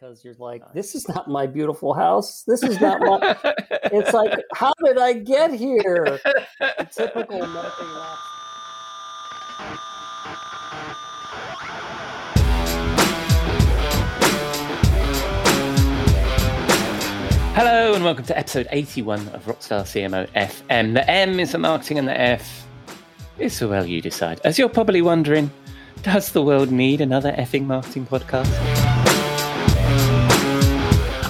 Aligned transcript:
because 0.00 0.24
you're 0.24 0.34
like, 0.38 0.62
this 0.72 0.94
is 0.94 1.08
not 1.08 1.28
my 1.28 1.46
beautiful 1.46 1.92
house. 1.92 2.42
This 2.44 2.62
is 2.62 2.80
not 2.80 3.00
my. 3.00 3.36
it's 3.92 4.14
like, 4.14 4.32
how 4.54 4.72
did 4.82 4.96
I 4.96 5.12
get 5.12 5.52
here? 5.52 6.18
The 6.58 6.88
typical 6.94 7.46
marketing 7.46 7.92
laugh. 7.92 8.18
Hello 17.54 17.94
and 17.94 18.02
welcome 18.02 18.24
to 18.24 18.38
episode 18.38 18.68
81 18.70 19.28
of 19.28 19.44
Rockstar 19.44 19.82
CMO 19.82 20.26
FM. 20.30 20.94
The 20.94 21.10
M 21.10 21.38
is 21.38 21.52
the 21.52 21.58
marketing 21.58 21.98
and 21.98 22.08
the 22.08 22.18
F 22.18 22.66
is 23.38 23.52
so 23.52 23.68
well 23.68 23.84
you 23.84 24.00
decide. 24.00 24.40
As 24.44 24.58
you're 24.58 24.70
probably 24.70 25.02
wondering, 25.02 25.50
does 26.02 26.32
the 26.32 26.40
world 26.40 26.70
need 26.70 27.02
another 27.02 27.32
effing 27.32 27.66
marketing 27.66 28.06
podcast? 28.06 28.69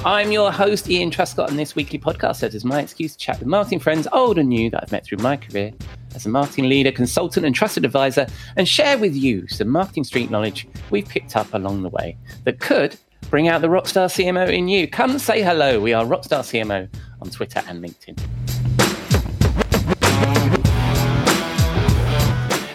I'm 0.03 0.33
your 0.33 0.51
host, 0.51 0.89
Ian 0.89 1.11
Truscott, 1.11 1.49
and 1.49 1.59
this 1.59 1.77
weekly 1.77 1.99
podcast 1.99 2.41
that 2.41 2.55
is 2.55 2.65
my 2.65 2.81
excuse 2.81 3.13
to 3.13 3.19
chat 3.19 3.39
with 3.39 3.47
marketing 3.47 3.81
friends, 3.81 4.09
old 4.13 4.39
and 4.39 4.49
new, 4.49 4.71
that 4.71 4.85
I've 4.85 4.93
met 4.93 5.05
through 5.05 5.19
my 5.19 5.37
career 5.37 5.73
as 6.15 6.25
a 6.25 6.31
marketing 6.31 6.71
leader, 6.71 6.91
consultant, 6.91 7.45
and 7.45 7.55
trusted 7.55 7.85
advisor, 7.85 8.27
and 8.57 8.67
share 8.67 8.97
with 8.97 9.15
you 9.15 9.47
some 9.49 9.69
marketing 9.69 10.05
street 10.05 10.31
knowledge 10.31 10.67
we've 10.89 11.07
picked 11.07 11.37
up 11.37 11.53
along 11.53 11.83
the 11.83 11.91
way 11.91 12.17
that 12.45 12.61
could 12.61 12.97
bring 13.29 13.49
out 13.49 13.61
the 13.61 13.69
Rockstar 13.69 14.07
CMO 14.07 14.51
in 14.51 14.69
you. 14.69 14.89
Come 14.89 15.19
say 15.19 15.43
hello. 15.43 15.79
We 15.79 15.93
are 15.93 16.03
Rockstar 16.07 16.41
CMO 16.41 16.89
on 17.21 17.29
Twitter 17.29 17.63
and 17.69 17.85
LinkedIn. 17.85 18.19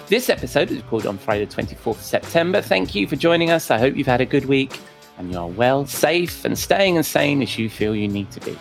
This 0.09 0.29
episode 0.29 0.69
is 0.69 0.77
recorded 0.77 1.07
on 1.07 1.17
Friday, 1.17 1.45
the 1.45 1.55
24th 1.55 1.87
of 1.87 2.01
September. 2.03 2.61
Thank 2.61 2.93
you 2.93 3.07
for 3.07 3.15
joining 3.15 3.49
us. 3.49 3.71
I 3.71 3.79
hope 3.79 3.95
you've 3.95 4.05
had 4.05 4.21
a 4.21 4.27
good 4.27 4.45
week 4.45 4.79
and 5.17 5.31
you 5.31 5.37
are 5.37 5.47
well, 5.47 5.85
safe, 5.85 6.45
and 6.45 6.57
staying 6.57 6.97
as 6.97 7.07
sane 7.07 7.41
as 7.41 7.57
you 7.57 7.69
feel 7.69 7.95
you 7.95 8.07
need 8.07 8.29
to 8.31 8.39
be. 8.41 8.57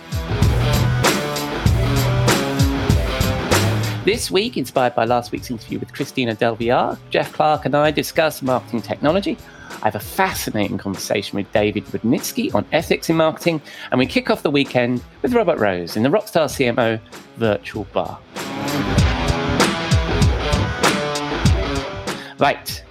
This 4.05 4.31
week, 4.31 4.59
inspired 4.59 4.95
by 4.95 5.07
last 5.07 5.33
week's 5.33 5.51
interview 5.51 5.79
with 5.79 5.95
Christina 5.95 6.35
Del 6.35 6.57
Villar, 6.57 6.99
Jeff 7.09 7.33
Clark 7.33 7.65
and 7.65 7.75
I 7.75 7.91
discuss 7.91 8.43
marketing 8.43 8.83
technology. 8.83 9.39
I 9.83 9.87
have 9.87 9.95
a 9.95 10.01
fascinating 10.01 10.77
conversation 10.77 11.37
with 11.37 11.51
David 11.53 11.85
Rodnitzky 11.87 12.55
on 12.55 12.67
ethics 12.73 13.09
in 13.09 13.17
marketing, 13.17 13.63
and 13.91 13.99
we 13.99 14.05
kick 14.05 14.29
off 14.29 14.43
the 14.43 14.51
weekend 14.51 15.03
with 15.23 15.33
Robert 15.33 15.59
Rose 15.59 15.97
in 15.97 16.03
the 16.03 16.11
Rockstar 16.11 16.49
CMO 16.49 17.01
virtual 17.37 17.85
bar. 17.95 18.19
Right, 22.39 22.85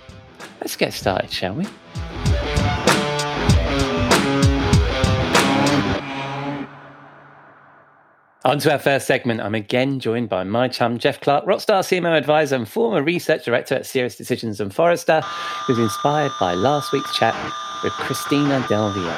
let's 0.61 0.75
get 0.75 0.93
started, 0.93 1.31
shall 1.31 1.53
we? 1.53 1.67
On 8.45 8.59
to 8.59 8.73
our 8.73 8.77
first 8.77 9.07
segment. 9.07 9.39
I'm 9.39 9.55
again 9.55 10.01
joined 10.01 10.27
by 10.27 10.43
my 10.43 10.67
chum, 10.67 10.97
Jeff 10.97 11.21
Clark, 11.21 11.45
Rockstar 11.45 11.79
CMO 11.79 12.17
advisor 12.17 12.57
and 12.57 12.67
former 12.67 13.01
research 13.01 13.45
director 13.45 13.73
at 13.75 13.85
Sirius 13.85 14.17
Decisions 14.17 14.59
and 14.59 14.75
Forrester, 14.75 15.21
who's 15.65 15.79
inspired 15.79 16.33
by 16.41 16.53
last 16.53 16.91
week's 16.91 17.15
chat 17.15 17.33
with 17.85 17.93
Christina 17.93 18.65
Del 18.67 18.91
Villar. 18.91 19.13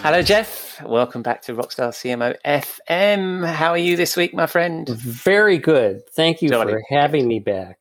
Hello, 0.00 0.22
Jeff. 0.22 0.82
Welcome 0.82 1.20
back 1.20 1.42
to 1.42 1.52
Rockstar 1.52 1.90
CMO 1.90 2.34
FM. 2.46 3.46
How 3.46 3.72
are 3.72 3.76
you 3.76 3.94
this 3.94 4.16
week, 4.16 4.32
my 4.32 4.46
friend? 4.46 4.88
Very 4.88 5.58
good. 5.58 6.08
Thank 6.08 6.40
you 6.40 6.48
Jolly. 6.48 6.72
for 6.72 6.82
having 6.88 7.28
me 7.28 7.40
back. 7.40 7.78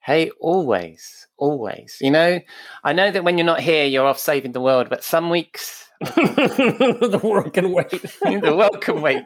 Hey, 0.00 0.30
always, 0.42 1.21
always. 1.42 1.98
You 2.00 2.10
know, 2.10 2.40
I 2.84 2.92
know 2.92 3.10
that 3.10 3.24
when 3.24 3.36
you're 3.38 3.52
not 3.54 3.60
here, 3.60 3.84
you're 3.86 4.06
off 4.06 4.18
saving 4.18 4.52
the 4.52 4.60
world, 4.60 4.88
but 4.88 5.02
some 5.04 5.28
weeks 5.30 5.88
the 6.00 7.20
world 7.22 7.52
can 7.52 7.72
wait. 7.72 7.90
the 8.22 8.54
world 8.56 8.80
can 8.80 9.00
wait. 9.02 9.24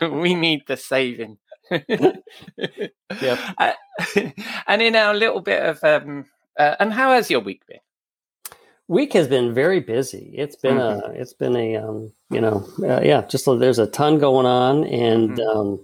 we 0.00 0.34
need 0.34 0.62
the 0.66 0.76
saving. 0.76 1.38
yeah. 3.22 3.52
Uh, 3.58 3.72
and 4.66 4.82
in 4.82 4.96
our 4.96 5.14
little 5.14 5.40
bit 5.40 5.62
of, 5.62 5.82
um, 5.84 6.24
uh, 6.58 6.74
and 6.80 6.92
how 6.92 7.12
has 7.12 7.30
your 7.30 7.40
week 7.40 7.62
been? 7.68 7.78
Week 8.88 9.12
has 9.12 9.28
been 9.28 9.54
very 9.54 9.78
busy. 9.78 10.34
It's 10.36 10.56
been 10.56 10.78
a, 10.78 10.98
it's 11.14 11.32
been 11.32 11.54
a, 11.54 11.76
um, 11.76 12.12
you 12.28 12.40
know, 12.40 12.66
uh, 12.82 13.00
yeah, 13.04 13.22
just 13.28 13.46
a, 13.46 13.54
there's 13.56 13.78
a 13.78 13.86
ton 13.86 14.18
going 14.18 14.46
on, 14.46 14.82
and 14.84 15.38
Mhm. 15.38 15.46
um, 15.56 15.80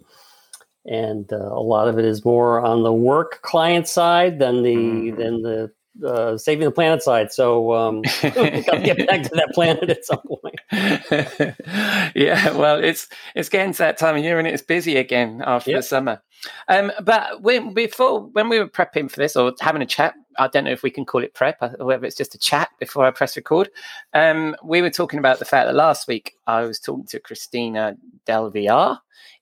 and 0.86 1.32
uh, 1.32 1.36
a 1.36 1.60
lot 1.60 1.88
of 1.88 1.98
it 1.98 2.04
is 2.04 2.24
more 2.24 2.60
on 2.60 2.82
the 2.82 2.92
work 2.92 3.40
client 3.42 3.88
side 3.88 4.38
than 4.38 4.62
the 4.62 4.74
Mhm. 4.76 5.16
than 5.16 5.42
the 5.42 5.70
uh, 6.06 6.36
saving 6.36 6.66
the 6.66 6.70
planet 6.70 7.02
side. 7.02 7.32
So 7.32 7.72
um, 7.72 8.02
got 8.22 8.34
to 8.34 8.82
get 8.84 9.06
back 9.06 9.22
to 9.22 9.30
that 9.34 9.50
planet 9.54 9.88
at 9.88 10.04
some 10.04 10.20
point. 10.20 10.60
yeah, 12.14 12.50
well, 12.52 12.82
it's 12.82 13.08
it's 13.34 13.48
getting 13.48 13.72
to 13.72 13.78
that 13.78 13.98
time 13.98 14.16
of 14.16 14.22
year 14.22 14.38
and 14.38 14.46
it's 14.46 14.62
busy 14.62 14.96
again 14.96 15.42
after 15.44 15.70
Yep. 15.70 15.78
the 15.78 15.82
summer. 15.82 16.22
Um, 16.68 16.92
but 17.02 17.42
when 17.42 17.72
before 17.72 18.20
when 18.20 18.48
we 18.48 18.58
were 18.58 18.68
prepping 18.68 19.10
for 19.10 19.16
this 19.16 19.36
or 19.36 19.52
having 19.60 19.82
a 19.82 19.86
chat, 19.86 20.14
I 20.38 20.48
don't 20.48 20.64
know 20.64 20.70
if 20.70 20.82
we 20.82 20.90
can 20.90 21.04
call 21.04 21.22
it 21.22 21.34
prep 21.34 21.58
or 21.60 21.86
whether 21.86 22.04
it's 22.06 22.16
just 22.16 22.34
a 22.34 22.38
chat 22.38 22.70
before 22.78 23.04
I 23.04 23.10
press 23.10 23.36
record. 23.36 23.70
Um, 24.12 24.56
we 24.62 24.82
were 24.82 24.90
talking 24.90 25.18
about 25.18 25.38
the 25.38 25.44
fact 25.44 25.66
that 25.66 25.74
last 25.74 26.08
week 26.08 26.34
I 26.46 26.62
was 26.62 26.78
talking 26.78 27.06
to 27.06 27.20
Christina 27.20 27.96
Del 28.24 28.52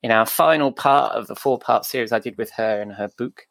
in 0.03 0.11
our 0.11 0.27
final 0.27 0.73
part 0.73 1.13
of 1.13 1.27
the 1.27 1.37
four 1.37 1.59
part 1.59 1.85
series 1.85 2.13
I 2.13 2.19
did 2.19 2.39
with 2.39 2.51
her 2.51 2.81
and 2.81 2.93
her 2.93 3.09
book. 3.17 3.47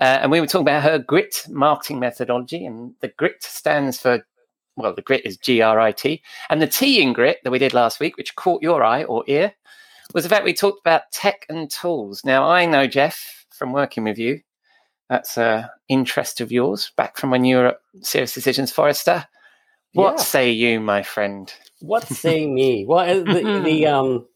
Uh, 0.00 0.18
and 0.20 0.30
we 0.30 0.40
were 0.40 0.46
talking 0.46 0.68
about 0.68 0.82
her 0.82 0.98
grit 0.98 1.44
marketing 1.48 1.98
methodology, 1.98 2.64
and 2.66 2.94
the 3.00 3.08
grit 3.08 3.42
stands 3.42 3.98
for 3.98 4.24
well, 4.76 4.94
the 4.94 5.02
grit 5.02 5.24
is 5.24 5.38
G 5.38 5.62
R 5.62 5.80
I 5.80 5.90
T, 5.90 6.22
and 6.50 6.60
the 6.60 6.66
T 6.66 7.00
in 7.00 7.14
grit 7.14 7.38
that 7.42 7.50
we 7.50 7.58
did 7.58 7.72
last 7.72 7.98
week, 7.98 8.16
which 8.16 8.36
caught 8.36 8.62
your 8.62 8.84
eye 8.84 9.04
or 9.04 9.24
ear, 9.26 9.54
was 10.12 10.24
the 10.24 10.30
fact 10.30 10.44
we 10.44 10.52
talked 10.52 10.80
about 10.80 11.10
tech 11.12 11.46
and 11.48 11.70
tools. 11.70 12.24
Now, 12.24 12.48
I 12.48 12.66
know 12.66 12.86
Jeff 12.86 13.46
from 13.50 13.72
working 13.72 14.04
with 14.04 14.18
you. 14.18 14.40
That's 15.08 15.36
a 15.36 15.70
interest 15.88 16.40
of 16.40 16.50
yours 16.50 16.90
back 16.96 17.16
from 17.16 17.30
when 17.30 17.44
you 17.44 17.56
were 17.56 17.66
at 17.66 17.80
Sirius 18.02 18.34
Decisions 18.34 18.72
Forrester. 18.72 19.26
What 19.94 20.18
Yeah. 20.18 20.22
say 20.22 20.50
you, 20.50 20.80
my 20.80 21.02
friend? 21.02 21.52
What 21.80 22.08
say 22.08 22.46
me? 22.46 22.84
Well, 22.86 22.98
uh, 22.98 23.32
the, 23.32 23.62
the 23.64 23.86
um, 23.86 24.26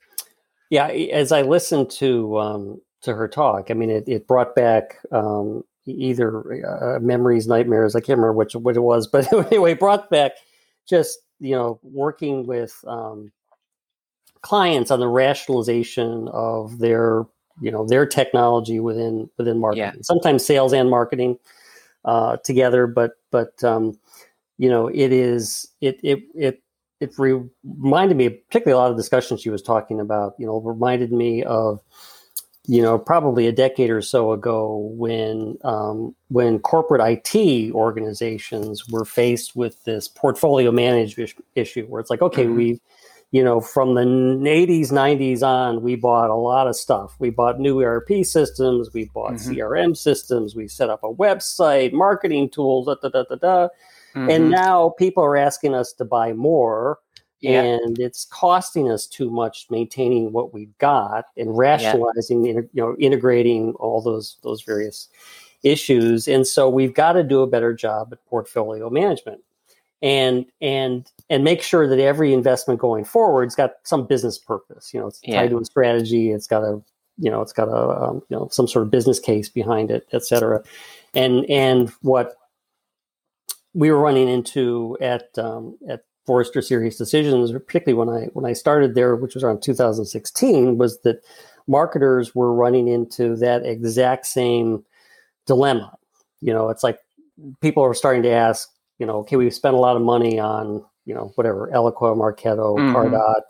yeah. 0.71 0.87
As 0.87 1.33
I 1.33 1.43
listened 1.43 1.91
to 1.93 2.39
um, 2.39 2.81
to 3.03 3.15
her 3.15 3.29
talk, 3.29 3.71
I 3.71 3.75
mean, 3.75 3.91
it, 3.91 4.09
it 4.09 4.27
brought 4.27 4.55
back 4.55 4.99
um, 5.11 5.65
either 5.87 6.65
uh, 6.65 7.01
memories, 7.01 7.47
nightmares. 7.49 7.97
I 7.97 8.01
can't 8.01 8.19
remember 8.19 8.35
which 8.35 8.55
what 8.55 8.77
it 8.77 8.81
was, 8.81 9.07
but 9.13 9.33
anyway, 9.33 9.75
brought 9.75 10.09
back 10.09 10.33
just 10.89 11.19
you 11.41 11.55
know 11.57 11.81
working 11.83 12.47
with 12.47 12.75
um, 12.87 13.33
clients 14.43 14.91
on 14.91 15.01
the 15.01 15.09
rationalization 15.09 16.29
of 16.33 16.79
their 16.79 17.27
you 17.61 17.71
know 17.71 17.87
their 17.87 18.07
technology 18.07 18.81
within 18.81 19.31
within 19.37 19.59
marketing. 19.59 19.93
Yeah. 19.95 20.03
Sometimes 20.03 20.45
sales 20.45 20.73
and 20.73 20.91
marketing 20.91 21.39
uh, 22.05 22.37
together, 22.39 22.87
but 22.87 23.13
but 23.31 23.63
um, 23.65 23.99
you 24.59 24.69
know 24.69 24.89
it 24.89 25.13
is 25.13 25.69
it 25.81 26.01
it 26.03 26.23
it 26.35 26.63
it 27.01 27.19
reminded 27.19 28.17
me, 28.17 28.29
particularly 28.29 28.79
a 28.79 28.83
lot 28.83 28.91
of 28.91 28.97
discussions 28.97 29.41
she 29.41 29.51
was 29.51 29.63
talking 29.63 30.01
about, 30.01 30.35
you 30.39 30.45
know, 30.45 30.61
reminded 30.61 31.11
me 31.11 31.43
of, 31.45 31.81
you 32.67 32.83
know, 32.83 32.99
probably 32.99 33.47
a 33.47 33.53
decade 33.53 33.89
or 33.89 34.03
so 34.03 34.33
ago 34.33 34.93
when 34.95 35.57
um, 35.65 36.15
when 36.29 36.59
corporate 36.59 37.01
IT 37.01 37.73
organizations 37.73 38.87
were 38.89 39.07
faced 39.07 39.57
with 39.57 39.83
this 39.85 40.09
portfolio 40.09 40.71
management 40.71 41.33
issue, 41.55 41.87
where 41.87 42.01
it's 42.01 42.11
like, 42.11 42.21
okay, 42.23 42.45
Mhm. 42.45 42.57
we, 42.57 42.81
you 43.33 43.45
know, 43.45 43.61
from 43.61 43.95
the 43.95 44.01
'80s, 44.03 44.91
'90s 44.91 45.43
on, 45.43 45.83
we 45.83 45.95
bought 45.95 46.31
a 46.31 46.35
lot 46.35 46.67
of 46.67 46.75
stuff. 46.77 47.15
We 47.19 47.31
bought 47.31 47.61
new 47.61 47.81
ERP 47.81 48.25
systems, 48.25 48.93
we 48.93 49.05
bought 49.15 49.35
Mhm. 49.35 49.55
CRM 49.57 49.95
systems, 49.97 50.57
we 50.57 50.67
set 50.67 50.91
up 50.91 51.03
a 51.05 51.13
website, 51.15 51.93
marketing 51.93 52.49
tools, 52.51 52.87
da 52.87 52.97
da 53.03 53.09
da 53.09 53.23
da 53.23 53.37
da 53.37 53.69
Mhm. 54.15 54.31
and 54.33 54.51
now 54.51 54.89
people 54.99 55.23
are 55.23 55.37
asking 55.37 55.75
us 55.75 55.93
to 55.93 56.05
buy 56.05 56.33
more 56.33 56.99
yeah, 57.43 57.63
and 57.63 57.99
it's 57.99 58.27
costing 58.27 58.91
us 58.91 59.07
too 59.07 59.31
much 59.31 59.67
maintaining 59.71 60.31
what 60.31 60.53
we've 60.53 60.77
got 60.77 61.25
and 61.39 61.57
rationalizing 61.57 62.45
you 62.45 62.69
know 62.75 62.95
integrating 62.99 63.73
all 63.81 64.03
those 64.03 64.37
those 64.43 64.61
various 64.61 65.09
issues 65.63 66.29
and 66.29 66.47
so 66.47 66.69
we've 66.69 66.93
got 66.93 67.13
to 67.15 67.23
do 67.23 67.41
a 67.41 67.47
better 67.47 67.73
job 67.73 68.09
at 68.13 68.19
portfolio 68.27 68.91
management 68.91 69.41
and 70.03 70.47
and 70.61 71.11
and 71.29 71.45
make 71.45 71.63
sure 71.63 71.87
that 71.89 71.99
every 71.99 72.33
investment 72.33 72.81
going 72.81 73.05
forward's 73.05 73.55
got 73.55 73.73
some 73.85 74.07
business 74.07 74.39
purpose 74.39 74.93
you 74.95 75.01
know 75.01 75.07
it's 75.07 75.21
Yeah. 75.23 75.41
tied 75.43 75.51
to 75.51 75.59
a 75.59 75.65
strategy 75.65 76.31
it's 76.33 76.47
got 76.47 76.63
a 76.63 76.81
you 77.19 77.31
know 77.31 77.43
it's 77.43 77.53
got 77.53 77.69
a 77.69 78.03
um, 78.03 78.23
you 78.29 78.37
know 78.37 78.49
some 78.51 78.67
sort 78.67 78.85
of 78.85 78.91
business 78.91 79.19
case 79.21 79.49
behind 79.49 79.91
it 79.91 80.07
et 80.13 80.25
cetera 80.25 80.63
and 81.15 81.45
and 81.51 81.91
what 82.03 82.35
we 83.75 83.91
were 83.91 84.01
running 84.01 84.29
into 84.29 84.97
at 85.01 85.29
um, 85.39 85.77
at 85.89 86.05
Forrester 86.27 86.61
Sirius 86.63 86.97
Decisions, 86.97 87.53
particularly 87.53 87.95
when 87.95 88.09
I 88.09 88.27
when 88.33 88.45
I 88.45 88.53
started 88.53 88.95
there, 88.95 89.17
which 89.17 89.35
was 89.35 89.45
around 89.45 89.63
2016, 89.63 90.77
was 90.79 91.01
that 91.03 91.23
marketers 91.67 92.35
were 92.35 92.53
running 92.53 92.89
into 92.89 93.37
that 93.37 93.65
exact 93.65 94.27
same 94.27 94.85
dilemma. 95.47 95.97
You 96.41 96.53
know, 96.53 96.69
it's 96.69 96.83
like 96.83 96.99
people 97.61 97.83
are 97.85 97.95
starting 97.95 98.23
to 98.25 98.31
ask, 98.31 98.69
you 99.01 99.07
know, 99.07 99.17
okay, 99.21 99.35
we've 99.35 99.53
spent 99.53 99.75
a 99.75 99.79
lot 99.81 99.97
of 99.97 100.03
money 100.03 100.39
on, 100.39 100.85
you 101.07 101.15
know, 101.15 101.33
whatever, 101.35 101.69
Eloqua, 101.75 102.15
Marketo, 102.17 102.77
Mhm. 102.77 102.93
Pardot. 102.95 103.41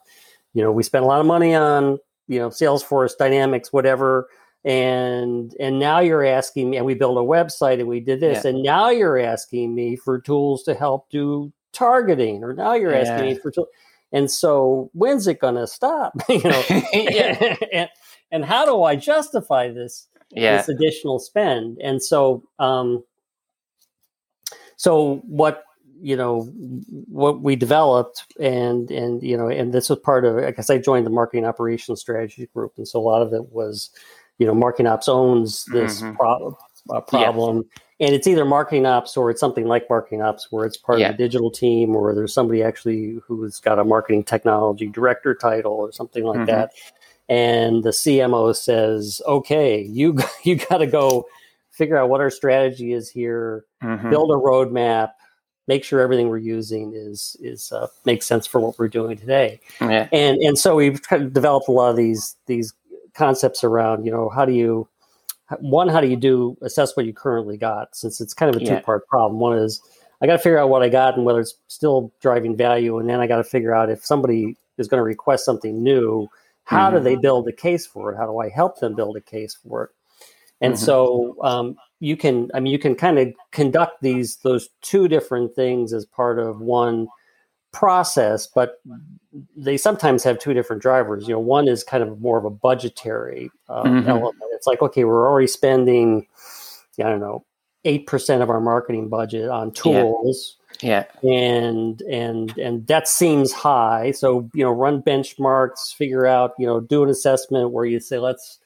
You 0.54 0.62
know, 0.62 0.72
we 0.72 0.82
spent 0.82 1.04
a 1.04 1.08
lot 1.08 1.20
of 1.20 1.26
money 1.26 1.54
on, 1.54 1.98
you 2.28 2.38
know, 2.38 2.48
Salesforce, 2.48 3.18
Dynamics, 3.18 3.72
whatever. 3.72 4.28
And 4.64 5.54
and 5.58 5.78
now 5.78 6.00
you're 6.00 6.24
asking 6.24 6.70
me, 6.70 6.76
and 6.76 6.86
we 6.86 6.94
built 6.94 7.16
a 7.16 7.20
website 7.20 7.80
and 7.80 7.88
we 7.88 7.98
did 8.00 8.20
this, 8.20 8.44
and 8.44 8.62
now 8.62 8.90
you're 8.90 9.18
asking 9.18 9.74
me 9.74 9.96
for 9.96 10.20
tools 10.20 10.62
to 10.64 10.74
help 10.74 11.08
do 11.10 11.52
targeting, 11.72 12.44
or 12.44 12.52
now 12.52 12.74
you're 12.74 12.94
asking 12.94 13.26
me 13.26 13.34
for 13.36 13.50
tools. 13.50 13.68
And 14.12 14.30
so 14.30 14.90
when's 14.92 15.26
it 15.26 15.38
gonna 15.40 15.66
stop? 15.66 16.12
you 16.28 16.42
know, 16.42 16.62
yeah, 16.92 17.56
and, 17.72 17.88
and 18.30 18.44
how 18.44 18.64
do 18.66 18.82
I 18.82 18.96
justify 18.96 19.70
this? 19.72 20.06
yeah, 20.30 20.58
this 20.58 20.68
additional 20.68 21.18
spend. 21.18 21.78
And 21.82 22.02
so, 22.02 22.44
um, 22.58 23.02
so 24.80 25.16
what 25.26 25.64
you 26.02 26.16
know, 26.16 26.44
what 27.08 27.42
we 27.42 27.54
developed, 27.54 28.24
and 28.40 28.90
and 28.90 29.22
you 29.22 29.36
know, 29.36 29.48
and 29.48 29.74
this 29.74 29.90
was 29.90 29.98
part 29.98 30.24
of. 30.24 30.38
I 30.38 30.52
guess 30.52 30.70
I 30.70 30.78
joined 30.78 31.04
the 31.04 31.10
marketing 31.10 31.44
operations 31.44 32.00
strategy 32.00 32.48
group, 32.54 32.72
and 32.78 32.88
so 32.88 32.98
a 32.98 33.02
lot 33.02 33.20
of 33.20 33.34
it 33.34 33.52
was, 33.52 33.90
you 34.38 34.46
know, 34.46 34.54
marketing 34.54 34.86
ops 34.86 35.06
owns 35.06 35.66
this 35.66 36.00
Mhm. 36.00 36.16
pro- 36.16 36.56
uh, 36.88 37.00
problem. 37.02 37.66
And 38.00 38.14
it's 38.14 38.26
either 38.26 38.46
marketing 38.46 38.86
ops 38.86 39.18
or 39.18 39.30
it's 39.30 39.40
something 39.40 39.66
like 39.66 39.90
marketing 39.90 40.22
ops 40.22 40.50
where 40.50 40.64
it's 40.64 40.78
part 40.78 41.00
Yeah. 41.00 41.10
of 41.10 41.18
the 41.18 41.22
digital 41.22 41.50
team 41.50 41.94
or 41.94 42.14
there's 42.14 42.32
somebody 42.32 42.62
actually 42.62 43.18
who's 43.26 43.60
got 43.60 43.78
a 43.78 43.84
marketing 43.84 44.24
technology 44.24 44.86
director 44.86 45.34
title 45.34 45.74
or 45.74 45.92
something 45.92 46.24
like 46.24 46.40
Mhm. 46.40 46.46
that 46.46 46.70
and 47.28 47.84
the 47.84 47.92
CMO 47.92 48.52
says, 48.56 49.20
"Okay, 49.28 49.82
you 49.82 50.16
you 50.44 50.56
got 50.56 50.78
to 50.78 50.86
go 50.86 51.26
figure 51.80 51.96
out 51.96 52.10
what 52.10 52.20
our 52.20 52.30
strategy 52.30 52.92
is 52.92 53.08
here, 53.08 53.64
Mhm. 53.82 54.10
build 54.10 54.30
a 54.30 54.34
roadmap, 54.34 55.12
make 55.66 55.82
sure 55.84 56.00
everything 56.00 56.28
we're 56.28 56.38
using 56.58 56.92
is 56.94 57.36
is 57.40 57.72
uh, 57.72 57.86
makes 58.04 58.26
sense 58.26 58.46
for 58.46 58.60
what 58.60 58.78
we're 58.78 58.88
doing 59.00 59.16
today." 59.16 59.60
yeah, 59.80 60.08
And 60.12 60.36
and 60.46 60.58
so 60.58 60.76
we've 60.76 61.00
kind 61.02 61.22
of 61.24 61.32
developed 61.32 61.68
a 61.68 61.72
lot 61.72 61.90
of 61.90 61.96
these 61.96 62.36
these 62.46 62.74
concepts 63.14 63.64
around, 63.64 64.04
you 64.04 64.12
know, 64.12 64.28
how 64.28 64.44
do 64.44 64.52
you 64.52 64.86
one, 65.58 65.88
how 65.88 66.00
do 66.00 66.06
you 66.06 66.16
do 66.16 66.56
assess 66.62 66.96
what 66.96 67.06
you 67.06 67.12
currently 67.12 67.56
got? 67.56 67.96
Since 67.96 68.20
it's 68.20 68.34
kind 68.34 68.54
of 68.54 68.60
a 68.62 68.64
two 68.64 68.76
part 68.84 69.06
problem. 69.08 69.40
One 69.40 69.58
is 69.58 69.80
I 70.22 70.26
got 70.26 70.34
to 70.34 70.38
figure 70.38 70.58
out 70.58 70.68
what 70.68 70.82
I 70.82 70.88
got 70.88 71.16
and 71.16 71.24
whether 71.24 71.40
it's 71.40 71.54
still 71.68 72.12
driving 72.20 72.54
value, 72.56 72.98
and 72.98 73.08
then 73.08 73.20
I 73.20 73.26
got 73.26 73.38
to 73.38 73.44
figure 73.44 73.74
out 73.74 73.90
if 73.90 74.04
somebody 74.04 74.56
is 74.78 74.86
going 74.86 75.00
to 75.00 75.04
request 75.04 75.44
something 75.44 75.82
new, 75.82 76.28
how 76.64 76.90
do 76.90 76.98
Mhm. 76.98 77.04
they 77.04 77.16
build 77.16 77.48
a 77.48 77.52
case 77.52 77.84
for 77.86 78.12
it? 78.12 78.16
How 78.16 78.26
do 78.26 78.38
I 78.38 78.48
help 78.48 78.78
them 78.78 78.94
build 78.94 79.16
a 79.16 79.20
case 79.20 79.54
for 79.56 79.84
it? 79.84 79.90
And 80.60 80.74
Mhm. 80.74 80.78
so 80.78 81.36
um, 81.42 81.76
you 82.00 82.16
can, 82.16 82.50
I 82.54 82.60
mean, 82.60 82.72
you 82.72 82.78
can 82.78 82.94
kind 82.94 83.18
of 83.18 83.32
conduct 83.50 84.02
these 84.02 84.36
those 84.36 84.68
two 84.82 85.08
different 85.08 85.54
things 85.54 85.92
as 85.92 86.04
part 86.06 86.38
of 86.38 86.60
one 86.60 87.08
process, 87.72 88.46
but 88.46 88.80
they 89.56 89.76
sometimes 89.76 90.24
have 90.24 90.38
two 90.38 90.52
different 90.54 90.82
drivers. 90.82 91.28
You 91.28 91.34
know, 91.34 91.40
one 91.40 91.68
is 91.68 91.84
kind 91.84 92.02
of 92.02 92.20
more 92.20 92.36
of 92.38 92.44
a 92.44 92.50
budgetary 92.50 93.50
uh, 93.68 93.84
Mhm. 93.84 94.08
element. 94.08 94.36
It's 94.52 94.66
like, 94.66 94.82
okay, 94.82 95.04
we're 95.04 95.28
already 95.28 95.46
spending, 95.46 96.26
I 96.98 97.04
don't 97.04 97.20
know, 97.20 97.44
eight 97.84 98.06
percent 98.06 98.42
of 98.42 98.50
our 98.50 98.60
marketing 98.60 99.08
budget 99.08 99.48
on 99.48 99.68
Yeah. 99.68 99.72
tools, 99.72 100.56
yeah, 100.82 101.04
and 101.22 102.02
and 102.02 102.58
and 102.58 102.86
that 102.88 103.08
seems 103.08 103.52
high. 103.52 104.10
So 104.10 104.50
you 104.52 104.64
know, 104.64 104.70
run 104.70 105.02
benchmarks, 105.02 105.94
figure 105.94 106.26
out, 106.26 106.52
you 106.58 106.66
know, 106.66 106.80
do 106.80 107.02
an 107.02 107.08
assessment 107.08 107.70
where 107.70 107.84
you 107.86 108.00
say, 108.00 108.18
let's, 108.18 108.58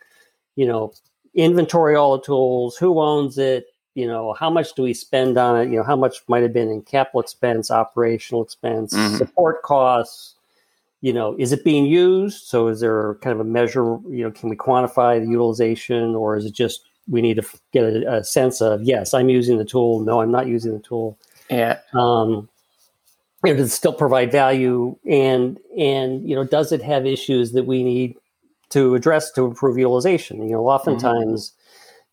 you 0.57 0.67
know, 0.67 0.93
inventory 1.35 1.97
all 1.97 2.17
the 2.17 2.25
tools, 2.25 2.77
who 2.77 3.01
owns 3.01 3.39
it, 3.39 3.67
you 3.95 4.07
know, 4.07 4.33
how 4.35 4.51
much 4.51 4.75
do 4.75 4.83
we 4.83 4.95
spend 4.95 5.37
on 5.39 5.61
it, 5.61 5.71
you 5.71 5.77
know, 5.77 5.85
how 5.85 5.97
much 5.97 6.23
might 6.29 6.43
have 6.43 6.53
been 6.53 6.69
in 6.71 6.83
capital 6.83 7.21
expense, 7.21 7.71
operational 7.71 8.43
expense, 8.43 8.95
Mhm. 8.95 9.19
support 9.19 9.63
costs. 9.63 10.35
You 11.01 11.13
know, 11.13 11.37
is 11.39 11.53
it 11.53 11.65
being 11.65 11.85
used? 11.85 12.47
So 12.47 12.69
is 12.69 12.81
there 12.81 13.15
kind 13.17 13.35
of 13.35 13.41
a 13.41 13.45
measure? 13.45 13.99
You 14.09 14.25
know, 14.25 14.31
can 14.31 14.49
we 14.49 14.57
quantify 14.57 15.21
the 15.23 15.31
utilization, 15.31 16.15
or 16.15 16.37
is 16.37 16.47
it 16.47 16.55
just 16.55 16.81
we 17.11 17.21
need 17.21 17.37
to 17.37 17.47
get 17.73 17.85
a, 17.85 18.17
a 18.17 18.25
sense 18.25 18.63
of 18.63 18.83
yes, 18.83 19.13
I'm 19.13 19.29
using 19.29 19.59
the 19.59 19.65
tool. 19.67 20.01
No, 20.01 20.23
I'm 20.23 20.31
not 20.31 20.47
using 20.47 20.73
the 20.73 20.79
tool 20.79 21.19
yeah, 21.51 21.79
um, 21.93 22.49
you 23.45 23.53
know, 23.53 23.57
does 23.59 23.69
it 23.69 23.75
still 23.77 23.93
provide 23.93 24.33
value 24.33 24.97
and 25.09 25.59
and 25.79 26.27
you 26.29 26.35
know 26.35 26.45
does 26.45 26.73
it 26.73 26.83
have 26.83 27.07
issues 27.07 27.53
that 27.53 27.67
we 27.67 27.85
need 27.85 28.17
to 28.75 28.95
address 28.95 29.31
to 29.33 29.45
improve 29.45 29.79
utilization. 29.79 30.43
You 30.43 30.55
know 30.55 30.67
oftentimes 30.69 31.53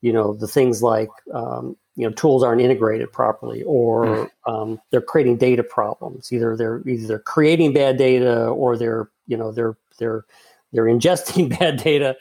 you 0.02 0.13
know 0.13 0.34
the 0.34 0.48
things 0.48 0.81
like 0.81 1.10
um, 1.34 1.75
you 1.96 2.08
know 2.08 2.13
tools 2.13 2.44
aren't 2.44 2.62
integrated 2.62 3.12
properly 3.12 3.63
or 3.63 4.30
um, 4.48 4.80
they're 4.90 5.02
creating 5.02 5.38
data 5.38 5.63
problems. 5.63 6.31
Either 6.31 6.56
they're 6.56 6.81
either 6.88 7.08
they're 7.08 7.19
creating 7.19 7.74
bad 7.74 7.98
data 7.98 8.48
or 8.48 8.78
they're 8.78 9.10
you 9.28 9.38
know 9.38 9.52
they're 9.52 9.78
they're 10.00 10.25
they're 10.72 10.86
ingesting 10.96 11.58
bad 11.60 11.78
data. 11.84 12.16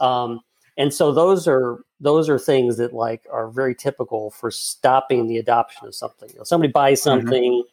Um, 0.00 0.40
and 0.78 0.92
so 0.92 1.12
those 1.12 1.48
are 1.48 1.80
those 2.00 2.28
are 2.28 2.38
things 2.38 2.76
that 2.76 2.92
like 2.92 3.26
are 3.32 3.48
very 3.48 3.74
typical 3.74 4.30
for 4.30 4.50
stopping 4.50 5.26
the 5.26 5.38
adoption 5.38 5.86
of 5.86 5.94
something. 5.94 6.28
You 6.30 6.38
know, 6.38 6.44
somebody 6.44 6.72
buys 6.72 7.02
Mm-hmm. 7.02 7.20
something 7.20 7.64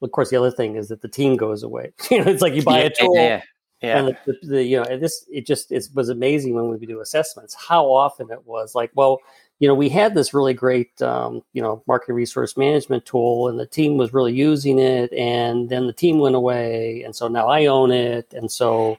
well, 0.00 0.06
of 0.06 0.12
course 0.12 0.30
the 0.30 0.36
other 0.36 0.50
thing 0.50 0.76
is 0.76 0.88
that 0.88 1.02
the 1.02 1.08
team 1.08 1.36
goes 1.36 1.62
away. 1.62 1.92
You 2.10 2.24
know 2.24 2.30
it's 2.30 2.42
like 2.42 2.54
you 2.54 2.62
buy 2.62 2.80
yeah, 2.80 2.84
a 2.86 2.90
tool 2.90 3.14
yeah, 3.14 3.22
yeah, 3.22 3.42
and 3.82 4.08
the, 4.08 4.16
the, 4.26 4.46
the 4.46 4.64
you 4.64 4.76
know 4.76 4.98
this 4.98 5.24
it 5.30 5.46
just 5.46 5.72
it 5.72 5.88
was 5.94 6.08
amazing 6.08 6.54
when 6.54 6.68
we 6.68 6.76
would 6.76 6.88
do 6.88 7.00
assessments 7.00 7.54
how 7.54 7.84
often 7.86 8.30
it 8.30 8.46
was 8.46 8.74
like 8.74 8.90
well 8.94 9.18
you 9.58 9.68
know 9.68 9.74
we 9.74 9.88
had 9.88 10.14
this 10.14 10.34
really 10.34 10.54
great 10.54 11.00
um, 11.02 11.42
you 11.52 11.62
know 11.62 11.82
market 11.86 12.12
resource 12.12 12.56
management 12.56 13.04
tool 13.06 13.48
and 13.48 13.58
the 13.58 13.66
team 13.66 13.96
was 13.96 14.12
really 14.12 14.32
using 14.32 14.78
it 14.78 15.12
and 15.12 15.68
then 15.70 15.86
the 15.86 15.92
team 15.92 16.18
went 16.18 16.34
away 16.36 17.02
and 17.02 17.14
so 17.16 17.28
now 17.28 17.48
i 17.48 17.66
own 17.66 17.90
it 17.90 18.32
and 18.34 18.50
so 18.50 18.98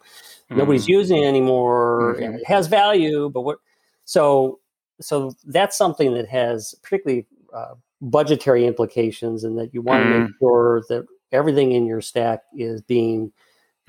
nobody's 0.50 0.86
Mm. 0.86 0.90
using 0.90 1.24
it 1.24 1.28
anymore 1.28 2.18
Mhm. 2.20 2.26
and 2.26 2.36
it 2.36 2.46
has 2.48 2.68
value 2.68 3.30
but 3.30 3.42
what 3.42 3.60
so 4.06 4.60
so 5.00 5.34
that's 5.46 5.78
something 5.78 6.14
that 6.14 6.28
has 6.28 6.76
particularly 6.84 7.26
uh, 7.54 7.74
budgetary 8.02 8.66
implications 8.66 9.44
and 9.44 9.58
that 9.58 9.74
you 9.74 9.82
want 9.82 10.02
to 10.04 10.06
make 10.20 10.30
sure 10.40 10.84
that 10.90 11.06
everything 11.32 11.72
in 11.72 11.86
your 11.86 12.02
stack 12.02 12.42
is 12.56 12.82
being 12.82 13.32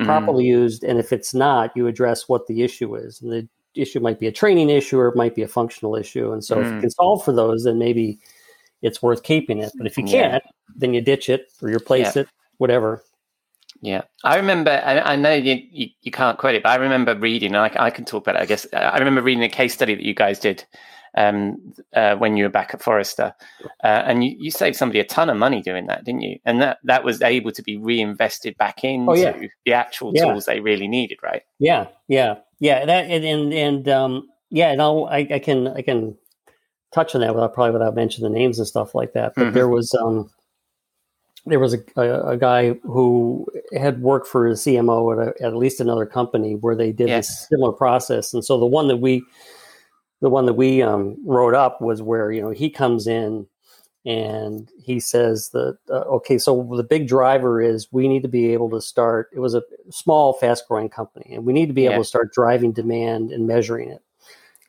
Mm. 0.01 0.07
properly 0.07 0.45
used 0.45 0.83
and 0.85 0.99
if 0.99 1.13
it's 1.13 1.35
not 1.35 1.71
you 1.77 1.87
address 1.87 2.29
what 2.29 2.47
the 2.47 2.63
issue 2.63 2.95
is 2.97 3.21
and 3.21 3.31
the 3.31 3.49
issue 3.75 4.01
might 4.01 4.19
be 4.19 4.27
a 4.27 4.33
training 4.33 4.71
issue 4.71 4.99
or 4.99 5.09
it 5.09 5.17
might 5.17 5.35
be 5.35 5.43
a 5.43 5.49
functional 5.49 5.95
issue 5.97 6.33
and 6.33 6.43
so 6.43 6.61
if 6.61 6.67
you 6.67 6.73
Mm. 6.79 6.81
can 6.81 6.91
solve 6.91 7.23
for 7.23 7.33
those 7.33 7.65
then 7.65 7.79
maybe 7.79 8.19
it's 8.81 9.03
worth 9.03 9.23
keeping 9.23 9.59
it 9.59 9.71
but 9.77 9.87
if 9.87 9.99
you 9.99 10.05
Yeah. 10.07 10.31
can't 10.31 10.45
then 10.75 10.95
you 10.95 11.03
ditch 11.03 11.29
it 11.29 11.53
or 11.61 11.69
you 11.69 11.77
replace 11.77 12.17
it 12.17 12.27
whatever 12.57 13.03
Yeah, 13.83 14.03
I 14.23 14.37
remember. 14.37 14.71
I, 14.71 15.01
I 15.01 15.17
know 15.17 15.35
you, 15.35 15.61
you, 15.71 15.89
you 16.03 16.13
can't 16.13 16.39
quote 16.39 16.55
it, 16.55 16.63
but 16.63 16.71
I 16.71 16.77
remember 16.77 17.17
reading. 17.17 17.57
I, 17.57 17.71
I 17.77 17.91
can 17.91 18.05
talk 18.05 18.23
about 18.23 18.37
it. 18.37 18.43
I 18.43 18.47
guess 18.47 18.65
I 18.73 18.97
remember 18.99 19.23
reading 19.23 19.43
a 19.43 19.49
case 19.49 19.75
study 19.75 19.95
that 19.97 20.05
you 20.05 20.15
guys 20.15 20.39
did 20.39 20.65
um, 21.17 21.75
uh, 21.95 22.17
when 22.17 22.37
you 22.37 22.45
were 22.45 22.51
back 22.51 22.73
at 22.75 22.83
Forrester, 22.83 23.35
uh, 23.85 24.03
and 24.07 24.25
you, 24.25 24.35
you 24.39 24.51
saved 24.51 24.77
somebody 24.77 24.99
a 25.01 25.05
ton 25.05 25.29
of 25.31 25.37
money 25.37 25.61
doing 25.61 25.87
that, 25.87 26.05
didn't 26.05 26.23
you? 26.23 26.39
And 26.45 26.61
that 26.63 26.79
that 26.85 27.05
was 27.05 27.21
able 27.23 27.53
to 27.53 27.63
be 27.63 27.77
reinvested 27.77 28.57
back 28.57 28.83
into 28.85 29.11
Oh, 29.13 29.15
yeah. 29.15 29.47
the 29.67 29.73
actual 29.75 30.13
Yeah. 30.15 30.25
tools 30.25 30.47
they 30.47 30.61
really 30.61 30.89
needed, 30.89 31.19
right? 31.23 31.43
Yeah, 31.59 31.87
yeah, 32.09 32.37
yeah. 32.61 32.85
That 32.85 33.07
and 33.11 33.25
and, 33.25 33.53
and 33.53 33.89
um, 33.89 34.29
yeah, 34.51 34.71
and 34.73 34.81
I'll, 34.81 35.07
I, 35.11 35.27
I 35.31 35.39
can 35.39 35.69
I 35.69 35.83
can 35.83 36.17
touch 36.95 37.15
on 37.15 37.21
that 37.23 37.35
without 37.35 37.55
probably 37.55 37.73
without 37.73 37.95
mentioning 37.95 38.31
the 38.33 38.39
names 38.39 38.59
and 38.59 38.69
stuff 38.69 38.95
like 38.95 39.13
that. 39.15 39.35
But 39.35 39.49
Mhm. 39.49 39.53
there 39.55 39.69
was 39.69 39.95
um, 39.95 40.31
there 41.47 41.59
was 41.59 41.75
a, 41.75 41.79
a, 41.97 42.29
a 42.33 42.37
guy 42.37 42.75
who 42.85 43.47
had 43.77 44.01
worked 44.01 44.29
for 44.29 44.47
a 44.47 44.53
CMO 44.53 45.13
at, 45.29 45.37
a, 45.41 45.45
at 45.47 45.57
least 45.57 45.81
another 45.81 46.07
company 46.07 46.55
where 46.55 46.77
they 46.77 46.93
did 46.93 47.09
Yes. 47.09 47.27
this 47.29 47.49
similar 47.49 47.73
process, 47.73 48.33
and 48.33 48.45
so 48.45 48.59
the 48.59 48.67
one 48.67 48.89
that 48.89 48.99
we 48.99 49.25
the 50.23 50.31
one 50.31 50.47
that 50.47 50.55
we 50.55 50.81
um, 50.81 51.17
wrote 51.27 51.55
up 51.55 51.83
was 51.83 52.01
where 52.01 52.33
you 52.33 52.41
know 52.41 52.51
he 52.51 52.71
comes 52.71 53.07
in 53.07 53.47
and 54.07 54.69
he 54.83 54.99
says 54.99 55.51
that 55.51 55.77
uh, 55.91 56.01
okay 56.17 56.39
so 56.39 56.73
the 56.77 56.83
big 56.83 57.07
driver 57.07 57.61
is 57.61 57.89
we 57.93 58.09
need 58.09 58.23
to 58.23 58.29
be 58.29 58.53
able 58.53 58.71
to 58.71 58.81
start 58.81 59.29
it 59.33 59.39
was 59.41 59.55
a 59.55 59.63
small 59.91 60.33
fast 60.33 60.67
growing 60.67 60.89
company 60.89 61.35
and 61.35 61.45
we 61.45 61.53
need 61.53 61.67
to 61.67 61.73
be 61.75 61.83
Yeah. 61.83 61.91
able 61.91 62.03
to 62.03 62.09
start 62.09 62.33
driving 62.33 62.73
demand 62.73 63.31
and 63.31 63.47
measuring 63.47 63.91
it 63.91 64.03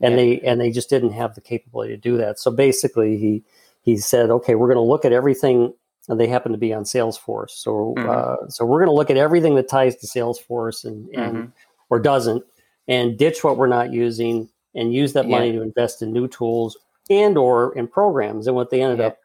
and 0.02 0.12
Yeah. 0.14 0.18
they 0.18 0.40
and 0.42 0.60
they 0.62 0.70
just 0.72 0.90
didn't 0.90 1.14
have 1.14 1.34
the 1.36 1.42
capability 1.42 1.94
to 1.94 1.98
do 2.02 2.18
that 2.18 2.38
so 2.40 2.52
basically 2.52 3.18
he 3.18 3.44
he 3.82 3.98
said 3.98 4.30
okay 4.30 4.54
we're 4.56 4.68
going 4.68 4.76
to 4.86 4.92
look 4.92 5.06
at 5.06 5.14
everything 5.14 5.74
and 6.10 6.20
they 6.20 6.28
happen 6.28 6.52
to 6.52 6.58
be 6.60 6.74
on 6.74 6.84
salesforce 6.84 7.52
so 7.52 7.96
Mhm. 7.98 8.08
uh, 8.10 8.50
so 8.50 8.66
we're 8.66 8.80
going 8.80 8.94
to 8.94 9.00
look 9.00 9.10
at 9.10 9.18
everything 9.18 9.56
that 9.56 9.68
ties 9.68 9.96
to 9.96 10.08
salesforce 10.08 10.84
and 10.86 11.10
and 11.16 11.36
Mhm. 11.38 11.52
or 11.90 12.00
doesn't 12.00 12.44
and 12.88 13.18
ditch 13.18 13.44
what 13.44 13.58
we're 13.58 13.66
not 13.68 13.92
using 13.94 14.48
and 14.76 14.94
use 14.94 15.14
that 15.14 15.28
Yeah. 15.28 15.38
money 15.38 15.52
to 15.52 15.62
invest 15.62 16.02
in 16.02 16.12
new 16.12 16.28
tools 16.28 16.78
and 17.10 17.38
or 17.38 17.76
in 17.76 17.88
programs 17.88 18.48
and 18.48 18.56
what 18.56 18.70
they 18.70 18.82
ended 18.82 19.00
Yeah. 19.00 19.08
up 19.08 19.20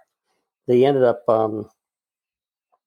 they 0.66 0.84
ended 0.84 1.04
up 1.04 1.28
um 1.28 1.68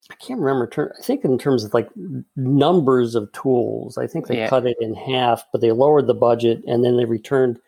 i 0.09 0.15
can't 0.15 0.39
remember 0.39 0.93
i 0.97 1.01
think 1.01 1.23
in 1.23 1.37
terms 1.37 1.63
of 1.63 1.73
like 1.73 1.89
numbers 2.35 3.15
of 3.15 3.31
tools 3.31 3.97
i 3.97 4.05
think 4.05 4.27
they 4.27 4.37
Yeah. 4.37 4.49
cut 4.49 4.65
it 4.65 4.77
in 4.81 4.93
half 4.93 5.45
but 5.51 5.61
they 5.61 5.71
lowered 5.71 6.07
the 6.07 6.13
budget 6.13 6.63
and 6.67 6.83
then 6.83 6.97
they 6.97 7.05
returned 7.05 7.59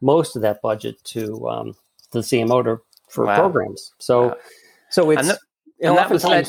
most 0.00 0.34
of 0.34 0.42
that 0.42 0.60
budget 0.62 1.02
to 1.04 1.48
um 1.48 1.76
the 2.10 2.20
cmo 2.20 2.64
to 2.64 2.80
for 3.12 3.26
wow. 3.26 3.36
programs. 3.36 3.92
So 3.98 4.28
wow. 4.28 4.36
so 4.88 5.10
it's 5.10 5.20
and, 5.20 5.30
the, 5.30 5.86
and 5.88 5.98
that 5.98 6.10
was 6.10 6.24
led. 6.24 6.48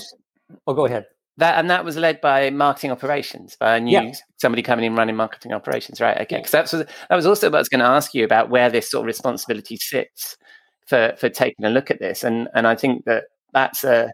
Oh, 0.66 0.74
go 0.74 0.86
ahead. 0.86 1.06
That 1.38 1.58
and 1.58 1.70
that 1.70 1.84
was 1.84 1.98
led 1.98 2.22
by 2.22 2.52
marketing 2.52 2.92
operations 2.92 3.56
by 3.60 3.78
a 3.78 3.80
new 3.80 3.92
yeah. 3.92 4.14
somebody 4.38 4.62
coming 4.62 4.86
in 4.86 4.96
running 4.96 5.16
marketing 5.16 5.52
operations, 5.52 6.00
right? 6.00 6.20
Okay, 6.22 6.38
because 6.38 6.52
that 6.52 6.72
was 6.72 6.86
that 7.10 7.16
was 7.16 7.26
also 7.26 7.48
what 7.48 7.56
I 7.56 7.60
was 7.60 7.70
going 7.70 7.80
to 7.80 7.88
ask 7.88 8.14
you 8.14 8.24
about 8.24 8.52
where 8.52 8.70
this 8.70 8.92
sort 8.92 9.02
of 9.02 9.08
responsibility 9.08 9.78
sits 9.78 10.38
for 10.86 11.16
for 11.18 11.30
taking 11.30 11.66
a 11.66 11.72
look 11.72 11.90
at 11.90 12.00
this, 12.00 12.24
and 12.24 12.50
and 12.54 12.68
I 12.68 12.76
think 12.76 13.06
that 13.06 13.24
that's 13.52 13.84
a 13.84 14.12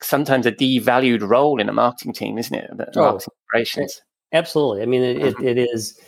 sometimes 0.00 0.46
a 0.46 0.52
devalued 0.52 1.28
role 1.28 1.60
in 1.60 1.68
a 1.68 1.72
marketing 1.72 2.12
team, 2.12 2.38
isn't 2.38 2.54
it? 2.54 2.70
Oh, 2.96 3.18
operations. 3.48 4.00
Absolutely. 4.32 4.82
I 4.82 4.86
mean, 4.86 5.02
it, 5.02 5.16
it, 5.18 5.34
mm-hmm. 5.36 5.46
it 5.46 5.58
is. 5.58 5.98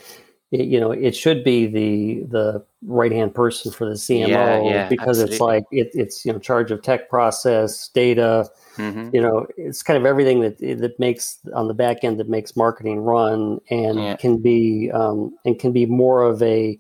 It, 0.51 0.67
you 0.67 0.81
know, 0.81 0.91
it 0.91 1.15
should 1.15 1.45
be 1.45 1.67
the 1.67 2.25
the 2.29 2.65
right 2.83 3.13
hand 3.13 3.35
person 3.35 3.71
for 3.71 3.89
the 3.89 3.95
CMO 3.95 4.29
yeah, 4.29 4.63
yeah, 4.63 4.89
because 4.89 5.21
absolutely. 5.21 5.35
it's 5.35 5.41
like 5.41 5.65
it, 5.71 5.91
it's 5.95 6.25
you 6.27 6.33
know 6.33 6.39
charge 6.39 6.71
of 6.71 6.83
tech 6.83 7.09
process 7.09 7.89
data. 7.89 8.49
Mm-hmm. 8.77 9.15
You 9.15 9.23
know, 9.23 9.47
it's 9.57 9.83
kind 9.83 9.97
of 9.97 10.07
everything 10.07 10.41
that 10.41 10.59
that 10.59 10.99
makes 10.99 11.39
on 11.55 11.69
the 11.69 11.75
back 11.75 12.03
end 12.03 12.19
that 12.19 12.29
makes 12.29 12.57
marketing 12.57 13.01
run 13.01 13.61
and 13.71 13.99
yeah. 13.99 14.17
can 14.17 14.43
be 14.43 14.91
um, 14.93 15.33
and 15.45 15.59
can 15.59 15.73
be 15.73 15.87
more 15.87 16.23
of 16.23 16.43
a 16.43 16.79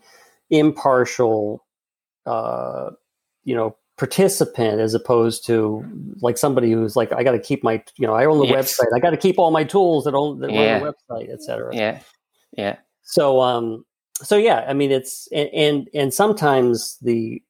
impartial, 0.50 1.64
uh, 2.26 2.90
you 3.44 3.54
know, 3.54 3.76
participant 4.00 4.80
as 4.80 4.94
opposed 4.94 5.44
to 5.46 5.84
like 6.22 6.38
somebody 6.38 6.72
who's 6.72 6.96
like 6.96 7.12
I 7.12 7.22
got 7.22 7.32
to 7.32 7.38
keep 7.38 7.62
my 7.62 7.84
you 7.98 8.06
know 8.06 8.14
I 8.14 8.24
own 8.24 8.38
the 8.38 8.46
yes. 8.46 8.80
website 8.80 8.96
I 8.96 8.98
got 8.98 9.10
to 9.10 9.16
keep 9.18 9.38
all 9.38 9.50
my 9.50 9.62
tools 9.62 10.04
that 10.04 10.14
own 10.14 10.40
that 10.40 10.50
yeah. 10.50 10.78
run 10.80 10.94
the 11.08 11.14
website 11.14 11.30
etc. 11.30 11.76
Yeah, 11.76 12.00
yeah. 12.56 12.76
So 13.10 13.40
um 13.40 13.84
so 14.22 14.36
yeah 14.36 14.64
I 14.68 14.72
mean 14.72 14.90
it's 14.90 15.28
and 15.32 15.48
and, 15.50 15.88
and 15.94 16.14
sometimes 16.14 16.98
the 17.02 17.42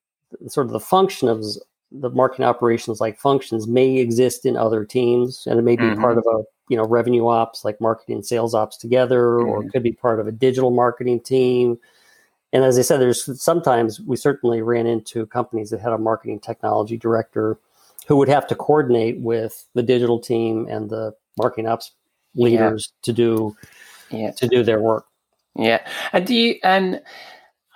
sort 0.48 0.66
of 0.66 0.72
the 0.72 0.80
function 0.80 1.28
of 1.28 1.44
the 1.92 2.10
marketing 2.10 2.46
operations 2.46 3.00
like 3.00 3.18
functions 3.18 3.66
may 3.66 3.96
exist 3.96 4.46
in 4.46 4.56
other 4.56 4.84
teams 4.84 5.46
and 5.46 5.58
it 5.58 5.62
may 5.62 5.76
be 5.76 5.82
mm-hmm. 5.82 6.00
part 6.00 6.18
of 6.18 6.24
a 6.26 6.42
you 6.68 6.76
know 6.76 6.84
revenue 6.84 7.26
ops 7.26 7.64
like 7.64 7.80
marketing 7.80 8.14
and 8.16 8.26
sales 8.26 8.54
ops 8.54 8.76
together 8.76 9.22
mm-hmm. 9.22 9.48
or 9.48 9.64
it 9.64 9.72
could 9.72 9.82
be 9.82 9.92
part 9.92 10.20
of 10.20 10.28
a 10.28 10.32
digital 10.32 10.70
marketing 10.70 11.20
team 11.20 11.78
and 12.52 12.64
as 12.64 12.78
I 12.78 12.82
said, 12.82 13.00
there's 13.00 13.40
sometimes 13.40 14.00
we 14.00 14.16
certainly 14.16 14.60
ran 14.62 14.86
into 14.86 15.26
companies 15.26 15.70
that 15.70 15.80
had 15.80 15.92
a 15.92 15.98
marketing 15.98 16.40
technology 16.40 16.96
director 16.96 17.58
who 18.06 18.16
would 18.16 18.28
have 18.28 18.46
to 18.48 18.56
coordinate 18.56 19.20
with 19.20 19.66
the 19.74 19.82
digital 19.82 20.18
team 20.18 20.66
and 20.68 20.90
the 20.90 21.14
marketing 21.38 21.68
ops 21.68 21.92
leaders 22.34 22.90
yeah. 22.90 23.02
to 23.02 23.12
do 23.12 23.56
yeah. 24.10 24.30
to 24.32 24.48
do 24.48 24.64
their 24.64 24.80
work. 24.80 25.06
Yeah, 25.54 25.86
and 26.12 26.26
do 26.26 26.34
you 26.34 26.56
and 26.62 27.00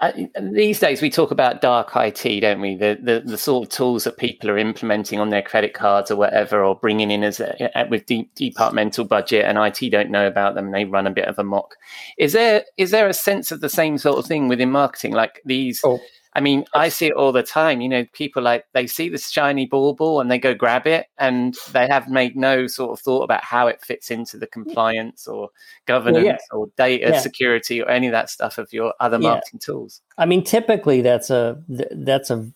uh, 0.00 0.12
these 0.52 0.80
days 0.80 1.00
we 1.00 1.08
talk 1.08 1.30
about 1.30 1.60
dark 1.60 1.92
IT, 1.94 2.40
don't 2.40 2.60
we? 2.60 2.74
The, 2.74 2.98
the, 3.00 3.22
the 3.24 3.38
sort 3.38 3.66
of 3.66 3.72
tools 3.72 4.04
that 4.04 4.18
people 4.18 4.50
are 4.50 4.58
implementing 4.58 5.20
on 5.20 5.30
their 5.30 5.42
credit 5.42 5.72
cards 5.72 6.10
or 6.10 6.16
whatever, 6.16 6.62
or 6.62 6.74
bringing 6.74 7.10
in 7.10 7.22
as 7.24 7.40
a, 7.40 7.86
with 7.88 8.04
de- 8.06 8.28
departmental 8.34 9.04
budget, 9.04 9.44
and 9.44 9.56
IT 9.56 9.90
don't 9.90 10.10
know 10.10 10.26
about 10.26 10.54
them. 10.54 10.72
they 10.72 10.84
run 10.84 11.06
a 11.06 11.12
bit 11.12 11.26
of 11.26 11.38
a 11.38 11.44
mock. 11.44 11.76
Is 12.18 12.32
there 12.32 12.64
is 12.76 12.90
there 12.90 13.08
a 13.08 13.14
sense 13.14 13.50
of 13.50 13.60
the 13.60 13.68
same 13.68 13.98
sort 13.98 14.18
of 14.18 14.26
thing 14.26 14.48
within 14.48 14.70
marketing, 14.70 15.12
like 15.12 15.40
these? 15.44 15.80
Oh 15.84 16.00
I 16.36 16.40
mean, 16.40 16.64
I 16.74 16.88
see 16.88 17.06
it 17.06 17.12
all 17.12 17.30
the 17.30 17.42
time. 17.42 17.80
You 17.80 17.88
know, 17.88 18.04
people 18.12 18.42
like 18.42 18.66
they 18.72 18.86
see 18.86 19.08
this 19.08 19.30
shiny 19.30 19.66
bauble 19.66 20.20
and 20.20 20.30
they 20.30 20.38
go 20.38 20.54
grab 20.54 20.86
it, 20.86 21.06
and 21.18 21.56
they 21.72 21.86
have 21.86 22.08
made 22.08 22.36
no 22.36 22.66
sort 22.66 22.92
of 22.92 23.00
thought 23.00 23.22
about 23.22 23.44
how 23.44 23.68
it 23.68 23.82
fits 23.82 24.10
into 24.10 24.36
the 24.36 24.46
compliance 24.46 25.28
or 25.28 25.50
governance 25.86 26.24
well, 26.24 26.24
yeah. 26.24 26.56
or 26.58 26.66
data 26.76 27.10
yeah. 27.12 27.20
security 27.20 27.80
or 27.80 27.88
any 27.88 28.08
of 28.08 28.12
that 28.12 28.30
stuff 28.30 28.58
of 28.58 28.72
your 28.72 28.94
other 28.98 29.18
marketing 29.18 29.60
yeah. 29.62 29.66
tools. 29.66 30.00
I 30.18 30.26
mean, 30.26 30.42
typically 30.42 31.02
that's 31.02 31.30
a 31.30 31.62
that's 31.68 32.30
a 32.30 32.46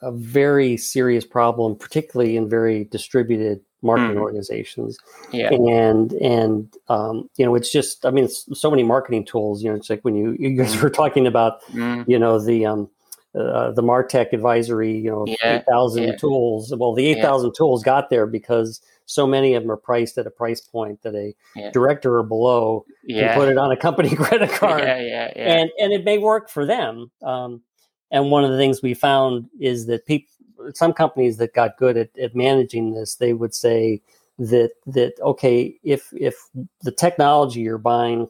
a 0.00 0.12
very 0.12 0.76
serious 0.76 1.24
problem, 1.24 1.76
particularly 1.76 2.36
in 2.36 2.48
very 2.48 2.84
distributed 2.84 3.60
marketing 3.82 4.16
mm. 4.16 4.20
organizations. 4.20 4.98
Yeah. 5.30 5.52
And 5.52 6.12
and 6.12 6.74
um, 6.88 7.28
you 7.36 7.44
know, 7.44 7.54
it's 7.54 7.70
just 7.70 8.04
I 8.04 8.10
mean, 8.10 8.24
it's 8.24 8.48
so 8.58 8.70
many 8.70 8.82
marketing 8.82 9.24
tools. 9.24 9.62
You 9.62 9.70
know, 9.70 9.76
it's 9.76 9.90
like 9.90 10.00
when 10.02 10.14
you 10.14 10.36
you 10.38 10.50
guys 10.56 10.74
mm. 10.74 10.82
were 10.82 10.90
talking 10.90 11.26
about, 11.26 11.62
mm. 11.66 12.04
you 12.08 12.18
know, 12.18 12.38
the 12.38 12.66
um, 12.66 12.90
uh, 13.36 13.70
the 13.72 13.82
Martech 13.82 14.32
advisory, 14.32 14.96
you 14.96 15.10
know, 15.10 15.26
yeah, 15.26 15.58
8,000 15.58 16.02
yeah. 16.02 16.16
tools. 16.16 16.74
Well, 16.74 16.94
the 16.94 17.06
8,000 17.08 17.48
yeah. 17.48 17.52
tools 17.56 17.82
got 17.82 18.08
there 18.08 18.26
because 18.26 18.80
so 19.04 19.26
many 19.26 19.54
of 19.54 19.62
them 19.62 19.70
are 19.70 19.76
priced 19.76 20.16
at 20.16 20.26
a 20.26 20.30
price 20.30 20.60
point 20.60 21.02
that 21.02 21.14
a 21.14 21.34
director 21.72 22.18
or 22.18 22.22
below 22.22 22.86
can 23.06 23.34
put 23.34 23.48
it 23.48 23.58
on 23.58 23.70
a 23.70 23.76
company 23.76 24.08
credit 24.16 24.50
card. 24.50 24.80
Yeah, 24.80 25.00
yeah, 25.00 25.32
yeah. 25.36 25.52
And, 25.58 25.70
and 25.78 25.92
it 25.92 26.04
may 26.04 26.18
work 26.18 26.48
for 26.48 26.64
them. 26.64 27.10
Um, 27.22 27.62
and 28.10 28.30
one 28.30 28.44
of 28.44 28.50
the 28.50 28.56
things 28.56 28.82
we 28.82 28.94
found 28.94 29.48
is 29.60 29.86
that 29.86 30.06
people, 30.06 30.32
some 30.74 30.92
companies 30.92 31.36
that 31.36 31.52
got 31.52 31.76
good 31.76 31.96
at, 31.96 32.16
at 32.18 32.34
managing 32.34 32.94
this, 32.94 33.16
they 33.16 33.34
would 33.34 33.54
say 33.54 34.00
that, 34.38 34.70
that, 34.86 35.12
okay, 35.20 35.76
if, 35.82 36.08
if 36.12 36.36
the 36.82 36.92
technology 36.92 37.60
you're 37.60 37.78
buying 37.78 38.28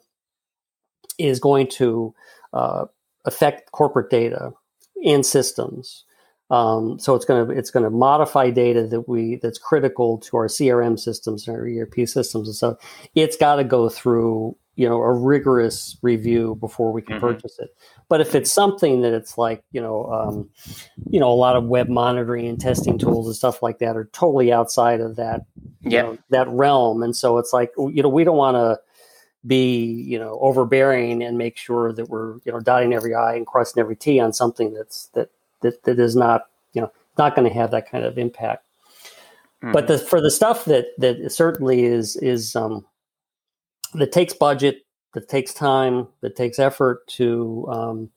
is 1.18 1.38
going 1.38 1.68
to 1.68 2.12
uh, 2.52 2.86
affect 3.24 3.70
corporate 3.70 4.10
data 4.10 4.52
and 5.04 5.24
systems. 5.24 6.04
Um, 6.48 6.98
so 7.00 7.14
it's 7.16 7.24
going 7.24 7.46
to 7.48 7.52
it's 7.52 7.70
going 7.70 7.82
to 7.82 7.90
modify 7.90 8.50
data 8.50 8.86
that 8.86 9.08
we 9.08 9.36
that's 9.42 9.58
critical 9.58 10.18
to 10.18 10.36
our 10.36 10.46
CRM 10.46 10.98
systems 10.98 11.48
and 11.48 11.56
our 11.56 11.66
ERP 11.66 12.08
systems, 12.08 12.46
and 12.48 12.54
so 12.54 12.78
it's 13.16 13.36
got 13.36 13.56
to 13.56 13.64
go 13.64 13.88
through 13.88 14.56
you 14.76 14.88
know 14.88 15.00
a 15.00 15.12
rigorous 15.12 15.96
review 16.02 16.56
before 16.60 16.92
we 16.92 17.02
can 17.02 17.16
mm-hmm. 17.16 17.26
purchase 17.26 17.58
it. 17.58 17.74
But 18.08 18.20
if 18.20 18.36
it's 18.36 18.52
something 18.52 19.00
that 19.00 19.12
it's 19.12 19.36
like 19.36 19.64
you 19.72 19.80
know 19.80 20.06
um, 20.06 20.50
you 21.10 21.18
know 21.18 21.32
a 21.32 21.34
lot 21.34 21.56
of 21.56 21.64
web 21.64 21.88
monitoring 21.88 22.46
and 22.46 22.60
testing 22.60 22.96
tools 22.96 23.26
and 23.26 23.34
stuff 23.34 23.60
like 23.60 23.80
that 23.80 23.96
are 23.96 24.08
totally 24.12 24.52
outside 24.52 25.00
of 25.00 25.16
that 25.16 25.46
yeah 25.80 26.14
that 26.30 26.48
realm, 26.48 27.02
and 27.02 27.16
so 27.16 27.38
it's 27.38 27.52
like 27.52 27.72
you 27.76 28.04
know 28.04 28.08
we 28.08 28.22
don't 28.22 28.36
want 28.36 28.54
to 28.54 28.78
be 29.46 29.76
you 30.02 30.18
know 30.18 30.38
overbearing 30.40 31.22
and 31.22 31.38
make 31.38 31.56
sure 31.56 31.92
that 31.92 32.08
we're 32.08 32.34
you 32.44 32.52
know 32.52 32.60
dotting 32.60 32.92
every 32.92 33.14
i 33.14 33.34
and 33.34 33.46
crossing 33.46 33.80
every 33.80 33.96
t 33.96 34.18
on 34.18 34.32
something 34.32 34.74
that's 34.74 35.06
that 35.08 35.30
that, 35.62 35.82
that 35.84 35.98
is 35.98 36.16
not 36.16 36.46
you 36.72 36.80
know 36.80 36.90
not 37.18 37.34
going 37.34 37.48
to 37.48 37.54
have 37.54 37.70
that 37.70 37.90
kind 37.90 38.04
of 38.04 38.18
impact 38.18 38.64
mm-hmm. 39.62 39.72
but 39.72 39.86
the, 39.86 39.98
for 39.98 40.20
the 40.20 40.30
stuff 40.30 40.64
that 40.64 40.86
that 40.98 41.30
certainly 41.30 41.84
is 41.84 42.16
is 42.16 42.56
um 42.56 42.84
that 43.94 44.12
takes 44.12 44.32
budget 44.32 44.84
that 45.14 45.28
takes 45.28 45.54
time 45.54 46.06
that 46.20 46.36
takes 46.36 46.58
effort 46.58 47.06
to 47.06 47.66
um 47.70 48.10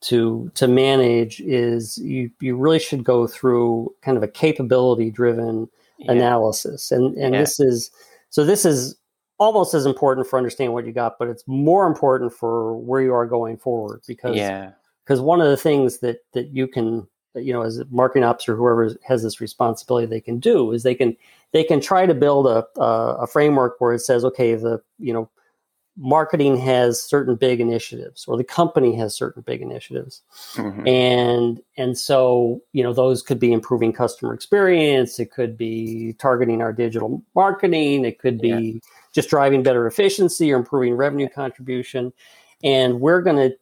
to 0.00 0.50
to 0.54 0.66
manage 0.66 1.40
is 1.40 1.96
you 1.98 2.30
you 2.40 2.56
really 2.56 2.80
should 2.80 3.04
go 3.04 3.26
through 3.26 3.92
kind 4.02 4.16
of 4.16 4.22
a 4.22 4.28
capability 4.28 5.10
driven 5.10 5.68
yeah. 5.98 6.12
analysis 6.12 6.90
and 6.90 7.16
and 7.16 7.34
yeah. 7.34 7.40
this 7.40 7.60
is 7.60 7.90
so 8.30 8.44
this 8.44 8.64
is 8.64 8.96
almost 9.42 9.74
as 9.74 9.86
important 9.86 10.26
for 10.26 10.38
understanding 10.38 10.72
what 10.72 10.86
you 10.86 10.92
got, 10.92 11.18
but 11.18 11.28
it's 11.28 11.42
more 11.46 11.86
important 11.86 12.32
for 12.32 12.76
where 12.76 13.02
you 13.02 13.12
are 13.12 13.26
going 13.26 13.56
forward 13.56 14.02
because 14.06 14.36
yeah. 14.36 14.70
because 15.04 15.20
one 15.20 15.40
of 15.40 15.48
the 15.48 15.56
things 15.56 15.98
that 15.98 16.18
that 16.32 16.54
you 16.54 16.68
can 16.68 17.06
you 17.34 17.52
know 17.52 17.62
as 17.62 17.78
a 17.78 17.86
marketing 17.90 18.24
ops 18.24 18.48
or 18.48 18.54
whoever 18.54 18.94
has 19.04 19.22
this 19.22 19.40
responsibility 19.40 20.06
they 20.06 20.20
can 20.20 20.38
do 20.38 20.70
is 20.70 20.82
they 20.82 20.94
can 20.94 21.16
they 21.52 21.64
can 21.64 21.80
try 21.80 22.06
to 22.06 22.14
build 22.14 22.46
a 22.46 22.64
a, 22.80 23.16
a 23.22 23.26
framework 23.26 23.80
where 23.80 23.92
it 23.92 24.00
says 24.00 24.24
okay 24.24 24.54
the 24.54 24.80
you 24.98 25.12
know 25.12 25.28
marketing 25.98 26.56
has 26.56 27.02
certain 27.02 27.36
big 27.36 27.60
initiatives 27.60 28.24
or 28.26 28.38
the 28.38 28.44
company 28.44 28.94
has 28.96 29.14
certain 29.14 29.42
big 29.42 29.60
initiatives 29.60 30.22
mm-hmm. 30.54 30.86
and 30.86 31.60
and 31.76 31.98
so 31.98 32.62
you 32.72 32.82
know 32.82 32.94
those 32.94 33.22
could 33.22 33.38
be 33.38 33.52
improving 33.52 33.92
customer 33.92 34.32
experience 34.32 35.18
it 35.18 35.30
could 35.30 35.56
be 35.56 36.14
targeting 36.18 36.62
our 36.62 36.72
digital 36.72 37.22
marketing 37.34 38.06
it 38.06 38.18
could 38.18 38.40
be 38.40 38.48
yeah. 38.48 38.80
Just 39.12 39.30
driving 39.30 39.62
better 39.62 39.86
efficiency 39.86 40.52
or 40.52 40.56
improving 40.56 40.94
revenue 40.94 41.28
contribution 41.28 42.12
and 42.64 43.00
we're 43.00 43.22
going 43.22 43.36
to 43.36 43.56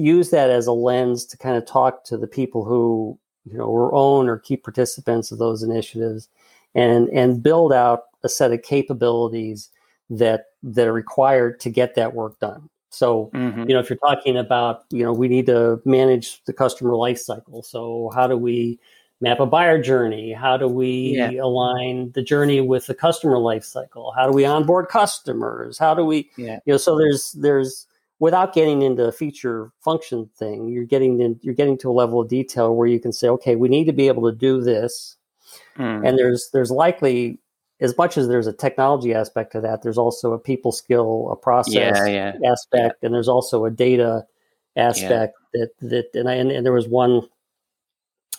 use 0.00 0.30
that 0.30 0.50
as 0.50 0.66
a 0.66 0.72
lens 0.72 1.24
to 1.24 1.36
kind 1.36 1.56
of 1.56 1.66
talk 1.66 2.04
to 2.04 2.18
the 2.18 2.26
people 2.26 2.64
who 2.64 3.18
you 3.44 3.56
know 3.56 3.64
or 3.64 3.94
own 3.94 4.28
or 4.28 4.38
key 4.38 4.56
participants 4.56 5.32
of 5.32 5.38
those 5.38 5.62
initiatives 5.62 6.28
and 6.74 7.08
and 7.08 7.42
build 7.42 7.72
out 7.72 8.04
a 8.22 8.28
set 8.28 8.52
of 8.52 8.62
capabilities 8.62 9.70
that 10.10 10.46
that 10.62 10.86
are 10.86 10.92
required 10.92 11.60
to 11.60 11.70
get 11.70 11.94
that 11.94 12.14
work 12.14 12.38
done. 12.40 12.68
So, 12.90 13.30
mm-hmm. 13.32 13.68
you 13.68 13.74
know, 13.74 13.78
if 13.78 13.88
you're 13.88 13.98
talking 13.98 14.36
about, 14.36 14.84
you 14.90 15.04
know, 15.04 15.12
we 15.12 15.28
need 15.28 15.46
to 15.46 15.80
manage 15.84 16.42
the 16.44 16.52
customer 16.52 16.96
life 16.96 17.18
cycle. 17.18 17.62
So, 17.62 18.10
how 18.14 18.26
do 18.26 18.36
we 18.36 18.80
map 19.20 19.40
a 19.40 19.46
buyer 19.46 19.80
journey? 19.80 20.32
How 20.32 20.56
do 20.56 20.68
we 20.68 21.16
yeah. 21.16 21.30
align 21.42 22.12
the 22.12 22.22
journey 22.22 22.60
with 22.60 22.86
the 22.86 22.94
customer 22.94 23.38
life 23.38 23.64
cycle? 23.64 24.12
How 24.16 24.26
do 24.26 24.32
we 24.32 24.44
onboard 24.44 24.88
customers? 24.88 25.78
How 25.78 25.94
do 25.94 26.04
we, 26.04 26.30
yeah. 26.36 26.60
you 26.64 26.72
know, 26.72 26.76
so 26.76 26.96
there's 26.96 27.32
there's 27.32 27.86
without 28.18 28.52
getting 28.52 28.82
into 28.82 29.04
a 29.04 29.12
feature 29.12 29.72
function 29.80 30.28
thing, 30.36 30.68
you're 30.68 30.84
getting 30.84 31.20
in, 31.20 31.40
you're 31.42 31.54
getting 31.54 31.78
to 31.78 31.90
a 31.90 31.92
level 31.92 32.20
of 32.20 32.28
detail 32.28 32.74
where 32.74 32.86
you 32.86 33.00
can 33.00 33.12
say, 33.12 33.28
okay, 33.28 33.56
we 33.56 33.68
need 33.68 33.84
to 33.84 33.92
be 33.92 34.08
able 34.08 34.30
to 34.30 34.36
do 34.36 34.60
this, 34.60 35.16
mm. 35.76 36.06
and 36.06 36.18
there's 36.18 36.50
there's 36.52 36.70
likely 36.70 37.38
as 37.80 37.96
much 37.96 38.18
as 38.18 38.28
there's 38.28 38.46
a 38.46 38.52
technology 38.52 39.14
aspect 39.14 39.52
to 39.52 39.60
that, 39.60 39.82
there's 39.82 39.98
also 39.98 40.32
a 40.32 40.38
people 40.38 40.70
skill, 40.70 41.28
a 41.32 41.36
process 41.36 42.08
yeah, 42.08 42.32
aspect, 42.46 43.02
and 43.02 43.14
there's 43.14 43.28
also 43.28 43.64
a 43.64 43.70
data 43.70 44.26
aspect 44.76 45.34
that 45.54 45.70
that 45.80 46.10
and 46.14 46.28
I 46.28 46.34
and, 46.34 46.50
and, 46.50 46.64
there 46.64 46.72
was 46.72 46.88
one 46.88 47.22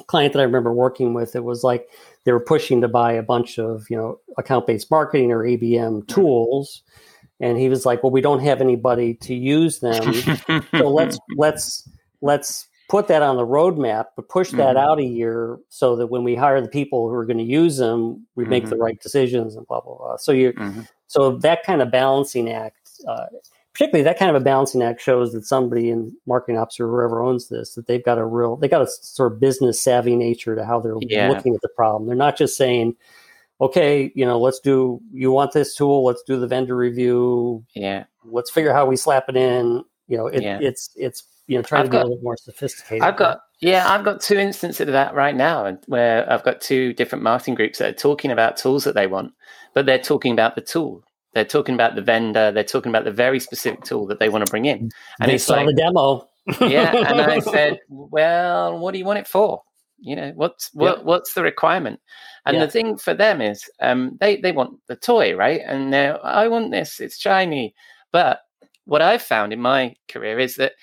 client 0.08 0.34
that 0.34 0.40
I 0.40 0.44
remember 0.44 0.74
working 0.74 1.14
with, 1.14 1.36
it 1.36 1.44
was 1.44 1.64
like 1.64 1.90
they 2.24 2.32
were 2.32 2.40
pushing 2.40 2.82
to 2.82 2.88
buy 2.88 3.14
a 3.14 3.24
bunch 3.24 3.58
of 3.58 3.90
you 3.90 3.98
know 3.98 4.20
account 4.38 4.68
based 4.68 4.92
marketing 4.92 5.32
or 5.32 5.40
ABM 5.40 6.02
mm-hmm. 6.02 6.14
tools, 6.14 6.84
and 7.40 7.58
he 7.58 7.70
was 7.70 7.86
like, 7.86 8.04
"Well, 8.04 8.12
we 8.12 8.22
don't 8.22 8.42
have 8.42 8.62
anybody 8.62 9.16
to 9.16 9.36
use 9.36 9.80
them, 9.80 10.14
so 10.14 10.62
let's 10.90 11.18
let's 11.38 11.90
let's 12.22 12.68
put 12.90 13.08
that 13.08 13.22
on 13.22 13.38
the 13.38 13.46
roadmap, 13.46 14.08
but 14.16 14.28
push 14.28 14.52
that 14.52 14.76
mm-hmm. 14.76 14.90
out 14.90 15.00
a 15.00 15.06
year 15.06 15.58
so 15.70 15.96
that 15.96 16.08
when 16.08 16.24
we 16.24 16.36
hire 16.36 16.60
the 16.62 16.68
people 16.68 17.08
who 17.08 17.16
are 17.16 17.26
going 17.26 17.38
to 17.38 17.44
use 17.44 17.78
them, 17.78 18.28
we 18.36 18.44
make 18.46 18.64
mm-hmm. 18.64 18.72
the 18.72 18.78
right 18.78 19.00
decisions 19.02 19.56
and 19.56 19.66
blah 19.68 19.82
blah 19.82 19.98
blah." 19.98 20.18
So 20.18 20.32
you 20.32 20.54
mm-hmm. 20.54 20.82
so 21.08 21.38
that 21.38 21.64
kind 21.64 21.82
of 21.82 21.92
balancing 21.92 22.50
act. 22.50 22.78
Uh, 23.08 23.26
particularly 23.74 24.04
that 24.04 24.20
kind 24.20 24.34
of 24.34 24.42
a 24.42 24.44
balancing 24.44 24.82
act 24.82 25.02
shows 25.02 25.32
that 25.34 25.46
somebody 25.46 25.90
in 25.90 26.16
marketing 26.26 26.58
ops 26.58 26.80
or 26.80 26.88
whoever 26.88 27.22
owns 27.22 27.50
this 27.50 27.76
that 27.76 27.88
they've 27.88 28.04
got 28.04 28.18
a 28.18 28.26
real 28.26 28.58
they 28.58 28.68
got 28.68 28.82
a 28.82 28.88
sort 28.88 29.32
of 29.32 29.40
business 29.40 29.82
savvy 29.82 30.16
nature 30.16 30.56
to 30.56 30.66
how 30.66 30.80
they're 30.80 30.96
yeah. 31.02 31.30
looking 31.30 31.56
at 31.56 31.62
the 31.62 31.70
problem. 31.70 32.08
They're 32.08 32.16
not 32.16 32.38
just 32.38 32.58
saying 32.58 32.96
okay 33.60 34.12
you 34.16 34.26
know 34.26 34.40
let's 34.40 34.60
do 34.60 35.00
you 35.12 35.32
want 35.32 35.52
this 35.52 35.76
tool 35.76 36.04
let's 36.04 36.24
do 36.24 36.40
the 36.40 36.48
vendor 36.48 36.76
review. 36.76 37.66
Yeah. 37.74 38.06
Let's 38.26 38.52
figure 38.52 38.72
out 38.72 38.76
how 38.76 38.86
we 38.86 38.96
slap 38.96 39.26
it 39.30 39.36
in. 39.36 39.84
You 40.08 40.18
know 40.18 40.28
it, 40.28 40.44
yeah. 40.44 40.60
it's 40.62 40.90
it's 40.96 41.24
you 41.48 41.58
know 41.58 41.64
trying 41.64 41.82
I've 41.82 41.88
to 41.88 41.92
got, 41.92 42.00
be 42.00 42.02
a 42.02 42.10
little 42.10 42.24
more 42.24 42.38
sophisticated. 42.38 43.04
I've 43.04 43.18
got 43.18 43.42
yeah 43.62 43.88
i've 43.88 44.04
got 44.04 44.20
two 44.20 44.38
instances 44.38 44.88
of 44.88 44.94
that 44.94 45.14
right 45.14 45.36
now 45.36 45.78
where 45.86 46.30
i've 46.32 46.44
got 46.44 46.60
two 46.60 46.94
different 46.94 47.24
marketing 47.24 47.56
groups 47.56 47.78
that 47.80 47.90
are 47.90 47.98
talking 47.98 48.32
about 48.32 48.58
tools 48.58 48.84
that 48.84 48.96
they 48.96 49.08
want 49.08 49.32
but 49.74 49.86
they're 49.86 50.00
talking 50.00 50.34
about 50.34 50.56
the 50.56 50.62
tool 50.62 51.04
they're 51.34 51.46
talking 51.46 51.76
about 51.76 51.96
the 51.96 52.02
vendor. 52.02 52.52
They're 52.52 52.64
talking 52.64 52.90
about 52.90 53.06
the 53.06 53.12
very 53.12 53.40
specific 53.40 53.84
tool 53.84 54.06
that 54.08 54.20
they 54.20 54.30
want 54.30 54.46
to 54.46 54.52
bring 54.52 54.66
in. 54.66 54.90
And 55.20 55.32
they 55.32 55.38
saw 55.38 55.56
like, 55.56 55.68
the 55.68 55.74
demo. 55.74 56.28
yeah, 56.62 56.96
and 56.96 57.22
I 57.22 57.40
said, 57.52 57.80
"Well, 57.90 58.80
what 58.80 58.92
do 58.92 59.00
you 59.00 59.06
want 59.06 59.20
it 59.20 59.28
for? 59.28 59.62
You 60.00 60.16
know, 60.16 60.32
what's 60.36 60.70
what, 60.74 61.00
yeah. 61.00 61.04
what's 61.04 61.34
the 61.34 61.44
requirement?" 61.44 62.00
And 62.46 62.58
yeah. 62.58 62.66
the 62.66 62.72
thing 62.72 62.98
for 62.98 63.14
them 63.14 63.42
is, 63.42 63.70
um, 63.80 64.18
they 64.20 64.38
they 64.38 64.52
want 64.52 64.80
the 64.88 64.96
toy, 64.96 65.36
right? 65.36 65.62
And 65.66 65.94
they're, 65.94 66.24
I 66.26 66.48
want 66.48 66.72
this. 66.72 67.00
It's 67.00 67.20
shiny. 67.20 67.76
But 68.12 68.40
what 68.86 69.02
I've 69.02 69.22
found 69.22 69.54
in 69.54 69.62
my 69.62 69.96
career 70.10 70.40
is 70.40 70.56
that 70.56 70.74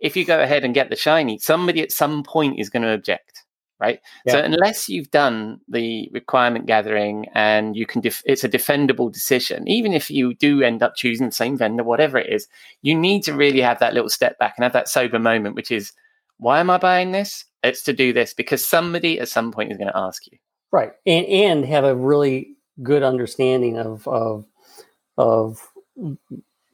if 0.00 0.16
you 0.16 0.24
go 0.24 0.42
ahead 0.42 0.64
and 0.64 0.74
get 0.74 0.90
the 0.90 0.96
shiny, 0.96 1.38
somebody 1.38 1.80
at 1.80 1.92
some 1.92 2.24
point 2.24 2.58
is 2.58 2.68
going 2.68 2.82
to 2.82 2.92
object 2.92 3.43
right? 3.80 4.00
Yeah. 4.24 4.32
So 4.32 4.38
unless 4.40 4.88
you've 4.88 5.10
done 5.10 5.60
the 5.68 6.08
requirement 6.12 6.66
gathering 6.66 7.26
and 7.34 7.76
you 7.76 7.86
can, 7.86 8.00
def- 8.00 8.22
it's 8.24 8.44
a 8.44 8.48
defendable 8.48 9.12
decision. 9.12 9.68
Even 9.68 9.92
if 9.92 10.10
you 10.10 10.34
do 10.34 10.62
end 10.62 10.82
up 10.82 10.94
choosing 10.96 11.26
the 11.26 11.32
same 11.32 11.56
vendor, 11.58 11.84
whatever 11.84 12.18
it 12.18 12.32
is, 12.32 12.46
you 12.82 12.94
need 12.94 13.22
to 13.24 13.34
really 13.34 13.60
have 13.60 13.78
that 13.80 13.94
little 13.94 14.08
step 14.08 14.38
back 14.38 14.54
and 14.56 14.62
have 14.64 14.72
that 14.72 14.88
sober 14.88 15.18
moment, 15.18 15.54
which 15.56 15.70
is, 15.70 15.92
why 16.38 16.60
am 16.60 16.70
I 16.70 16.78
buying 16.78 17.12
this? 17.12 17.44
It's 17.62 17.82
to 17.84 17.92
do 17.92 18.12
this 18.12 18.34
because 18.34 18.66
somebody 18.66 19.20
at 19.20 19.28
some 19.28 19.52
point 19.52 19.72
is 19.72 19.78
going 19.78 19.90
to 19.90 19.96
ask 19.96 20.26
you, 20.26 20.38
right? 20.70 20.92
And 21.06 21.24
and 21.26 21.64
have 21.64 21.84
a 21.84 21.96
really 21.96 22.56
good 22.82 23.02
understanding 23.02 23.78
of 23.78 24.06
of 24.06 24.44
of 25.16 25.60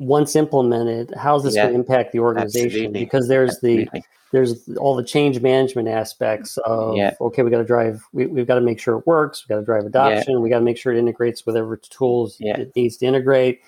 once 0.01 0.35
implemented, 0.35 1.13
how's 1.17 1.45
this 1.45 1.55
yeah. 1.55 1.65
going 1.65 1.75
to 1.75 1.81
impact 1.81 2.13
the 2.13 2.19
organization? 2.19 2.67
Absolutely. 2.67 3.05
Because 3.05 3.29
there's 3.29 3.51
Absolutely. 3.51 4.01
the 4.01 4.03
there's 4.33 4.69
all 4.79 4.95
the 4.95 5.05
change 5.05 5.41
management 5.41 5.89
aspects 5.89 6.57
of 6.59 6.97
yeah. 6.97 7.15
okay, 7.21 7.43
we 7.43 7.51
got 7.51 7.59
to 7.59 7.65
drive, 7.65 8.03
we, 8.13 8.27
we've 8.27 8.47
got 8.47 8.55
to 8.55 8.61
make 8.61 8.79
sure 8.79 8.97
it 8.99 9.07
works, 9.07 9.45
we 9.45 9.53
got 9.53 9.61
to 9.61 9.65
drive 9.65 9.85
adoption, 9.85 10.35
yeah. 10.35 10.39
we 10.39 10.49
got 10.49 10.61
to 10.61 10.65
make 10.65 10.79
sure 10.79 10.93
it 10.93 10.99
integrates 10.99 11.45
with 11.45 11.55
whatever 11.55 11.77
tools 11.77 12.37
it 12.41 12.73
needs 12.77 12.97
to 12.99 13.07
integrate, 13.07 13.61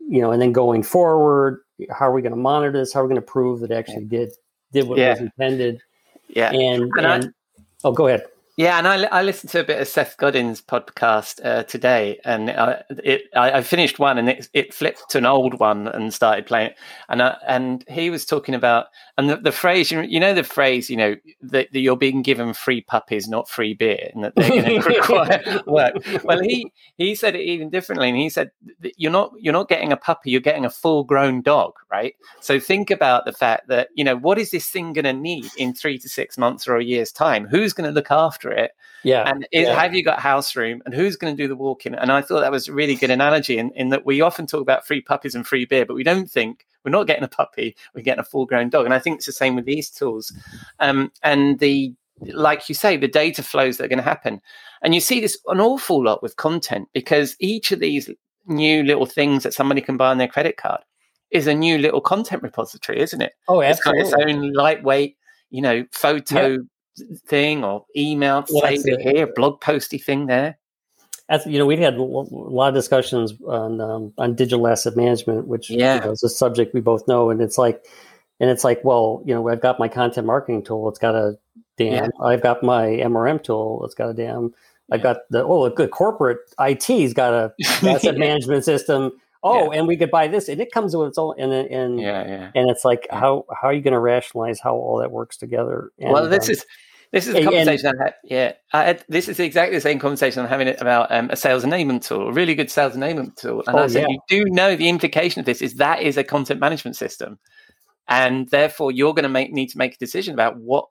you 0.00 0.20
know, 0.20 0.32
and 0.32 0.40
then 0.40 0.50
going 0.50 0.82
forward, 0.82 1.60
how 1.90 2.08
are 2.08 2.12
we 2.12 2.22
going 2.22 2.32
to 2.32 2.38
monitor 2.38 2.72
this? 2.72 2.92
How 2.92 3.00
are 3.00 3.04
we 3.04 3.08
going 3.08 3.20
to 3.20 3.26
prove 3.26 3.60
that 3.60 3.70
it 3.70 3.74
actually 3.74 4.06
did 4.06 4.32
did 4.72 4.88
what 4.88 4.98
was 4.98 5.20
intended? 5.20 5.82
Yeah, 6.28 6.50
and, 6.50 6.84
and, 6.84 6.92
and 6.96 7.06
I, 7.06 7.28
oh, 7.84 7.92
go 7.92 8.06
ahead. 8.06 8.24
Yeah, 8.58 8.76
and 8.76 8.86
I, 8.86 9.04
I 9.04 9.22
listened 9.22 9.50
to 9.52 9.60
a 9.60 9.64
bit 9.64 9.80
of 9.80 9.88
Seth 9.88 10.18
Godin's 10.18 10.60
podcast 10.60 11.40
uh, 11.42 11.62
today, 11.62 12.20
and 12.22 12.50
I, 12.50 12.82
it, 13.02 13.22
I, 13.34 13.50
I, 13.52 13.62
finished 13.62 13.98
one, 13.98 14.18
and 14.18 14.28
it, 14.28 14.48
it 14.52 14.74
flipped 14.74 15.08
to 15.10 15.18
an 15.18 15.24
old 15.24 15.58
one 15.58 15.88
and 15.88 16.12
started 16.12 16.44
playing 16.44 16.72
it, 16.72 16.78
and 17.08 17.22
I, 17.22 17.36
and 17.46 17.82
he 17.88 18.10
was 18.10 18.26
talking 18.26 18.54
about 18.54 18.88
and 19.18 19.28
the, 19.28 19.36
the 19.36 19.52
phrase 19.52 19.90
you 19.90 20.20
know 20.20 20.34
the 20.34 20.42
phrase 20.42 20.88
you 20.88 20.96
know 20.96 21.16
that, 21.42 21.72
that, 21.72 21.80
you're 21.80 21.96
being 21.96 22.22
given 22.22 22.54
free 22.54 22.80
puppies, 22.80 23.28
not 23.28 23.48
free 23.48 23.74
beer, 23.74 24.10
and 24.14 24.24
that 24.24 24.34
they're 24.34 24.48
going 24.48 24.64
to 24.82 24.88
require 24.88 25.62
work. 25.66 25.94
Well, 26.24 26.40
he 26.42 26.72
he 26.96 27.14
said 27.14 27.34
it 27.34 27.42
even 27.42 27.70
differently, 27.70 28.08
and 28.08 28.18
he 28.18 28.28
said 28.28 28.50
you're 28.96 29.12
not 29.12 29.32
you're 29.38 29.52
not 29.52 29.68
getting 29.68 29.92
a 29.92 29.96
puppy, 29.96 30.30
you're 30.30 30.40
getting 30.40 30.64
a 30.64 30.70
full 30.70 31.04
grown 31.04 31.42
dog, 31.42 31.72
right? 31.90 32.14
So 32.40 32.58
think 32.58 32.90
about 32.90 33.24
the 33.24 33.32
fact 33.32 33.68
that 33.68 33.88
you 33.94 34.04
know 34.04 34.16
what 34.16 34.38
is 34.38 34.50
this 34.50 34.68
thing 34.68 34.92
going 34.92 35.04
to 35.04 35.12
need 35.12 35.46
in 35.56 35.74
three 35.74 35.98
to 35.98 36.08
six 36.08 36.36
months 36.36 36.66
or 36.66 36.76
a 36.76 36.84
year's 36.84 37.12
time? 37.12 37.46
Who's 37.46 37.72
going 37.72 37.88
to 37.88 37.94
look 37.94 38.10
after 38.10 38.41
it? 38.50 38.72
Yeah. 39.02 39.28
And 39.28 39.46
is, 39.52 39.66
yeah. 39.66 39.80
have 39.80 39.94
you 39.94 40.04
got 40.04 40.20
house 40.20 40.54
room? 40.56 40.82
And 40.84 40.94
who's 40.94 41.16
going 41.16 41.36
to 41.36 41.42
do 41.42 41.48
the 41.48 41.56
walking? 41.56 41.94
And 41.94 42.10
I 42.12 42.22
thought 42.22 42.40
that 42.40 42.52
was 42.52 42.68
a 42.68 42.72
really 42.72 42.94
good 42.94 43.10
analogy 43.10 43.58
in, 43.58 43.70
in 43.72 43.90
that 43.90 44.06
we 44.06 44.20
often 44.20 44.46
talk 44.46 44.62
about 44.62 44.86
free 44.86 45.00
puppies 45.00 45.34
and 45.34 45.46
free 45.46 45.64
beer, 45.64 45.86
but 45.86 45.94
we 45.94 46.04
don't 46.04 46.30
think 46.30 46.66
we're 46.84 46.90
not 46.90 47.06
getting 47.06 47.24
a 47.24 47.28
puppy, 47.28 47.76
we're 47.94 48.02
getting 48.02 48.20
a 48.20 48.24
full 48.24 48.46
grown 48.46 48.68
dog. 48.68 48.84
And 48.84 48.94
I 48.94 48.98
think 48.98 49.16
it's 49.16 49.26
the 49.26 49.32
same 49.32 49.54
with 49.54 49.64
these 49.64 49.90
tools. 49.90 50.32
Um, 50.80 51.12
and 51.22 51.58
the, 51.58 51.94
like 52.20 52.68
you 52.68 52.74
say, 52.74 52.96
the 52.96 53.08
data 53.08 53.42
flows 53.42 53.76
that 53.76 53.84
are 53.84 53.88
going 53.88 53.98
to 53.98 54.04
happen. 54.04 54.40
And 54.82 54.94
you 54.94 55.00
see 55.00 55.20
this 55.20 55.38
an 55.46 55.60
awful 55.60 56.04
lot 56.04 56.22
with 56.22 56.36
content 56.36 56.88
because 56.92 57.36
each 57.38 57.72
of 57.72 57.80
these 57.80 58.10
new 58.46 58.82
little 58.82 59.06
things 59.06 59.42
that 59.42 59.54
somebody 59.54 59.80
can 59.80 59.96
buy 59.96 60.10
on 60.10 60.18
their 60.18 60.28
credit 60.28 60.56
card 60.56 60.80
is 61.30 61.46
a 61.46 61.54
new 61.54 61.78
little 61.78 62.00
content 62.00 62.42
repository, 62.42 63.00
isn't 63.00 63.22
it? 63.22 63.32
Oh, 63.48 63.62
absolutely. 63.62 64.02
It's 64.02 64.10
got 64.10 64.20
its 64.20 64.30
own 64.30 64.52
lightweight, 64.52 65.16
you 65.50 65.62
know, 65.62 65.84
photo 65.92 66.58
thing 67.26 67.64
or 67.64 67.84
email, 67.96 68.44
well, 68.50 68.64
it 68.66 69.00
here, 69.00 69.26
blog 69.34 69.60
posty 69.60 69.98
thing 69.98 70.26
there. 70.26 70.58
As 71.28 71.46
you 71.46 71.58
know, 71.58 71.66
we've 71.66 71.78
had 71.78 71.94
a 71.94 72.02
lot 72.02 72.68
of 72.68 72.74
discussions 72.74 73.32
on 73.46 73.80
um, 73.80 74.12
on 74.18 74.34
digital 74.34 74.66
asset 74.68 74.96
management, 74.96 75.46
which 75.46 75.70
yeah. 75.70 75.96
You 75.96 76.00
know, 76.02 76.10
is 76.12 76.22
a 76.22 76.28
subject 76.28 76.74
we 76.74 76.80
both 76.80 77.06
know, 77.08 77.30
and 77.30 77.40
it's 77.40 77.56
like, 77.58 77.84
and 78.40 78.50
it's 78.50 78.64
like, 78.64 78.84
well, 78.84 79.22
you 79.24 79.34
know, 79.34 79.48
I've 79.48 79.60
got 79.60 79.78
my 79.78 79.88
content 79.88 80.26
marketing 80.26 80.64
tool, 80.64 80.88
it's 80.88 80.98
got 80.98 81.14
a 81.14 81.38
DAM. 81.78 81.92
Yeah. 81.92 82.08
I've 82.24 82.42
got 82.42 82.62
my 82.62 82.84
MRM 82.86 83.42
tool, 83.42 83.82
it's 83.84 83.94
got 83.94 84.10
a 84.10 84.14
DAM. 84.14 84.52
I've 84.90 85.02
got 85.02 85.18
the 85.30 85.42
oh, 85.42 85.64
a 85.64 85.70
good 85.70 85.90
corporate 85.90 86.38
IT's 86.60 87.14
got 87.14 87.32
a 87.32 87.54
asset 87.88 88.18
management 88.18 88.64
system. 88.64 89.12
Oh, 89.42 89.72
yeah. 89.72 89.78
and 89.78 89.88
we 89.88 89.96
could 89.96 90.10
buy 90.10 90.28
this, 90.28 90.48
and 90.48 90.60
it 90.60 90.70
comes 90.70 90.94
with 90.94 91.08
its 91.08 91.18
own. 91.18 91.34
And 91.38 91.52
and 91.52 92.00
yeah, 92.00 92.26
yeah. 92.26 92.50
And 92.54 92.70
it's 92.70 92.84
like, 92.84 93.06
how 93.10 93.44
how 93.50 93.68
are 93.68 93.72
you 93.72 93.80
going 93.80 93.92
to 93.92 94.00
rationalize 94.00 94.60
how 94.60 94.74
all 94.74 94.98
that 94.98 95.10
works 95.10 95.36
together? 95.36 95.90
And, 95.98 96.12
well, 96.12 96.28
this 96.28 96.48
um, 96.48 96.52
is 96.52 96.66
this 97.12 97.26
is 97.26 97.34
a 97.34 97.44
conversation 97.44 97.88
and, 97.88 98.00
I 98.00 98.04
had. 98.04 98.14
Yeah, 98.24 98.52
I 98.72 98.84
had, 98.84 99.04
this 99.08 99.28
is 99.28 99.38
exactly 99.38 99.76
the 99.76 99.82
same 99.82 99.98
conversation 99.98 100.42
I'm 100.42 100.48
having 100.48 100.68
about 100.68 101.10
um, 101.10 101.28
a 101.30 101.36
sales 101.36 101.64
enablement 101.64 102.06
tool, 102.06 102.28
a 102.28 102.32
really 102.32 102.54
good 102.54 102.70
sales 102.70 102.94
enablement 102.94 103.36
tool. 103.36 103.62
And 103.66 103.76
oh, 103.76 103.82
I 103.82 103.86
said, 103.88 104.06
yeah. 104.08 104.08
you 104.08 104.20
do 104.28 104.50
know 104.50 104.76
the 104.76 104.88
implication 104.88 105.40
of 105.40 105.46
this 105.46 105.60
is 105.60 105.74
that 105.74 106.02
is 106.02 106.16
a 106.16 106.24
content 106.24 106.60
management 106.60 106.96
system, 106.96 107.38
and 108.08 108.48
therefore 108.48 108.92
you're 108.92 109.14
going 109.14 109.24
to 109.24 109.28
make 109.28 109.52
need 109.52 109.68
to 109.70 109.78
make 109.78 109.94
a 109.94 109.98
decision 109.98 110.34
about 110.34 110.56
what 110.56 110.86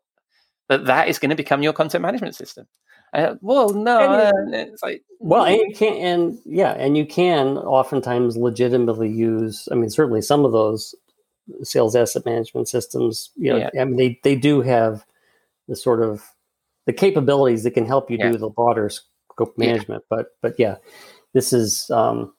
that 0.69 0.85
that 0.85 1.07
is 1.07 1.19
going 1.19 1.31
to 1.31 1.35
become 1.35 1.63
your 1.63 1.73
content 1.73 2.01
management 2.01 2.35
system. 2.35 2.67
Uh, 3.13 3.35
well, 3.41 3.69
no, 3.73 3.99
uh, 3.99 4.31
it's 4.53 4.81
like 4.81 5.03
well, 5.19 5.43
and 5.43 5.57
you 5.57 5.75
can, 5.75 5.93
and 5.95 6.39
yeah, 6.45 6.71
and 6.71 6.97
you 6.97 7.05
can 7.05 7.57
oftentimes 7.57 8.37
legitimately 8.37 9.09
use. 9.09 9.67
I 9.71 9.75
mean, 9.75 9.89
certainly 9.89 10.21
some 10.21 10.45
of 10.45 10.53
those 10.53 10.95
sales 11.63 11.95
asset 11.95 12.25
management 12.25 12.69
systems. 12.69 13.31
You 13.35 13.51
know, 13.51 13.69
yeah. 13.73 13.81
I 13.81 13.85
mean, 13.85 13.97
they 13.97 14.19
they 14.23 14.35
do 14.35 14.61
have 14.61 15.05
the 15.67 15.75
sort 15.75 16.01
of 16.01 16.23
the 16.85 16.93
capabilities 16.93 17.63
that 17.63 17.71
can 17.71 17.85
help 17.85 18.09
you 18.09 18.17
yeah. 18.17 18.31
do 18.31 18.37
the 18.37 18.49
broader 18.49 18.89
scope 18.89 19.57
management. 19.57 20.03
Yeah. 20.03 20.17
But 20.17 20.27
but 20.41 20.55
yeah, 20.57 20.77
this 21.33 21.51
is. 21.51 21.89
Um, 21.89 22.33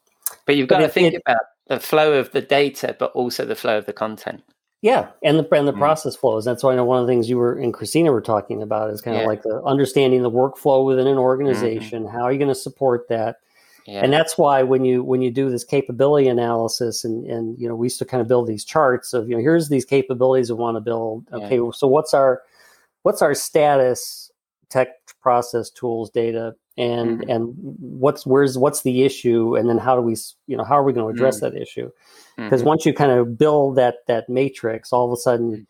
but 0.45 0.55
you've 0.55 0.67
got 0.67 0.79
but 0.79 0.87
to 0.87 0.91
think 0.91 1.13
it, 1.13 1.21
about 1.25 1.41
the 1.67 1.79
flow 1.79 2.13
of 2.13 2.31
the 2.31 2.41
data, 2.41 2.95
but 2.97 3.11
also 3.11 3.45
the 3.45 3.55
flow 3.55 3.77
of 3.77 3.85
the 3.85 3.93
content. 3.93 4.43
Yeah, 4.83 5.11
and 5.23 5.39
the 5.39 5.55
and 5.55 5.65
the 5.65 5.71
mm. 5.71 5.77
process 5.77 6.13
flows. 6.13 6.43
That's 6.43 6.61
why 6.61 6.73
I 6.73 6.75
know 6.75 6.83
one 6.83 6.99
of 6.99 7.07
the 7.07 7.11
things 7.11 7.29
you 7.29 7.37
were 7.37 7.53
and 7.57 7.73
Christina 7.73 8.11
were 8.11 8.19
talking 8.19 8.61
about 8.61 8.89
is 8.89 8.99
kind 8.99 9.15
of 9.15 9.25
like 9.25 9.41
the 9.41 9.63
understanding 9.63 10.21
the 10.23 10.29
workflow 10.29 10.85
within 10.85 11.07
an 11.07 11.17
organization. 11.17 12.03
Mm-hmm. 12.03 12.13
How 12.13 12.23
are 12.23 12.33
you 12.33 12.37
going 12.37 12.49
to 12.49 12.55
support 12.55 13.07
that? 13.07 13.37
Yeah. 13.85 14.01
And 14.03 14.11
that's 14.11 14.37
why 14.37 14.61
when 14.61 14.83
you 14.83 15.01
when 15.01 15.21
you 15.21 15.31
do 15.31 15.49
this 15.49 15.63
capability 15.63 16.27
analysis 16.27 17.05
and 17.05 17.25
and 17.25 17.57
you 17.57 17.69
know 17.69 17.75
we 17.75 17.85
used 17.85 17.97
to 17.99 18.05
kind 18.05 18.19
of 18.19 18.27
build 18.27 18.45
these 18.45 18.65
charts 18.65 19.13
of 19.13 19.29
you 19.29 19.35
know 19.35 19.41
here's 19.41 19.69
these 19.69 19.85
capabilities 19.85 20.51
we 20.51 20.57
want 20.57 20.75
to 20.75 20.81
build. 20.81 21.29
Okay, 21.31 21.59
yeah. 21.59 21.71
so 21.73 21.87
what's 21.87 22.13
our 22.13 22.41
what's 23.03 23.21
our 23.21 23.33
status 23.33 24.31
tech 24.69 24.89
process 25.21 25.69
tools 25.69 26.09
data 26.09 26.55
and 26.77 27.19
mm-hmm. 27.19 27.29
and 27.29 27.53
what's 27.55 28.25
where's 28.25 28.57
what's 28.57 28.81
the 28.81 29.03
issue 29.03 29.55
and 29.55 29.69
then 29.69 29.77
how 29.77 29.95
do 29.95 30.01
we 30.01 30.15
you 30.47 30.57
know 30.57 30.63
how 30.63 30.77
are 30.77 30.83
we 30.83 30.93
going 30.93 31.05
to 31.05 31.15
address 31.15 31.39
mm-hmm. 31.39 31.53
that 31.53 31.61
issue 31.61 31.89
because 32.35 32.61
mm-hmm. 32.61 32.69
once 32.69 32.85
you 32.85 32.93
kind 32.93 33.11
of 33.11 33.37
build 33.37 33.75
that 33.75 33.97
that 34.07 34.27
matrix 34.27 34.91
all 34.91 35.05
of 35.05 35.11
a 35.11 35.17
sudden 35.17 35.51
mm. 35.51 35.65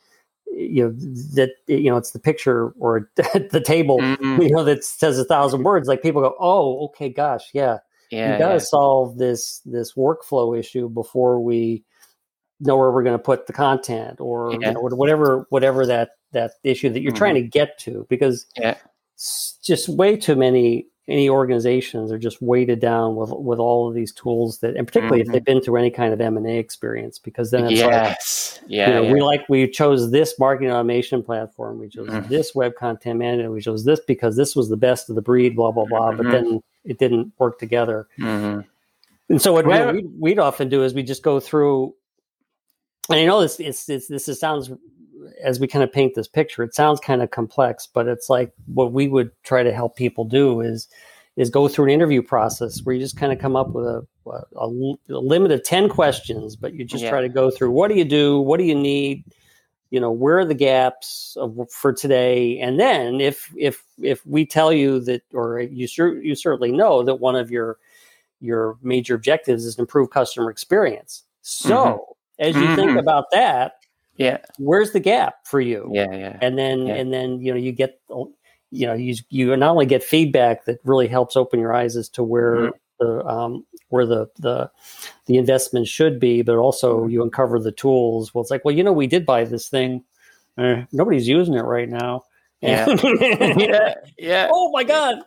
you 0.54 0.84
know 0.84 0.92
that 1.34 1.52
you 1.68 1.90
know 1.90 1.98
it's 1.98 2.12
the 2.12 2.20
picture 2.20 2.70
or 2.80 3.10
the 3.16 3.64
table 3.66 4.00
mm-hmm. 4.00 4.42
you 4.42 4.50
know 4.50 4.64
that 4.64 4.84
says 4.84 5.20
a 5.20 5.26
thousand 5.26 5.64
words 5.64 5.88
like 5.88 6.02
people 6.02 6.22
go 6.22 6.36
oh 6.40 6.86
okay 6.86 7.10
gosh 7.10 7.50
yeah, 7.54 7.80
yeah 8.10 8.34
you 8.34 8.40
got 8.40 8.50
to 8.50 8.54
yeah. 8.54 8.60
solve 8.60 9.18
this 9.18 9.60
this 9.66 9.94
workflow 9.96 10.58
issue 10.58 10.88
before 10.88 11.42
we 11.42 11.84
know 12.62 12.78
where 12.78 12.92
we're 12.92 13.04
going 13.04 13.18
to 13.18 13.24
put 13.24 13.48
the 13.48 13.54
content 13.54 14.22
or 14.22 14.52
Yeah. 14.54 14.70
you 14.70 14.74
know, 14.74 14.82
whatever 14.82 15.46
whatever 15.50 15.86
that 15.86 16.12
that 16.32 16.54
issue 16.64 16.90
that 16.90 17.02
you're 17.02 17.12
trying 17.12 17.36
to 17.36 17.42
get 17.42 17.78
to 17.80 18.08
because 18.10 18.46
just 19.64 19.90
way 19.90 20.16
too 20.16 20.36
many 20.36 20.88
any 21.10 21.28
organizations 21.30 22.12
are 22.14 22.18
just 22.18 22.42
weighted 22.42 22.80
down 22.80 23.16
with 23.18 23.30
with 23.32 23.60
all 23.60 23.90
of 23.90 23.94
these 23.94 24.14
tools 24.14 24.60
that 24.60 24.76
and 24.78 24.88
particularly 24.88 25.22
Mhm. 25.22 25.28
if 25.28 25.32
they've 25.34 25.44
been 25.44 25.60
through 25.62 25.76
any 25.78 25.90
kind 25.92 26.14
of 26.14 26.22
m&a 26.22 26.58
experience 26.58 27.20
because 27.20 27.52
then 27.52 27.66
it's 27.66 27.82
like 27.82 27.92
yes. 27.92 28.62
Yeah. 28.68 28.88
you 28.88 28.94
know, 28.94 29.02
yeah. 29.04 29.12
we 29.14 29.22
like 29.22 29.42
we 29.50 29.68
chose 29.68 30.12
this 30.12 30.40
marketing 30.40 30.72
automation 30.72 31.22
platform, 31.22 31.80
we 31.80 31.90
chose 31.90 32.08
Mhm. 32.08 32.30
this 32.30 32.56
web 32.56 32.76
content 32.76 33.20
management, 33.20 33.54
we 33.54 33.60
chose 33.62 33.84
this 33.84 34.00
because 34.08 34.38
this 34.38 34.56
was 34.56 34.70
the 34.70 34.78
best 34.78 35.10
of 35.10 35.16
the 35.16 35.22
breed, 35.22 35.56
blah 35.58 35.72
blah 35.72 35.86
blah. 35.86 36.14
But 36.14 36.28
Mhm. 36.28 36.32
then 36.32 36.64
it 36.86 37.00
didn't 37.00 37.34
work 37.38 37.60
together. 37.60 38.08
Mhm. 38.18 38.66
And 39.30 39.42
so 39.42 39.52
what 39.52 39.66
Where- 39.66 39.92
we, 39.94 40.04
we'd 40.20 40.40
often 40.40 40.70
do 40.70 40.84
is 40.84 40.94
we 40.94 41.04
just 41.04 41.24
go 41.24 41.40
through, 41.42 41.94
and 43.10 43.20
I 43.20 43.26
know 43.26 43.42
this 43.42 43.60
it's, 43.60 43.90
it's 43.90 44.08
this 44.08 44.30
is, 44.30 44.40
sounds 44.40 44.70
as 45.42 45.60
we 45.60 45.68
kind 45.68 45.84
of 45.84 45.92
paint 45.92 46.16
this 46.16 46.28
picture, 46.28 46.64
it 46.64 46.74
sounds 46.76 47.00
kind 47.00 47.22
of 47.22 47.32
complex, 47.32 47.88
but 47.88 48.08
it's 48.08 48.30
like 48.30 48.52
what 48.74 48.92
we 48.92 49.08
would 49.08 49.32
try 49.44 49.64
to 49.64 49.74
help 49.74 49.96
people 49.96 50.26
do 50.26 50.62
is 50.62 50.88
is 51.36 51.50
go 51.50 51.68
through 51.68 51.86
an 51.86 51.92
interview 51.92 52.22
process 52.22 52.82
where 52.84 52.94
you 52.94 53.02
just 53.02 53.18
kind 53.18 53.34
of 53.34 53.40
come 53.40 53.56
up 53.56 53.72
with 53.72 53.86
a, 53.86 54.06
a, 54.28 54.70
a 55.10 55.18
limit 55.18 55.52
of 55.52 55.64
10 55.64 55.90
questions, 55.90 56.56
but 56.56 56.76
you 56.76 56.86
just 56.86 57.04
Yeah. 57.06 57.10
try 57.10 57.22
to 57.22 57.30
go 57.30 57.50
through 57.50 57.72
what 57.72 57.88
do 57.90 57.96
you 57.96 58.06
do? 58.06 58.40
What 58.40 58.60
do 58.60 58.66
you 58.66 58.76
need? 58.76 59.24
You 59.90 60.00
know, 60.00 60.12
where 60.12 60.38
are 60.38 60.46
the 60.46 60.54
gaps 60.54 61.36
of, 61.40 61.58
for 61.72 61.92
today? 61.92 62.60
And 62.60 62.80
then 62.80 63.20
if, 63.20 63.52
if, 63.58 63.84
if 64.00 64.24
we 64.28 64.46
tell 64.46 64.72
you 64.72 65.00
that, 65.02 65.24
or 65.34 65.60
you, 65.60 65.88
you 66.22 66.36
certainly 66.36 66.72
know 66.72 67.02
that 67.02 67.16
one 67.16 67.36
of 67.36 67.50
your, 67.50 67.78
your 68.40 68.78
major 68.84 69.16
objectives 69.16 69.66
is 69.66 69.76
to 69.76 69.82
improve 69.82 70.12
customer 70.12 70.52
experience. 70.52 71.24
So 71.42 72.16
as 72.38 72.56
you 72.56 72.76
think 72.76 72.92
Mhm. 72.92 73.00
about 73.00 73.26
that, 73.32 73.74
Yeah. 74.18 74.38
where's 74.60 74.92
the 74.92 75.00
gap 75.00 75.46
for 75.46 75.60
you? 75.62 75.90
Yeah. 75.94 76.12
Yeah. 76.12 76.38
and 76.42 76.58
then 76.58 76.88
Yeah. 76.88 76.96
and 76.96 77.14
then 77.14 77.40
you 77.42 77.52
know 77.52 77.58
you 77.58 77.72
get 77.72 78.00
you 78.72 78.88
know 78.88 78.94
you 78.94 79.16
you 79.30 79.56
not 79.58 79.70
only 79.72 79.86
get 79.86 80.04
feedback 80.04 80.66
that 80.66 80.80
really 80.84 81.08
helps 81.08 81.36
open 81.36 81.60
your 81.60 81.74
eyes 81.74 81.96
as 81.96 82.10
to 82.10 82.24
where 82.24 82.56
Mhm. 82.56 82.72
the 83.00 83.26
um 83.26 83.66
where 83.90 84.06
the 84.06 84.28
the 84.40 84.70
the 85.26 85.38
investment 85.38 85.88
should 85.88 86.20
be 86.20 86.42
but 86.44 86.58
also 86.58 87.00
Mm-hmm. 87.02 87.10
you 87.10 87.24
uncover 87.24 87.60
the 87.60 87.72
tools 87.72 88.34
well 88.34 88.42
it's 88.42 88.52
like 88.52 88.64
well 88.66 88.76
you 88.76 88.84
know 88.84 88.94
we 88.94 89.08
did 89.08 89.26
buy 89.26 89.44
this 89.46 89.68
thing 89.70 90.04
eh, 90.58 90.86
nobody's 90.92 91.28
using 91.28 91.56
it 91.56 91.64
right 91.66 91.90
now 91.90 92.24
Yeah. 92.62 92.86
Yeah. 93.58 93.94
Yeah. 94.18 94.50
oh 94.54 94.70
my 94.72 94.84
god 94.84 95.20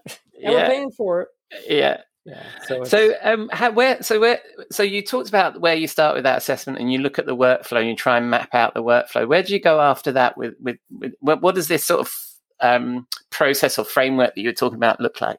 and 0.42 0.55
we're 0.55 0.66
paying 0.66 0.90
for 0.92 1.22
it 1.22 1.29
Yeah. 1.68 2.03
Yeah 2.26 2.42
so, 2.66 2.84
So, 2.84 3.14
um, 3.22 3.48
how, 3.52 3.70
where, 3.70 4.02
so 4.02 4.20
where, 4.20 4.40
so 4.70 4.82
you 4.82 5.00
talked 5.00 5.28
about 5.28 5.60
where 5.60 5.74
you 5.74 5.86
start 5.86 6.14
with 6.14 6.24
that 6.24 6.38
assessment, 6.38 6.78
and 6.78 6.92
you 6.92 6.98
look 6.98 7.18
at 7.18 7.26
the 7.26 7.36
workflow, 7.36 7.78
and 7.78 7.88
you 7.88 7.96
try 7.96 8.18
and 8.18 8.28
map 8.28 8.54
out 8.54 8.74
the 8.74 8.82
workflow. 8.82 9.26
Where 9.26 9.42
do 9.42 9.52
you 9.52 9.60
go 9.60 9.80
after 9.80 10.12
that? 10.12 10.36
With, 10.36 10.54
with, 10.60 10.76
with 10.90 11.14
what, 11.20 11.40
what 11.40 11.54
does 11.54 11.68
this 11.68 11.84
sort 11.84 12.00
of 12.00 12.14
um, 12.60 13.06
process 13.30 13.78
or 13.78 13.84
framework 13.84 14.34
that 14.34 14.40
you 14.40 14.48
were 14.48 14.54
talking 14.54 14.76
about 14.76 15.00
look 15.00 15.20
like? 15.20 15.38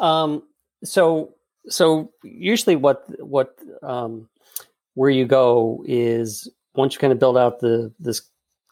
Um, 0.00 0.42
so 0.82 1.34
so 1.68 2.12
usually 2.22 2.76
what 2.76 3.04
what 3.24 3.56
um, 3.82 4.28
where 4.94 5.10
you 5.10 5.24
go 5.24 5.84
is 5.86 6.48
once 6.74 6.94
you 6.94 7.00
kind 7.00 7.12
of 7.12 7.18
build 7.18 7.38
out 7.38 7.60
the 7.60 7.92
this 7.98 8.22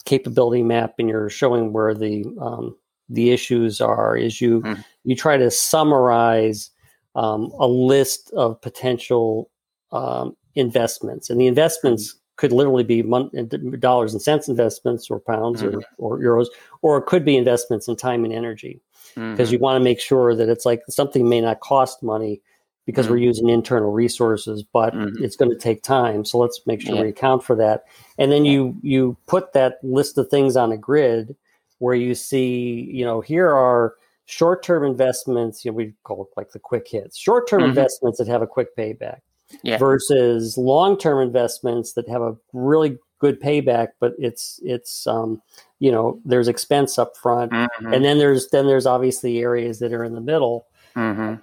capability 0.04 0.62
map 0.62 0.94
and 0.98 1.08
you're 1.08 1.30
showing 1.30 1.72
where 1.72 1.94
the 1.94 2.24
um, 2.40 2.76
the 3.08 3.30
issues 3.30 3.80
are 3.80 4.16
is 4.16 4.40
you 4.40 4.60
Mhm. 4.62 4.84
you 5.04 5.16
try 5.16 5.36
to 5.36 5.50
summarize 5.50 6.70
um, 7.14 7.52
a 7.58 7.66
list 7.66 8.30
of 8.32 8.60
potential 8.62 9.50
um, 9.92 10.34
investments. 10.54 11.28
And 11.28 11.38
the 11.40 11.46
investments 11.46 12.14
could 12.36 12.52
literally 12.52 12.84
be 12.84 13.02
mon- 13.02 13.30
dollars 13.78 14.14
and 14.14 14.22
cents 14.22 14.48
investments 14.48 15.10
or 15.10 15.20
pounds 15.20 15.62
or, 15.62 15.82
or 15.98 16.18
euros 16.18 16.46
or 16.80 16.96
it 16.98 17.06
could 17.06 17.24
be 17.24 17.36
investments 17.36 17.88
in 17.88 17.96
time 17.96 18.24
and 18.24 18.32
energy. 18.32 18.80
Because 19.14 19.52
you 19.52 19.58
want 19.58 19.76
to 19.76 19.84
make 19.84 20.00
sure 20.00 20.34
that 20.34 20.48
it's 20.48 20.64
like 20.64 20.80
something 20.88 21.28
may 21.28 21.40
not 21.42 21.60
cost 21.60 22.02
money 22.02 22.40
because 22.86 23.08
we're 23.10 23.18
using 23.18 23.48
internal 23.50 23.92
resources 23.92 24.62
but 24.62 24.94
Mhm. 24.94 25.20
it's 25.20 25.36
going 25.36 25.50
to 25.50 25.58
take 25.58 25.82
time. 25.82 26.24
So 26.24 26.38
let's 26.38 26.60
make 26.66 26.80
sure 26.80 26.94
Yeah. 26.94 27.02
we 27.02 27.08
account 27.08 27.44
for 27.44 27.54
that. 27.56 27.84
And 28.16 28.32
then 28.32 28.46
you 28.46 28.74
you 28.82 29.16
put 29.26 29.52
that 29.52 29.78
list 29.82 30.16
of 30.16 30.28
things 30.28 30.56
on 30.56 30.72
a 30.72 30.78
grid 30.78 31.36
where 31.82 31.96
you 31.96 32.14
see 32.14 32.88
you 32.92 33.04
know 33.04 33.20
here 33.20 33.50
are 33.50 33.94
short-term 34.26 34.84
investments 34.84 35.64
you 35.64 35.70
know 35.72 35.76
we 35.76 35.92
call 36.04 36.22
it 36.22 36.28
like 36.36 36.52
the 36.52 36.58
quick 36.58 36.86
hits 36.86 37.16
short-term 37.18 37.60
Mhm. 37.62 37.68
investments 37.70 38.18
that 38.18 38.28
have 38.28 38.40
a 38.40 38.46
quick 38.46 38.76
payback 38.76 39.18
Yeah. 39.62 39.78
versus 39.78 40.56
long-term 40.56 41.18
investments 41.20 41.94
that 41.94 42.08
have 42.08 42.22
a 42.22 42.36
really 42.52 42.98
good 43.18 43.40
payback 43.40 43.88
but 43.98 44.14
it's 44.18 44.60
it's 44.62 45.06
um 45.08 45.42
you 45.80 45.90
know 45.90 46.20
there's 46.24 46.46
expense 46.48 46.98
up 46.98 47.16
front 47.16 47.50
Mhm. 47.50 47.92
and 47.94 48.04
then 48.04 48.18
there's 48.18 48.48
then 48.50 48.66
there's 48.68 48.86
obviously 48.86 49.40
areas 49.40 49.80
that 49.80 49.92
are 49.92 50.04
in 50.04 50.14
the 50.14 50.20
middle 50.20 50.66
Mhm. 50.94 51.40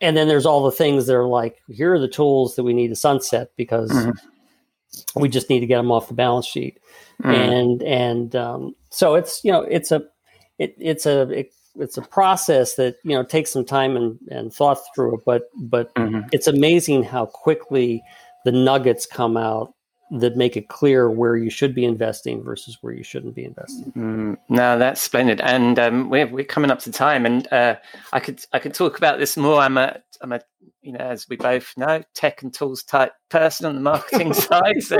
and 0.00 0.16
then 0.16 0.26
there's 0.26 0.46
all 0.46 0.62
the 0.64 0.72
things 0.82 1.06
that 1.06 1.14
are 1.14 1.26
like 1.26 1.62
here 1.68 1.92
are 1.92 1.98
the 1.98 2.08
tools 2.08 2.56
that 2.56 2.64
we 2.64 2.72
need 2.72 2.88
to 2.88 2.96
sunset 2.96 3.50
because 3.56 3.90
Mhm. 3.92 4.14
We 5.14 5.28
just 5.28 5.48
need 5.50 5.60
to 5.60 5.66
get 5.66 5.76
them 5.76 5.90
off 5.90 6.08
the 6.08 6.14
balance 6.14 6.46
sheet 6.46 6.78
Mhm. 7.22 7.34
and 7.34 7.82
and 7.82 8.36
um, 8.36 8.74
so 8.90 9.14
it's 9.14 9.42
you 9.44 9.52
know 9.52 9.62
it's 9.62 9.92
a 9.92 10.02
it, 10.58 10.74
it's 10.78 11.06
a 11.06 11.22
it, 11.30 11.52
it's 11.76 11.96
a 11.96 12.02
process 12.02 12.74
that 12.74 12.96
you 13.04 13.14
know 13.14 13.22
takes 13.22 13.50
some 13.50 13.64
time 13.64 13.96
and, 13.96 14.18
and 14.28 14.52
thought 14.52 14.78
through 14.94 15.14
it 15.16 15.20
but 15.24 15.42
but 15.56 15.94
Mhm. 15.94 16.28
it's 16.32 16.46
amazing 16.46 17.02
how 17.04 17.26
quickly 17.26 18.02
the 18.44 18.52
nuggets 18.52 19.06
come 19.06 19.36
out 19.36 19.72
that 20.20 20.36
make 20.36 20.56
it 20.58 20.68
clear 20.68 21.08
where 21.10 21.36
you 21.36 21.48
should 21.48 21.74
be 21.74 21.84
investing 21.86 22.42
versus 22.42 22.76
where 22.82 22.92
you 22.92 23.02
shouldn't 23.04 23.34
be 23.34 23.44
investing 23.44 23.92
Mm, 23.96 24.36
no, 24.50 24.78
that's 24.78 25.00
splendid, 25.00 25.40
and 25.40 25.78
um, 25.78 26.10
we're 26.10 26.26
we're 26.26 26.44
coming 26.44 26.70
up 26.70 26.80
to 26.80 26.92
time, 26.92 27.24
and 27.24 27.50
uh, 27.52 27.76
I 28.12 28.20
could 28.20 28.44
I 28.52 28.58
could 28.58 28.74
talk 28.74 28.98
about 28.98 29.18
this 29.18 29.36
more. 29.36 29.60
I'm 29.60 29.78
a 29.78 30.00
I'm 30.20 30.32
a 30.32 30.40
you 30.82 30.92
know 30.92 30.98
as 30.98 31.28
we 31.28 31.36
both 31.36 31.72
know 31.76 32.02
tech 32.14 32.42
and 32.42 32.52
tools 32.52 32.82
type 32.82 33.12
person 33.28 33.66
on 33.66 33.74
the 33.74 33.80
marketing 33.80 34.34
side, 34.34 34.82
so 34.82 34.98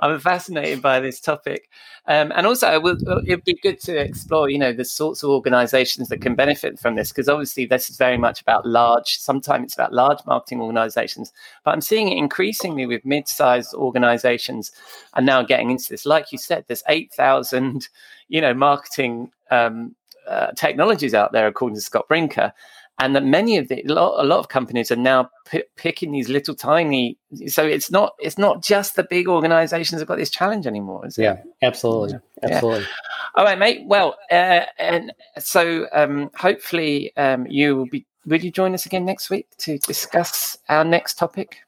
I'm 0.00 0.18
fascinated 0.18 0.82
by 0.82 1.00
this 1.00 1.20
topic, 1.20 1.68
um, 2.06 2.32
and 2.34 2.46
also 2.46 2.72
it 2.72 2.82
would, 2.82 3.02
it'd 3.26 3.44
be 3.44 3.58
good 3.62 3.78
to 3.80 3.96
explore 3.96 4.48
you 4.50 4.58
know 4.58 4.72
the 4.72 4.84
sorts 4.84 5.22
of 5.22 5.30
organisations 5.30 6.08
that 6.08 6.20
can 6.20 6.34
benefit 6.34 6.78
from 6.78 6.96
this 6.96 7.10
because 7.10 7.28
obviously 7.28 7.66
this 7.66 7.90
is 7.90 7.96
very 7.96 8.16
much 8.16 8.40
about 8.40 8.66
large. 8.66 9.18
Sometimes 9.18 9.64
it's 9.64 9.74
about 9.74 9.92
large 9.92 10.18
marketing 10.26 10.60
organisations, 10.60 11.32
but 11.64 11.72
I'm 11.72 11.80
seeing 11.80 12.10
it 12.10 12.18
increasingly 12.18 12.86
with 12.86 13.04
mid-sized 13.04 13.74
organisations 13.74 14.72
are 15.14 15.22
now 15.22 15.42
getting 15.42 15.70
into 15.70 15.90
this. 15.90 16.06
Like 16.06 16.32
you 16.32 16.38
said, 16.38 16.64
there's 16.66 16.82
eight 16.88 17.12
thousand 17.12 17.88
you 18.28 18.40
know 18.40 18.54
marketing 18.54 19.30
um, 19.50 19.94
uh, 20.28 20.52
technologies 20.52 21.14
out 21.14 21.32
there 21.32 21.46
according 21.46 21.74
to 21.74 21.80
scott 21.80 22.06
brinker 22.06 22.52
and 22.98 23.14
that 23.14 23.24
many 23.24 23.56
of 23.56 23.68
the 23.68 23.82
a 23.82 23.92
lot, 23.92 24.22
a 24.22 24.26
lot 24.26 24.38
of 24.38 24.48
companies 24.48 24.90
are 24.90 24.96
now 24.96 25.30
p- 25.46 25.62
picking 25.76 26.12
these 26.12 26.28
little 26.28 26.54
tiny 26.54 27.16
so 27.46 27.64
it's 27.64 27.90
not 27.90 28.14
it's 28.18 28.38
not 28.38 28.62
just 28.62 28.96
the 28.96 29.04
big 29.04 29.28
organizations 29.28 30.00
have 30.00 30.08
got 30.08 30.18
this 30.18 30.30
challenge 30.30 30.66
anymore 30.66 31.06
is 31.06 31.18
it? 31.18 31.22
yeah 31.22 31.36
absolutely 31.62 32.18
absolutely. 32.42 32.86
All 33.34 33.44
right 33.44 33.58
mate 33.58 33.82
well 33.86 34.16
uh, 34.30 34.62
and 34.78 35.12
so 35.38 35.86
um, 35.92 36.30
hopefully 36.34 37.16
um, 37.16 37.46
you 37.46 37.76
will 37.76 37.86
be 37.86 38.06
will 38.28 38.40
you 38.40 38.50
join 38.50 38.74
us 38.74 38.86
again 38.86 39.04
next 39.04 39.30
week 39.30 39.48
to 39.58 39.78
discuss 39.78 40.58
our 40.68 40.84
next 40.84 41.14
topic? 41.18 41.58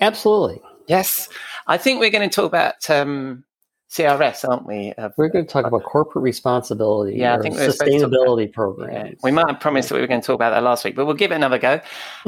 Absolutely. 0.00 0.60
Yes. 0.86 1.28
I 1.66 1.78
think 1.78 2.00
we're 2.00 2.10
going 2.10 2.28
to 2.28 2.34
talk 2.34 2.46
about 2.46 2.88
um, 2.90 3.44
crs 3.90 4.48
aren't 4.48 4.66
we 4.66 4.92
uh, 4.98 5.08
we're 5.16 5.28
going 5.28 5.46
to 5.46 5.50
talk 5.50 5.64
about 5.66 5.82
corporate 5.82 6.22
responsibility 6.22 7.16
Yeah, 7.16 7.36
I 7.36 7.40
think 7.40 7.54
we're 7.54 7.70
supposed 7.70 7.90
to 7.92 8.00
talk 8.00 8.08
about- 8.08 8.20
sustainability 8.48 8.92
Yeah, 8.92 9.12
we 9.22 9.30
might 9.30 9.48
have 9.48 9.60
promised 9.60 9.88
that 9.88 9.94
we 9.94 10.00
were 10.02 10.06
going 10.06 10.20
to 10.20 10.26
talk 10.26 10.34
about 10.34 10.50
that 10.50 10.62
last 10.62 10.84
week, 10.84 10.94
but 10.94 11.06
we'll 11.06 11.14
give 11.14 11.32
it 11.32 11.36
another 11.36 11.58
go. 11.58 11.80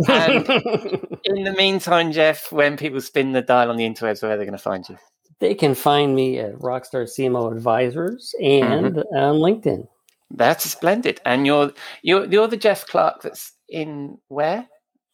And 0.09 0.49
in 1.25 1.45
the 1.45 1.55
meantime, 1.57 2.13
Jeff, 2.13 2.51
when 2.51 2.77
people 2.77 3.01
spin 3.01 3.33
the 3.33 3.43
dial 3.43 3.71
on 3.71 3.77
the 3.77 3.85
interwebs, 3.85 4.23
where 4.23 4.33
are 4.33 4.37
they 4.39 4.45
going 4.45 4.53
to 4.53 4.59
find 4.59 4.89
you? 4.89 4.97
They 5.39 5.55
can 5.55 5.75
find 5.75 6.15
me 6.15 6.39
at 6.39 6.55
Rockstar 6.57 7.05
CMO 7.05 7.51
Advisors 7.55 8.35
and 8.43 8.99
on 9.15 9.37
LinkedIn. 9.37 9.87
That's 10.31 10.71
splendid. 10.71 11.21
And 11.25 11.47
you're 11.47 11.73
you're 12.03 12.25
you're 12.27 12.47
the 12.47 12.57
Jeff 12.57 12.87
Clark 12.87 13.23
that's 13.23 13.53
in 13.69 14.19
where? 14.29 14.67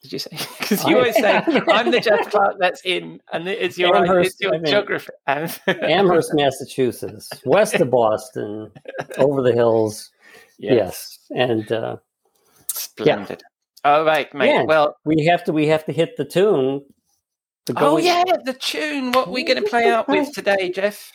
Did 0.06 0.12
you 0.12 0.18
say? 0.20 0.30
Because 0.58 0.84
you 0.84 0.96
always 0.96 1.14
say 1.14 1.36
I'm 1.68 1.90
the 1.90 2.00
Jeff 2.00 2.30
Clark 2.30 2.56
that's 2.58 2.80
in, 2.84 3.20
and 3.32 3.46
it's 3.48 3.78
your 3.78 3.96
Amherst, 3.96 4.30
it's 4.30 4.40
your 4.40 4.54
I 4.54 4.58
mean. 4.58 4.66
geography. 4.66 5.10
Amherst, 5.26 6.34
Massachusetts, 6.34 7.28
west 7.44 7.74
of 7.74 7.90
Boston, 7.90 8.72
over 9.18 9.42
the 9.42 9.52
hills. 9.52 10.10
Yes, 10.58 11.18
and 11.30 11.70
uh, 11.70 11.96
splendid. 12.72 13.42
All 13.84 14.04
right, 14.04 14.32
mate. 14.34 14.48
Yeah. 14.48 14.62
Well, 14.64 14.96
we 15.04 15.24
have 15.26 15.44
to 15.44 15.52
we 15.52 15.66
have 15.68 15.84
to 15.86 15.92
hit 15.92 16.16
the 16.16 16.24
tune. 16.24 16.82
The 17.66 17.74
oh 17.76 17.98
yeah, 17.98 18.24
the 18.44 18.54
tune. 18.54 19.12
What 19.12 19.28
are 19.28 19.32
we 19.32 19.44
going 19.44 19.62
to 19.62 19.68
play 19.68 19.88
out 19.88 20.08
with 20.08 20.32
today, 20.32 20.70
Jeff? 20.70 21.12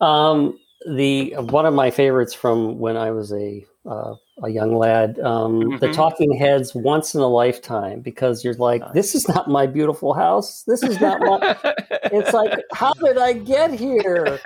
Um, 0.00 0.58
the 0.86 1.34
one 1.36 1.66
of 1.66 1.74
my 1.74 1.90
favorites 1.90 2.34
from 2.34 2.78
when 2.78 2.96
I 2.96 3.10
was 3.12 3.32
a 3.32 3.64
uh, 3.88 4.14
a 4.42 4.48
young 4.48 4.76
lad. 4.76 5.18
Um, 5.20 5.60
mm-hmm. 5.60 5.76
The 5.78 5.92
Talking 5.92 6.36
Heads 6.36 6.74
once 6.74 7.14
in 7.14 7.20
a 7.20 7.26
lifetime 7.26 8.00
because 8.00 8.44
you're 8.44 8.54
like, 8.54 8.82
this 8.92 9.14
is 9.14 9.28
not 9.28 9.48
my 9.48 9.66
beautiful 9.66 10.14
house. 10.14 10.62
This 10.64 10.82
is 10.82 11.00
not 11.00 11.20
my. 11.20 11.56
it's 12.04 12.32
like, 12.32 12.60
how 12.72 12.92
did 12.94 13.18
I 13.18 13.32
get 13.32 13.72
here? 13.72 14.40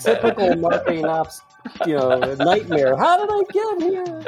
Typical 0.00 0.56
marketing 0.56 1.04
ops, 1.04 1.42
you 1.86 1.96
know, 1.96 2.18
nightmare. 2.34 2.96
How 2.96 3.18
did 3.18 3.30
I 3.30 3.42
get 3.52 3.90
here? 3.90 4.22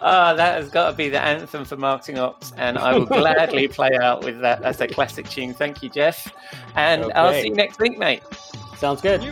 oh, 0.00 0.36
that 0.36 0.56
has 0.56 0.70
got 0.70 0.90
to 0.90 0.96
be 0.96 1.08
the 1.08 1.20
anthem 1.20 1.64
for 1.64 1.76
marketing 1.76 2.18
ops, 2.18 2.52
and 2.56 2.78
I 2.78 2.96
will 2.96 3.06
gladly 3.06 3.68
play 3.68 3.90
out 4.00 4.24
with 4.24 4.40
that. 4.40 4.62
That's 4.62 4.80
a 4.80 4.88
classic 4.88 5.28
tune. 5.28 5.54
Thank 5.54 5.82
you, 5.82 5.90
Jeff, 5.90 6.32
and 6.74 7.04
okay. 7.04 7.12
I'll 7.12 7.32
see 7.32 7.48
you 7.48 7.54
next 7.54 7.78
week, 7.78 7.98
mate. 7.98 8.22
Sounds 8.78 9.00
good. 9.00 9.22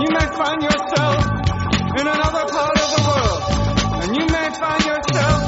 You 0.00 0.10
may 0.10 0.26
find 0.36 0.62
yourself 0.62 1.20
in 2.00 2.06
another 2.08 2.44
part 2.48 2.76
of 2.80 2.88
the 2.96 3.02
world, 3.08 3.42
and 4.02 4.16
you 4.16 4.26
may 4.26 4.48
find 4.56 4.82
yourself 4.84 5.40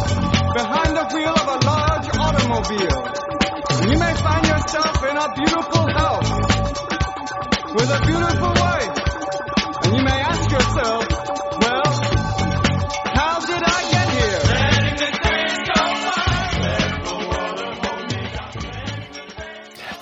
behind 0.55 0.97
the 0.97 1.07
wheel 1.15 1.33
of 1.33 1.49
a 1.49 1.59
large 1.65 2.09
automobile, 2.21 3.01
and 3.71 3.93
you 3.93 3.99
may 3.99 4.15
find 4.21 4.45
yourself 4.47 4.97
in 5.09 5.17
a 5.17 5.29
beautiful 5.35 5.85
house 5.97 6.31
with 7.73 7.91
a 7.91 8.01
beautiful 8.05 8.53
wife, 8.53 8.97
and 9.85 9.97
you 9.97 10.03
may 10.05 10.21
ask 10.21 10.51
yourself, 10.51 11.12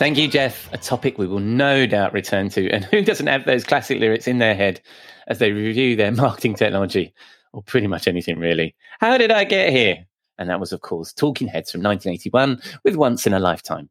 Thank 0.00 0.16
you, 0.16 0.28
Jeff. 0.28 0.72
A 0.72 0.78
topic 0.78 1.18
we 1.18 1.26
will 1.26 1.40
no 1.40 1.86
doubt 1.86 2.14
return 2.14 2.48
to. 2.48 2.70
And 2.70 2.86
who 2.86 3.02
doesn't 3.02 3.26
have 3.26 3.44
those 3.44 3.64
classic 3.64 4.00
lyrics 4.00 4.26
in 4.26 4.38
their 4.38 4.54
head 4.54 4.80
as 5.28 5.40
they 5.40 5.52
review 5.52 5.94
their 5.94 6.10
marketing 6.24 6.54
technology 6.54 7.12
or 7.52 7.62
pretty 7.62 7.86
much 7.86 8.08
anything 8.08 8.38
really? 8.38 8.74
How 9.00 9.18
did 9.18 9.30
I 9.30 9.44
get 9.44 9.74
here? 9.74 10.06
And 10.38 10.48
that 10.48 10.58
was, 10.58 10.72
of 10.72 10.80
course, 10.80 11.12
Talking 11.12 11.48
Heads 11.48 11.70
from 11.70 11.82
1981 11.82 12.62
with 12.82 12.96
Once 12.96 13.26
in 13.26 13.34
a 13.34 13.38
Lifetime. 13.38 13.90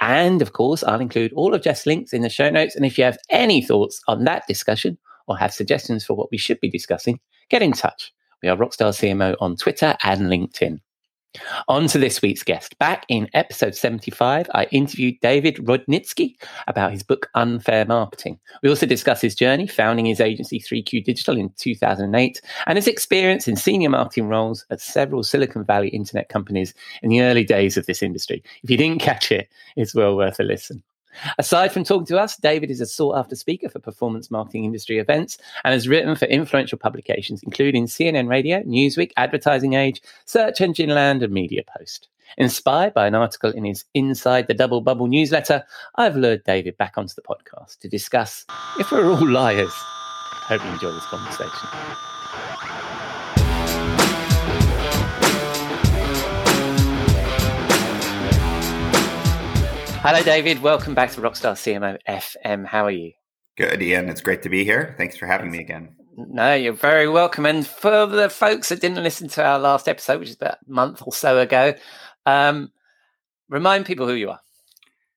And 0.00 0.42
of 0.42 0.52
course, 0.52 0.84
I'll 0.84 1.00
include 1.00 1.32
all 1.32 1.54
of 1.54 1.62
Jeff's 1.62 1.86
links 1.86 2.12
in 2.12 2.20
the 2.20 2.28
show 2.28 2.50
notes. 2.50 2.76
And 2.76 2.84
if 2.84 2.98
you 2.98 3.04
have 3.04 3.16
any 3.30 3.62
thoughts 3.62 4.02
on 4.06 4.24
that 4.24 4.46
discussion 4.46 4.98
or 5.28 5.38
have 5.38 5.54
suggestions 5.54 6.04
for 6.04 6.12
what 6.12 6.30
we 6.30 6.36
should 6.36 6.60
be 6.60 6.68
discussing, 6.68 7.20
get 7.48 7.62
in 7.62 7.72
touch. 7.72 8.12
We 8.42 8.50
are 8.50 8.56
Rockstar 8.58 8.92
CMO 8.92 9.34
on 9.40 9.56
Twitter 9.56 9.96
and 10.02 10.26
LinkedIn. 10.30 10.80
On 11.68 11.86
to 11.88 11.98
this 11.98 12.22
week's 12.22 12.42
guest. 12.42 12.78
Back 12.78 13.04
in 13.08 13.28
episode 13.34 13.74
75, 13.74 14.48
I 14.54 14.64
interviewed 14.70 15.20
David 15.20 15.56
Rodnitzky 15.56 16.36
about 16.66 16.92
his 16.92 17.02
book 17.02 17.28
Unfair 17.34 17.84
Marketing. 17.84 18.38
We 18.62 18.70
also 18.70 18.86
discuss 18.86 19.20
his 19.20 19.34
journey 19.34 19.66
founding 19.66 20.06
his 20.06 20.20
agency 20.20 20.58
3Q 20.58 21.04
Digital 21.04 21.36
in 21.36 21.50
2008 21.58 22.40
and 22.66 22.78
his 22.78 22.88
experience 22.88 23.46
in 23.46 23.56
senior 23.56 23.90
marketing 23.90 24.28
roles 24.28 24.64
at 24.70 24.80
several 24.80 25.22
Silicon 25.22 25.64
Valley 25.64 25.88
internet 25.88 26.28
companies 26.28 26.72
in 27.02 27.10
the 27.10 27.20
early 27.20 27.44
days 27.44 27.76
of 27.76 27.86
this 27.86 28.02
industry. 28.02 28.42
If 28.62 28.70
you 28.70 28.76
didn't 28.76 29.02
catch 29.02 29.30
it, 29.30 29.48
it's 29.76 29.94
well 29.94 30.16
worth 30.16 30.40
a 30.40 30.44
listen. 30.44 30.82
Aside 31.38 31.72
from 31.72 31.84
talking 31.84 32.06
to 32.06 32.18
us, 32.18 32.36
David 32.36 32.70
is 32.70 32.80
a 32.80 32.86
sought 32.86 33.16
after 33.16 33.34
speaker 33.34 33.68
for 33.68 33.78
performance 33.78 34.30
marketing 34.30 34.64
industry 34.64 34.98
events 34.98 35.38
and 35.64 35.72
has 35.72 35.88
written 35.88 36.14
for 36.16 36.26
influential 36.26 36.78
publications, 36.78 37.42
including 37.42 37.86
CNN 37.86 38.28
Radio, 38.28 38.62
Newsweek, 38.62 39.12
Advertising 39.16 39.74
Age, 39.74 40.00
Search 40.24 40.60
Engine 40.60 40.90
Land, 40.90 41.22
and 41.22 41.32
Media 41.32 41.62
Post. 41.76 42.08
Inspired 42.36 42.92
by 42.92 43.06
an 43.06 43.14
article 43.14 43.50
in 43.50 43.64
his 43.64 43.84
Inside 43.94 44.46
the 44.46 44.54
Double 44.54 44.80
Bubble 44.80 45.06
newsletter, 45.06 45.64
I've 45.94 46.16
lured 46.16 46.44
David 46.44 46.76
back 46.76 46.98
onto 46.98 47.14
the 47.14 47.22
podcast 47.22 47.78
to 47.80 47.88
discuss 47.88 48.44
if 48.78 48.92
we're 48.92 49.10
all 49.10 49.26
liars. 49.26 49.72
Hope 49.72 50.64
you 50.64 50.70
enjoy 50.70 50.92
this 50.92 51.06
conversation. 51.06 52.07
Hello, 60.00 60.22
David. 60.22 60.62
Welcome 60.62 60.94
back 60.94 61.10
to 61.10 61.20
Rockstar 61.20 61.54
CMO 61.54 61.98
FM. 62.08 62.64
How 62.64 62.84
are 62.84 62.90
you? 62.90 63.12
Good, 63.56 63.82
Ian. 63.82 64.08
It's 64.08 64.20
great 64.20 64.42
to 64.42 64.48
be 64.48 64.62
here. 64.64 64.94
Thanks 64.96 65.16
for 65.16 65.26
having 65.26 65.50
me 65.50 65.58
again. 65.58 65.96
No, 66.16 66.54
you're 66.54 66.72
very 66.72 67.08
welcome. 67.08 67.44
And 67.44 67.66
for 67.66 68.06
the 68.06 68.30
folks 68.30 68.68
that 68.68 68.80
didn't 68.80 69.02
listen 69.02 69.26
to 69.30 69.44
our 69.44 69.58
last 69.58 69.88
episode, 69.88 70.20
which 70.20 70.28
is 70.28 70.36
about 70.36 70.54
a 70.54 70.70
month 70.70 71.02
or 71.04 71.12
so 71.12 71.40
ago, 71.40 71.74
um, 72.26 72.70
remind 73.48 73.86
people 73.86 74.06
who 74.06 74.14
you 74.14 74.30
are. 74.30 74.40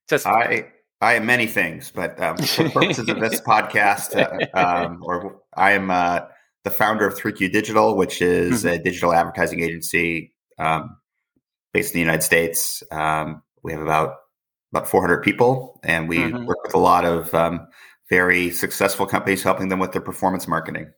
Just 0.09 0.25
I 0.25 0.71
I 0.99 1.13
am 1.13 1.27
many 1.27 1.45
things, 1.45 1.91
but 1.93 2.19
um, 2.19 2.37
for 2.37 2.67
purposes 2.69 3.07
of 3.07 3.19
this 3.19 3.39
podcast, 3.47 4.15
uh, 4.15 4.57
um, 4.57 5.03
or 5.03 5.41
I 5.55 5.73
am 5.73 5.91
uh, 5.91 6.21
the 6.63 6.71
founder 6.71 7.05
of 7.05 7.13
3Q 7.13 7.51
Digital, 7.51 7.95
which 7.95 8.19
is 8.19 8.63
mm-hmm. 8.63 8.79
a 8.79 8.83
digital 8.83 9.13
advertising 9.13 9.61
agency 9.61 10.33
um, 10.57 10.97
based 11.71 11.93
in 11.93 11.99
the 11.99 12.03
United 12.03 12.23
States. 12.23 12.81
Um, 12.91 13.43
we 13.63 13.73
have 13.73 13.81
about 13.81 14.15
about 14.71 14.87
400 14.87 15.23
people, 15.23 15.79
and 15.83 16.07
we 16.07 16.19
mm-hmm. 16.19 16.45
work 16.45 16.63
with 16.63 16.73
a 16.73 16.79
lot 16.79 17.05
of 17.05 17.33
um, 17.33 17.67
very 18.09 18.51
successful 18.51 19.05
companies, 19.05 19.43
helping 19.43 19.69
them 19.69 19.79
with 19.79 19.91
their 19.91 20.01
performance 20.01 20.47
marketing. 20.47 20.91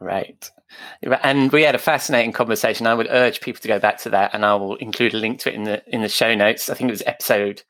Right. 0.00 0.50
And 1.22 1.50
we 1.50 1.62
had 1.62 1.74
a 1.74 1.78
fascinating 1.78 2.32
conversation. 2.32 2.86
I 2.86 2.94
would 2.94 3.08
urge 3.10 3.40
people 3.40 3.60
to 3.62 3.68
go 3.68 3.78
back 3.80 3.98
to 3.98 4.10
that 4.10 4.32
and 4.32 4.44
I 4.44 4.54
will 4.54 4.76
include 4.76 5.14
a 5.14 5.18
link 5.18 5.40
to 5.40 5.48
it 5.48 5.56
in 5.56 5.64
the 5.64 5.82
in 5.92 6.02
the 6.02 6.08
show 6.08 6.34
notes. 6.34 6.68
I 6.68 6.74
think 6.74 6.88
it 6.88 6.92
was 6.92 7.02
episode 7.04 7.62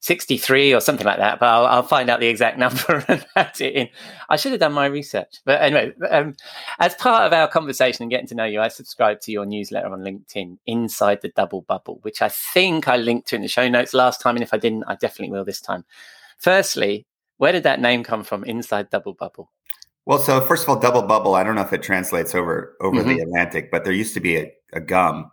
63 0.00 0.74
or 0.74 0.80
something 0.80 1.06
like 1.06 1.18
that, 1.18 1.38
but 1.38 1.46
I'll, 1.46 1.66
I'll 1.66 1.82
find 1.82 2.08
out 2.08 2.20
the 2.20 2.26
exact 2.26 2.58
number 2.58 3.04
and 3.06 3.24
add 3.36 3.60
it 3.60 3.74
in. 3.74 3.88
I 4.28 4.36
should 4.36 4.52
have 4.52 4.60
done 4.60 4.72
my 4.72 4.86
research. 4.86 5.36
But 5.44 5.60
anyway, 5.60 5.92
um, 6.10 6.34
as 6.78 6.94
part 6.94 7.24
of 7.24 7.32
our 7.32 7.48
conversation 7.48 8.02
and 8.02 8.10
getting 8.10 8.26
to 8.28 8.34
know 8.34 8.44
you, 8.44 8.60
I 8.60 8.68
subscribed 8.68 9.22
to 9.22 9.32
your 9.32 9.46
newsletter 9.46 9.88
on 9.88 10.00
LinkedIn, 10.00 10.58
Inside 10.66 11.20
the 11.20 11.28
Double 11.28 11.62
Bubble, 11.62 11.98
which 12.02 12.22
I 12.22 12.28
think 12.28 12.88
I 12.88 12.96
linked 12.96 13.28
to 13.28 13.36
in 13.36 13.42
the 13.42 13.48
show 13.48 13.68
notes 13.68 13.94
last 13.94 14.20
time. 14.20 14.36
And 14.36 14.42
if 14.42 14.54
I 14.54 14.58
didn't, 14.58 14.84
I 14.86 14.96
definitely 14.96 15.32
will 15.32 15.44
this 15.44 15.60
time. 15.60 15.84
Firstly, 16.38 17.06
where 17.36 17.52
did 17.52 17.62
that 17.64 17.80
name 17.80 18.02
come 18.02 18.24
from, 18.24 18.44
Inside 18.44 18.90
Double 18.90 19.12
Bubble? 19.12 19.50
Well, 20.06 20.18
so 20.18 20.40
first 20.40 20.64
of 20.64 20.70
all, 20.70 20.80
double 20.80 21.02
bubble. 21.02 21.34
I 21.34 21.44
don't 21.44 21.54
know 21.54 21.62
if 21.62 21.72
it 21.72 21.82
translates 21.82 22.34
over 22.34 22.74
over 22.80 23.00
mm-hmm. 23.00 23.08
the 23.08 23.20
Atlantic, 23.20 23.70
but 23.70 23.84
there 23.84 23.92
used 23.92 24.14
to 24.14 24.20
be 24.20 24.38
a, 24.38 24.50
a 24.72 24.80
gum 24.80 25.30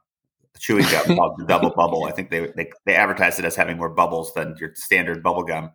chewing 0.59 0.85
gum 0.91 1.15
called 1.17 1.39
the 1.39 1.45
double 1.45 1.69
bubble. 1.71 2.05
I 2.05 2.11
think 2.11 2.29
they, 2.29 2.51
they 2.55 2.71
they 2.85 2.95
advertised 2.95 3.39
it 3.39 3.45
as 3.45 3.55
having 3.55 3.77
more 3.77 3.89
bubbles 3.89 4.33
than 4.33 4.55
your 4.59 4.73
standard 4.75 5.23
bubble 5.23 5.43
gum. 5.43 5.71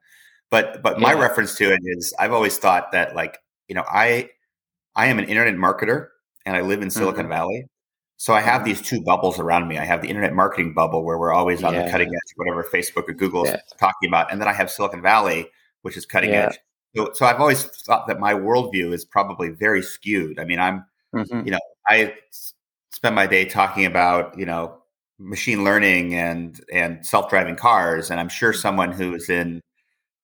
But 0.50 0.82
but 0.82 1.00
my 1.00 1.14
reference 1.14 1.54
to 1.56 1.72
it 1.72 1.80
is 1.84 2.14
I've 2.18 2.32
always 2.32 2.58
thought 2.58 2.92
that 2.92 3.14
like, 3.14 3.38
you 3.68 3.74
know, 3.74 3.84
I 3.88 4.30
I 4.94 5.06
am 5.06 5.18
an 5.18 5.24
internet 5.24 5.54
marketer 5.54 6.08
and 6.44 6.56
I 6.56 6.60
live 6.60 6.82
in 6.82 6.90
Silicon 6.90 7.22
mm-hmm. 7.22 7.32
Valley. 7.32 7.66
So 8.18 8.34
I 8.34 8.40
have 8.40 8.60
mm-hmm. 8.60 8.66
these 8.66 8.82
two 8.82 9.02
bubbles 9.02 9.40
around 9.40 9.66
me. 9.66 9.78
I 9.78 9.84
have 9.84 10.02
the 10.02 10.08
internet 10.08 10.32
marketing 10.32 10.74
bubble 10.74 11.04
where 11.04 11.18
we're 11.18 11.32
always 11.32 11.64
on 11.64 11.74
yeah. 11.74 11.84
the 11.84 11.90
cutting 11.90 12.08
edge, 12.08 12.32
whatever 12.36 12.62
Facebook 12.62 13.08
or 13.08 13.14
Google 13.14 13.44
is 13.44 13.56
talking 13.78 14.08
about. 14.08 14.30
And 14.30 14.40
then 14.40 14.46
I 14.46 14.52
have 14.52 14.70
Silicon 14.70 15.02
Valley, 15.02 15.48
which 15.82 15.96
is 15.96 16.06
cutting 16.06 16.30
yeah. 16.30 16.46
edge. 16.46 16.58
So, 16.94 17.10
so 17.14 17.26
I've 17.26 17.40
always 17.40 17.64
thought 17.64 18.06
that 18.06 18.20
my 18.20 18.34
worldview 18.34 18.92
is 18.92 19.04
probably 19.04 19.48
very 19.48 19.82
skewed. 19.82 20.38
I 20.38 20.44
mean, 20.44 20.60
I'm, 20.60 20.84
mm-hmm. 21.14 21.46
you 21.46 21.52
know, 21.52 21.58
I 21.88 22.14
spend 22.92 23.14
my 23.14 23.26
day 23.26 23.44
talking 23.44 23.84
about 23.84 24.38
you 24.38 24.46
know 24.46 24.78
machine 25.18 25.64
learning 25.64 26.14
and 26.14 26.60
and 26.72 27.04
self-driving 27.06 27.56
cars 27.56 28.10
and 28.10 28.20
i'm 28.20 28.28
sure 28.28 28.52
someone 28.52 28.92
who 28.92 29.14
is 29.14 29.28
in 29.28 29.60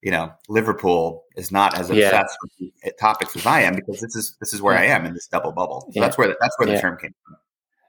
you 0.02 0.10
know 0.10 0.32
liverpool 0.48 1.24
is 1.36 1.50
not 1.52 1.78
as 1.78 1.90
obsessed 1.90 2.36
yeah. 2.58 2.70
with 2.84 2.98
topics 2.98 3.36
as 3.36 3.46
i 3.46 3.60
am 3.60 3.74
because 3.74 4.00
this 4.00 4.16
is 4.16 4.36
this 4.40 4.52
is 4.52 4.60
where 4.60 4.76
i 4.76 4.84
am 4.84 5.04
in 5.04 5.14
this 5.14 5.26
double 5.28 5.52
bubble 5.52 5.82
so 5.82 5.92
yeah. 5.94 6.02
that's 6.02 6.18
where 6.18 6.28
the, 6.28 6.36
that's 6.40 6.58
where 6.58 6.68
the 6.68 6.80
term 6.80 6.96
came 7.00 7.14
from 7.24 7.36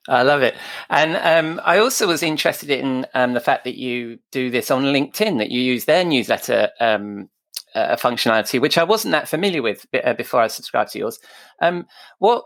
I 0.07 0.23
love 0.23 0.41
it. 0.41 0.55
And 0.89 1.15
um, 1.17 1.61
I 1.63 1.77
also 1.77 2.07
was 2.07 2.23
interested 2.23 2.71
in 2.71 3.05
um, 3.13 3.33
the 3.33 3.39
fact 3.39 3.63
that 3.65 3.77
you 3.77 4.17
do 4.31 4.49
this 4.49 4.71
on 4.71 4.85
LinkedIn, 4.85 5.37
that 5.37 5.51
you 5.51 5.61
use 5.61 5.85
their 5.85 6.03
newsletter 6.03 6.69
um, 6.79 7.29
uh, 7.75 7.95
functionality, 7.95 8.59
which 8.59 8.77
I 8.77 8.83
wasn't 8.83 9.11
that 9.11 9.27
familiar 9.27 9.61
with 9.61 9.85
uh, 10.03 10.13
before 10.13 10.41
I 10.41 10.47
subscribed 10.47 10.91
to 10.91 10.99
yours. 10.99 11.19
Um, 11.61 11.85
what? 12.19 12.43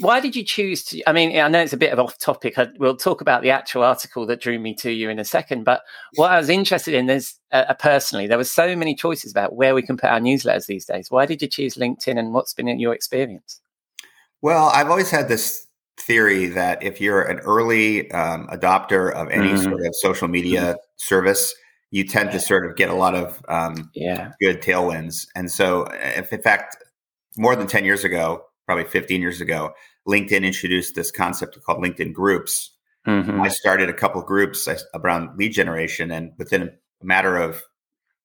Why 0.00 0.18
did 0.18 0.34
you 0.34 0.44
choose 0.44 0.84
to? 0.86 1.08
I 1.08 1.12
mean, 1.12 1.38
I 1.38 1.48
know 1.48 1.60
it's 1.60 1.72
a 1.72 1.78
bit 1.78 1.92
of 1.92 1.98
off 1.98 2.18
topic. 2.18 2.58
I, 2.58 2.68
we'll 2.78 2.96
talk 2.96 3.20
about 3.20 3.42
the 3.42 3.50
actual 3.50 3.84
article 3.84 4.26
that 4.26 4.40
drew 4.40 4.58
me 4.58 4.74
to 4.76 4.90
you 4.90 5.08
in 5.08 5.18
a 5.18 5.24
second. 5.24 5.64
But 5.64 5.82
what 6.16 6.30
I 6.30 6.38
was 6.38 6.48
interested 6.48 6.94
in 6.94 7.08
is 7.08 7.34
uh, 7.52 7.72
personally, 7.74 8.26
there 8.26 8.38
were 8.38 8.44
so 8.44 8.74
many 8.74 8.94
choices 8.94 9.30
about 9.30 9.54
where 9.54 9.74
we 9.74 9.82
can 9.82 9.96
put 9.96 10.10
our 10.10 10.20
newsletters 10.20 10.66
these 10.66 10.84
days. 10.84 11.10
Why 11.10 11.26
did 11.26 11.40
you 11.40 11.48
choose 11.48 11.76
LinkedIn, 11.76 12.18
and 12.18 12.34
what's 12.34 12.54
been 12.54 12.68
in 12.68 12.80
your 12.80 12.94
experience? 12.94 13.60
Well, 14.42 14.70
I've 14.74 14.90
always 14.90 15.10
had 15.10 15.28
this 15.28 15.66
theory 15.98 16.46
that 16.46 16.82
if 16.82 17.00
you're 17.00 17.22
an 17.22 17.38
early 17.40 18.10
um, 18.12 18.46
adopter 18.48 19.12
of 19.12 19.30
any 19.30 19.48
mm-hmm. 19.48 19.62
sort 19.62 19.86
of 19.86 19.94
social 19.96 20.28
media 20.28 20.60
mm-hmm. 20.60 20.76
service 20.96 21.54
you 21.90 22.04
tend 22.04 22.32
to 22.32 22.40
sort 22.40 22.66
of 22.66 22.76
get 22.76 22.88
a 22.90 22.94
lot 22.94 23.14
of 23.14 23.42
um, 23.48 23.90
yeah. 23.94 24.32
good 24.40 24.60
tailwinds. 24.60 25.26
And 25.34 25.50
so, 25.50 25.86
if 25.92 26.32
in 26.32 26.42
fact, 26.42 26.76
more 27.36 27.54
than 27.54 27.66
10 27.66 27.84
years 27.84 28.04
ago, 28.04 28.44
probably 28.66 28.84
15 28.84 29.20
years 29.20 29.40
ago, 29.40 29.72
LinkedIn 30.08 30.44
introduced 30.44 30.94
this 30.94 31.10
concept 31.10 31.58
called 31.64 31.82
LinkedIn 31.82 32.12
groups. 32.12 32.72
Mm-hmm. 33.06 33.40
I 33.40 33.48
started 33.48 33.88
a 33.88 33.92
couple 33.94 34.20
of 34.20 34.26
groups 34.26 34.68
around 34.94 35.36
lead 35.38 35.52
generation, 35.52 36.10
and 36.10 36.32
within 36.38 36.62
a 36.62 36.70
matter 37.04 37.36
of 37.36 37.62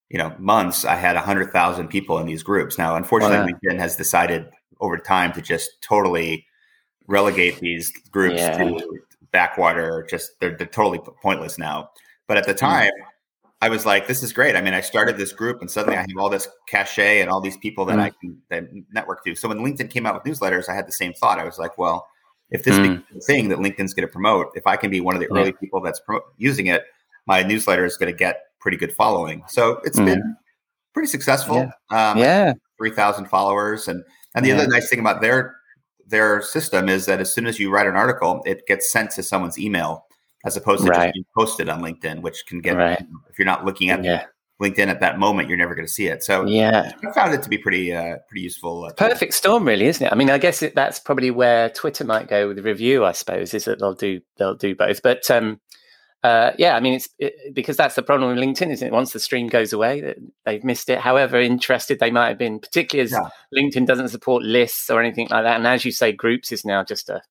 you 0.09 0.17
know 0.17 0.35
months, 0.39 0.85
I 0.85 0.95
had 0.95 1.15
hundred 1.17 1.51
thousand 1.51 1.89
people 1.89 2.17
in 2.17 2.25
these 2.25 2.41
groups. 2.43 2.77
Now, 2.79 2.95
unfortunately, 2.95 3.53
Wow. 3.53 3.59
LinkedIn 3.63 3.77
has 3.79 3.95
decided 3.95 4.49
over 4.79 4.97
time 4.97 5.33
to 5.33 5.41
just 5.41 5.69
totally 5.81 6.47
relegate 7.07 7.59
these 7.59 7.91
groups 8.09 8.39
Yeah. 8.39 8.57
to 8.57 8.81
backwater. 9.31 10.05
Just 10.09 10.39
they're, 10.39 10.57
they're 10.57 10.65
totally 10.67 10.99
pointless 11.21 11.59
now. 11.59 11.91
But 12.27 12.37
at 12.37 12.47
the 12.47 12.53
Mm. 12.53 12.57
time, 12.57 12.91
I 13.61 13.69
was 13.69 13.85
like, 13.85 14.07
"This 14.07 14.23
is 14.23 14.33
great." 14.33 14.55
I 14.55 14.61
mean, 14.61 14.73
I 14.73 14.81
started 14.81 15.17
this 15.17 15.31
group, 15.33 15.61
and 15.61 15.69
suddenly 15.69 15.97
I 15.97 16.01
have 16.01 16.09
all 16.17 16.29
this 16.29 16.47
cachet 16.67 17.21
and 17.21 17.29
all 17.29 17.41
these 17.41 17.57
people 17.57 17.85
that 17.85 17.97
Mm. 17.97 18.01
I 18.01 18.09
can 18.09 18.41
that 18.49 18.63
network 18.91 19.23
to. 19.25 19.35
So 19.35 19.47
when 19.47 19.59
LinkedIn 19.59 19.89
came 19.91 20.05
out 20.05 20.15
with 20.15 20.23
newsletters, 20.23 20.67
I 20.67 20.73
had 20.73 20.87
the 20.87 20.91
same 20.91 21.13
thought. 21.13 21.39
I 21.39 21.43
was 21.45 21.59
like, 21.59 21.77
"Well, 21.77 22.07
if 22.49 22.63
this 22.63 22.75
Mm. 22.77 22.81
becomes 22.81 23.23
a 23.23 23.25
thing 23.27 23.49
that 23.49 23.59
LinkedIn's 23.59 23.93
going 23.93 24.07
to 24.07 24.11
promote, 24.11 24.51
if 24.55 24.65
I 24.65 24.75
can 24.77 24.89
be 24.89 24.99
one 24.99 25.15
of 25.15 25.21
the 25.21 25.27
Yeah. 25.31 25.41
early 25.41 25.51
people 25.53 25.79
that's 25.79 25.99
pro- 25.99 26.21
using 26.37 26.67
it, 26.67 26.83
my 27.27 27.43
newsletter 27.43 27.85
is 27.85 27.97
going 27.97 28.11
to 28.11 28.17
get 28.17 28.41
pretty 28.59 28.77
good 28.77 28.93
following." 28.93 29.43
So 29.47 29.79
it's 29.83 29.99
Mm. 29.99 30.05
been 30.05 30.37
pretty 30.93 31.07
successful. 31.07 31.71
Um, 31.91 32.17
yeah. 32.17 32.53
three 32.77 32.91
thousand 32.91 33.25
followers, 33.27 33.87
and 33.87 34.03
and 34.33 34.43
the 34.43 34.49
Yeah. 34.49 34.55
other 34.57 34.67
nice 34.67 34.89
thing 34.89 34.99
about 34.99 35.21
their 35.21 35.55
their 36.07 36.41
system 36.41 36.89
is 36.89 37.05
that 37.05 37.21
as 37.21 37.31
soon 37.31 37.45
as 37.45 37.57
you 37.59 37.69
write 37.69 37.87
an 37.87 37.95
article, 37.95 38.41
it 38.45 38.65
gets 38.67 38.91
sent 38.91 39.11
to 39.11 39.23
someone's 39.23 39.57
email 39.57 40.05
as 40.45 40.57
opposed 40.57 40.83
to 40.83 40.89
Right. 40.89 41.05
just 41.07 41.13
being 41.13 41.25
posted 41.37 41.69
on 41.69 41.81
LinkedIn, 41.81 42.21
which 42.21 42.45
can 42.47 42.59
get 42.59 42.75
Right. 42.75 42.99
if 43.29 43.37
you're 43.39 43.45
not 43.45 43.65
looking 43.65 43.89
at 43.89 44.03
Yeah. 44.03 44.25
LinkedIn 44.61 44.87
at 44.87 44.99
that 44.99 45.17
moment, 45.17 45.49
you're 45.49 45.57
never 45.57 45.73
going 45.73 45.87
to 45.87 45.91
see 45.91 46.07
it. 46.07 46.23
So 46.23 46.45
Yeah. 46.45 46.91
I 47.07 47.11
found 47.13 47.33
it 47.33 47.41
to 47.43 47.49
be 47.49 47.57
pretty 47.57 47.93
uh, 47.93 48.17
pretty 48.27 48.41
useful. 48.41 48.85
Uh. 48.85 48.93
Perfect 48.93 49.33
storm, 49.33 49.67
really, 49.67 49.85
isn't 49.87 50.05
it? 50.05 50.11
I 50.11 50.15
mean, 50.15 50.29
I 50.29 50.37
guess 50.37 50.61
it, 50.61 50.75
that's 50.75 50.99
probably 50.99 51.31
where 51.31 51.69
Twitter 51.69 52.03
might 52.03 52.27
go 52.27 52.47
with 52.47 52.57
the 52.57 52.63
review. 52.63 53.03
I 53.03 53.11
suppose 53.13 53.53
is 53.53 53.65
that 53.65 53.79
they'll 53.79 53.93
do 53.95 54.21
they'll 54.37 54.55
do 54.55 54.75
both. 54.75 55.01
But 55.01 55.29
um, 55.31 55.59
uh, 56.23 56.51
yeah, 56.59 56.75
I 56.75 56.79
mean, 56.79 56.93
it's 56.93 57.09
it, 57.17 57.33
because 57.55 57.75
that's 57.75 57.95
the 57.95 58.03
problem 58.03 58.29
with 58.29 58.43
LinkedIn, 58.43 58.71
isn't 58.71 58.87
it? 58.87 58.93
Once 58.93 59.11
the 59.13 59.19
stream 59.19 59.47
goes 59.47 59.73
away, 59.73 60.13
they've 60.45 60.63
missed 60.63 60.87
it. 60.89 60.99
However 60.99 61.39
interested 61.41 61.99
they 61.99 62.11
might 62.11 62.27
have 62.27 62.37
been, 62.37 62.59
particularly 62.59 63.05
as 63.05 63.11
Yeah. 63.11 63.29
LinkedIn 63.59 63.87
doesn't 63.87 64.09
support 64.09 64.43
lists 64.43 64.91
or 64.91 65.01
anything 65.01 65.27
like 65.31 65.43
that, 65.43 65.57
and 65.57 65.65
as 65.65 65.83
you 65.85 65.91
say, 65.91 66.11
groups 66.11 66.51
is 66.51 66.63
now 66.63 66.83
just 66.83 67.09
a 67.09 67.21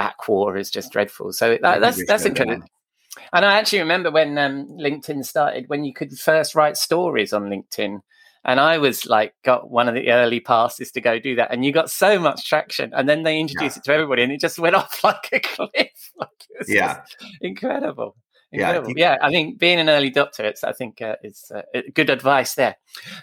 backwater 0.00 0.56
is 0.56 0.70
just 0.70 0.92
dreadful. 0.92 1.32
So 1.32 1.58
that, 1.62 1.80
that's 1.80 2.04
that's 2.06 2.22
should, 2.22 2.38
interesting. 2.38 2.62
uh, 2.62 3.20
And 3.34 3.44
I 3.44 3.52
actually 3.58 3.80
remember 3.80 4.10
when 4.10 4.38
um, 4.38 4.66
LinkedIn 4.86 5.24
started, 5.24 5.68
when 5.68 5.84
you 5.84 5.92
could 5.92 6.12
first 6.18 6.54
write 6.54 6.76
stories 6.76 7.32
on 7.32 7.50
LinkedIn. 7.54 8.00
And 8.42 8.58
I 8.58 8.78
was 8.78 9.04
like, 9.04 9.34
got 9.44 9.68
one 9.70 9.86
of 9.88 9.94
the 9.94 10.10
early 10.10 10.40
passes 10.40 10.90
to 10.92 11.00
go 11.02 11.18
do 11.18 11.34
that. 11.36 11.52
And 11.52 11.62
you 11.64 11.72
got 11.72 11.90
so 11.90 12.18
much 12.18 12.48
traction. 12.48 12.90
And 12.94 13.06
then 13.06 13.22
they 13.22 13.38
introduced 13.38 13.76
it 13.76 13.84
to 13.84 13.92
everybody 13.92 14.22
and 14.22 14.32
it 14.32 14.40
just 14.40 14.58
went 14.58 14.74
off 14.80 15.04
like 15.04 15.28
a 15.32 15.40
cliff. 15.40 15.70
Like 16.16 16.40
it 16.48 16.58
was 16.60 16.68
Yeah. 16.68 16.94
just 17.00 17.16
incredible. 17.42 18.16
Yeah, 18.52 18.58
I 18.58 18.68
Incredible. 18.68 18.86
think- 18.86 18.98
Yeah, 18.98 19.16
I 19.22 19.30
think 19.30 19.58
being 19.58 19.78
an 19.78 19.88
early 19.90 20.10
doctor, 20.10 20.42
it's 20.50 20.64
I 20.64 20.72
think 20.72 21.02
uh, 21.02 21.16
it's 21.22 21.50
uh, 21.50 21.62
good 21.94 22.10
advice 22.10 22.54
there. 22.54 22.74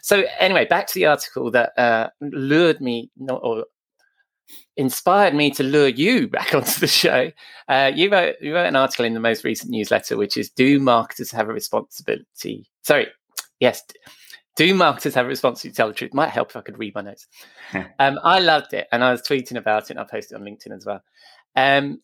So 0.01 0.23
anyway, 0.39 0.65
back 0.65 0.85
to 0.87 0.93
the 0.99 1.07
article 1.07 1.49
that 1.51 1.69
uh, 1.77 2.09
lured 2.21 2.79
me, 2.79 3.09
not, 3.17 3.41
or 3.43 3.65
inspired 4.77 5.35
me 5.35 5.51
to 5.51 5.63
lure 5.63 5.87
you 5.87 6.27
back 6.29 6.53
onto 6.55 6.79
the 6.79 6.87
show. 6.87 7.31
Uh, 7.67 7.91
you 7.93 8.09
wrote 8.09 8.35
you 8.41 8.53
wrote 8.53 8.67
an 8.67 8.75
article 8.75 9.05
in 9.05 9.13
the 9.13 9.19
most 9.19 9.43
recent 9.43 9.71
newsletter, 9.71 10.17
which 10.17 10.37
is 10.37 10.49
"Do 10.49 10.79
marketers 10.79 11.31
have 11.31 11.49
a 11.49 11.53
responsibility?" 11.53 12.69
Sorry, 12.83 13.07
yes, 13.59 13.83
do 14.55 14.73
marketers 14.73 15.15
have 15.15 15.25
a 15.25 15.29
responsibility 15.29 15.69
to 15.69 15.75
tell 15.75 15.87
the 15.89 15.93
truth? 15.93 16.13
Might 16.13 16.29
help 16.29 16.49
if 16.49 16.55
I 16.55 16.61
could 16.61 16.79
read 16.79 16.95
my 16.95 17.01
notes. 17.01 17.27
um, 17.99 18.19
I 18.23 18.39
loved 18.39 18.73
it, 18.73 18.87
and 18.91 19.03
I 19.03 19.11
was 19.11 19.21
tweeting 19.21 19.57
about 19.57 19.83
it, 19.83 19.91
and 19.91 19.99
I 19.99 20.03
posted 20.03 20.35
it 20.35 20.41
on 20.41 20.47
LinkedIn 20.47 20.75
as 20.75 20.85
well. 20.85 21.01
Um, 21.55 21.99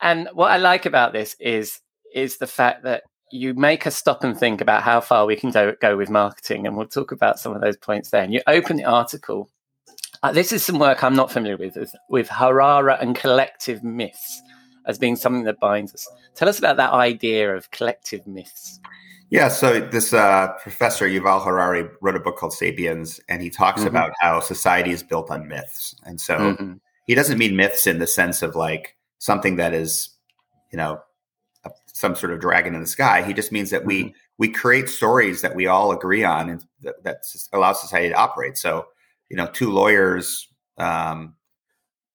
and 0.00 0.28
what 0.32 0.50
I 0.50 0.56
like 0.56 0.86
about 0.86 1.12
this 1.12 1.36
is 1.40 1.80
is 2.14 2.38
the 2.38 2.46
fact 2.46 2.84
that 2.84 3.02
you 3.30 3.52
make 3.54 3.86
us 3.86 3.96
stop 3.96 4.24
and 4.24 4.38
think 4.38 4.60
about 4.60 4.82
how 4.82 5.00
far 5.00 5.26
we 5.26 5.36
can 5.36 5.50
go, 5.50 5.74
go 5.80 5.96
with 5.96 6.08
marketing, 6.08 6.66
and 6.66 6.76
we'll 6.76 6.86
talk 6.86 7.12
about 7.12 7.38
some 7.38 7.54
of 7.54 7.60
those 7.60 7.76
points 7.76 8.10
there. 8.10 8.22
And 8.22 8.32
you 8.32 8.40
open 8.46 8.76
the 8.76 8.84
article. 8.84 9.50
Uh, 10.22 10.32
this 10.32 10.52
is 10.52 10.64
some 10.64 10.78
work 10.78 11.04
I'm 11.04 11.14
not 11.14 11.30
familiar 11.30 11.56
with, 11.56 11.76
with, 12.08 12.28
Harara 12.28 13.00
and 13.00 13.14
collective 13.14 13.84
myths 13.84 14.42
as 14.86 14.98
being 14.98 15.16
something 15.16 15.44
that 15.44 15.60
binds 15.60 15.94
us. 15.94 16.08
Tell 16.34 16.48
us 16.48 16.58
about 16.58 16.76
that 16.78 16.92
idea 16.92 17.54
of 17.54 17.70
collective 17.70 18.26
myths. 18.26 18.80
Yeah, 19.30 19.48
so 19.48 19.80
this 19.80 20.14
uh, 20.14 20.48
professor 20.62 21.06
Yuval 21.06 21.44
Harari 21.44 21.86
wrote 22.00 22.16
a 22.16 22.20
book 22.20 22.38
called 22.38 22.54
*Sapiens*, 22.54 23.20
and 23.28 23.42
he 23.42 23.50
talks 23.50 23.82
Mhm. 23.82 23.88
about 23.88 24.12
how 24.20 24.40
society 24.40 24.90
is 24.90 25.02
built 25.02 25.30
on 25.30 25.46
myths. 25.46 25.94
And 26.04 26.18
so 26.18 26.38
Mhm. 26.38 26.80
he 27.06 27.14
doesn't 27.14 27.36
mean 27.36 27.54
myths 27.54 27.86
in 27.86 27.98
the 27.98 28.06
sense 28.06 28.42
of 28.42 28.56
like 28.56 28.96
something 29.18 29.56
that 29.56 29.74
is, 29.74 30.10
you 30.72 30.78
know, 30.78 31.02
a, 31.64 31.70
some 31.92 32.16
sort 32.16 32.32
of 32.32 32.40
dragon 32.40 32.74
in 32.74 32.80
the 32.80 32.86
sky. 32.86 33.22
He 33.22 33.34
just 33.34 33.52
means 33.52 33.70
that 33.70 33.84
we 33.84 34.14
we 34.38 34.48
create 34.48 34.88
stories 34.88 35.42
that 35.42 35.56
we 35.56 35.66
all 35.66 35.90
agree 35.90 36.24
on, 36.24 36.48
and 36.48 36.64
that, 36.82 37.02
that 37.02 37.24
allows 37.52 37.80
society 37.80 38.08
to 38.08 38.14
operate. 38.14 38.56
So, 38.56 38.86
you 39.28 39.36
know, 39.36 39.46
two 39.46 39.70
lawyers 39.70 40.48
um, 40.78 41.34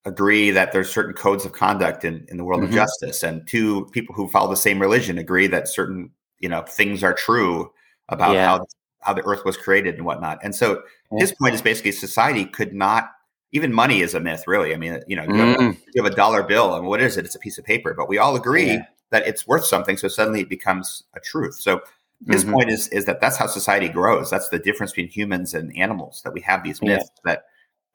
agree 0.06 0.52
that 0.52 0.72
there's 0.72 0.92
certain 0.92 1.14
codes 1.14 1.46
of 1.46 1.54
conduct 1.54 2.04
in, 2.04 2.26
in 2.30 2.38
the 2.38 2.44
world 2.44 2.62
Mhm. 2.62 2.66
of 2.68 2.72
justice, 2.74 3.24
and 3.24 3.48
two 3.48 3.86
people 3.92 4.14
who 4.16 4.28
follow 4.30 4.50
the 4.50 4.56
same 4.58 4.80
religion 4.82 5.18
agree 5.18 5.48
that 5.48 5.68
certain 5.68 6.12
you 6.40 6.50
know 6.50 6.62
things 6.64 7.04
are 7.04 7.14
true 7.14 7.72
about 8.10 8.34
Yeah. 8.34 8.48
how 8.48 8.66
how 9.00 9.14
the 9.14 9.26
earth 9.26 9.44
was 9.46 9.58
created 9.58 9.96
and 9.96 10.06
whatnot. 10.06 10.40
And 10.44 10.56
so 10.56 10.82
Yeah. 11.12 11.20
his 11.20 11.34
point 11.34 11.56
is 11.56 11.62
basically 11.62 11.92
society 11.92 12.46
could 12.46 12.74
not 12.74 13.12
even 13.52 13.72
money 13.72 14.02
is 14.02 14.16
a 14.16 14.20
myth, 14.20 14.46
really. 14.48 14.74
I 14.74 14.78
mean, 14.78 15.00
you 15.08 15.16
know, 15.16 15.24
you, 15.24 15.36
have, 15.36 15.58
Mm. 15.58 15.78
you 15.94 16.04
have 16.04 16.12
a 16.12 16.16
dollar 16.16 16.42
bill, 16.42 16.74
and 16.76 16.88
what 16.88 17.02
is 17.02 17.18
it? 17.18 17.26
It's 17.26 17.36
a 17.36 17.40
piece 17.40 17.58
of 17.58 17.66
paper, 17.66 17.94
but 17.94 18.10
we 18.10 18.18
all 18.18 18.36
agree 18.36 18.72
Yeah. 18.74 18.86
that 19.12 19.28
it's 19.28 19.46
worth 19.46 19.66
something. 19.66 19.96
So 19.96 20.08
suddenly 20.08 20.42
it 20.42 20.50
becomes 20.50 21.04
a 21.16 21.20
truth. 21.20 21.56
So 21.56 21.82
his 22.28 22.46
Mhm. 22.46 22.52
point 22.54 22.70
is 22.70 22.88
is 22.90 23.06
that 23.06 23.22
that's 23.22 23.38
how 23.38 23.48
society 23.48 23.90
grows. 23.90 24.30
That's 24.30 24.50
the 24.50 24.60
difference 24.60 24.92
between 24.92 25.10
humans 25.10 25.54
and 25.54 25.76
animals. 25.78 26.22
That 26.24 26.34
we 26.34 26.42
have 26.42 26.64
these 26.64 26.80
Yeah. 26.82 26.98
myths 26.98 27.10
that 27.26 27.46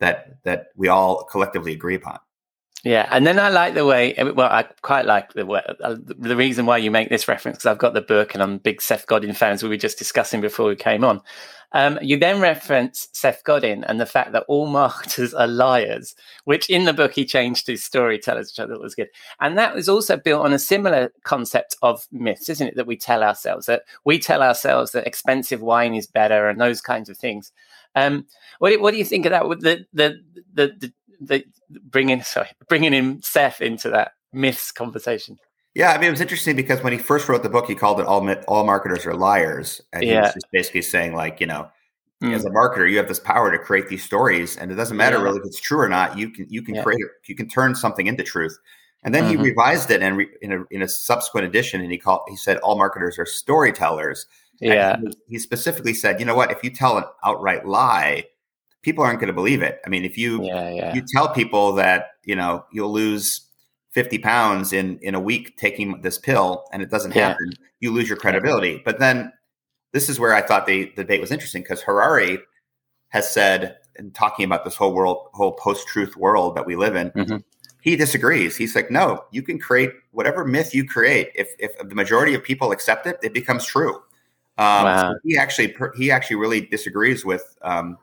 that 0.00 0.42
that 0.44 0.68
we 0.76 0.88
all 0.88 1.24
collectively 1.24 1.72
agree 1.72 1.94
upon. 1.94 2.18
Yeah, 2.84 3.08
and 3.10 3.26
then 3.26 3.38
I 3.40 3.48
like 3.48 3.74
the 3.74 3.84
way. 3.84 4.14
Well, 4.16 4.48
I 4.50 4.62
quite 4.82 5.04
like 5.04 5.32
the 5.32 5.44
way, 5.44 5.62
uh, 5.82 5.96
the 5.98 6.36
reason 6.36 6.64
why 6.64 6.78
you 6.78 6.90
make 6.90 7.08
this 7.08 7.26
reference 7.26 7.58
because 7.58 7.66
I've 7.66 7.78
got 7.78 7.92
the 7.92 8.00
book 8.00 8.34
and 8.34 8.42
I'm 8.42 8.58
big 8.58 8.80
Seth 8.80 9.06
Godin 9.06 9.34
fans. 9.34 9.62
we 9.62 9.68
were 9.68 9.76
just 9.76 9.98
discussing 9.98 10.40
before 10.40 10.68
we 10.68 10.76
came 10.76 11.02
on. 11.04 11.20
Um, 11.72 11.98
you 12.00 12.16
then 12.18 12.40
reference 12.40 13.08
Seth 13.12 13.42
Godin 13.44 13.84
and 13.84 14.00
the 14.00 14.06
fact 14.06 14.32
that 14.32 14.44
all 14.48 14.66
marketers 14.68 15.34
are 15.34 15.46
liars, 15.48 16.14
which 16.44 16.70
in 16.70 16.84
the 16.84 16.92
book 16.94 17.12
he 17.14 17.26
changed 17.26 17.66
to 17.66 17.76
storytellers, 17.76 18.52
which 18.52 18.64
I 18.64 18.68
thought 18.70 18.80
was 18.80 18.94
good. 18.94 19.08
And 19.40 19.58
that 19.58 19.74
was 19.74 19.88
also 19.88 20.16
built 20.16 20.44
on 20.44 20.52
a 20.52 20.58
similar 20.58 21.12
concept 21.24 21.76
of 21.82 22.06
myths, 22.12 22.48
isn't 22.48 22.68
it? 22.68 22.76
That 22.76 22.86
we 22.86 22.96
tell 22.96 23.22
ourselves 23.22 23.66
that 23.66 23.82
we 24.04 24.18
tell 24.18 24.42
ourselves 24.42 24.92
that 24.92 25.06
expensive 25.06 25.60
wine 25.60 25.94
is 25.94 26.06
better 26.06 26.48
and 26.48 26.60
those 26.60 26.80
kinds 26.80 27.10
of 27.10 27.18
things. 27.18 27.52
Um, 27.94 28.26
what, 28.60 28.70
do- 28.70 28.80
what 28.80 28.92
do 28.92 28.98
you 28.98 29.04
think 29.04 29.26
of 29.26 29.30
that? 29.32 29.42
The 29.60 29.84
the 29.92 30.20
the, 30.54 30.72
the, 30.78 30.92
the 31.20 31.44
bringing 31.82 32.22
sorry 32.22 32.48
bringing 32.68 32.94
in 32.94 33.20
Seth 33.22 33.60
into 33.60 33.90
that 33.90 34.12
myths 34.32 34.70
conversation. 34.72 35.38
Yeah, 35.74 35.92
I 35.92 35.98
mean, 35.98 36.08
it 36.08 36.12
was 36.12 36.20
interesting 36.20 36.56
because 36.56 36.82
when 36.82 36.92
he 36.92 36.98
first 36.98 37.28
wrote 37.28 37.42
the 37.42 37.48
book, 37.48 37.66
he 37.68 37.74
called 37.74 38.00
it 38.00 38.06
"All 38.06 38.20
myth- 38.20 38.44
All 38.48 38.64
Marketers 38.64 39.06
Are 39.06 39.14
Liars," 39.14 39.80
and 39.92 40.02
he 40.02 40.14
was 40.14 40.32
just 40.34 40.46
basically 40.52 40.82
saying, 40.82 41.14
like, 41.14 41.40
you 41.40 41.46
know, 41.46 41.68
Mm. 42.20 42.34
as 42.34 42.44
a 42.44 42.50
marketer, 42.50 42.90
you 42.90 42.96
have 42.96 43.06
this 43.06 43.20
power 43.20 43.52
to 43.52 43.58
create 43.60 43.88
these 43.88 44.02
stories, 44.02 44.56
and 44.56 44.72
it 44.72 44.74
doesn't 44.74 44.96
matter 44.96 45.18
Yeah. 45.18 45.22
really 45.22 45.38
if 45.38 45.44
it's 45.46 45.60
true 45.60 45.78
or 45.78 45.88
not. 45.88 46.18
You 46.18 46.30
can 46.30 46.46
you 46.48 46.62
can 46.62 46.74
Yeah. 46.74 46.82
create. 46.82 47.00
You 47.28 47.36
can 47.36 47.48
turn 47.48 47.76
something 47.76 48.08
into 48.08 48.24
truth. 48.24 48.58
And 49.04 49.14
then 49.14 49.24
Mhm. 49.24 49.28
he 49.28 49.36
revised 49.36 49.92
it 49.92 50.02
and 50.02 50.16
re, 50.16 50.26
in 50.42 50.52
a 50.52 50.64
in 50.72 50.82
a 50.82 50.88
subsequent 50.88 51.46
edition, 51.46 51.80
and 51.80 51.92
he 51.92 51.98
called 51.98 52.22
he 52.28 52.34
said 52.34 52.56
all 52.58 52.76
marketers 52.76 53.20
are 53.20 53.26
storytellers. 53.26 54.26
Yeah, 54.60 54.96
he, 54.98 55.12
he 55.28 55.38
specifically 55.38 55.94
said, 55.94 56.18
you 56.18 56.26
know 56.26 56.34
what? 56.34 56.50
If 56.50 56.64
you 56.64 56.70
tell 56.70 56.98
an 56.98 57.04
outright 57.24 57.64
lie, 57.64 58.24
people 58.82 59.04
aren't 59.04 59.20
going 59.20 59.28
to 59.28 59.34
believe 59.34 59.62
it. 59.62 59.80
I 59.84 59.88
mean, 59.88 60.04
if 60.04 60.16
you 60.16 60.42
yeah, 60.44 60.70
yeah, 60.70 60.94
you 60.94 61.02
tell 61.14 61.28
people 61.32 61.72
that 61.74 62.12
you 62.24 62.36
know 62.36 62.64
you'll 62.72 62.92
lose 62.92 63.42
50 63.92 64.18
pounds 64.18 64.72
in 64.72 64.98
in 65.00 65.14
a 65.14 65.20
week 65.20 65.56
taking 65.56 66.00
this 66.02 66.18
pill 66.18 66.64
and 66.72 66.82
it 66.82 66.90
doesn't 66.90 67.14
Yeah. 67.16 67.30
happen 67.30 67.56
you 67.80 67.90
lose 67.90 68.08
your 68.08 68.18
credibility 68.18 68.82
but 68.84 68.98
then 68.98 69.32
this 69.92 70.08
is 70.08 70.20
where 70.20 70.34
i 70.34 70.42
thought 70.42 70.66
the, 70.66 70.84
the 70.94 71.02
debate 71.02 71.20
was 71.20 71.32
interesting 71.32 71.62
because 71.62 71.80
harari 71.80 72.38
has 73.08 73.28
said 73.32 73.78
in 73.96 74.10
talking 74.10 74.44
about 74.44 74.64
this 74.64 74.76
whole 74.76 74.92
world 74.92 75.28
whole 75.32 75.52
post-truth 75.52 76.16
world 76.16 76.54
that 76.54 76.66
we 76.66 76.76
live 76.76 76.96
in 76.96 77.10
Mhm. 77.12 77.42
he 77.80 77.96
disagrees 77.96 78.56
he's 78.56 78.74
like 78.76 78.90
no 78.90 79.24
you 79.32 79.42
can 79.42 79.58
create 79.58 79.90
whatever 80.12 80.44
myth 80.44 80.74
you 80.74 80.84
create 80.84 81.30
if 81.34 81.48
if 81.58 81.76
the 81.88 81.94
majority 81.94 82.34
of 82.34 82.44
people 82.44 82.70
accept 82.72 83.06
it 83.06 83.16
it 83.22 83.32
becomes 83.32 83.64
true 83.64 83.94
um, 84.58 84.84
Wow. 84.84 85.12
so 85.12 85.18
he 85.24 85.38
actually 85.38 85.74
he 85.96 86.10
actually 86.10 86.36
really 86.36 86.60
disagrees 86.60 87.24
with 87.24 87.56
um, 87.62 87.96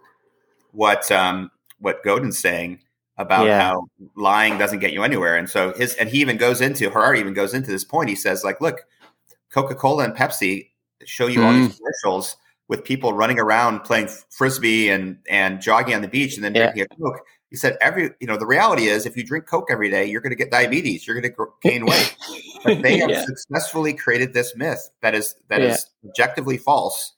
what 0.76 1.12
um, 1.12 1.50
what 1.80 2.04
Godin's 2.04 2.38
saying 2.40 2.80
about 3.18 3.48
Yeah. 3.48 3.62
how 3.62 3.88
lying 4.16 4.58
doesn't 4.58 4.80
get 4.80 4.94
you 4.94 5.04
anywhere. 5.04 5.38
And 5.38 5.50
so 5.50 5.74
his 5.74 5.96
and 5.96 6.10
he 6.10 6.20
even 6.20 6.38
goes 6.38 6.62
into 6.62 6.90
Harari 6.90 7.20
even 7.20 7.34
goes 7.34 7.54
into 7.54 7.72
this 7.72 7.84
point. 7.84 8.10
He 8.10 8.16
says 8.16 8.44
like, 8.44 8.60
look, 8.62 8.86
Coca 9.52 9.76
Cola 9.76 10.04
and 10.04 10.16
Pepsi 10.16 10.70
show 11.06 11.28
you 11.28 11.44
all 11.44 11.54
Mm. 11.54 11.66
these 11.68 11.78
commercials 11.78 12.38
with 12.68 12.84
people 12.84 13.14
running 13.14 13.40
around 13.40 13.82
playing 13.82 14.10
frisbee 14.30 14.90
and 14.90 15.18
and 15.30 15.62
jogging 15.62 15.96
on 15.96 16.02
the 16.02 16.08
beach 16.08 16.36
and 16.36 16.44
then 16.44 16.54
Yeah. 16.56 16.72
drinking 16.72 16.88
a 16.92 17.02
Coke. 17.02 17.22
He 17.52 17.56
said 17.56 17.78
every 17.80 18.10
you 18.20 18.28
know 18.28 18.38
the 18.38 18.46
reality 18.46 18.88
is 18.88 19.06
if 19.06 19.16
you 19.16 19.24
drink 19.24 19.46
Coke 19.48 19.68
every 19.72 19.90
day, 19.90 20.06
you're 20.06 20.22
going 20.22 20.32
to 20.32 20.36
get 20.36 20.52
diabetes. 20.52 21.08
You're 21.08 21.20
going 21.20 21.34
to 21.34 21.46
gain 21.62 21.86
weight. 21.86 22.16
But 22.66 22.82
they 22.82 22.98
have 22.98 23.12
Yeah. 23.12 23.22
successfully 23.22 23.94
created 23.94 24.34
this 24.34 24.56
myth 24.56 24.90
that 25.04 25.14
is 25.14 25.36
that 25.50 25.62
is 25.62 25.88
objectively 26.04 26.58
false. 26.58 27.14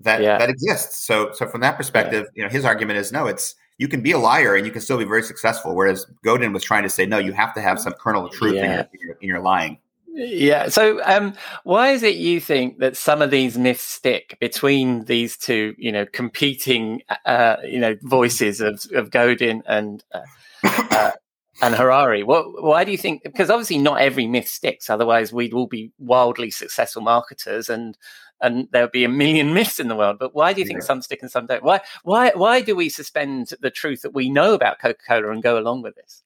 That 0.00 0.22
Yeah. 0.22 0.38
that 0.38 0.48
exists. 0.50 1.04
So 1.06 1.32
so 1.32 1.46
from 1.46 1.60
that 1.62 1.76
perspective, 1.76 2.26
you 2.34 2.42
know, 2.42 2.48
his 2.48 2.64
argument 2.64 2.98
is 2.98 3.12
no, 3.12 3.26
it's 3.26 3.54
you 3.78 3.88
can 3.88 4.00
be 4.00 4.12
a 4.12 4.18
liar 4.18 4.54
and 4.56 4.66
you 4.66 4.72
can 4.72 4.80
still 4.80 4.98
be 4.98 5.04
very 5.04 5.22
successful. 5.22 5.74
Whereas 5.74 6.04
Godin 6.24 6.52
was 6.52 6.64
trying 6.64 6.82
to 6.82 6.88
say, 6.90 7.06
no, 7.06 7.18
you 7.18 7.32
have 7.32 7.54
to 7.54 7.60
have 7.60 7.78
some 7.78 7.92
kernel 7.92 8.26
of 8.26 8.32
truth 8.32 8.56
in, 8.56 8.64
Yeah. 8.64 8.74
your, 8.74 8.80
in, 8.80 9.00
your, 9.00 9.16
in 9.22 9.28
your 9.28 9.40
lying. 9.40 9.78
Yeah. 10.14 10.68
So, 10.68 11.00
um, 11.04 11.34
why 11.62 11.90
is 11.90 12.02
it 12.02 12.16
you 12.16 12.40
think 12.40 12.78
that 12.78 12.96
some 12.96 13.22
of 13.22 13.30
these 13.30 13.56
myths 13.56 13.82
stick 13.82 14.36
between 14.40 15.04
these 15.04 15.36
two, 15.36 15.76
you 15.78 15.92
know, 15.92 16.06
competing, 16.06 17.02
uh, 17.24 17.56
you 17.64 17.78
know, 17.78 17.96
voices 18.02 18.60
of, 18.60 18.84
of 18.94 19.12
Godin 19.12 19.62
and 19.66 20.02
uh, 20.12 20.20
uh, 20.64 21.12
and 21.62 21.74
Harari? 21.76 22.24
What? 22.24 22.64
Why 22.64 22.82
do 22.82 22.90
you 22.90 22.98
think? 22.98 23.22
Because 23.22 23.48
obviously, 23.48 23.78
not 23.78 24.00
every 24.00 24.26
myth 24.26 24.48
sticks. 24.48 24.90
Otherwise, 24.90 25.32
we'd 25.32 25.52
all 25.52 25.68
be 25.68 25.92
wildly 26.00 26.50
successful 26.50 27.02
marketers, 27.02 27.68
and 27.68 27.96
and 28.40 28.68
there'll 28.72 28.88
be 28.88 29.04
a 29.04 29.08
million 29.08 29.52
myths 29.54 29.80
in 29.80 29.88
the 29.88 29.96
world. 29.96 30.18
But 30.18 30.34
why 30.34 30.52
do 30.52 30.60
you 30.60 30.66
think 30.66 30.80
Yeah. 30.80 30.86
some 30.86 31.02
stick 31.02 31.20
and 31.22 31.30
some 31.30 31.46
don't? 31.46 31.62
Why? 31.62 31.80
Why? 32.04 32.32
Why 32.34 32.60
do 32.60 32.74
we 32.76 32.88
suspend 32.88 33.52
the 33.60 33.70
truth 33.70 34.02
that 34.02 34.14
we 34.14 34.30
know 34.30 34.54
about 34.54 34.78
Coca 34.80 35.00
Cola 35.06 35.30
and 35.30 35.42
go 35.42 35.58
along 35.58 35.82
with 35.82 35.94
this? 35.96 36.22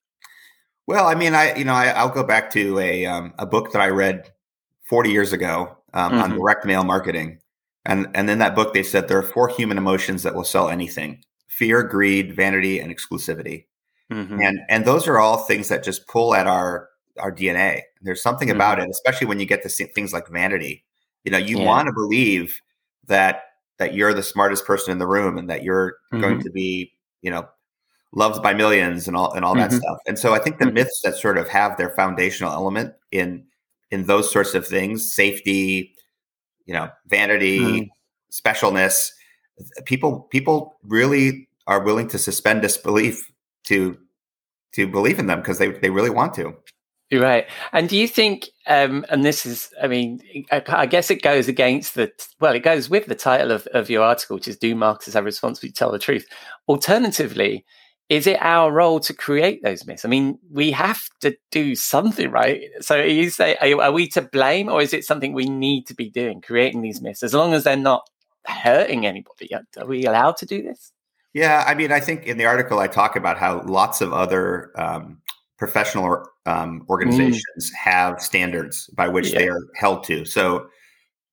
Well, 0.87 1.07
I 1.07 1.15
mean, 1.15 1.35
I 1.35 1.55
you 1.55 1.65
know, 1.65 1.75
I, 1.75 1.89
I'll 1.89 2.09
go 2.11 2.25
back 2.25 2.51
to 2.53 2.79
a 2.79 3.07
um, 3.07 3.33
a 3.39 3.47
book 3.47 3.73
that 3.73 3.81
I 3.83 3.89
read 3.89 4.31
40 4.83 5.11
years 5.11 5.33
ago 5.33 5.77
um, 5.95 6.13
on 6.15 6.33
Mhm. 6.33 6.37
direct 6.39 6.67
mail 6.67 6.85
marketing, 6.85 7.39
and 7.85 8.09
and 8.15 8.29
in 8.29 8.39
that 8.39 8.55
book 8.55 8.75
they 8.75 8.83
said 8.83 9.09
there 9.09 9.19
are 9.19 9.23
four 9.23 9.49
human 9.49 9.79
emotions 9.79 10.23
that 10.25 10.35
will 10.35 10.45
sell 10.45 10.69
anything: 10.69 11.23
fear, 11.49 11.83
greed, 11.83 12.35
vanity, 12.37 12.81
and 12.81 12.95
exclusivity. 12.95 13.67
Mhm. 14.11 14.45
and 14.45 14.61
and 14.69 14.85
those 14.85 15.09
are 15.09 15.19
all 15.19 15.39
things 15.39 15.69
that 15.69 15.83
just 15.85 16.07
pull 16.09 16.35
at 16.35 16.47
our 16.47 16.89
our 17.19 17.31
DNA. 17.33 17.83
There's 18.03 18.23
something 18.23 18.49
Mm-hmm. 18.49 18.57
about 18.57 18.79
it, 18.81 18.89
especially 18.91 19.27
when 19.29 19.39
you 19.41 19.47
get 19.47 19.63
to 19.63 19.69
see 19.69 19.85
things 19.85 20.13
like 20.13 20.29
vanity. 20.29 20.85
You 21.25 21.33
know, 21.33 21.39
you 21.39 21.59
Yeah. 21.59 21.67
want 21.67 21.87
to 21.87 21.93
believe 21.93 22.61
that 23.07 23.45
that 23.79 23.95
you're 23.95 24.15
the 24.15 24.23
smartest 24.23 24.65
person 24.67 24.93
in 24.93 24.99
the 24.99 25.07
room 25.07 25.37
and 25.39 25.51
that 25.51 25.63
you're 25.65 25.97
going 26.21 26.39
Mhm. 26.39 26.43
to 26.45 26.51
be, 26.51 26.93
you 27.23 27.31
know, 27.31 27.49
loved 28.13 28.43
by 28.43 28.55
millions 28.55 29.09
and 29.09 29.17
all 29.17 29.33
and 29.33 29.45
all 29.45 29.55
that 29.57 29.71
Mhm. 29.71 29.79
stuff. 29.81 29.99
And 30.07 30.19
so 30.19 30.35
I 30.35 30.39
think 30.39 30.59
the 30.59 30.67
Mhm. 30.67 30.75
myths 30.75 31.01
that 31.03 31.17
sort 31.17 31.39
of 31.39 31.49
have 31.49 31.77
their 31.77 31.91
foundational 31.91 32.53
element 32.53 32.95
in 33.11 33.47
in 33.91 34.07
those 34.07 34.31
sorts 34.33 34.55
of 34.55 34.67
things, 34.67 35.13
safety, 35.15 35.95
you 36.67 36.75
know, 36.75 36.91
vanity, 37.07 37.83
Mm. 37.83 37.91
specialness, 38.33 39.11
people 39.87 40.23
people 40.31 40.79
really 40.85 41.49
are 41.67 41.81
willing 41.83 42.09
to 42.09 42.19
suspend 42.19 42.63
disbelief 42.63 43.31
to 43.65 43.99
to 44.73 44.87
believe 44.89 45.19
in 45.19 45.27
them 45.27 45.41
because 45.41 45.59
they 45.59 45.71
they 45.73 45.91
really 45.91 46.11
want 46.11 46.35
to. 46.35 46.57
Right. 47.13 47.47
And 47.73 47.91
do 47.91 47.97
you 47.97 48.09
think, 48.09 48.49
um, 48.67 49.05
and 49.11 49.23
this 49.23 49.45
is, 49.45 49.71
I 49.83 49.87
mean, 49.87 50.23
I, 50.51 50.63
I 50.69 50.87
guess 50.87 51.11
it 51.11 51.21
goes 51.21 51.47
against 51.47 51.95
the, 51.95 52.11
well, 52.41 52.55
it 52.55 52.61
goes 52.61 52.89
with 52.89 53.05
the 53.05 53.15
title 53.15 53.51
of, 53.51 53.67
of 53.69 53.91
your 53.91 54.03
article, 54.03 54.37
which 54.37 54.49
is 54.49 54.57
Do 54.57 54.75
Marketers 54.75 55.13
Have 55.13 55.25
a 55.25 55.27
Responsibility 55.27 55.73
to 55.73 55.79
Tell 55.79 55.93
the 55.93 55.99
Truth? 55.99 56.27
Alternatively, 56.69 57.67
is 58.09 58.27
it 58.27 58.39
our 58.41 58.73
role 58.73 58.99
to 59.01 59.13
create 59.13 59.63
those 59.63 59.87
myths? 59.87 60.07
I 60.07 60.09
mean, 60.09 60.39
we 60.51 60.71
have 60.71 61.03
to 61.21 61.37
do 61.51 61.75
something, 61.75 62.31
right? 62.31 62.63
So 62.81 63.03
you 63.03 63.29
say, 63.29 63.57
are, 63.57 63.83
are 63.83 63.93
we 63.93 64.09
to 64.09 64.23
blame 64.23 64.71
or 64.71 64.81
is 64.81 64.95
it 64.95 65.05
something 65.05 65.35
we 65.35 65.47
need 65.47 65.87
to 65.89 65.95
be 65.95 66.09
doing, 66.09 66.41
creating 66.41 66.81
these 66.81 67.03
myths? 67.03 67.23
As 67.23 67.35
long 67.35 67.53
as 67.53 67.65
they're 67.65 67.77
not 67.77 68.09
hurting 68.47 69.05
anybody, 69.05 69.51
are 69.55 69.87
we 69.87 70.07
allowed 70.07 70.39
to 70.39 70.47
do 70.47 70.63
this? 70.63 70.93
Yeah, 71.35 71.65
I 71.67 71.75
mean, 71.75 71.93
I 71.93 72.01
think 72.01 72.27
in 72.27 72.39
the 72.39 72.47
article 72.47 72.79
I 72.79 72.87
talk 72.87 73.17
about 73.17 73.39
how 73.39 73.63
lots 73.63 74.01
of 74.01 74.13
other 74.13 74.73
um, 74.77 75.23
professional 75.59 76.27
um, 76.47 76.85
organizations 76.89 77.71
have 77.73 78.21
standards 78.21 78.89
by 78.89 79.09
which 79.09 79.33
Yeah. 79.33 79.39
they 79.39 79.49
are 79.49 79.61
held 79.77 80.05
to. 80.05 80.25
So, 80.25 80.67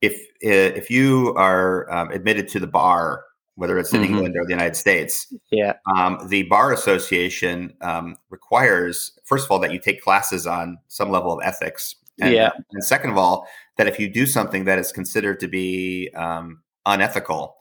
if 0.00 0.18
if 0.40 0.90
you 0.90 1.34
are 1.36 1.90
um, 1.92 2.10
admitted 2.10 2.48
to 2.48 2.60
the 2.60 2.66
bar, 2.66 3.24
whether 3.56 3.78
it's 3.78 3.92
in 3.92 4.00
Mhm. 4.00 4.06
England 4.06 4.36
or 4.38 4.44
the 4.46 4.52
United 4.52 4.76
States, 4.76 5.30
Yeah. 5.50 5.74
um, 5.94 6.26
the 6.28 6.44
bar 6.44 6.72
association 6.72 7.74
um, 7.82 8.16
requires, 8.30 9.18
first 9.24 9.44
of 9.44 9.50
all, 9.50 9.58
that 9.58 9.72
you 9.72 9.78
take 9.78 10.00
classes 10.00 10.46
on 10.46 10.78
some 10.88 11.10
level 11.10 11.32
of 11.32 11.40
ethics, 11.44 11.96
and, 12.22 12.32
Yeah. 12.32 12.50
and 12.72 12.82
second 12.84 13.10
of 13.10 13.18
all, 13.18 13.46
that 13.76 13.86
if 13.86 13.98
you 14.00 14.08
do 14.08 14.24
something 14.24 14.64
that 14.64 14.78
is 14.78 14.92
considered 14.92 15.38
to 15.40 15.48
be 15.48 16.08
um, 16.14 16.62
unethical, 16.86 17.56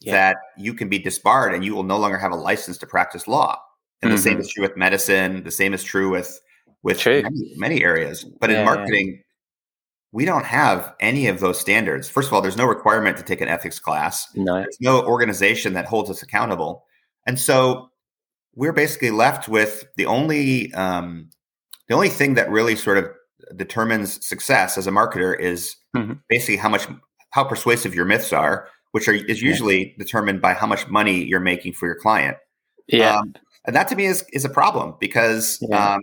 Yeah. 0.00 0.12
that 0.12 0.36
you 0.56 0.74
can 0.74 0.88
be 0.88 0.98
disbarred 1.00 1.54
and 1.54 1.64
you 1.64 1.74
will 1.74 1.82
no 1.82 1.96
longer 1.96 2.18
have 2.18 2.30
a 2.32 2.36
license 2.36 2.78
to 2.78 2.86
practice 2.86 3.26
law. 3.26 3.60
And 4.02 4.12
the 4.12 4.18
same 4.18 4.36
Mhm. 4.38 4.40
is 4.42 4.48
true 4.48 4.62
with 4.62 4.76
medicine. 4.76 5.42
The 5.42 5.50
same 5.50 5.74
is 5.74 5.82
true 5.82 6.10
with 6.10 6.40
with 6.82 7.04
many, 7.06 7.54
many 7.56 7.82
areas. 7.84 8.24
But 8.24 8.50
Yeah, 8.50 8.60
in 8.60 8.66
yeah. 8.66 8.74
marketing, 8.74 9.22
we 10.12 10.24
don't 10.24 10.44
have 10.44 10.94
any 11.00 11.26
of 11.28 11.40
those 11.40 11.58
standards. 11.58 12.08
First 12.08 12.28
of 12.28 12.34
all, 12.34 12.42
there's 12.42 12.56
no 12.56 12.66
requirement 12.66 13.16
to 13.16 13.22
take 13.22 13.40
an 13.40 13.48
ethics 13.48 13.78
class. 13.78 14.28
No. 14.34 14.56
There's 14.56 14.78
no 14.80 15.02
organization 15.06 15.72
that 15.74 15.86
holds 15.86 16.10
us 16.10 16.22
accountable, 16.22 16.84
and 17.26 17.38
so 17.38 17.88
we're 18.54 18.72
basically 18.74 19.10
left 19.10 19.48
with 19.48 19.84
the 19.96 20.04
only 20.06 20.72
um, 20.74 21.30
the 21.88 21.94
only 21.94 22.10
thing 22.10 22.34
that 22.34 22.50
really 22.50 22.76
sort 22.76 22.98
of 22.98 23.06
determines 23.56 24.24
success 24.24 24.76
as 24.78 24.86
a 24.86 24.90
marketer 24.90 25.38
is 25.38 25.76
Mhm. 25.96 26.20
basically 26.28 26.56
how 26.56 26.68
much 26.68 26.86
how 27.30 27.44
persuasive 27.44 27.94
your 27.94 28.04
myths 28.04 28.32
are, 28.32 28.68
which 28.92 29.08
are 29.08 29.14
is 29.14 29.40
Yeah. 29.42 29.48
usually 29.48 29.94
determined 29.98 30.40
by 30.42 30.52
how 30.54 30.66
much 30.66 30.86
money 30.88 31.24
you're 31.24 31.40
making 31.40 31.72
for 31.72 31.86
your 31.86 31.94
client. 31.96 32.36
Yeah. 32.88 33.18
Um, 33.18 33.34
and 33.66 33.74
that 33.74 33.88
to 33.88 33.96
me 33.96 34.04
is 34.06 34.24
is 34.32 34.44
a 34.44 34.50
problem 34.50 34.94
because 35.00 35.58
Yeah. 35.70 35.94
um, 35.94 36.00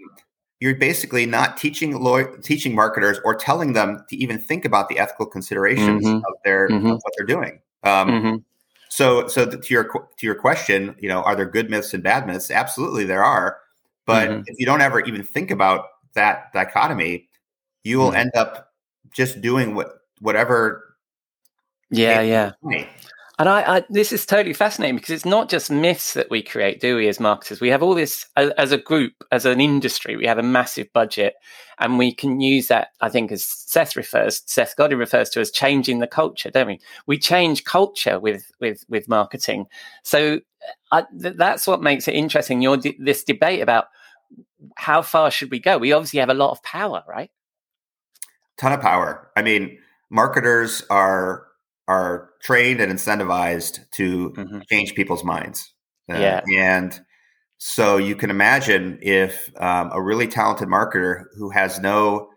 you're 0.59 0.75
basically 0.75 1.25
not 1.25 1.57
teaching 1.57 1.93
teaching 2.43 2.75
marketers 2.75 3.19
or 3.23 3.35
telling 3.35 3.73
them 3.73 4.03
to 4.09 4.15
even 4.17 4.37
think 4.37 4.65
about 4.65 4.89
the 4.89 4.99
ethical 4.99 5.25
considerations 5.25 6.05
Mhm. 6.05 6.17
of 6.17 6.33
their 6.43 6.69
Mhm. 6.69 6.91
of 6.93 7.01
what 7.01 7.13
they're 7.17 7.25
doing. 7.25 7.61
Um, 7.83 8.09
Mhm. 8.09 8.43
So, 8.91 9.27
so 9.27 9.45
to 9.45 9.73
your 9.73 9.83
to 9.83 10.25
your 10.25 10.35
question, 10.35 10.95
you 10.99 11.07
know, 11.07 11.21
are 11.21 11.35
there 11.35 11.45
good 11.45 11.69
myths 11.69 11.93
and 11.93 12.03
bad 12.03 12.25
myths? 12.27 12.49
Absolutely, 12.51 13.05
there 13.05 13.23
are. 13.23 13.59
But 14.05 14.29
Mhm. 14.29 14.43
if 14.47 14.59
you 14.59 14.65
don't 14.65 14.81
ever 14.81 14.99
even 15.01 15.23
think 15.23 15.51
about 15.51 15.85
that 16.15 16.51
dichotomy, 16.53 17.29
you 17.83 17.99
will 17.99 18.11
Mhm. 18.11 18.15
end 18.17 18.31
up 18.35 18.73
just 19.13 19.41
doing 19.41 19.75
what 19.75 20.01
whatever. 20.21 20.95
Yeah. 21.91 22.21
Yeah. 22.21 22.51
money. 22.61 22.87
And 23.39 23.47
I, 23.47 23.77
I, 23.77 23.83
this 23.89 24.11
is 24.11 24.25
totally 24.25 24.53
fascinating 24.53 24.97
because 24.97 25.11
it's 25.11 25.25
not 25.25 25.47
just 25.47 25.71
myths 25.71 26.13
that 26.13 26.29
we 26.29 26.43
create, 26.43 26.81
do 26.81 26.97
we, 26.97 27.07
as 27.07 27.21
marketers? 27.21 27.61
We 27.61 27.69
have 27.69 27.81
all 27.81 27.95
this 27.95 28.25
as, 28.35 28.49
as 28.51 28.73
a 28.73 28.77
group, 28.77 29.13
as 29.31 29.45
an 29.45 29.61
industry. 29.61 30.17
We 30.17 30.25
have 30.25 30.37
a 30.37 30.43
massive 30.43 30.91
budget, 30.91 31.35
and 31.79 31.97
we 31.97 32.13
can 32.13 32.41
use 32.41 32.67
that. 32.67 32.89
I 32.99 33.07
think, 33.07 33.31
as 33.31 33.45
Seth 33.45 33.95
refers, 33.95 34.41
Seth 34.45 34.75
Godin 34.75 34.99
refers 34.99 35.29
to 35.29 35.39
as 35.39 35.51
changing 35.51 35.99
the 35.99 36.07
culture, 36.07 36.51
don't 36.51 36.67
we? 36.67 36.81
We 37.07 37.17
change 37.17 37.63
culture 37.63 38.19
with 38.19 38.51
with 38.59 38.83
with 38.89 39.07
marketing. 39.07 39.67
So 40.03 40.41
uh, 40.91 41.03
I, 41.03 41.05
th- 41.21 41.37
that's 41.37 41.65
what 41.65 41.81
makes 41.81 42.09
it 42.09 42.15
interesting. 42.15 42.61
Your 42.61 42.77
this 42.99 43.23
debate 43.23 43.61
about 43.61 43.85
how 44.75 45.01
far 45.01 45.31
should 45.31 45.49
we 45.49 45.59
go? 45.59 45.77
We 45.77 45.93
obviously 45.93 46.19
have 46.19 46.29
a 46.29 46.33
lot 46.33 46.51
of 46.51 46.61
power, 46.63 47.03
right? 47.07 47.31
Ton 48.57 48.73
of 48.73 48.81
power. 48.81 49.31
I 49.37 49.43
mean, 49.43 49.77
marketers 50.09 50.83
are 50.89 51.45
are 51.89 52.29
trained 52.41 52.79
and 52.81 52.91
incentivized 52.93 53.79
to 53.91 54.31
Mhm. 54.37 54.61
change 54.69 54.93
people's 54.95 55.23
minds. 55.23 55.73
Uh, 56.11 56.19
Yeah. 56.19 56.41
And 56.57 57.01
so 57.57 57.97
you 57.97 58.15
can 58.15 58.29
imagine 58.29 58.99
if 59.01 59.51
um, 59.61 59.91
a 59.93 60.01
really 60.01 60.27
talented 60.27 60.69
marketer 60.69 61.25
who 61.37 61.49
has 61.49 61.79
no 61.79 62.29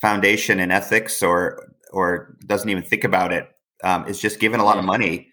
foundation 0.00 0.60
in 0.60 0.70
ethics 0.70 1.22
or 1.22 1.40
or 1.92 2.36
doesn't 2.46 2.70
even 2.70 2.84
think 2.84 3.04
about 3.04 3.32
it 3.32 3.48
um, 3.84 4.06
is 4.06 4.20
just 4.20 4.40
given 4.40 4.60
a 4.60 4.64
lot 4.64 4.78
of 4.78 4.84
money 4.84 5.28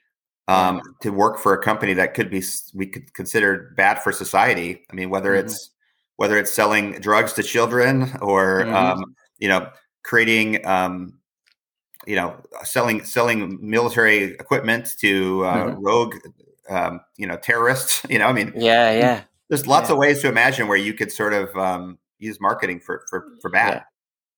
um, 0.48 0.82
to 1.02 1.12
work 1.12 1.38
for 1.38 1.54
a 1.54 1.62
company 1.64 1.94
that 1.94 2.14
could 2.16 2.30
be 2.32 2.44
we 2.74 2.88
could 2.88 3.14
consider 3.14 3.74
bad 3.78 4.02
for 4.02 4.12
society. 4.12 4.86
I 4.92 4.96
mean, 4.96 5.10
whether 5.10 5.34
Mhm. 5.34 5.42
it's 5.46 5.72
whether 6.18 6.38
it's 6.38 6.54
selling 6.54 6.94
drugs 7.00 7.34
to 7.34 7.44
children 7.44 8.12
or 8.22 8.66
Mhm. 8.66 8.74
um, 8.74 9.16
you 9.40 9.48
know 9.50 9.70
creating 10.04 10.66
um, 10.66 11.17
you 12.08 12.16
know 12.16 12.36
selling 12.64 13.04
selling 13.04 13.60
military 13.62 14.34
equipment 14.44 14.96
to 15.00 15.44
uh, 15.46 15.66
Mhm. 15.68 15.78
rogue 15.82 16.16
um, 16.70 17.02
you 17.18 17.28
know 17.28 17.38
terrorists. 17.38 18.02
You 18.10 18.20
know, 18.20 18.28
I 18.28 18.34
mean, 18.34 18.54
Yeah, 18.56 18.92
yeah. 18.92 19.22
there's 19.50 19.68
lots 19.68 19.90
Yeah. 19.90 19.94
of 19.94 20.00
ways 20.00 20.22
to 20.22 20.30
imagine 20.30 20.68
where 20.68 20.78
you 20.88 20.94
could 20.94 21.12
sort 21.12 21.34
of 21.34 21.56
um, 21.56 22.00
use 22.20 22.40
marketing 22.40 22.80
for 22.80 23.06
for 23.10 23.26
for 23.42 23.50
bad. 23.52 23.84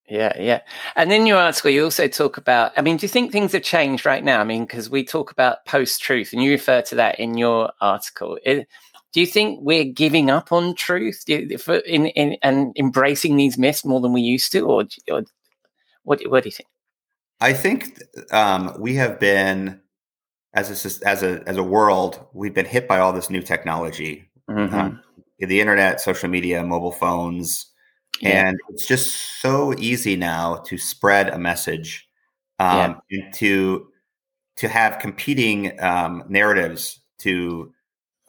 Yeah, 0.09 0.34
yeah. 0.41 0.61
And 0.95 1.13
in 1.13 1.28
your 1.28 1.38
article, 1.38 1.70
you 1.70 1.84
also 1.84 2.07
talk 2.07 2.38
about, 2.38 2.72
I 2.76 2.82
mean, 2.82 2.97
do 2.97 3.03
you 3.03 3.07
think 3.09 3.32
things 3.32 3.51
have 3.51 3.61
changed 3.61 4.07
right 4.07 4.24
now? 4.24 4.41
I 4.41 4.43
mean, 4.43 4.63
because 4.65 4.89
we 4.89 5.03
talk 5.03 5.30
about 5.32 5.63
post 5.67 6.01
truth 6.01 6.34
and 6.34 6.43
you 6.43 6.49
refer 6.49 6.82
to 6.82 6.95
that 6.95 7.20
in 7.20 7.38
your 7.38 7.72
article. 7.80 8.39
It, 8.43 8.67
do 9.13 9.20
you 9.20 9.28
think 9.28 9.59
we're 9.61 9.84
giving 9.84 10.32
up 10.32 10.51
on 10.51 10.74
truth 10.74 11.24
do 11.28 11.45
you, 11.47 11.57
for, 11.59 11.76
in, 11.76 12.07
in, 12.07 12.38
and 12.41 12.76
embracing 12.76 13.38
these 13.38 13.55
myths 13.59 13.86
more 13.86 14.01
than 14.01 14.11
we 14.11 14.22
used 14.22 14.51
to? 14.53 14.61
Or, 14.61 14.84
or 15.11 15.26
what, 16.01 16.24
what 16.28 16.41
do 16.41 16.49
you 16.49 16.53
think? 16.53 16.70
I 17.41 17.53
think 17.53 18.01
um, 18.31 18.75
we 18.79 18.95
have 18.95 19.19
been 19.19 19.81
as 20.53 20.69
a 21.03 21.07
as 21.07 21.23
a 21.23 21.43
as 21.47 21.57
a 21.57 21.63
world, 21.63 22.25
we've 22.33 22.53
been 22.53 22.65
hit 22.65 22.87
by 22.87 22.99
all 22.99 23.13
this 23.13 23.29
new 23.29 23.41
technology, 23.41 24.29
Mhm. 24.49 24.73
um, 24.73 25.01
the 25.39 25.61
internet, 25.61 26.01
social 26.01 26.27
media, 26.29 26.63
mobile 26.63 26.91
phones, 26.91 27.67
Yeah. 28.19 28.49
and 28.49 28.59
it's 28.69 28.85
just 28.87 29.41
so 29.41 29.73
easy 29.77 30.15
now 30.15 30.57
to 30.67 30.77
spread 30.77 31.29
a 31.29 31.37
message 31.39 32.09
um, 32.59 32.99
and 33.11 33.33
to 33.35 33.87
to 34.57 34.67
have 34.67 34.99
competing 34.99 35.79
um, 35.81 36.23
narratives 36.29 36.99
to 37.19 37.73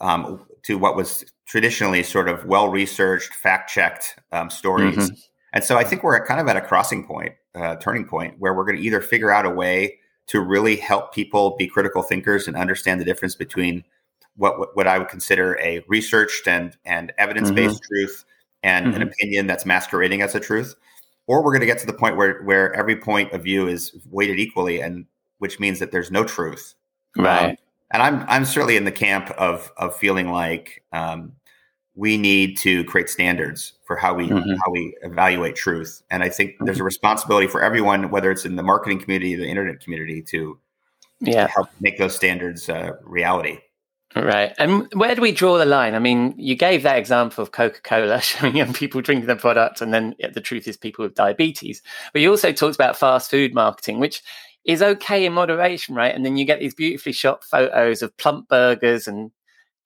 um, 0.00 0.46
to 0.62 0.78
what 0.78 0.94
was 0.96 1.24
traditionally 1.46 2.02
sort 2.04 2.28
of 2.28 2.44
well 2.44 2.68
researched, 2.68 3.34
fact 3.34 3.70
checked 3.70 4.16
um, 4.32 4.50
stories. 4.50 4.96
Mhm. 5.11 5.16
And 5.54 5.64
so 5.64 5.76
I 5.78 5.84
think 5.84 6.04
we're 6.04 6.24
kind 6.26 6.40
of 6.40 6.46
at 6.48 6.56
a 6.56 6.61
crossing 6.61 7.04
point, 7.06 7.34
uh, 7.55 7.76
turning 7.76 8.05
point, 8.05 8.38
where 8.38 8.55
we're 8.55 8.64
going 8.64 8.76
to 8.76 8.82
either 8.82 9.01
figure 9.01 9.30
out 9.30 9.46
a 9.46 9.51
way 9.51 9.98
to 10.26 10.40
really 10.40 10.76
help 10.76 11.12
people 11.12 11.57
be 11.57 11.66
critical 11.66 12.03
thinkers 12.03 12.46
and 12.46 12.57
understand 12.57 13.01
the 13.01 13.05
difference 13.05 13.34
between 13.34 13.84
what 14.36 14.59
what, 14.59 14.76
what 14.76 14.86
I 14.86 14.98
would 14.98 15.09
consider 15.09 15.59
a 15.61 15.84
researched 15.88 16.46
and 16.46 16.76
and 16.84 17.12
evidence 17.18 17.51
based 17.51 17.82
truth 17.82 18.24
and 18.62 18.94
an 18.94 19.03
Mhm. 19.03 19.12
opinion 19.12 19.46
that's 19.46 19.66
masquerading 19.66 20.22
as 20.22 20.34
a 20.34 20.40
truth, 20.40 20.74
or 21.26 21.42
we're 21.42 21.53
going 21.53 21.61
to 21.61 21.66
get 21.66 21.78
to 21.78 21.86
the 21.86 21.92
point 21.92 22.16
where 22.16 22.42
where 22.42 22.72
every 22.74 22.96
point 22.96 23.32
of 23.32 23.42
view 23.42 23.66
is 23.66 23.92
weighted 24.11 24.38
equally, 24.38 24.80
and 24.80 25.07
which 25.38 25.59
means 25.59 25.78
that 25.78 25.90
there's 25.90 26.11
no 26.11 26.24
truth. 26.24 26.74
Right. 27.16 27.51
Um, 27.51 27.57
and 27.92 28.03
I'm 28.03 28.24
I'm 28.28 28.44
certainly 28.44 28.76
in 28.76 28.84
the 28.84 28.92
camp 28.92 29.30
of 29.32 29.72
of 29.76 29.96
feeling 29.96 30.28
like 30.30 30.84
um, 30.92 31.32
we 32.01 32.16
need 32.16 32.57
to 32.57 32.82
create 32.84 33.11
standards 33.11 33.74
for 33.86 33.94
how 33.94 34.14
we 34.14 34.26
Mhm. 34.28 34.57
how 34.64 34.70
we 34.72 34.96
evaluate 35.03 35.55
truth. 35.55 36.03
And 36.11 36.22
I 36.22 36.30
think 36.30 36.57
there's 36.61 36.80
a 36.80 36.84
responsibility 36.84 37.46
for 37.46 37.62
everyone, 37.62 38.11
whether 38.11 38.30
it's 38.30 38.46
in 38.46 38.57
the 38.57 38.62
marketing 38.62 39.01
community, 39.01 39.34
the 39.34 39.46
internet 39.46 39.80
community, 39.84 40.22
to 40.32 40.59
Yeah. 41.20 41.48
help 41.48 41.68
make 41.78 41.98
those 41.98 42.16
standards 42.16 42.70
uh, 42.70 42.92
reality. 43.05 43.59
Right. 44.16 44.55
And 44.59 44.88
where 44.94 45.14
do 45.14 45.20
we 45.20 45.30
draw 45.30 45.59
the 45.59 45.66
line? 45.66 45.94
I 45.94 45.98
mean, 45.98 46.34
you 46.38 46.55
gave 46.57 46.82
that 46.82 46.98
example 46.98 47.42
of 47.42 47.53
Coca 47.53 47.80
Cola 47.82 48.20
showing 48.30 48.57
young 48.57 48.72
people 48.72 49.03
drinking 49.03 49.26
the 49.26 49.36
product, 49.36 49.82
and 49.82 49.92
then 49.92 50.14
the 50.32 50.40
truth 50.40 50.66
is 50.66 50.78
people 50.78 51.05
with 51.05 51.14
diabetes. 51.14 51.82
But 52.14 52.22
you 52.22 52.30
also 52.30 52.51
talked 52.51 52.76
about 52.76 52.96
fast 52.96 53.30
food 53.30 53.53
marketing, 53.53 54.01
which 54.01 54.22
is 54.64 54.82
okay 54.82 55.26
in 55.26 55.34
moderation, 55.34 55.94
right? 55.94 56.14
And 56.14 56.24
then 56.24 56.38
you 56.38 56.46
get 56.46 56.61
these 56.61 56.74
beautifully 56.74 57.12
shot 57.12 57.44
photos 57.44 58.01
of 58.01 58.16
plump 58.16 58.48
burgers 58.48 59.07
and 59.07 59.30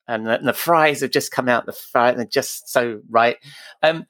and 0.08 0.26
the, 0.26 0.38
and 0.38 0.48
the 0.48 0.52
fries 0.52 1.00
have 1.00 1.10
just 1.10 1.32
come 1.32 1.48
out 1.48 1.66
the 1.66 1.72
fry 1.72 2.10
and 2.10 2.18
they're 2.18 2.26
just 2.26 2.68
so 2.68 3.00
right. 3.08 3.36
Um, 3.82 4.06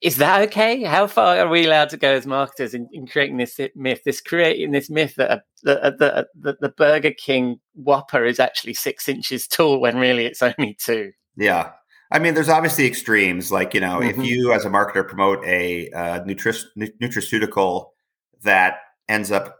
is 0.00 0.16
that 0.18 0.42
okay? 0.48 0.82
How 0.82 1.06
far 1.06 1.38
are 1.38 1.48
we 1.48 1.64
allowed 1.66 1.88
to 1.90 1.96
go 1.96 2.12
as 2.12 2.26
marketers 2.26 2.74
in, 2.74 2.88
in 2.92 3.06
creating 3.06 3.38
this 3.38 3.58
myth, 3.74 4.02
this 4.04 4.20
creating 4.20 4.72
this 4.72 4.90
myth 4.90 5.14
that 5.16 5.30
a, 5.30 5.42
the, 5.62 5.96
the, 5.98 6.26
the, 6.38 6.56
the 6.60 6.68
Burger 6.68 7.12
King 7.12 7.58
Whopper 7.74 8.24
is 8.26 8.38
actually 8.38 8.74
six 8.74 9.08
inches 9.08 9.46
tall 9.46 9.80
when 9.80 9.96
really 9.96 10.26
it's 10.26 10.42
only 10.42 10.76
two? 10.78 11.12
Yeah. 11.36 11.70
I 12.12 12.18
mean, 12.18 12.34
there's 12.34 12.50
obviously 12.50 12.86
extremes. 12.86 13.50
Like, 13.50 13.72
you 13.72 13.80
know, 13.80 14.02
if 14.02 14.16
Mhm. 14.16 14.26
you 14.26 14.52
as 14.52 14.66
a 14.66 14.70
marketer 14.70 15.08
promote 15.08 15.42
a 15.46 15.88
uh, 15.90 16.20
nutraceutical 16.20 17.86
that 18.42 18.76
ends 19.08 19.32
up 19.32 19.56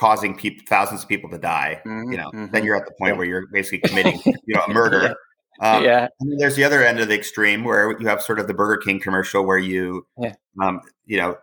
causing 0.00 0.34
thousands 0.66 1.02
of 1.02 1.08
people 1.10 1.28
to 1.28 1.36
die, 1.36 1.78
you 1.84 2.16
know, 2.16 2.30
Mhm, 2.32 2.50
then 2.52 2.62
mhm. 2.62 2.64
you're 2.64 2.74
at 2.76 2.86
the 2.86 2.92
point 2.98 3.12
Yeah. 3.12 3.18
where 3.18 3.26
you're 3.26 3.46
basically 3.52 3.86
committing, 3.86 4.18
you 4.24 4.54
know, 4.54 4.62
a 4.66 4.72
murder. 4.72 5.14
Um, 5.62 5.84
yeah, 5.84 6.08
and 6.20 6.30
then 6.32 6.38
there's 6.38 6.56
the 6.56 6.64
other 6.64 6.82
end 6.82 7.00
of 7.00 7.08
the 7.08 7.14
extreme 7.14 7.64
where 7.64 7.94
you 8.00 8.06
have 8.06 8.22
sort 8.22 8.40
of 8.40 8.46
the 8.46 8.54
Burger 8.54 8.78
King 8.80 8.98
commercial 8.98 9.44
where 9.44 9.58
you, 9.58 10.06
Yeah. 10.16 10.32
um, 10.58 10.80
you 11.04 11.18
know, 11.18 11.36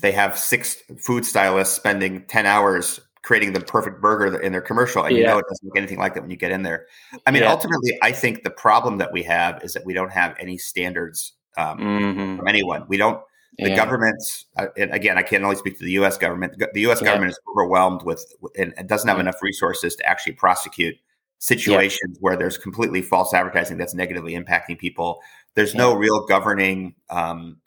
they 0.00 0.12
have 0.12 0.38
six 0.38 0.78
food 0.98 1.26
stylists 1.26 1.74
spending 1.76 2.24
10 2.28 2.46
hours 2.46 3.00
creating 3.22 3.52
the 3.52 3.60
perfect 3.60 4.00
burger 4.00 4.40
in 4.40 4.50
their 4.52 4.62
commercial. 4.62 5.04
And 5.04 5.14
you 5.14 5.24
know, 5.24 5.36
it 5.36 5.44
doesn't 5.46 5.66
look 5.68 5.76
anything 5.76 5.98
like 5.98 6.14
that 6.14 6.22
when 6.22 6.30
you 6.30 6.38
get 6.38 6.52
in 6.52 6.62
there. 6.62 6.86
I 7.26 7.32
mean, 7.32 7.42
Yeah. 7.42 7.50
ultimately, 7.52 7.98
I 8.02 8.12
think 8.12 8.44
the 8.44 8.50
problem 8.50 8.96
that 8.96 9.12
we 9.12 9.22
have 9.24 9.62
is 9.62 9.74
that 9.74 9.84
we 9.84 9.92
don't 9.92 10.10
have 10.12 10.34
any 10.40 10.56
standards 10.56 11.34
um, 11.58 11.76
Mhm. 11.80 12.38
from 12.38 12.48
anyone. 12.48 12.86
We 12.88 12.96
don't, 12.96 13.20
the 13.58 13.68
yeah. 13.68 13.76
governments, 13.76 14.46
uh, 14.56 14.68
and 14.76 14.92
again, 14.92 15.18
I 15.18 15.22
can't 15.22 15.44
only 15.44 15.56
speak 15.56 15.78
to 15.78 15.84
the 15.84 15.92
US 15.92 16.16
government. 16.16 16.54
The 16.72 16.80
US 16.88 17.00
Yeah. 17.00 17.08
government 17.08 17.32
is 17.32 17.40
overwhelmed 17.50 18.02
with, 18.02 18.24
and, 18.56 18.74
doesn't 18.88 19.08
have 19.08 19.18
Yeah. 19.18 19.22
enough 19.22 19.42
resources 19.42 19.94
to 19.96 20.06
actually 20.06 20.32
prosecute 20.32 20.96
situations 21.38 22.16
where 22.20 22.36
there's 22.36 22.56
completely 22.56 23.02
false 23.02 23.34
advertising 23.34 23.76
that's 23.76 23.94
negatively 23.94 24.34
impacting 24.34 24.78
people. 24.78 25.20
There's 25.54 25.74
no 25.74 25.92
real 25.94 26.24
governing 26.26 26.94
um, 27.10 27.58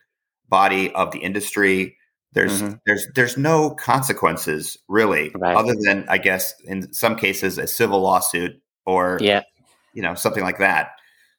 body 0.50 0.92
of 0.94 1.12
the 1.12 1.20
industry. 1.20 1.98
There's 2.34 2.62
Mhm. 2.62 2.80
there's 2.86 3.08
there's 3.16 3.38
no 3.38 3.72
consequences 3.72 4.78
really, 4.88 5.32
Right. 5.36 5.56
other 5.56 5.76
than 5.80 6.06
I 6.10 6.18
guess 6.18 6.54
in 6.66 6.92
some 6.94 7.16
cases 7.16 7.58
a 7.58 7.68
civil 7.68 8.02
lawsuit 8.02 8.62
or 8.86 9.18
Yeah, 9.22 9.42
you 9.94 10.02
know 10.02 10.16
something 10.16 10.44
like 10.44 10.58
that. 10.60 10.92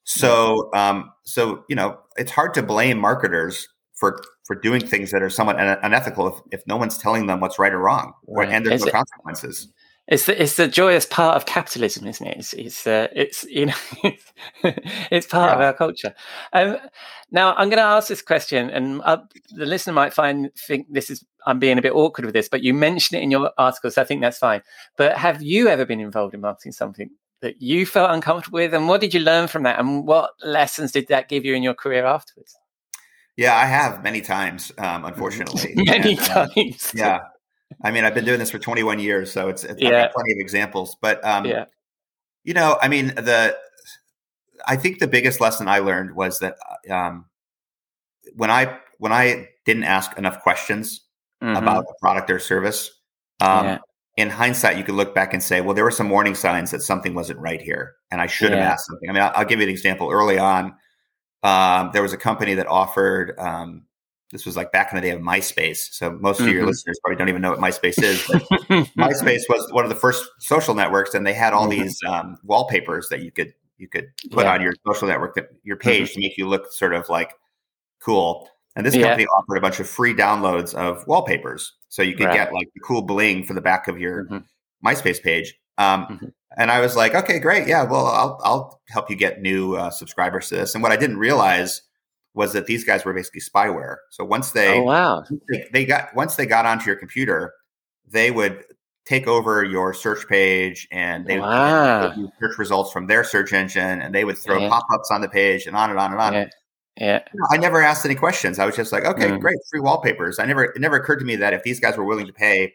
So 0.05 0.71
um, 0.75 1.11
so 1.25 1.65
you 1.69 1.77
know 1.77 1.99
it's 2.17 2.31
hard 2.31 2.55
to 2.55 2.63
blame 2.63 2.99
marketers 2.99 3.69
for 3.97 4.23
for 4.47 4.55
doing 4.57 4.81
things 4.87 5.11
that 5.11 5.23
are 5.23 5.31
somewhat 5.31 5.57
unethical 5.59 6.29
if, 6.29 6.61
if 6.61 6.67
no 6.67 6.77
one's 6.77 6.99
telling 6.99 7.27
them 7.27 7.41
what's 7.41 7.59
right 7.59 7.73
or 7.73 7.79
wrong, 7.81 8.13
or, 8.27 8.41
Right. 8.43 8.51
and 8.53 8.65
there's 8.65 8.83
Is 8.83 8.87
no 8.87 8.89
it- 8.89 8.93
consequences. 8.93 9.73
it's 10.09 10.27
the, 10.27 10.41
it's 10.41 10.55
the 10.57 10.69
joyous 10.69 11.05
part 11.07 11.35
of 11.37 11.47
capitalism, 11.47 12.07
isn't 12.07 12.27
it? 12.27 12.37
It's 12.39 12.53
it's 12.53 12.87
uh, 12.87 13.09
it's 13.13 13.43
you 13.45 13.67
know 13.67 13.75
it's 15.11 15.27
part 15.27 15.53
of 15.53 15.61
our 15.61 15.73
culture. 15.73 16.15
Um, 16.53 16.77
now 17.33 17.55
I'm 17.55 17.69
going 17.71 17.79
to 17.79 17.83
ask 17.97 18.07
this 18.09 18.23
question, 18.23 18.71
and 18.71 19.03
uh, 19.03 19.19
the 19.51 19.67
listener 19.67 19.93
might 19.95 20.13
find 20.15 20.51
think 20.69 20.87
this 20.91 21.11
is 21.11 21.25
I'm 21.47 21.59
being 21.59 21.79
a 21.79 21.83
bit 21.83 21.93
awkward 21.93 22.25
with 22.27 22.35
this, 22.35 22.49
but 22.49 22.63
you 22.63 22.73
mention 22.75 23.17
it 23.17 23.23
in 23.23 23.31
your 23.31 23.51
article, 23.59 23.91
so 23.91 24.03
I 24.03 24.05
think 24.05 24.21
that's 24.21 24.39
fine. 24.39 24.63
But 24.97 25.17
have 25.19 25.43
you 25.43 25.69
ever 25.69 25.85
been 25.85 26.01
involved 26.01 26.35
in 26.35 26.41
marketing 26.41 26.73
something 26.73 27.11
that 27.41 27.61
you 27.61 27.85
felt 27.87 28.11
uncomfortable 28.11 28.59
with, 28.59 28.75
and 28.75 28.89
what 28.89 29.01
did 29.01 29.13
you 29.15 29.21
learn 29.21 29.49
from 29.49 29.65
that, 29.65 29.79
and 29.81 30.07
what 30.07 30.31
lessons 30.45 30.93
did 30.93 31.09
that 31.09 31.29
give 31.29 31.45
you 31.45 31.55
in 31.55 31.63
your 31.65 31.75
career 31.75 32.05
afterwards? 32.07 32.57
Yeah, 33.37 33.55
I 33.55 33.67
have 33.67 34.03
many 34.03 34.21
times, 34.21 34.73
um, 34.79 35.05
unfortunately. 35.11 35.73
Many 35.77 36.13
And, 36.13 36.21
uh, 36.31 36.47
times. 36.49 36.93
yeah. 36.95 37.21
I 37.85 37.91
mean, 37.91 38.05
I've 38.05 38.15
been 38.15 38.25
doing 38.25 38.39
this 38.39 38.51
for 38.51 38.59
21 38.59 38.99
years, 38.99 39.31
so 39.33 39.49
it's, 39.49 39.65
it's 39.65 39.81
Yeah. 39.81 40.09
plenty 40.09 40.33
of 40.33 40.39
examples. 40.39 40.97
But 41.03 41.23
um, 41.25 41.45
yeah. 41.45 41.65
you 42.45 42.55
know, 42.55 42.79
I 42.81 42.89
mean, 42.89 43.09
the 43.09 43.57
I 44.67 44.77
think 44.77 44.99
the 44.99 45.07
biggest 45.07 45.41
lesson 45.41 45.69
I 45.69 45.81
learned 45.81 46.15
was 46.17 46.39
that 46.41 46.57
um, 46.91 47.27
when 48.35 48.51
I 48.51 48.79
when 48.99 49.13
I 49.13 49.49
didn't 49.65 49.85
ask 49.85 50.17
enough 50.17 50.41
questions 50.43 51.03
Mhm. 51.43 51.59
about 51.59 51.85
a 51.85 51.95
product 52.01 52.31
or 52.31 52.39
service, 52.39 52.91
um, 53.41 53.67
Yeah. 53.67 53.79
in 54.17 54.31
hindsight, 54.31 54.79
you 54.79 54.85
could 54.85 54.95
look 54.95 55.15
back 55.15 55.35
and 55.35 55.43
say, 55.43 55.61
well, 55.61 55.75
there 55.75 55.85
were 55.85 55.91
some 55.91 56.09
warning 56.09 56.35
signs 56.35 56.71
that 56.71 56.81
something 56.81 57.15
wasn't 57.15 57.39
right 57.41 57.61
here, 57.61 57.97
and 58.11 58.23
I 58.23 58.27
should 58.27 58.53
have 58.53 58.61
asked 58.61 58.87
something. 58.87 59.11
I 59.11 59.13
mean, 59.13 59.23
I'll, 59.23 59.33
I'll 59.37 59.45
give 59.45 59.59
you 59.61 59.65
an 59.65 59.71
example. 59.71 60.11
Early 60.11 60.39
on, 60.39 60.75
um, 61.43 61.91
there 61.93 62.03
was 62.03 62.13
a 62.13 62.17
company 62.17 62.55
that 62.55 62.67
offered. 62.67 63.39
Um, 63.39 63.83
this 64.33 64.45
was 64.45 64.57
like 64.57 64.73
back 64.73 64.91
in 64.93 64.97
the 64.97 65.03
day 65.03 65.11
of 65.11 65.21
MySpace. 65.21 65.93
So 65.93 66.11
most 66.11 66.41
of 66.41 66.49
your 66.49 66.65
Mhm. 66.65 66.67
listeners 66.67 66.99
probably 67.03 67.17
don't 67.17 67.29
even 67.29 67.41
know 67.43 67.51
what 67.51 67.61
MySpace 67.61 68.03
is. 68.03 68.27
But 68.27 68.43
MySpace 68.99 69.43
was 69.49 69.71
one 69.73 69.85
of 69.85 69.89
the 69.89 69.95
first 69.95 70.29
social 70.41 70.75
networks, 70.75 71.15
and 71.15 71.25
they 71.25 71.33
had 71.33 71.53
all 71.53 71.69
Mhm. 71.69 71.71
these 71.71 72.01
um, 72.07 72.37
wallpapers 72.43 73.09
that 73.11 73.23
you 73.23 73.31
could 73.31 73.55
you 73.79 73.87
could 73.89 74.07
put 74.33 74.47
Yeah. 74.47 74.55
on 74.55 74.63
your 74.63 74.73
social 74.87 75.07
network, 75.07 75.35
that, 75.35 75.51
your 75.63 75.77
page, 75.77 76.15
to 76.15 76.21
make 76.21 76.37
you 76.39 76.49
look 76.49 76.73
sort 76.73 76.95
of 76.95 77.09
like 77.11 77.35
cool. 78.03 78.49
And 78.75 78.85
this 78.87 78.95
Yeah. 78.95 79.03
company 79.09 79.27
offered 79.27 79.57
a 79.59 79.61
bunch 79.61 79.81
of 79.81 79.89
free 79.89 80.15
downloads 80.15 80.75
of 80.75 81.07
wallpapers, 81.07 81.75
so 81.89 82.03
you 82.03 82.15
could 82.17 82.27
Right. 82.27 82.35
get 82.35 82.53
like 82.53 82.69
the 82.75 82.81
cool 82.81 83.03
bling 83.03 83.45
for 83.45 83.53
the 83.55 83.61
back 83.61 83.87
of 83.87 83.99
your 84.01 84.25
Mhm. 84.27 84.45
MySpace 84.85 85.23
page. 85.23 85.55
Um, 85.79 86.07
Mhm. 86.07 86.33
And 86.59 86.71
I 86.71 86.81
was 86.81 86.97
like, 86.97 87.15
okay, 87.15 87.39
great, 87.39 87.69
yeah, 87.69 87.83
well, 87.83 88.07
I'll 88.07 88.41
I'll 88.43 88.81
help 88.89 89.11
you 89.11 89.17
get 89.17 89.43
new 89.43 89.75
uh, 89.77 89.91
subscribers 89.91 90.49
to 90.49 90.55
this. 90.57 90.75
And 90.75 90.83
what 90.83 90.91
I 90.93 90.97
didn't 90.97 91.19
realize 91.19 91.83
was 92.35 92.53
that 92.55 92.67
these 92.67 92.83
guys 92.85 93.05
were 93.05 93.13
basically 93.13 93.43
spyware. 93.43 93.97
So 94.11 94.25
once 94.25 94.53
they 94.53 94.79
oh 94.79 94.83
wow. 94.83 95.25
they, 95.51 95.65
they 95.73 95.85
got 95.85 96.15
once 96.15 96.37
they 96.37 96.47
got 96.47 96.65
onto 96.65 96.87
your 96.87 96.97
computer, 96.97 97.53
they 98.11 98.31
would 98.31 98.65
take 99.05 99.27
over 99.29 99.63
your 99.65 99.93
search 99.95 100.27
page 100.29 100.89
and 100.91 101.27
they 101.27 101.39
Wow. 101.39 102.03
would 102.03 102.09
give 102.15 102.19
you 102.19 102.31
search 102.41 102.59
results 102.59 102.91
from 102.91 103.07
their 103.07 103.23
search 103.23 103.53
engine 103.53 104.01
and 104.01 104.15
they 104.15 104.25
would 104.25 104.37
throw 104.39 104.59
Yeah. 104.59 104.69
pop-ups 104.71 105.11
on 105.13 105.21
the 105.21 105.29
page 105.29 105.67
and 105.67 105.77
on 105.77 105.91
and 105.91 105.99
on 105.99 106.11
and 106.13 106.21
on. 106.21 106.33
Yeah. 106.33 106.47
Yeah. 106.99 107.21
I 107.53 107.59
never 107.59 107.83
asked 107.83 108.05
any 108.07 108.15
questions. 108.17 108.59
I 108.59 108.65
was 108.67 108.75
just 108.77 108.91
like, 108.93 109.05
okay, 109.05 109.29
Mm. 109.29 109.41
great, 109.41 109.59
free 109.71 109.81
wallpapers. 109.81 110.39
I 110.39 110.47
never 110.47 110.65
it 110.65 110.81
never 110.81 110.97
occurred 110.97 111.19
to 111.21 111.25
me 111.27 111.37
that 111.37 111.53
if 111.53 111.63
these 111.65 111.79
guys 111.81 111.97
were 111.99 112.05
willing 112.05 112.27
to 112.27 112.33
pay 112.33 112.75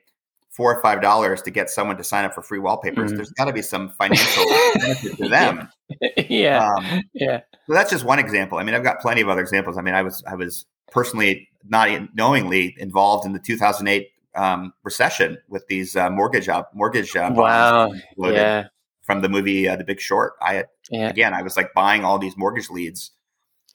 four 0.52 0.76
or 0.76 0.82
five 0.82 1.02
dollars 1.02 1.42
to 1.42 1.50
get 1.52 1.70
someone 1.70 1.96
to 1.98 2.04
sign 2.04 2.26
up 2.26 2.34
for 2.34 2.42
free 2.42 2.60
wallpapers, 2.60 3.12
Mm. 3.12 3.16
there's 3.16 3.32
got 3.32 3.46
to 3.46 3.54
be 3.54 3.62
some 3.62 3.90
financial 3.98 4.44
benefit 4.76 5.18
to 5.18 5.30
them. 5.30 5.70
yeah. 6.30 6.70
Um, 6.78 7.02
yeah. 7.14 7.40
so 7.68 7.74
that's 7.74 7.90
just 7.90 8.04
one 8.04 8.20
example. 8.20 8.58
I 8.58 8.64
mean, 8.64 8.76
I've 8.76 8.84
got 8.84 9.00
plenty 9.00 9.22
of 9.22 9.30
other 9.30 9.42
examples. 9.42 9.78
I 9.78 9.82
mean, 9.82 9.94
I 9.96 10.02
was 10.02 10.24
I 10.28 10.36
was 10.36 10.66
personally 10.92 11.48
not 11.70 11.88
knowingly 12.16 12.76
involved 12.80 13.26
in 13.26 13.32
the 13.34 13.40
2008 13.40 14.10
um, 14.36 14.74
recession 14.84 15.38
with 15.48 15.66
these 15.68 15.96
uh, 15.96 16.10
mortgage 16.10 16.50
uh, 16.50 16.64
mortgage 16.74 17.16
uh, 17.16 17.32
Wow. 17.34 17.94
Yeah. 18.18 18.68
from 19.04 19.22
the 19.22 19.30
movie 19.30 19.68
uh, 19.70 19.76
The 19.78 19.84
Big 19.86 20.00
Short. 20.02 20.34
I 20.42 20.66
Yeah. 20.90 21.10
again, 21.10 21.34
I 21.34 21.42
was 21.44 21.56
like 21.56 21.74
buying 21.74 22.04
all 22.04 22.18
these 22.20 22.36
mortgage 22.38 22.70
leads, 22.70 23.12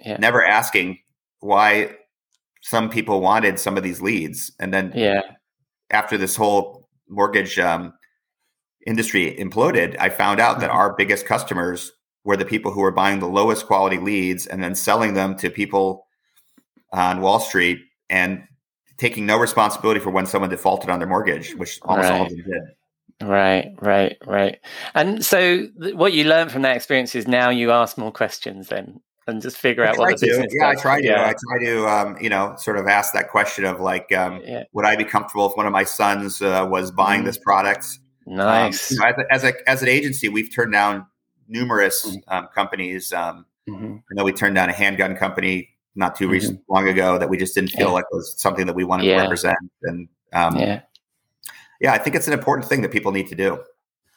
Yeah. 0.05 0.17
never 0.19 0.45
asking 0.45 0.99
why 1.41 1.97
some 2.63 2.91
people 2.91 3.21
wanted 3.21 3.59
some 3.59 3.77
of 3.79 3.83
these 3.83 4.01
leads, 4.03 4.53
and 4.61 4.73
then 4.75 4.93
Yeah. 4.95 5.21
After 5.91 6.17
this 6.19 6.37
whole 6.37 6.89
mortgage 7.09 7.59
um, 7.59 7.93
industry 8.87 9.37
imploded, 9.39 9.97
I 9.99 10.09
found 10.09 10.41
out 10.41 10.61
that 10.61 10.71
Mhm. 10.71 10.75
our 10.75 10.95
biggest 10.95 11.27
customers 11.27 11.93
were 12.25 12.37
the 12.37 12.45
people 12.45 12.73
who 12.73 12.81
were 12.81 12.91
buying 12.93 13.21
the 13.21 13.29
lowest 13.29 13.67
quality 13.67 13.99
leads 13.99 14.47
and 14.47 14.63
then 14.63 14.75
selling 14.75 15.15
them 15.15 15.37
to 15.39 15.51
people 15.51 16.07
on 16.93 17.21
Wall 17.21 17.39
Street 17.41 17.79
and 18.11 18.43
taking 18.97 19.27
no 19.27 19.37
responsibility 19.39 20.01
for 20.01 20.11
when 20.11 20.27
someone 20.27 20.51
defaulted 20.51 20.91
on 20.91 20.99
their 20.99 21.09
mortgage, 21.09 21.55
which 21.55 21.79
almost 21.83 22.11
all 22.11 22.23
of 22.23 22.29
Right. 22.29 22.31
them 22.31 22.53
did. 22.53 22.63
Right, 23.29 23.73
right, 23.81 24.17
right. 24.27 24.59
And 24.95 25.25
so, 25.25 25.69
th- 25.81 25.95
what 25.95 26.13
you 26.13 26.25
learned 26.25 26.53
from 26.53 26.63
that 26.63 26.77
experience 26.77 27.15
is 27.15 27.27
now 27.27 27.49
you 27.51 27.71
ask 27.71 27.97
more 27.97 28.13
questions 28.13 28.69
then 28.69 29.01
and 29.27 29.43
just 29.43 29.59
figure 29.59 29.85
out 29.85 29.99
what 29.99 30.11
the 30.11 30.27
to. 30.27 30.27
business 30.27 30.53
Yeah, 30.55 30.69
I 30.69 30.75
try 30.75 31.01
to. 31.01 31.07
Yeah, 31.07 31.25
I 31.27 31.35
try 31.35 31.65
to, 31.65 31.87
um, 31.89 32.17
you 32.21 32.29
know, 32.31 32.55
sort 32.59 32.79
of 32.79 32.87
ask 32.87 33.13
that 33.13 33.29
question 33.29 33.65
of 33.65 33.81
like, 33.81 34.13
um, 34.13 34.41
yeah. 34.45 34.65
would 34.73 34.85
I 34.85 34.97
be 34.97 35.05
comfortable 35.05 35.51
if 35.51 35.57
one 35.57 35.67
of 35.67 35.73
my 35.73 35.85
sons 35.85 36.41
uh, 36.43 36.67
was 36.71 36.91
buying 36.91 37.23
Mm. 37.23 37.27
this 37.27 37.39
product? 37.39 37.99
Nice. 38.27 38.93
Um, 38.93 38.97
you 38.97 39.01
know, 39.01 39.07
as, 39.09 39.19
a, 39.19 39.33
as, 39.33 39.45
a, 39.45 39.71
as 39.71 39.83
an 39.83 39.89
agency, 39.89 40.29
we've 40.29 40.53
turned 40.55 40.73
down 40.73 41.07
numerous 41.49 42.07
Mm. 42.07 42.17
um, 42.29 42.49
companies. 42.55 43.13
Um, 43.13 43.47
Mhm. 43.69 43.99
I 43.99 44.15
know 44.15 44.23
we 44.25 44.33
turned 44.33 44.55
down 44.55 44.69
a 44.69 44.73
handgun 44.73 45.17
company 45.17 45.71
not 45.97 46.15
too 46.15 46.29
Mhm. 46.29 46.33
recent, 46.33 46.61
long 46.69 46.87
ago 46.89 47.19
that 47.19 47.29
we 47.29 47.37
just 47.37 47.53
didn't 47.55 47.71
feel 47.71 47.89
Yeah. 47.89 47.95
like 47.95 48.11
was 48.13 48.41
something 48.41 48.67
that 48.67 48.75
we 48.77 48.85
wanted 48.85 49.05
to 49.05 49.17
represent. 49.17 49.57
And 49.83 50.09
um, 50.33 50.57
yeah. 50.57 50.81
Yeah. 51.81 51.93
I 51.93 51.99
think 51.99 52.15
it's 52.15 52.29
an 52.29 52.33
important 52.33 52.69
thing 52.69 52.83
that 52.83 52.93
people 52.93 53.11
need 53.13 53.27
to 53.29 53.35
do. 53.35 53.59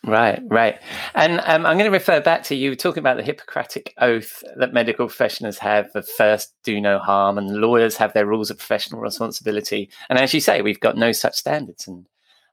Right, 0.06 0.42
right. 0.48 0.80
And 1.14 1.42
um, 1.42 1.66
I'm 1.66 1.78
going 1.78 1.92
to 1.92 1.98
refer 1.98 2.22
back 2.22 2.44
to 2.44 2.56
you 2.56 2.76
talking 2.76 3.02
about 3.02 3.18
the 3.18 3.24
Hippocratic 3.24 3.94
oath 3.98 4.42
that 4.56 4.74
medical 4.74 5.08
professionals 5.08 5.58
have 5.58 5.90
of 5.94 6.08
first 6.08 6.54
do 6.64 6.80
no 6.80 7.00
harm, 7.00 7.38
and 7.38 7.58
lawyers 7.58 7.98
have 7.98 8.14
their 8.14 8.26
rules 8.26 8.50
of 8.50 8.58
professional 8.58 9.02
responsibility. 9.02 9.90
And 10.10 10.18
as 10.18 10.34
you 10.34 10.40
say, 10.40 10.62
we've 10.62 10.80
got 10.80 10.96
no 10.96 11.12
such 11.12 11.36
standards. 11.36 11.86
And 11.86 12.08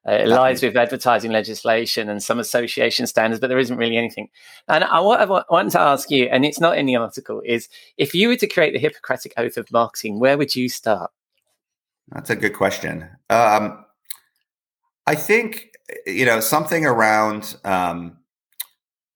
uh, 0.09 0.13
it 0.13 0.29
lies 0.29 0.63
with 0.63 0.77
advertising 0.77 1.31
legislation 1.31 2.09
and 2.09 2.23
some 2.23 2.41
association 2.41 3.07
standards, 3.07 3.41
but 3.41 3.47
there 3.47 3.59
isn't 3.59 3.77
really 3.77 3.97
anything. 3.97 4.29
And 4.69 4.83
I, 4.83 5.01
what 5.01 5.21
I 5.21 5.25
want 5.25 5.73
to 5.73 5.81
ask 5.81 6.11
you, 6.11 6.25
and 6.25 6.45
it's 6.45 6.61
not 6.61 6.77
in 6.77 6.87
the 6.87 6.97
article, 6.97 7.43
is 7.45 7.69
if 7.97 8.13
you 8.13 8.29
were 8.29 8.37
to 8.37 8.49
create 8.49 8.73
the 8.73 8.81
Hippocratic 8.81 9.35
oath 9.37 9.57
of 9.57 9.71
marketing, 9.71 10.19
where 10.19 10.37
would 10.37 10.57
you 10.57 10.69
start? 10.69 11.13
That's 12.09 12.31
a 12.31 12.37
good 12.37 12.55
question. 12.55 13.09
Um, 13.31 13.85
I 15.07 15.15
think 15.15 15.69
you 16.07 16.25
know 16.27 16.41
something 16.41 16.85
around 16.85 17.57
um, 17.65 18.19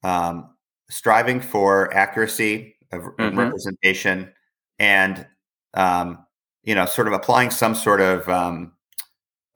um, 0.02 0.54
striving 0.88 1.40
for 1.40 1.92
accuracy 1.94 2.76
of 2.92 3.02
Mhm. 3.02 3.36
representation, 3.36 4.32
and 4.78 5.26
um, 5.74 6.24
you 6.62 6.74
know, 6.74 6.86
sort 6.86 7.06
of 7.06 7.12
applying 7.14 7.50
some 7.50 7.74
sort 7.74 8.00
of 8.00 8.28
um, 8.28 8.72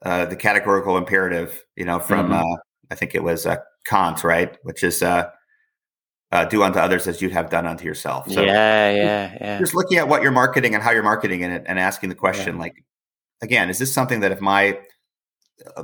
uh, 0.03 0.25
the 0.25 0.35
categorical 0.35 0.97
imperative. 0.97 1.63
You 1.75 1.85
know, 1.85 1.99
from 1.99 2.29
Mhm. 2.29 2.41
uh, 2.41 2.57
I 2.91 2.95
think 2.95 3.15
it 3.15 3.23
was 3.23 3.45
uh, 3.45 3.57
Kant, 3.85 4.23
right? 4.23 4.57
Which 4.63 4.83
is 4.83 5.01
uh, 5.03 5.29
uh, 6.31 6.45
do 6.45 6.63
unto 6.63 6.79
others 6.79 7.07
as 7.07 7.21
you'd 7.21 7.31
have 7.31 7.49
done 7.49 7.65
unto 7.65 7.85
yourself. 7.85 8.29
So 8.31 8.41
yeah, 8.43 8.91
yeah, 8.91 9.37
yeah. 9.39 9.59
just 9.59 9.73
looking 9.73 9.97
at 9.97 10.07
what 10.07 10.21
you're 10.21 10.31
marketing 10.31 10.73
and 10.75 10.83
how 10.83 10.91
you're 10.91 11.03
marketing 11.03 11.41
it 11.41 11.63
and 11.65 11.79
asking 11.79 12.09
the 12.09 12.15
question 12.15 12.57
like 12.57 12.73
again 13.41 13.69
is 13.69 13.79
this 13.79 13.93
something 13.93 14.19
that 14.21 14.31
if 14.31 14.41
my 14.41 14.77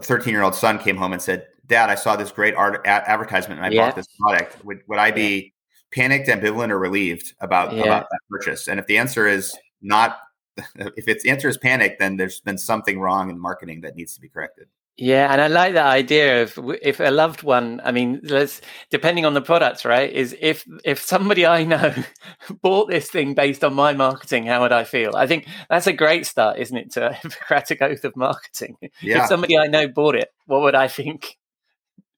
13 0.01 0.34
year 0.34 0.43
old 0.43 0.55
son 0.55 0.78
came 0.78 0.97
home 0.97 1.13
and 1.13 1.22
said 1.22 1.47
dad 1.67 1.89
i 1.89 1.95
saw 1.95 2.15
this 2.15 2.32
great 2.32 2.53
art 2.55 2.82
a- 2.86 2.89
advertisement 3.09 3.59
and 3.59 3.65
i 3.65 3.69
Yeah. 3.69 3.86
bought 3.88 3.95
this 3.95 4.07
product 4.19 4.63
would, 4.65 4.82
would 4.88 4.99
i 4.99 5.11
be 5.11 5.53
panicked 5.93 6.28
ambivalent 6.28 6.69
or 6.72 6.80
relieved 6.80 7.34
about 7.39 7.74
Yeah. 7.74 7.84
about 7.84 8.07
that 8.11 8.19
purchase 8.30 8.67
and 8.67 8.80
if 8.80 8.86
the 8.88 8.97
answer 8.97 9.28
is 9.28 9.55
not 9.82 10.19
if 10.76 11.07
its 11.07 11.26
answer 11.26 11.47
is 11.47 11.57
panic 11.57 11.99
then 11.99 12.17
there's 12.17 12.41
been 12.41 12.57
something 12.57 12.99
wrong 12.99 13.30
in 13.30 13.39
marketing 13.39 13.82
that 13.82 13.95
needs 13.95 14.13
to 14.15 14.22
be 14.22 14.28
corrected 14.30 14.67
Yeah, 15.02 15.32
and 15.34 15.41
I 15.41 15.47
like 15.47 15.74
that 15.74 15.88
idea 15.88 16.43
of 16.43 16.60
if 16.82 16.99
a 16.99 17.10
loved 17.10 17.41
one. 17.41 17.82
I 17.84 17.91
mean, 17.91 18.22
let's 18.24 18.62
depending 18.91 19.26
on 19.26 19.34
the 19.34 19.41
products, 19.41 19.84
right? 19.84 20.12
Is 20.14 20.36
if 20.39 20.64
if 20.84 21.02
somebody 21.02 21.43
I 21.43 21.64
know 21.64 21.93
bought 22.62 22.88
this 22.88 23.10
thing 23.10 23.34
based 23.34 23.64
on 23.64 23.74
my 23.74 23.93
marketing, 23.93 24.45
how 24.45 24.62
would 24.62 24.72
I 24.72 24.84
feel? 24.84 25.16
I 25.16 25.26
think 25.26 25.47
that's 25.72 25.88
a 25.88 25.93
great 25.93 26.28
start, 26.28 26.60
isn't 26.60 26.78
it? 26.78 26.91
To 26.91 27.10
a 27.10 27.14
Hippocratic 27.22 27.82
oath 27.82 28.04
of 28.04 28.16
marketing. 28.16 28.78
yeah 29.02 29.24
If 29.24 29.28
somebody 29.30 29.58
I 29.58 29.66
know 29.66 29.88
bought 29.88 30.16
it, 30.16 30.30
what 30.45 30.62
would 30.62 30.76
I 30.76 30.88
think? 30.88 31.38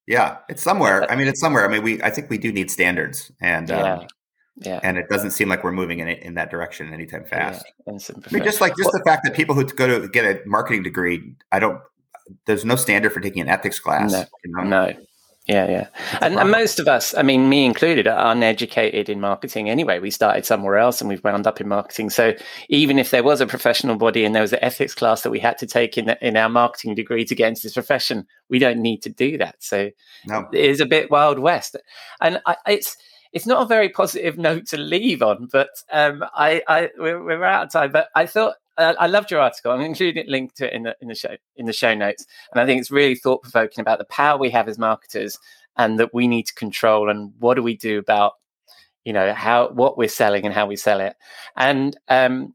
yeah 0.06 0.40
it's 0.50 0.62
somewhere 0.62 1.10
i 1.10 1.16
mean 1.16 1.30
it's 1.30 1.40
somewhere 1.40 1.64
i 1.64 1.70
mean 1.70 1.82
we 1.82 2.04
i 2.04 2.10
think 2.10 2.30
we 2.30 2.38
do 2.38 2.52
need 2.52 2.70
standards 2.70 3.32
and 3.40 3.72
um, 3.72 3.78
Yeah, 3.80 4.08
yeah, 4.58 4.80
and 4.84 4.98
it 4.98 5.08
doesn't 5.08 5.32
seem 5.32 5.48
like 5.48 5.64
we're 5.64 5.72
moving 5.72 6.00
in 6.00 6.10
in 6.10 6.34
that 6.34 6.52
direction 6.52 6.94
anytime 6.94 7.24
fast 7.24 7.64
yeah. 7.88 7.94
I 8.28 8.34
mean, 8.34 8.44
just 8.44 8.60
like 8.60 8.76
just 8.76 8.92
the 8.92 9.02
fact 9.06 9.24
that 9.24 9.34
people 9.34 9.56
who 9.56 9.64
go 9.64 9.88
to 10.02 10.08
get 10.10 10.26
a 10.26 10.42
marketing 10.46 10.84
degree, 10.84 11.36
I 11.52 11.60
don't. 11.60 11.82
There's 12.46 12.66
no 12.66 12.76
standard 12.76 13.14
for 13.14 13.20
taking 13.20 13.42
an 13.42 13.50
ethics 13.50 13.80
class. 13.80 14.12
No, 14.12 14.26
you 14.44 14.52
know? 14.52 14.64
No. 14.64 14.94
Yeah, 15.48 15.70
yeah. 15.70 15.88
And, 16.22 16.40
and 16.40 16.50
most 16.50 16.80
of 16.80 16.88
us, 16.88 17.14
I 17.16 17.22
mean, 17.22 17.50
me 17.50 17.66
included, 17.66 18.08
are 18.08 18.32
uneducated 18.32 19.10
in 19.10 19.20
marketing 19.20 19.70
anyway. 19.70 20.00
We 20.00 20.10
started 20.10 20.46
somewhere 20.46 20.78
else 20.78 21.02
and 21.02 21.10
we've 21.10 21.24
wound 21.24 21.46
up 21.46 21.60
in 21.60 21.68
marketing. 21.68 22.12
So 22.12 22.34
even 22.70 22.98
if 22.98 23.12
there 23.12 23.24
was 23.24 23.42
a 23.42 23.46
professional 23.46 23.98
body 23.98 24.24
and 24.24 24.34
there 24.34 24.42
was 24.42 24.54
an 24.54 24.64
ethics 24.64 24.96
class 24.96 25.22
that 25.22 25.32
we 25.32 25.40
had 25.40 25.58
to 25.58 25.68
take 25.68 25.98
in, 25.98 26.10
in 26.22 26.38
our 26.38 26.48
marketing 26.48 26.96
degree 26.96 27.26
to 27.26 27.36
get 27.36 27.50
into 27.50 27.64
this 27.64 27.74
profession, 27.74 28.26
we 28.50 28.58
don't 28.58 28.82
need 28.82 29.02
to 29.02 29.10
do 29.10 29.38
that. 29.38 29.56
So 29.60 29.90
No, 30.26 30.48
it 30.54 30.64
is 30.64 30.80
a 30.80 30.86
bit 30.86 31.12
Wild 31.12 31.40
West. 31.40 31.76
And 32.22 32.42
I, 32.46 32.56
it's, 32.66 32.96
it's 33.34 33.48
not 33.48 33.64
a 33.64 33.68
very 33.68 33.90
positive 33.90 34.38
note 34.38 34.68
to 34.68 34.78
leave 34.78 35.22
on, 35.22 35.50
but 35.52 35.72
um, 35.92 36.24
I, 36.34 36.62
I 36.70 36.90
we're, 36.98 37.22
we're 37.22 37.44
out 37.44 37.66
of 37.66 37.72
time. 37.72 37.92
But 37.92 38.08
I 38.16 38.28
thought 38.28 38.56
I 38.78 39.08
loved 39.08 39.32
your 39.32 39.40
article. 39.40 39.72
I'm 39.72 39.82
including 39.82 40.24
it, 40.24 40.30
link 40.30 40.54
to 40.56 40.68
it 40.68 40.74
in 40.74 40.84
the 40.84 40.96
in 41.02 41.08
the 41.08 41.16
show 41.16 41.36
in 41.56 41.66
the 41.66 41.74
show 41.74 41.94
notes, 41.94 42.26
and 42.52 42.62
I 42.62 42.66
think 42.66 42.82
it's 42.82 42.92
really 42.92 43.16
thought 43.16 43.44
provoking 43.44 43.82
about 43.82 44.00
the 44.00 44.06
power 44.06 44.38
we 44.38 44.50
have 44.50 44.68
as 44.68 44.78
marketers, 44.78 45.38
and 45.78 46.00
that 46.00 46.14
we 46.14 46.28
need 46.28 46.48
to 46.48 46.54
control. 46.56 47.10
And 47.10 47.34
what 47.40 47.56
do 47.56 47.64
we 47.64 47.76
do 47.76 48.00
about 48.00 48.34
you 49.06 49.14
know 49.14 49.34
how 49.34 49.70
what 49.70 49.98
we're 49.98 50.08
selling 50.08 50.46
and 50.46 50.54
how 50.54 50.66
we 50.66 50.76
sell 50.76 51.02
it? 51.02 51.16
And 51.56 51.98
um, 52.08 52.54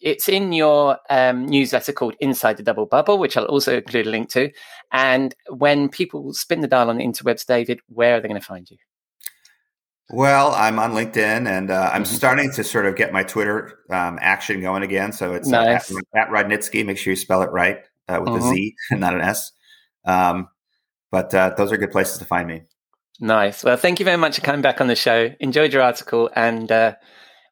it's 0.00 0.28
in 0.28 0.52
your 0.52 0.98
um, 1.08 1.46
newsletter 1.46 1.92
called 1.92 2.14
Inside 2.20 2.56
the 2.56 2.62
Double 2.62 2.86
Bubble, 2.86 3.18
which 3.18 3.36
I'll 3.36 3.44
also 3.44 3.78
include 3.78 4.06
a 4.06 4.10
link 4.10 4.30
to. 4.30 4.50
And 4.92 5.34
when 5.48 5.88
people 5.88 6.32
spin 6.34 6.60
the 6.60 6.68
dial 6.68 6.90
on 6.90 6.98
the 6.98 7.04
interwebs, 7.04 7.46
David, 7.46 7.80
where 7.88 8.16
are 8.16 8.20
they 8.20 8.28
going 8.28 8.40
to 8.40 8.46
find 8.46 8.70
you? 8.70 8.76
Well, 10.12 10.52
I'm 10.54 10.78
on 10.78 10.92
LinkedIn, 10.92 11.46
and 11.48 11.70
uh, 11.70 11.90
I'm 11.92 12.02
Mhm. 12.02 12.06
starting 12.06 12.50
to 12.52 12.64
sort 12.64 12.86
of 12.86 12.96
get 12.96 13.12
my 13.12 13.22
Twitter 13.22 13.78
um, 13.90 14.18
action 14.20 14.60
going 14.60 14.82
again. 14.82 15.12
So 15.12 15.34
it's 15.34 15.48
Nice. 15.48 15.90
uh, 15.90 15.98
at, 16.14 16.26
at 16.26 16.32
Rodnitzky. 16.32 16.84
Make 16.84 16.98
sure 16.98 17.12
you 17.12 17.16
spell 17.16 17.42
it 17.42 17.50
right 17.52 17.78
uh, 18.08 18.18
with 18.20 18.34
a 18.34 18.38
Mhm. 18.38 18.50
Z 18.50 18.74
and 18.90 19.00
not 19.00 19.14
an 19.14 19.20
S. 19.20 19.52
Um, 20.04 20.48
but 21.12 21.32
uh, 21.34 21.54
those 21.56 21.70
are 21.72 21.76
good 21.76 21.92
places 21.92 22.18
to 22.18 22.24
find 22.24 22.48
me. 22.48 22.62
Nice. 23.20 23.62
Well, 23.62 23.76
thank 23.76 23.98
you 24.00 24.04
very 24.04 24.16
much 24.16 24.36
for 24.36 24.42
coming 24.42 24.62
back 24.62 24.80
on 24.80 24.86
the 24.86 24.96
show. 24.96 25.30
Enjoyed 25.40 25.72
your 25.72 25.82
article, 25.82 26.30
and 26.34 26.72
uh, 26.72 26.94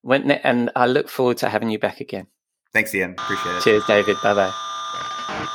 went 0.02 0.30
and 0.44 0.70
I 0.74 0.86
look 0.86 1.08
forward 1.08 1.36
to 1.38 1.48
having 1.48 1.70
you 1.70 1.78
back 1.78 2.00
again. 2.00 2.26
Thanks, 2.72 2.94
Ian. 2.94 3.12
Appreciate 3.18 3.56
it. 3.56 3.62
Cheers, 3.62 3.84
David. 3.86 4.16
Bye 4.22 4.34
bye. 4.34 5.48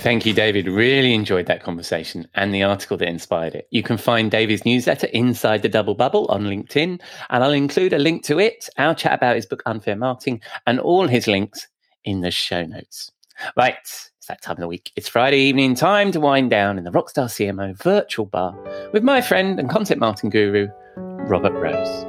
Thank 0.00 0.24
you, 0.24 0.32
David. 0.32 0.66
Really 0.66 1.12
enjoyed 1.12 1.44
that 1.46 1.62
conversation 1.62 2.26
and 2.34 2.54
the 2.54 2.62
article 2.62 2.96
that 2.96 3.08
inspired 3.08 3.54
it. 3.54 3.68
You 3.70 3.82
can 3.82 3.98
find 3.98 4.30
David's 4.30 4.64
newsletter, 4.64 5.08
Inside 5.08 5.60
the 5.60 5.68
Double 5.68 5.94
Bubble, 5.94 6.26
on 6.28 6.44
LinkedIn, 6.44 6.98
and 7.28 7.44
I'll 7.44 7.52
include 7.52 7.92
a 7.92 7.98
link 7.98 8.24
to 8.24 8.38
it, 8.38 8.66
our 8.78 8.94
chat 8.94 9.12
about 9.12 9.36
his 9.36 9.44
book, 9.44 9.62
Unfair 9.66 9.96
Marketing, 9.96 10.40
and 10.66 10.80
all 10.80 11.06
his 11.06 11.26
links 11.26 11.68
in 12.02 12.22
the 12.22 12.30
show 12.30 12.64
notes. 12.64 13.12
Right, 13.58 13.76
it's 13.82 14.26
that 14.26 14.40
time 14.40 14.56
of 14.56 14.60
the 14.60 14.68
week. 14.68 14.90
It's 14.96 15.06
Friday 15.06 15.40
evening 15.40 15.74
time 15.74 16.12
to 16.12 16.20
wind 16.20 16.48
down 16.48 16.78
in 16.78 16.84
the 16.84 16.90
Rockstar 16.90 17.26
CMO 17.26 17.76
virtual 17.76 18.24
bar 18.24 18.56
with 18.94 19.02
my 19.02 19.20
friend 19.20 19.60
and 19.60 19.68
content 19.68 20.00
marketing 20.00 20.30
guru, 20.30 20.68
Robert 20.96 21.52
Rose. 21.52 22.06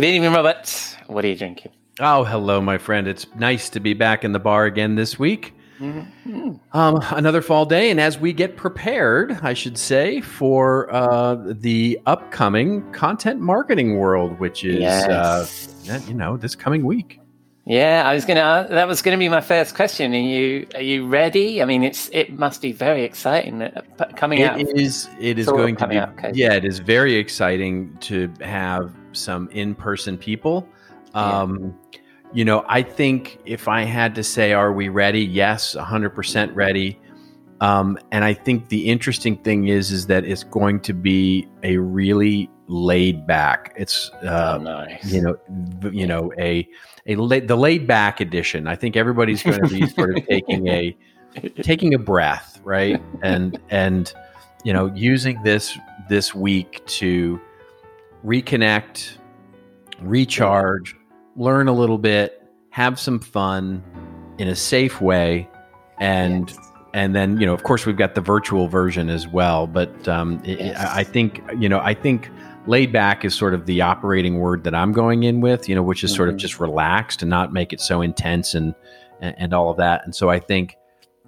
Good 0.00 0.14
evening, 0.14 0.32
Robert. 0.32 0.96
What 1.08 1.26
are 1.26 1.28
you 1.28 1.36
drinking? 1.36 1.72
Oh, 2.00 2.24
hello, 2.24 2.58
my 2.62 2.78
friend. 2.78 3.06
It's 3.06 3.26
nice 3.34 3.68
to 3.68 3.80
be 3.80 3.92
back 3.92 4.24
in 4.24 4.32
the 4.32 4.38
bar 4.38 4.64
again 4.64 4.94
this 4.94 5.18
week. 5.18 5.52
Um, 6.72 7.00
another 7.10 7.42
fall 7.42 7.66
day, 7.66 7.90
and 7.90 8.00
as 8.00 8.18
we 8.18 8.32
get 8.32 8.56
prepared, 8.56 9.38
I 9.42 9.52
should 9.52 9.76
say, 9.76 10.22
for 10.22 10.90
uh, 10.90 11.34
the 11.44 12.00
upcoming 12.06 12.90
content 12.92 13.40
marketing 13.40 13.98
world, 13.98 14.40
which 14.40 14.64
is, 14.64 14.82
uh, 14.82 15.46
you 16.08 16.14
know, 16.14 16.38
this 16.38 16.54
coming 16.54 16.86
week. 16.86 17.20
Yeah, 17.66 18.02
I 18.06 18.14
was 18.14 18.24
gonna. 18.24 18.66
That 18.70 18.88
was 18.88 19.02
gonna 19.02 19.18
be 19.18 19.28
my 19.28 19.40
first 19.40 19.74
question. 19.74 20.12
Are 20.14 20.18
you 20.18 20.66
are 20.74 20.82
you 20.82 21.06
ready? 21.06 21.62
I 21.62 21.66
mean, 21.66 21.84
it's 21.84 22.08
it 22.12 22.38
must 22.38 22.62
be 22.62 22.72
very 22.72 23.04
exciting 23.04 23.62
uh, 23.62 23.82
coming 24.16 24.42
out. 24.42 24.60
It 24.60 24.76
is. 24.78 25.08
It 25.20 25.38
is 25.38 25.46
going 25.46 25.76
to 25.76 25.86
be. 25.86 25.96
out, 25.98 26.10
okay. 26.18 26.32
Yeah, 26.34 26.54
it 26.54 26.64
is 26.64 26.78
very 26.78 27.16
exciting 27.16 27.96
to 28.00 28.32
have 28.40 28.92
some 29.12 29.48
in-person 29.50 30.18
people. 30.18 30.66
Yeah. 31.14 31.40
Um, 31.40 31.78
You 32.32 32.44
know, 32.44 32.64
I 32.68 32.82
think 32.82 33.40
if 33.44 33.66
I 33.66 33.82
had 33.82 34.14
to 34.14 34.22
say, 34.22 34.52
are 34.52 34.72
we 34.72 34.88
ready? 34.88 35.20
Yes, 35.20 35.74
hundred 35.74 36.10
percent 36.10 36.54
ready. 36.54 36.96
Um, 37.60 37.98
and 38.12 38.24
I 38.24 38.34
think 38.34 38.68
the 38.68 38.88
interesting 38.88 39.36
thing 39.42 39.66
is, 39.66 39.90
is 39.90 40.06
that 40.06 40.24
it's 40.24 40.44
going 40.44 40.80
to 40.80 40.94
be 40.94 41.48
a 41.64 41.76
really 41.78 42.48
laid 42.70 43.26
back. 43.26 43.74
It's 43.76 44.10
uh, 44.22 44.56
oh, 44.58 44.62
nice. 44.62 45.04
you 45.12 45.20
know, 45.20 45.36
you 45.90 46.06
know, 46.06 46.32
a 46.38 46.66
a 47.06 47.16
la- 47.16 47.40
the 47.40 47.56
laid 47.56 47.86
back 47.86 48.20
edition. 48.20 48.68
I 48.68 48.76
think 48.76 48.96
everybody's 48.96 49.42
going 49.42 49.60
to 49.60 49.68
be 49.68 49.86
sort 49.88 50.16
of 50.16 50.24
taking 50.26 50.68
a 50.68 50.96
taking 51.62 51.94
a 51.94 51.98
breath, 51.98 52.60
right? 52.64 53.02
And 53.22 53.58
and 53.70 54.12
you 54.64 54.72
know, 54.72 54.86
using 54.94 55.42
this 55.42 55.76
this 56.08 56.34
week 56.34 56.84
to 56.86 57.40
reconnect, 58.24 59.16
recharge, 60.00 60.96
learn 61.36 61.68
a 61.68 61.72
little 61.72 61.98
bit, 61.98 62.42
have 62.70 62.98
some 62.98 63.18
fun 63.18 63.82
in 64.38 64.48
a 64.48 64.54
safe 64.56 65.00
way, 65.00 65.48
and 65.98 66.48
Yes. 66.50 66.58
and 66.94 67.14
then 67.14 67.38
you 67.40 67.46
know, 67.46 67.54
of 67.54 67.62
course, 67.62 67.86
we've 67.86 67.96
got 67.96 68.14
the 68.14 68.20
virtual 68.20 68.68
version 68.68 69.08
as 69.10 69.26
well. 69.26 69.66
But 69.66 70.06
um, 70.08 70.40
Yes. 70.44 70.78
I 70.78 71.00
I 71.00 71.04
think 71.04 71.40
you 71.58 71.68
know, 71.68 71.80
I 71.80 71.94
think 71.94 72.28
laid 72.70 72.92
back 72.92 73.24
is 73.24 73.34
sort 73.34 73.52
of 73.52 73.66
the 73.66 73.80
operating 73.82 74.38
word 74.38 74.64
that 74.64 74.74
I'm 74.74 74.92
going 74.92 75.24
in 75.24 75.40
with, 75.40 75.68
you 75.68 75.74
know, 75.74 75.82
which 75.82 76.04
is 76.04 76.14
sort 76.14 76.28
of 76.28 76.36
Mhm. 76.36 76.38
just 76.38 76.60
relaxed 76.60 77.20
and 77.22 77.28
not 77.30 77.52
make 77.52 77.72
it 77.72 77.80
so 77.80 78.00
intense 78.00 78.54
and 78.54 78.74
and, 79.22 79.34
and 79.38 79.52
all 79.54 79.68
of 79.70 79.76
that. 79.76 80.00
And 80.04 80.14
so 80.14 80.30
I 80.30 80.38
think 80.38 80.76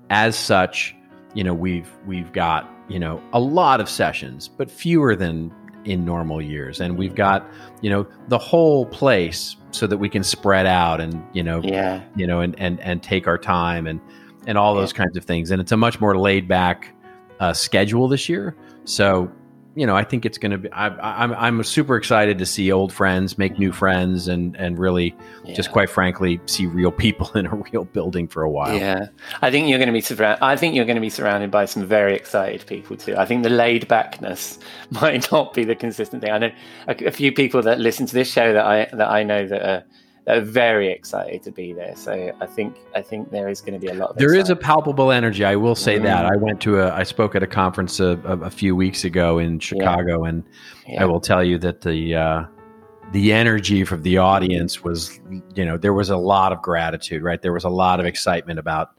as 0.09 0.35
such, 0.35 0.95
you 1.35 1.45
know, 1.45 1.53
we've 1.55 1.89
we've 2.07 2.33
got 2.33 2.69
you 2.89 2.99
know 2.99 3.21
a 3.33 3.41
lot 3.41 3.81
of 3.81 3.89
sessions, 3.89 4.49
but 4.49 4.71
fewer 4.71 5.15
than 5.17 5.53
in 5.85 6.05
normal 6.05 6.41
years, 6.41 6.81
and 6.81 6.97
we've 6.97 7.15
got 7.17 7.45
you 7.81 7.91
know 7.91 8.07
the 8.29 8.39
whole 8.39 8.87
place 8.87 9.57
so 9.73 9.87
that 9.87 9.99
we 9.99 10.09
can 10.09 10.23
spread 10.23 10.65
out 10.67 11.01
and 11.01 11.23
you 11.33 11.43
know 11.43 11.61
Yeah. 11.63 12.01
you 12.17 12.27
know 12.27 12.41
and 12.41 12.55
and 12.59 12.81
and 12.81 13.03
take 13.03 13.27
our 13.27 13.39
time 13.39 13.87
and 13.87 14.01
and 14.47 14.57
all 14.59 14.75
those 14.75 14.93
kinds 14.93 15.17
of 15.17 15.25
things. 15.25 15.51
And 15.51 15.61
it's 15.61 15.73
a 15.73 15.77
much 15.77 16.01
more 16.01 16.17
laid 16.17 16.47
back 16.49 16.95
uh, 17.41 17.53
schedule 17.53 18.07
this 18.09 18.29
year. 18.29 18.55
So 18.85 19.31
you 19.75 19.87
know, 19.87 19.97
I 19.97 20.05
think 20.05 20.27
it's 20.27 20.39
going 20.39 20.53
to 20.53 20.59
be. 20.59 20.73
I, 20.73 20.89
I- 20.89 21.23
I'm 21.23 21.33
I'm 21.35 21.65
super 21.65 21.97
excited 21.97 22.39
to 22.39 22.47
see 22.47 22.71
old 22.71 22.93
friends, 22.93 23.39
make 23.39 23.59
new 23.59 23.73
friends, 23.73 24.29
and 24.29 24.55
and 24.57 24.79
really 24.79 25.15
yeah. 25.45 25.55
just 25.55 25.73
quite 25.73 25.89
frankly 25.89 26.41
see 26.47 26.67
real 26.67 26.93
people 26.93 27.31
in 27.35 27.47
a 27.47 27.55
real 27.55 27.85
building 27.85 28.29
for 28.29 28.43
a 28.43 28.51
while. 28.51 28.77
Yeah, 28.77 29.07
I 29.41 29.51
think 29.51 29.69
you're 29.69 29.79
going 29.79 29.89
to 29.89 29.93
be 29.93 30.01
surrounded. 30.01 30.45
I 30.45 30.57
think 30.57 30.75
you're 30.75 30.85
going 30.85 30.97
to 30.97 31.01
be 31.01 31.11
surrounded 31.11 31.51
by 31.51 31.65
some 31.65 31.87
very 31.87 32.15
excited 32.15 32.67
people 32.67 32.97
too. 32.97 33.17
I 33.17 33.25
think 33.25 33.43
the 33.43 33.51
laid 33.51 33.89
backness 33.89 34.59
might 34.91 35.31
not 35.33 35.55
be 35.55 35.65
the 35.65 35.75
consistent 35.75 36.23
thing. 36.23 36.33
I 36.33 36.39
know 36.39 36.53
a, 36.89 37.07
a 37.07 37.11
few 37.11 37.33
people 37.33 37.63
that 37.63 37.79
listen 37.79 38.07
to 38.07 38.15
this 38.15 38.31
show 38.31 38.53
that 38.53 38.65
I 38.65 38.85
that 38.93 39.09
I 39.11 39.23
know 39.23 39.47
that 39.47 39.63
are, 39.63 39.85
are 40.29 40.41
very 40.41 40.91
excited 40.93 41.43
to 41.43 41.51
be 41.51 41.73
there. 41.73 41.97
So 41.97 42.33
I 42.41 42.47
think 42.47 42.77
I 42.95 43.03
think 43.03 43.31
there 43.31 43.49
is 43.49 43.61
going 43.61 43.75
to 43.75 43.79
be 43.79 43.89
a 43.89 43.95
lot. 43.95 44.11
Of 44.11 44.17
There 44.19 44.35
is 44.35 44.51
a 44.51 44.57
palpable 44.57 45.11
energy. 45.11 45.45
I 45.45 45.57
will 45.57 45.75
say 45.75 45.99
that. 45.99 46.25
Mm. 46.25 46.33
I 46.33 46.37
went 46.37 46.61
to 46.63 46.81
a. 46.81 46.93
I 46.93 47.03
spoke 47.03 47.35
at 47.35 47.43
a 47.43 47.47
conference 47.47 47.99
a, 48.01 48.21
a, 48.25 48.39
a 48.43 48.51
few 48.51 48.77
weeks 48.77 49.05
ago 49.05 49.39
in 49.39 49.59
Chicago, 49.59 50.25
and 50.25 50.45
Yeah. 50.87 51.03
I 51.03 51.07
will 51.07 51.21
tell 51.21 51.43
you 51.43 51.59
that 51.59 51.81
the 51.81 52.15
uh, 52.15 52.45
the 53.13 53.33
energy 53.33 53.85
from 53.85 54.03
the 54.03 54.19
audience 54.19 54.85
was, 54.85 55.21
you 55.55 55.65
know, 55.65 55.77
there 55.77 55.93
was 55.93 56.09
a 56.11 56.17
lot 56.17 56.53
of 56.53 56.63
gratitude. 56.63 57.23
Right, 57.23 57.43
there 57.43 57.53
was 57.53 57.65
a 57.65 57.71
lot 57.71 57.99
of 58.01 58.07
excitement 58.07 58.59
about 58.59 58.91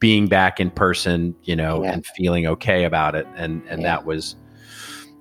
being 0.00 0.26
back 0.26 0.58
in 0.58 0.70
person, 0.70 1.34
you 1.44 1.54
know, 1.54 1.84
Yeah. 1.84 1.92
and 1.92 2.06
feeling 2.06 2.46
okay 2.46 2.84
about 2.84 3.14
it, 3.14 3.26
and 3.36 3.62
and 3.68 3.82
Yeah. 3.82 3.88
that 3.88 4.06
was, 4.06 4.36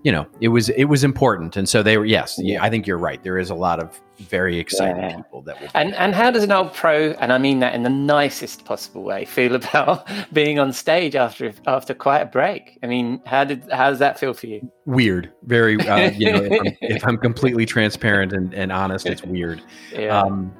you 0.06 0.12
know, 0.12 0.28
it 0.40 0.50
was 0.50 0.70
it 0.70 0.84
was 0.86 1.04
important, 1.04 1.58
and 1.58 1.68
so 1.68 1.82
they 1.82 1.98
were. 1.98 2.06
Yes, 2.06 2.36
Yeah. 2.38 2.64
I 2.64 2.70
think 2.70 2.86
you're 2.86 3.00
right. 3.00 3.24
There 3.24 3.40
is 3.40 3.50
a 3.50 3.56
lot 3.56 3.80
of 3.80 4.00
very 4.20 4.60
excited 4.60 4.98
Yeah. 5.02 5.16
people 5.16 5.42
that 5.42 5.60
will. 5.60 5.68
And 5.74 5.96
and 5.96 6.14
how 6.14 6.30
does 6.30 6.44
an 6.44 6.52
old 6.52 6.76
pro, 6.76 7.14
and 7.14 7.34
I 7.34 7.40
mean 7.40 7.58
that 7.62 7.74
in 7.74 7.82
the 7.82 7.90
nicest 7.90 8.66
possible 8.66 9.02
way, 9.04 9.26
feel 9.26 9.56
about 9.62 10.08
being 10.32 10.60
on 10.60 10.74
stage 10.74 11.16
after 11.16 11.52
after 11.66 11.96
quite 11.96 12.20
a 12.20 12.28
break? 12.28 12.78
I 12.84 12.86
mean, 12.86 13.20
how 13.26 13.46
did 13.46 13.64
how 13.72 13.90
does 13.90 13.98
that 13.98 14.20
feel 14.20 14.36
for 14.36 14.46
you? 14.46 14.72
weird 14.86 15.32
very 15.46 15.76
uh, 15.90 16.12
you 16.12 16.32
know 16.32 16.44
if 16.44 16.52
I'm, 16.62 16.78
if 16.82 17.08
I'm 17.08 17.18
completely 17.18 17.66
transparent 17.66 18.32
and, 18.32 18.54
and 18.54 18.72
honest 18.72 19.08
it's 19.08 19.24
weird 19.24 19.60
Yeah, 19.92 20.22
um 20.22 20.54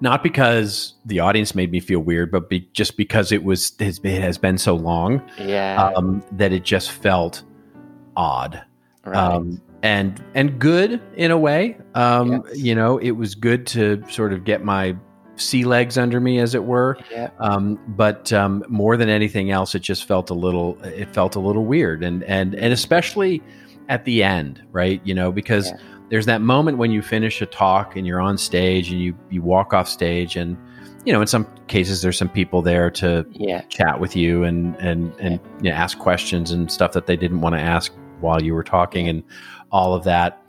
not 0.00 0.22
because 0.22 0.94
the 1.04 1.20
audience 1.20 1.54
made 1.54 1.70
me 1.70 1.80
feel 1.80 2.00
weird 2.00 2.30
but 2.30 2.48
be, 2.48 2.60
just 2.72 2.96
because 2.96 3.30
it 3.30 3.44
was 3.44 3.72
it 3.78 4.22
has 4.22 4.38
been 4.38 4.56
so 4.56 4.74
long 4.74 5.20
yeah, 5.38 5.90
um 5.94 6.22
that 6.32 6.52
it 6.54 6.62
just 6.64 6.90
felt 6.90 7.42
odd 8.18 8.62
right. 9.04 9.16
um 9.16 9.62
and 9.82 10.22
and 10.34 10.58
good 10.58 11.00
in 11.16 11.30
a 11.30 11.38
way 11.38 11.76
um 11.94 12.42
Yes. 12.48 12.58
you 12.58 12.74
know 12.74 12.98
it 12.98 13.12
was 13.12 13.34
good 13.34 13.66
to 13.68 14.02
sort 14.10 14.32
of 14.32 14.44
get 14.44 14.64
my 14.64 14.96
sea 15.36 15.64
legs 15.64 15.96
under 15.96 16.18
me 16.20 16.40
as 16.40 16.52
it 16.56 16.64
were 16.64 16.98
yeah, 17.12 17.30
um, 17.38 17.78
but 17.86 18.32
um, 18.32 18.64
more 18.68 18.96
than 18.96 19.08
anything 19.08 19.52
else, 19.52 19.72
it 19.76 19.82
just 19.82 20.04
felt 20.04 20.30
a 20.30 20.34
little. 20.34 20.76
It 20.82 21.14
felt 21.14 21.36
a 21.36 21.38
little 21.38 21.64
weird, 21.64 22.02
and 22.02 22.24
and 22.24 22.56
and 22.56 22.72
especially 22.72 23.40
at 23.88 24.04
the 24.04 24.24
end, 24.24 24.60
right? 24.72 25.00
You 25.04 25.14
know, 25.14 25.30
because 25.30 25.70
Yeah. 25.70 25.76
there's 26.08 26.26
that 26.26 26.40
moment 26.40 26.78
when 26.78 26.90
you 26.90 27.02
finish 27.02 27.40
a 27.40 27.46
talk 27.46 27.94
and 27.94 28.04
you're 28.04 28.20
on 28.20 28.36
stage 28.36 28.90
and 28.90 29.00
you 29.00 29.14
you 29.30 29.40
walk 29.40 29.72
off 29.72 29.88
stage, 29.88 30.34
and 30.34 30.56
you 31.04 31.12
know, 31.12 31.20
in 31.20 31.28
some 31.28 31.46
cases, 31.68 32.02
there's 32.02 32.18
some 32.18 32.28
people 32.28 32.60
there 32.60 32.90
to 32.90 33.24
yeah, 33.30 33.60
chat 33.68 34.00
with 34.00 34.16
you 34.16 34.42
and 34.42 34.74
and 34.80 35.14
and 35.20 35.38
you 35.62 35.70
know, 35.70 35.76
ask 35.76 36.00
questions 36.00 36.50
and 36.50 36.68
stuff 36.72 36.90
that 36.94 37.06
they 37.06 37.16
didn't 37.16 37.42
want 37.42 37.54
to 37.54 37.60
ask 37.60 37.92
while 38.20 38.42
you 38.42 38.54
were 38.54 38.64
talking 38.64 39.08
and 39.08 39.22
all 39.70 39.94
of 39.94 40.04
that. 40.04 40.42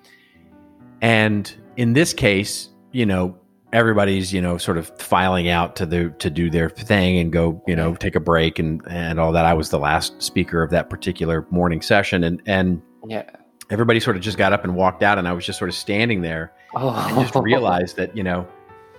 And 1.02 1.54
in 1.78 1.94
this 1.94 2.14
case, 2.14 2.70
you 2.92 3.06
know, 3.06 3.38
everybody's 3.72 4.34
you 4.34 4.42
know 4.42 4.58
sort 4.58 4.78
of 4.78 4.90
filing 5.00 5.48
out 5.48 5.76
to 5.76 5.86
the 5.86 6.10
to 6.18 6.30
do 6.30 6.50
their 6.50 6.70
thing 6.72 7.20
and 7.20 7.32
go 7.32 7.64
you 7.68 7.76
know 7.76 7.94
take 7.94 8.16
a 8.16 8.20
break 8.20 8.60
and 8.60 8.82
and 8.90 9.20
all 9.20 9.32
that. 9.32 9.46
I 9.46 9.54
was 9.54 9.70
the 9.70 9.80
last 9.80 10.22
speaker 10.22 10.64
of 10.64 10.72
that 10.72 10.90
particular 10.90 11.46
morning 11.52 11.82
session, 11.82 12.24
and 12.24 12.42
and 12.46 12.82
yeah. 13.08 13.30
everybody 13.70 14.00
sort 14.00 14.18
of 14.18 14.24
just 14.24 14.38
got 14.38 14.54
up 14.54 14.64
and 14.64 14.76
walked 14.76 15.04
out, 15.04 15.18
and 15.18 15.28
I 15.28 15.34
was 15.34 15.46
just 15.46 15.60
sort 15.60 15.70
of 15.70 15.76
standing 15.76 16.22
there 16.22 16.54
Oh, 16.76 16.90
and 17.08 17.20
just 17.20 17.36
oh. 17.36 17.42
realized 17.44 17.96
that 17.98 18.16
you 18.16 18.24
know 18.24 18.48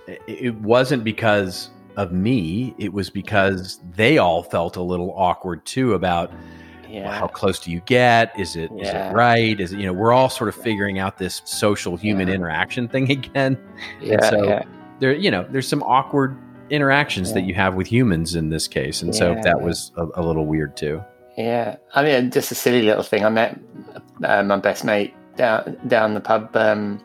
it, 0.07 0.21
it 0.27 0.55
wasn't 0.55 1.03
because 1.03 1.69
of 1.97 2.11
me 2.11 2.73
it 2.77 2.93
was 2.93 3.09
because 3.09 3.79
they 3.95 4.17
all 4.17 4.43
felt 4.43 4.77
a 4.77 4.81
little 4.81 5.13
awkward 5.15 5.65
too 5.65 5.93
about 5.93 6.31
yeah, 6.91 7.03
well, 7.09 7.19
how 7.19 7.27
close 7.27 7.59
do 7.59 7.71
you 7.71 7.79
get 7.85 8.37
is 8.39 8.55
it 8.55 8.71
is 8.73 8.87
Yeah. 8.87 9.09
it 9.09 9.13
right 9.13 9.59
is 9.59 9.71
it 9.73 9.79
you 9.79 9.85
know 9.85 9.93
we're 9.93 10.11
all 10.11 10.29
sort 10.29 10.49
of 10.49 10.55
figuring 10.55 10.99
out 10.99 11.17
this 11.17 11.41
social 11.45 11.95
human 11.97 12.27
Yeah. 12.27 12.35
interaction 12.35 12.87
thing 12.87 13.09
again 13.17 13.57
yeah, 14.01 14.29
so- 14.29 14.43
yeah. 14.43 14.63
there 14.99 15.13
you 15.13 15.31
know 15.31 15.45
there's 15.49 15.67
some 15.67 15.83
awkward 15.83 16.37
interactions 16.69 17.33
that 17.33 17.41
you 17.41 17.53
have 17.53 17.75
with 17.75 17.87
humans 17.87 18.35
in 18.35 18.49
this 18.49 18.67
case 18.67 19.01
and 19.01 19.13
so 19.15 19.35
that 19.43 19.61
was 19.61 19.91
a, 19.97 20.07
a 20.15 20.21
little 20.21 20.45
weird 20.45 20.75
too 20.77 21.01
Yeah, 21.37 21.77
I 21.95 22.03
mean, 22.03 22.29
just 22.31 22.51
a 22.51 22.55
silly 22.55 22.81
little 22.81 23.03
thing. 23.03 23.23
I 23.25 23.29
met 23.29 23.57
uh, 24.23 24.43
my 24.43 24.57
best 24.57 24.83
mate 24.83 25.13
down 25.37 25.77
down 25.87 26.13
the 26.13 26.19
pub 26.21 26.55
um, 26.55 26.99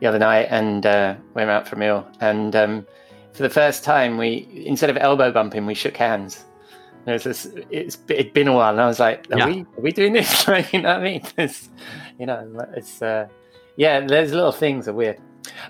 the 0.00 0.06
other 0.06 0.18
night, 0.20 0.46
and 0.50 0.86
uh, 0.86 1.14
we 1.34 1.40
went 1.40 1.50
out 1.50 1.66
for 1.68 1.74
a 1.74 1.78
meal. 1.78 2.06
And 2.20 2.54
um, 2.54 2.86
for 3.32 3.42
the 3.42 3.50
first 3.50 3.82
time, 3.82 4.18
we 4.18 4.46
instead 4.66 4.88
of 4.88 4.96
elbow 4.96 5.32
bumping, 5.32 5.66
we 5.66 5.74
shook 5.74 5.96
hands. 5.96 6.44
There's 7.06 7.24
this. 7.24 7.46
It's 7.70 7.96
it'd 8.08 8.32
been 8.34 8.48
a 8.48 8.52
while, 8.52 8.72
and 8.72 8.80
I 8.80 8.86
was 8.86 8.98
like, 9.00 9.26
"Are 9.32 9.38
Yeah. 9.38 9.46
we 9.46 9.60
are 9.62 9.80
we 9.80 9.92
doing 9.92 10.12
this?" 10.12 10.46
Like, 10.48 10.72
you 10.72 10.82
know 10.82 10.90
what 10.90 11.00
I 11.00 11.02
mean? 11.04 11.22
It's, 11.38 11.70
you 12.18 12.26
know, 12.26 12.66
it's 12.76 13.00
uh, 13.00 13.28
yeah. 13.76 14.00
There's 14.00 14.32
little 14.32 14.52
things 14.52 14.88
are 14.88 14.92
weird. 14.92 15.18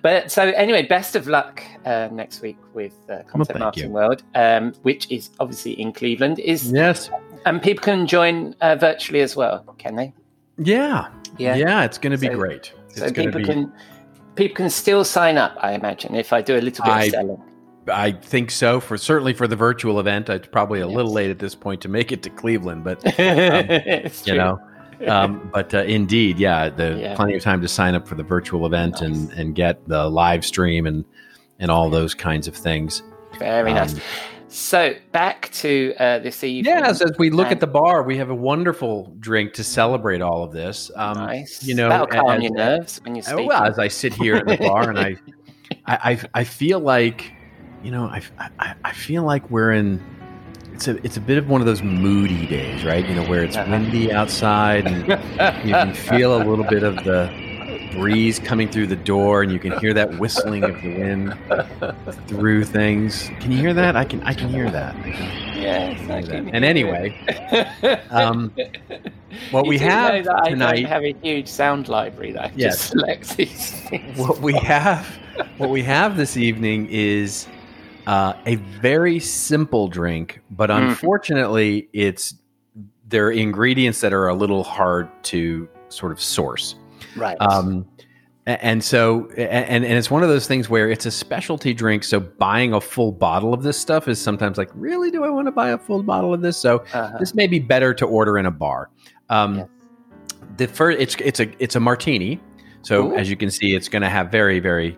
But 0.03 0.33
so 0.33 0.43
anyway, 0.43 0.87
best 0.87 1.15
of 1.15 1.27
luck 1.29 1.63
uh, 1.85 2.09
next 2.11 2.41
week 2.41 2.57
with 2.73 2.95
uh, 3.11 3.19
Content 3.25 3.49
thank 3.49 3.59
Marketing 3.61 3.91
you. 3.91 3.95
World, 3.95 4.23
um, 4.35 4.73
which 4.83 5.11
is 5.13 5.29
obviously 5.39 5.73
in 5.79 5.93
Cleveland. 5.93 6.39
Is 6.39 6.73
yes 6.73 7.11
and 7.45 7.63
people 7.63 7.83
can 7.85 8.07
join 8.07 8.55
uh, 8.63 8.75
virtually 8.77 9.21
as 9.21 9.37
well, 9.37 9.63
can 9.79 9.95
they? 9.95 10.13
yeah 10.59 11.09
yeah, 11.39 11.55
yeah. 11.55 11.85
it's 11.85 11.99
going 11.99 12.13
to 12.13 12.19
be 12.19 12.29
So- 12.29 12.35
great 12.39 12.73
it's 12.89 12.99
So 12.99 13.13
people 13.13 13.41
be 13.41 13.45
can 13.45 13.71
people 14.37 14.57
can 14.57 14.71
still 14.71 15.05
sign 15.05 15.37
up, 15.37 15.55
I 15.61 15.73
imagine, 15.73 16.15
if 16.15 16.33
I 16.33 16.41
do 16.41 16.57
a 16.57 16.63
little 16.65 16.83
bit 16.85 16.95
I- 16.95 17.05
of 17.05 17.11
selling. 17.11 17.43
I 17.89 18.13
think 18.13 18.51
so 18.51 18.81
for 18.81 18.97
certainly 18.99 19.33
for 19.33 19.47
the 19.47 19.57
virtual 19.57 20.01
event. 20.01 20.29
It's 20.29 20.49
probably 20.49 20.81
a 20.81 20.87
little 20.89 21.13
late 21.13 21.31
at 21.31 21.39
this 21.39 21.55
point 21.55 21.81
to 21.83 21.89
make 21.89 22.11
it 22.13 22.23
to 22.25 22.31
Cleveland, 22.31 22.85
but 22.85 23.01
It's 23.19 24.27
you 24.27 24.35
know, 24.35 24.59
um, 25.07 25.51
but 25.53 25.73
uh, 25.75 25.79
indeed, 25.85 26.39
yeah, 26.39 26.69
the 26.69 26.99
Yeah. 26.99 27.15
plenty 27.15 27.35
of 27.37 27.43
time 27.43 27.61
to 27.63 27.69
sign 27.69 27.95
up 27.95 28.09
for 28.09 28.15
the 28.15 28.23
virtual 28.25 28.67
event 28.67 29.01
and 29.03 29.29
Nice. 29.29 29.39
and 29.39 29.55
get 29.55 29.87
the 29.89 30.09
live 30.09 30.45
stream 30.45 30.87
and 30.87 31.05
and 31.59 31.71
all 31.71 31.89
those 31.91 32.13
kinds 32.15 32.49
of 32.49 32.55
things. 32.57 33.03
very 33.39 33.73
nice. 33.73 33.95
Um, 33.95 34.01
So 34.49 34.95
back 35.13 35.51
to 35.55 35.93
uh, 35.99 36.19
this 36.21 36.43
evening. 36.45 36.73
Yes, 36.77 37.03
as 37.03 37.13
we 37.19 37.31
look 37.31 37.47
And- 37.47 37.55
at 37.57 37.61
the 37.61 37.67
bar, 37.67 38.03
we 38.05 38.17
have 38.19 38.31
a 38.31 38.35
wonderful 38.35 39.13
drink 39.21 39.53
to 39.55 39.65
celebrate 39.65 40.23
all 40.23 40.45
of 40.45 40.53
this. 40.53 40.91
Um, 40.97 41.17
nice. 41.19 41.63
you 41.65 41.75
know, 41.75 41.89
that'll 41.89 42.07
calm 42.07 42.31
as- 42.31 42.43
your 42.43 42.53
nerves 42.53 43.01
when 43.05 43.17
you're 43.17 43.25
Oh, 43.29 43.45
well, 43.45 43.65
as 43.65 43.79
I 43.79 43.89
sit 43.89 44.15
here 44.15 44.37
at 44.37 44.47
the 44.47 44.57
bar 44.57 44.89
and 44.89 44.99
I, 44.99 45.17
I, 45.87 46.13
I, 46.13 46.21
I 46.35 46.45
feel 46.45 46.79
like, 46.81 47.33
you 47.87 47.93
know, 47.93 48.07
I, 48.07 48.21
I, 48.59 48.75
I 48.83 48.93
feel 48.93 49.23
like 49.23 49.49
we're 49.49 49.71
in. 49.71 50.03
It's 50.75 50.89
a, 50.89 50.97
it's 51.07 51.17
a 51.17 51.21
bit 51.21 51.39
of 51.39 51.49
one 51.49 51.61
of 51.61 51.67
those 51.69 51.83
moody 51.83 52.47
days, 52.47 52.85
right? 52.85 53.09
You 53.09 53.15
know, 53.15 53.23
where 53.29 53.45
it's 53.45 53.57
windy 53.57 54.13
outside 54.13 54.87
and 54.89 55.07
you 55.67 55.73
can 55.73 55.95
feel 56.11 56.37
a 56.37 56.43
little 56.45 56.65
bit 56.65 56.83
of 56.83 56.97
the, 57.05 57.31
breeze 57.93 58.39
coming 58.39 58.69
through 58.69 58.87
the 58.89 58.97
door, 58.97 59.43
and 59.43 59.51
you 59.51 59.59
can 59.59 59.73
hear 59.79 59.95
that 59.95 60.19
whistling 60.19 60.65
of 60.65 60.75
the 60.83 60.99
wind 60.99 61.35
through 62.27 62.63
things. 62.65 63.31
Can 63.41 63.53
you 63.53 63.59
hear 63.59 63.73
that? 63.73 63.97
I 63.97 64.05
can. 64.05 64.23
I 64.25 64.35
can 64.35 64.51
hear 64.51 64.69
that. 64.71 64.95
Yes, 65.57 65.99
I 66.11 66.21
hear 66.21 66.31
can 66.31 66.45
that. 66.47 66.55
And 66.55 66.65
anyway, 66.65 67.17
um, 68.11 68.53
what 69.51 69.65
You 69.65 69.71
we 69.71 69.79
have 69.79 70.25
that 70.25 70.35
I 70.43 70.51
tonight- 70.51 70.77
don't 70.83 70.85
have 70.91 71.05
a 71.05 71.15
huge 71.23 71.49
sound 71.49 71.89
library 71.89 72.33
that 72.33 72.47
I 72.47 72.53
Yes. 72.55 72.75
just 72.77 72.89
select 72.91 73.37
these 73.39 73.71
things. 73.89 74.19
what 74.19 74.41
we 74.41 74.53
have 74.55 75.07
what 75.57 75.71
we 75.71 75.83
have 75.85 76.17
this 76.19 76.37
evening 76.37 76.89
is 76.91 77.47
uh, 78.07 78.35
a 78.47 78.57
very 78.57 79.19
simple 79.19 79.89
drink, 79.89 80.41
but 80.51 80.71
Mhm. 80.71 80.89
unfortunately, 80.91 81.89
it's 81.93 82.35
there 83.09 83.27
are 83.27 83.33
ingredients 83.33 84.01
that 84.01 84.13
are 84.13 84.27
a 84.29 84.35
little 84.35 84.65
hard 84.65 85.09
to 85.23 85.69
sort 85.89 86.11
of 86.13 86.21
source. 86.21 86.75
Right. 87.17 87.37
Um, 87.41 87.87
and 88.47 88.83
so, 88.83 89.29
and 89.37 89.85
and 89.85 89.93
it's 89.99 90.11
one 90.11 90.23
of 90.23 90.29
those 90.29 90.47
things 90.47 90.69
where 90.69 90.91
it's 90.91 91.07
a 91.07 91.11
specialty 91.11 91.73
drink. 91.75 92.05
So 92.05 92.21
buying 92.21 92.73
a 92.75 92.81
full 92.81 93.13
bottle 93.13 93.53
of 93.55 93.63
this 93.63 93.79
stuff 93.79 94.07
is 94.09 94.21
sometimes 94.21 94.57
like, 94.59 94.71
really, 94.75 95.11
do 95.11 95.25
I 95.25 95.29
want 95.31 95.47
to 95.47 95.53
buy 95.53 95.71
a 95.71 95.79
full 95.79 96.03
bottle 96.03 96.33
of 96.35 96.43
this? 96.43 96.57
So 96.57 96.79
Uh-huh. 96.93 97.17
this 97.19 97.35
may 97.35 97.47
be 97.47 97.59
better 97.61 97.93
to 97.95 98.05
order 98.07 98.39
in 98.39 98.47
a 98.47 98.51
bar. 98.51 98.91
Um, 99.31 99.57
Yes. 99.59 99.69
The 100.59 100.67
first, 100.69 100.99
it's 101.01 101.17
it's 101.17 101.41
a 101.41 101.49
it's 101.63 101.77
a 101.77 101.81
martini. 101.81 102.41
So 102.83 103.09
Ooh. 103.13 103.15
as 103.17 103.29
you 103.29 103.37
can 103.37 103.51
see, 103.51 103.75
it's 103.75 103.89
going 103.89 104.03
to 104.03 104.09
have 104.09 104.31
very 104.31 104.59
very 104.61 104.97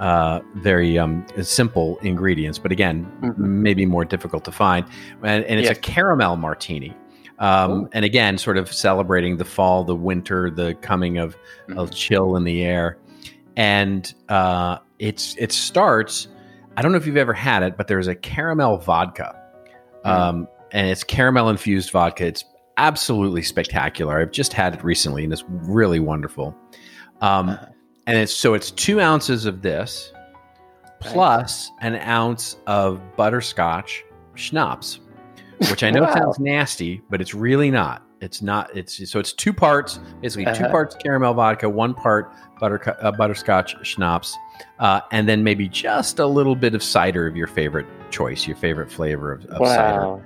uh, 0.00 0.40
very 0.56 0.98
um, 0.98 1.24
simple 1.42 1.98
ingredients, 2.02 2.58
but 2.58 2.72
again, 2.72 3.06
Mhm. 3.22 3.36
maybe 3.38 3.86
more 3.86 4.04
difficult 4.04 4.44
to 4.46 4.52
find. 4.52 4.84
And, 5.22 5.44
and 5.44 5.60
it's 5.60 5.68
Yes. 5.68 5.76
a 5.76 5.80
caramel 5.80 6.36
martini. 6.36 6.96
Um, 7.38 7.88
and 7.92 8.04
again, 8.04 8.36
sort 8.38 8.58
of 8.58 8.70
celebrating 8.72 9.36
the 9.36 9.44
fall, 9.44 9.84
the 9.84 9.94
winter, 9.94 10.50
the 10.50 10.74
coming 10.82 11.18
of 11.18 11.36
Mm-hmm. 11.68 11.78
a 11.78 11.86
chill 11.88 12.36
in 12.36 12.44
the 12.44 12.62
air. 12.64 12.96
And 13.56 14.12
uh, 14.28 14.78
it's 14.98 15.36
it 15.38 15.52
starts. 15.52 16.28
I 16.76 16.82
don't 16.82 16.92
know 16.92 16.98
if 16.98 17.06
you've 17.06 17.16
ever 17.16 17.32
had 17.34 17.62
it, 17.62 17.76
but 17.76 17.88
there's 17.88 18.08
a 18.08 18.14
caramel 18.14 18.78
vodka, 18.78 19.34
Mm. 20.04 20.10
um, 20.10 20.48
and 20.72 20.88
it's 20.88 21.04
caramel 21.04 21.48
infused 21.50 21.90
vodka. 21.90 22.26
It's 22.26 22.44
absolutely 22.78 23.42
spectacular. 23.42 24.18
I've 24.20 24.30
just 24.32 24.52
had 24.54 24.74
it 24.74 24.82
recently, 24.84 25.24
and 25.24 25.32
it's 25.32 25.44
really 25.48 26.00
wonderful. 26.00 26.54
Um, 27.20 27.50
Uh-huh. 27.50 27.66
And 28.06 28.16
it's 28.18 28.32
so 28.32 28.54
it's 28.54 28.70
two 28.70 29.00
ounces 29.00 29.46
of 29.46 29.62
this 29.62 30.12
plus 31.00 31.70
an 31.80 31.96
ounce 31.96 32.56
of 32.66 33.00
butterscotch 33.16 34.04
schnapps, 34.34 35.00
which 35.70 35.82
I 35.82 35.90
know 35.90 36.02
Wow. 36.02 36.14
sounds 36.14 36.38
nasty, 36.38 37.02
but 37.10 37.20
it's 37.20 37.34
really 37.34 37.70
not. 37.70 38.02
It's 38.20 38.42
not. 38.42 38.74
It's 38.76 39.08
so 39.10 39.18
it's 39.18 39.32
two 39.32 39.52
parts, 39.52 39.98
basically 40.20 40.44
two 40.46 40.50
Uh-huh. 40.64 40.70
parts 40.70 40.94
caramel 40.96 41.32
vodka, 41.34 41.68
one 41.70 41.94
part 41.94 42.30
butter 42.60 42.94
uh, 43.00 43.10
butterscotch 43.12 43.76
schnapps, 43.86 44.36
uh, 44.78 45.00
and 45.10 45.26
then 45.26 45.42
maybe 45.42 45.68
just 45.68 46.18
a 46.18 46.26
little 46.26 46.54
bit 46.54 46.74
of 46.74 46.82
cider 46.82 47.26
of 47.26 47.34
your 47.34 47.46
favorite 47.46 47.86
choice, 48.10 48.46
your 48.46 48.56
favorite 48.56 48.90
flavor 48.92 49.32
of, 49.32 49.44
of 49.46 49.66
cider 49.68 50.00
wow. 50.06 50.22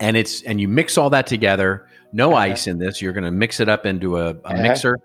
and 0.00 0.16
it's 0.16 0.40
and 0.42 0.58
you 0.60 0.68
mix 0.68 0.96
all 0.96 1.10
that 1.10 1.26
together. 1.26 1.86
No 2.14 2.30
Uh-huh. 2.30 2.38
ice 2.52 2.66
in 2.66 2.78
this. 2.78 3.02
You're 3.02 3.12
going 3.12 3.24
to 3.24 3.30
mix 3.30 3.60
it 3.60 3.68
up 3.68 3.84
into 3.84 4.16
a, 4.18 4.28
a 4.30 4.30
Uh-huh. 4.44 4.62
mixer, 4.62 4.98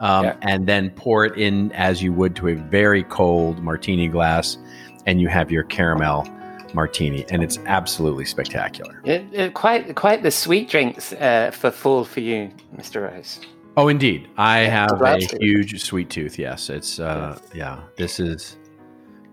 um, 0.00 0.24
Yeah. 0.24 0.36
and 0.42 0.66
then 0.66 0.90
pour 0.90 1.24
it 1.24 1.36
in 1.38 1.72
as 1.72 2.02
you 2.02 2.12
would 2.12 2.34
to 2.36 2.48
a 2.48 2.54
very 2.54 3.04
cold 3.04 3.62
martini 3.62 4.08
glass, 4.08 4.58
and 5.06 5.20
you 5.20 5.28
have 5.28 5.50
your 5.50 5.64
caramel 5.64 6.26
martini, 6.74 7.24
and 7.30 7.42
it's 7.42 7.58
absolutely 7.66 8.24
spectacular. 8.24 9.00
It, 9.04 9.24
it, 9.32 9.54
quite 9.54 9.94
quite 9.94 10.22
the 10.22 10.30
sweet 10.30 10.68
drinks 10.68 11.12
uh, 11.12 11.50
for 11.52 11.70
fall 11.70 12.04
for 12.04 12.20
you, 12.20 12.50
Mr. 12.76 13.10
Rose. 13.10 13.40
Oh, 13.76 13.88
indeed, 13.88 14.28
I 14.36 14.58
have 14.60 15.00
a 15.02 15.18
huge 15.40 15.80
sweet 15.82 16.08
tooth. 16.10 16.38
Yes, 16.38 16.70
it's 16.70 17.00
uh, 17.00 17.38
yeah. 17.54 17.80
This 17.96 18.20
is 18.20 18.56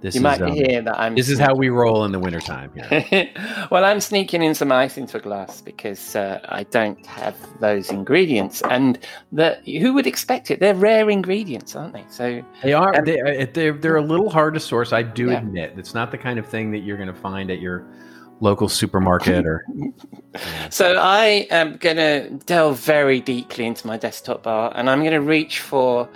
this 0.02 0.16
you 0.16 0.20
is 0.20 0.24
might 0.24 0.42
um, 0.42 0.52
hear 0.54 0.82
that 0.82 1.00
I'm. 1.00 1.16
this 1.16 1.30
is 1.30 1.40
how 1.40 1.54
we 1.56 1.70
roll 1.70 2.04
in 2.06 2.12
the 2.12 2.20
wintertime. 2.20 2.72
Here. 2.74 3.30
well, 3.72 3.84
I'm 3.86 4.00
sneaking 4.00 4.42
in 4.42 4.56
some 4.56 4.72
ice 4.72 4.98
into 4.98 5.18
a 5.18 5.22
glass 5.22 5.62
because 5.62 6.16
uh, 6.16 6.40
I 6.50 6.64
don't 6.64 7.06
have 7.06 7.36
those 7.60 7.90
ingredients, 7.92 8.62
and 8.70 8.98
that 9.32 9.66
who 9.68 9.94
would 9.94 10.08
expect 10.08 10.50
it? 10.52 10.60
They're 10.60 10.74
rare 10.76 11.10
ingredients, 11.10 11.76
aren't 11.76 11.94
they? 11.94 12.06
So 12.10 12.42
They 12.64 12.74
are. 12.74 12.94
And- 12.94 13.08
They, 13.08 13.22
uh, 13.22 13.46
they're 13.54 13.74
they're 13.74 13.98
a 13.98 14.02
little 14.04 14.30
hard 14.30 14.54
to 14.56 14.60
source. 14.60 14.92
I 14.94 15.04
do 15.04 15.30
Yeah. 15.32 15.38
admit 15.40 15.74
it's 15.78 15.94
not 15.94 16.12
the 16.12 16.18
kind 16.18 16.40
of 16.40 16.48
thing 16.48 16.72
that 16.72 16.80
you're 16.80 16.98
going 16.98 17.08
to 17.14 17.14
find 17.22 17.52
at 17.52 17.60
your 17.62 17.86
local 18.40 18.68
supermarket 18.70 19.46
or. 19.46 19.64
So 20.70 20.96
I 20.98 21.46
am 21.52 21.76
going 21.76 21.98
to 21.98 22.30
delve 22.46 22.80
very 22.80 23.20
deeply 23.20 23.66
into 23.66 23.86
my 23.86 23.98
desktop 23.98 24.44
bar, 24.44 24.72
and 24.76 24.90
I'm 24.90 25.00
going 25.02 25.12
to 25.12 25.20
reach 25.22 25.60
for 25.60 26.08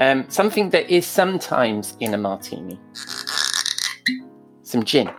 um, 0.00 0.28
something 0.28 0.70
that 0.70 0.90
is 0.90 1.06
sometimes 1.06 1.96
in 2.00 2.14
a 2.14 2.18
martini. 2.18 2.78
Some 4.62 4.84
gin. 4.84 5.10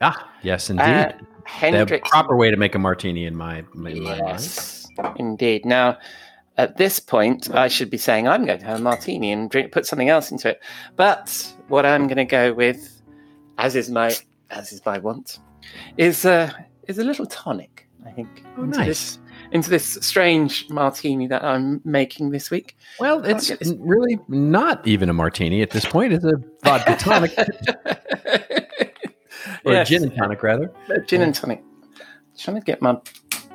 Ah, 0.00 0.30
yes, 0.42 0.68
indeed. 0.68 0.84
Uh, 0.84 1.12
the 1.70 2.00
proper 2.04 2.36
way 2.36 2.50
to 2.50 2.56
make 2.56 2.74
a 2.74 2.78
martini, 2.78 3.24
in 3.24 3.36
my, 3.36 3.58
in 3.58 3.66
my 3.74 3.94
mind. 3.94 4.22
Yes, 4.26 4.88
indeed. 5.16 5.64
Now, 5.64 5.98
at 6.58 6.76
this 6.76 6.98
point, 7.00 7.54
I 7.54 7.68
should 7.68 7.90
be 7.90 7.98
saying 7.98 8.26
I'm 8.26 8.44
going 8.44 8.58
to 8.58 8.66
have 8.66 8.80
a 8.80 8.82
martini 8.82 9.30
and 9.32 9.50
drink, 9.50 9.72
put 9.72 9.86
something 9.86 10.08
else 10.08 10.30
into 10.30 10.50
it. 10.50 10.62
But 10.96 11.54
what 11.68 11.84
I'm 11.86 12.06
going 12.06 12.16
to 12.16 12.24
go 12.24 12.52
with, 12.52 13.02
as 13.58 13.76
is 13.76 13.90
my 13.90 14.14
as 14.50 14.72
is 14.72 14.84
my 14.84 14.98
want, 14.98 15.38
is 15.96 16.24
uh, 16.24 16.50
is 16.88 16.98
a 16.98 17.04
little 17.04 17.26
tonic. 17.26 17.86
I 18.06 18.10
think. 18.10 18.44
Oh, 18.56 18.62
nice. 18.62 18.86
This, 18.86 19.18
into 19.52 19.70
this 19.70 19.98
strange 20.00 20.68
martini 20.70 21.26
that 21.28 21.44
I'm 21.44 21.80
making 21.84 22.30
this 22.30 22.50
week. 22.50 22.76
Well, 23.00 23.24
it's 23.24 23.50
really 23.78 24.18
not 24.28 24.86
even 24.86 25.08
a 25.08 25.12
martini 25.12 25.62
at 25.62 25.70
this 25.70 25.84
point. 25.84 26.12
It's 26.12 26.24
a 26.24 26.34
vodka 26.64 26.96
tonic 26.98 27.38
or 29.64 29.72
Yes, 29.72 29.88
a 29.88 29.90
gin 29.92 30.02
and 30.04 30.16
tonic, 30.16 30.42
rather. 30.42 30.72
a 30.90 31.00
gin 31.00 31.22
and 31.22 31.34
tonic. 31.34 31.62
trying 32.38 32.56
to 32.58 32.62
get 32.64 32.80
my 32.82 32.96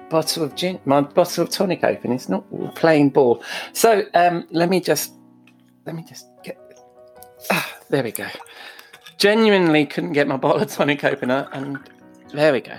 bottle 0.09 0.43
of 0.43 0.55
gin, 0.55 0.79
my 0.85 1.01
bottle 1.01 1.43
of 1.43 1.49
tonic 1.49 1.83
open. 1.83 2.11
It's 2.11 2.27
not 2.29 2.43
playing 2.75 3.09
ball. 3.11 3.43
So 3.73 4.03
um, 4.13 4.45
let 4.51 4.69
me 4.69 4.81
just, 4.81 5.13
let 5.85 5.95
me 5.95 6.03
just 6.07 6.27
get. 6.43 6.57
Ah, 7.51 7.69
there 7.89 8.03
we 8.03 8.11
go. 8.11 8.27
Genuinely 9.17 9.85
couldn't 9.85 10.13
get 10.13 10.27
my 10.27 10.37
bottle 10.37 10.61
of 10.61 10.69
tonic 10.71 11.03
opener, 11.03 11.47
and 11.53 11.79
there 12.33 12.51
we 12.53 12.59
go. 12.61 12.77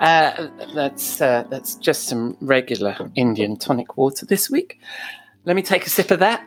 Uh, 0.00 0.48
that's 0.74 1.20
uh, 1.20 1.44
that's 1.50 1.74
just 1.76 2.08
some 2.08 2.36
regular 2.40 2.96
Indian 3.14 3.56
tonic 3.56 3.96
water 3.96 4.26
this 4.26 4.50
week. 4.50 4.78
Let 5.44 5.56
me 5.56 5.62
take 5.62 5.86
a 5.86 5.90
sip 5.90 6.10
of 6.10 6.18
that. 6.20 6.44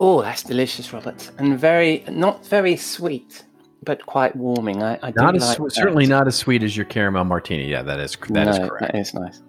Oh, 0.00 0.22
that's 0.22 0.42
delicious, 0.42 0.92
Robert, 0.92 1.30
and 1.38 1.58
very 1.58 2.04
not 2.10 2.44
very 2.46 2.76
sweet, 2.76 3.44
but 3.84 4.04
quite 4.06 4.34
warming. 4.36 4.82
I, 4.82 4.98
I 5.02 5.12
Not 5.16 5.36
as 5.36 5.46
like 5.48 5.56
swe- 5.56 5.64
that. 5.66 5.74
certainly 5.74 6.06
not 6.06 6.26
as 6.26 6.34
sweet 6.34 6.62
as 6.62 6.76
your 6.76 6.86
caramel 6.86 7.24
martini. 7.24 7.66
Yeah, 7.70 7.82
that 7.82 8.00
is 8.00 8.16
that 8.30 8.48
is 8.48 8.58
No, 8.58 8.68
correct. 8.68 8.92
That 8.92 8.98
is 9.00 9.14
nice. 9.14 9.42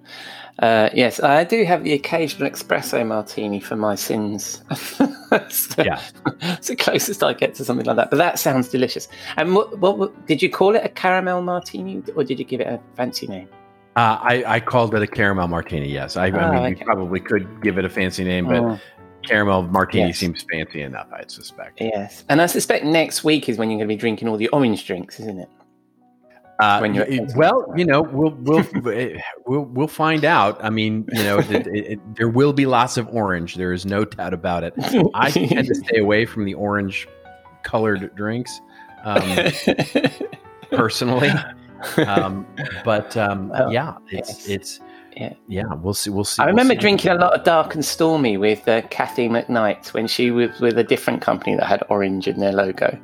Uh, 0.60 0.90
yes, 0.94 1.20
I 1.20 1.44
do 1.44 1.66
have 1.66 1.84
the 1.84 1.92
occasional 1.94 2.50
espresso 2.50 3.06
martini 3.06 3.60
for 3.60 3.76
my 3.76 3.96
sins. 3.96 4.64
so, 5.50 5.84
Yeah. 5.84 6.02
it's 6.42 6.68
the 6.70 6.76
closest 6.78 7.22
I 7.24 7.34
get 7.34 7.56
to 7.56 7.66
something 7.66 7.86
like 7.86 7.98
that. 7.98 8.10
But 8.10 8.18
that 8.18 8.40
sounds 8.40 8.70
delicious. 8.70 9.08
And 9.36 9.54
what, 9.54 9.78
what, 9.80 9.98
what 9.98 10.26
did 10.28 10.42
you 10.42 10.50
call 10.50 10.76
it? 10.76 10.86
A 10.86 10.90
caramel 10.90 11.42
martini, 11.42 12.02
or 12.16 12.24
did 12.24 12.40
you 12.40 12.46
give 12.46 12.62
it 12.62 12.68
a 12.68 12.80
fancy 12.96 13.28
name? 13.28 13.50
Uh, 13.98 14.18
I, 14.22 14.44
I 14.48 14.60
called 14.62 14.94
it 14.96 15.02
a 15.02 15.08
caramel 15.08 15.48
martini. 15.50 15.90
Yes, 15.90 16.16
I, 16.16 16.28
I 16.28 16.30
Oh, 16.32 16.52
mean 16.64 16.78
you 16.78 16.86
probably 16.86 17.20
could 17.20 17.62
give 17.62 17.78
it 17.78 17.84
a 17.86 17.90
fancy 17.90 18.24
name, 18.24 18.46
but 18.48 18.58
Oh, 18.64 18.80
caramel 19.28 19.64
martini 19.64 20.08
Yes. 20.08 20.20
seems 20.20 20.46
fancy 20.50 20.82
enough. 20.84 21.08
I'd 21.12 21.32
suspect. 21.32 21.82
yes, 21.82 22.24
and 22.30 22.42
I 22.42 22.46
suspect 22.46 22.86
next 22.86 23.24
week 23.26 23.50
is 23.50 23.58
when 23.58 23.70
you're 23.70 23.78
going 23.80 23.88
to 23.90 23.94
be 23.94 24.00
drinking 24.00 24.28
all 24.30 24.38
the 24.38 24.48
orange 24.50 24.86
drinks, 24.86 25.20
isn't 25.20 25.40
it? 25.40 25.50
Uh, 26.60 26.80
when 26.80 26.94
you're- 26.94 27.28
well, 27.36 27.66
you 27.76 27.84
know, 27.86 28.02
we'll 28.02 28.32
we'll 28.40 28.66
we'll 29.46 29.64
we'll 29.66 29.88
find 29.88 30.24
out. 30.24 30.58
I 30.64 30.70
mean, 30.70 31.06
you 31.12 31.24
know, 31.24 31.40
it, 31.40 31.52
it, 31.52 31.68
it, 31.68 32.16
there 32.16 32.30
will 32.30 32.54
be 32.54 32.66
lots 32.66 32.96
of 32.98 33.08
orange. 33.10 33.56
There 33.56 33.74
is 33.74 33.86
no 33.86 34.06
doubt 34.06 34.34
about 34.34 34.64
it. 34.64 34.74
I 35.14 35.32
tend 35.32 35.68
to 35.68 35.76
stay 35.76 35.98
away 36.00 36.26
from 36.26 36.46
the 36.46 36.54
orange 36.54 37.08
colored 37.64 38.16
drinks 38.16 38.62
um, 39.04 39.22
personally, 40.72 41.32
um, 42.08 42.46
but 42.84 43.16
um, 43.18 43.50
Well, 43.50 43.72
yeah, 43.74 43.96
it's 44.10 44.30
yes. 44.30 44.48
it's 44.48 44.80
Yeah. 45.16 45.34
yeah. 45.48 45.64
We'll 45.82 45.94
see. 45.94 46.10
We'll 46.10 46.24
see. 46.24 46.42
I 46.42 46.46
we'll 46.46 46.54
remember 46.54 46.74
see. 46.76 46.80
drinking 46.80 47.12
a 47.12 47.16
lot 47.16 47.34
of 47.38 47.44
Dark 47.44 47.76
and 47.76 47.84
Stormy 47.84 48.38
with 48.38 48.68
uh, 48.68 48.82
Cathy 48.90 49.28
McKnight 49.30 49.94
when 49.94 50.08
she 50.08 50.32
was 50.32 50.58
with 50.60 50.78
a 50.78 50.84
different 50.84 51.22
company 51.22 51.56
that 51.56 51.66
had 51.66 51.84
orange 51.90 52.28
in 52.28 52.40
their 52.40 52.54
logo. 52.54 52.98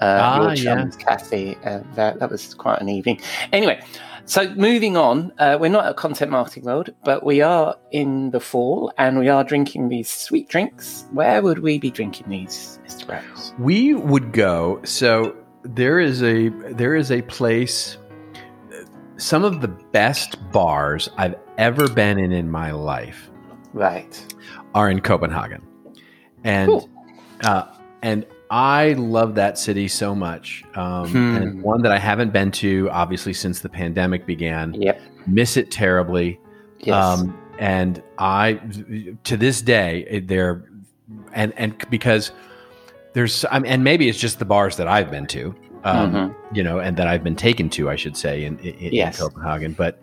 Uh, 0.00 0.18
Ah, 0.20 0.46
your 0.52 0.56
chums, 0.56 0.96
Cathy. 0.96 1.56
Uh, 1.64 1.80
that, 1.94 2.18
that 2.18 2.30
was 2.30 2.54
quite 2.54 2.80
an 2.80 2.88
evening. 2.88 3.20
Anyway, 3.52 3.80
so 4.24 4.52
moving 4.54 4.96
on, 4.96 5.32
uh, 5.38 5.58
we're 5.60 5.68
not 5.70 5.86
at 5.86 5.96
Content 5.96 6.30
Marketing 6.30 6.64
World, 6.64 6.90
but 7.04 7.24
we 7.24 7.40
are 7.42 7.76
in 7.90 8.30
the 8.30 8.40
fall 8.40 8.92
and 8.98 9.18
we 9.18 9.28
are 9.28 9.44
drinking 9.44 9.88
these 9.90 10.08
sweet 10.08 10.48
drinks. 10.48 11.04
Where 11.12 11.42
would 11.42 11.58
we 11.60 11.78
be 11.78 11.90
drinking 11.90 12.28
these, 12.30 12.78
Mr. 12.86 13.08
Rose? 13.10 13.52
We 13.58 13.94
would 13.94 14.32
go. 14.32 14.80
So 14.84 15.36
there 15.64 16.00
is 16.00 16.22
a 16.22 16.48
there 16.72 16.94
is 16.96 17.10
a 17.12 17.22
place. 17.22 17.98
Some 19.18 19.44
of 19.44 19.60
the 19.60 19.68
best 19.68 20.36
bars 20.50 21.08
I've 21.16 21.36
ever 21.58 21.86
been 21.88 22.18
in 22.18 22.32
in 22.32 22.50
my 22.50 22.72
life 22.72 23.30
Right. 23.72 24.34
are 24.74 24.90
in 24.90 25.00
Copenhagen, 25.00 25.62
and 26.44 26.68
Cool. 26.68 26.88
uh, 27.44 27.64
and 28.02 28.26
I 28.52 28.92
love 28.92 29.34
that 29.36 29.56
city 29.58 29.88
so 29.88 30.14
much. 30.14 30.62
Um, 30.74 31.08
Hmm. 31.08 31.36
And 31.36 31.62
one 31.62 31.80
that 31.82 31.90
I 31.90 31.98
haven't 31.98 32.34
been 32.34 32.50
to, 32.52 32.88
obviously, 32.90 33.32
since 33.32 33.60
the 33.60 33.68
pandemic 33.70 34.26
began. 34.26 34.74
Yep. 34.74 35.00
Miss 35.26 35.56
it 35.56 35.70
terribly. 35.70 36.38
Yes. 36.80 36.94
Um, 36.94 37.38
and 37.58 38.02
I, 38.18 38.60
to 39.24 39.36
this 39.38 39.62
day, 39.62 40.22
there, 40.26 40.64
and 41.32 41.54
and 41.56 41.74
because 41.88 42.32
there's, 43.14 43.44
I 43.50 43.58
mean, 43.58 43.72
and 43.72 43.84
maybe 43.84 44.08
it's 44.10 44.18
just 44.18 44.38
the 44.38 44.44
bars 44.44 44.76
that 44.76 44.86
I've 44.88 45.10
been 45.10 45.26
to, 45.28 45.54
um, 45.84 46.12
Mhm. 46.12 46.34
you 46.52 46.62
know, 46.62 46.78
and 46.78 46.96
that 46.98 47.06
I've 47.06 47.24
been 47.24 47.36
taken 47.36 47.70
to, 47.70 47.88
I 47.88 47.96
should 47.96 48.16
say, 48.18 48.44
in 48.44 48.58
in, 48.58 48.74
in 48.92 49.12
Copenhagen. 49.12 49.72
But 49.72 49.98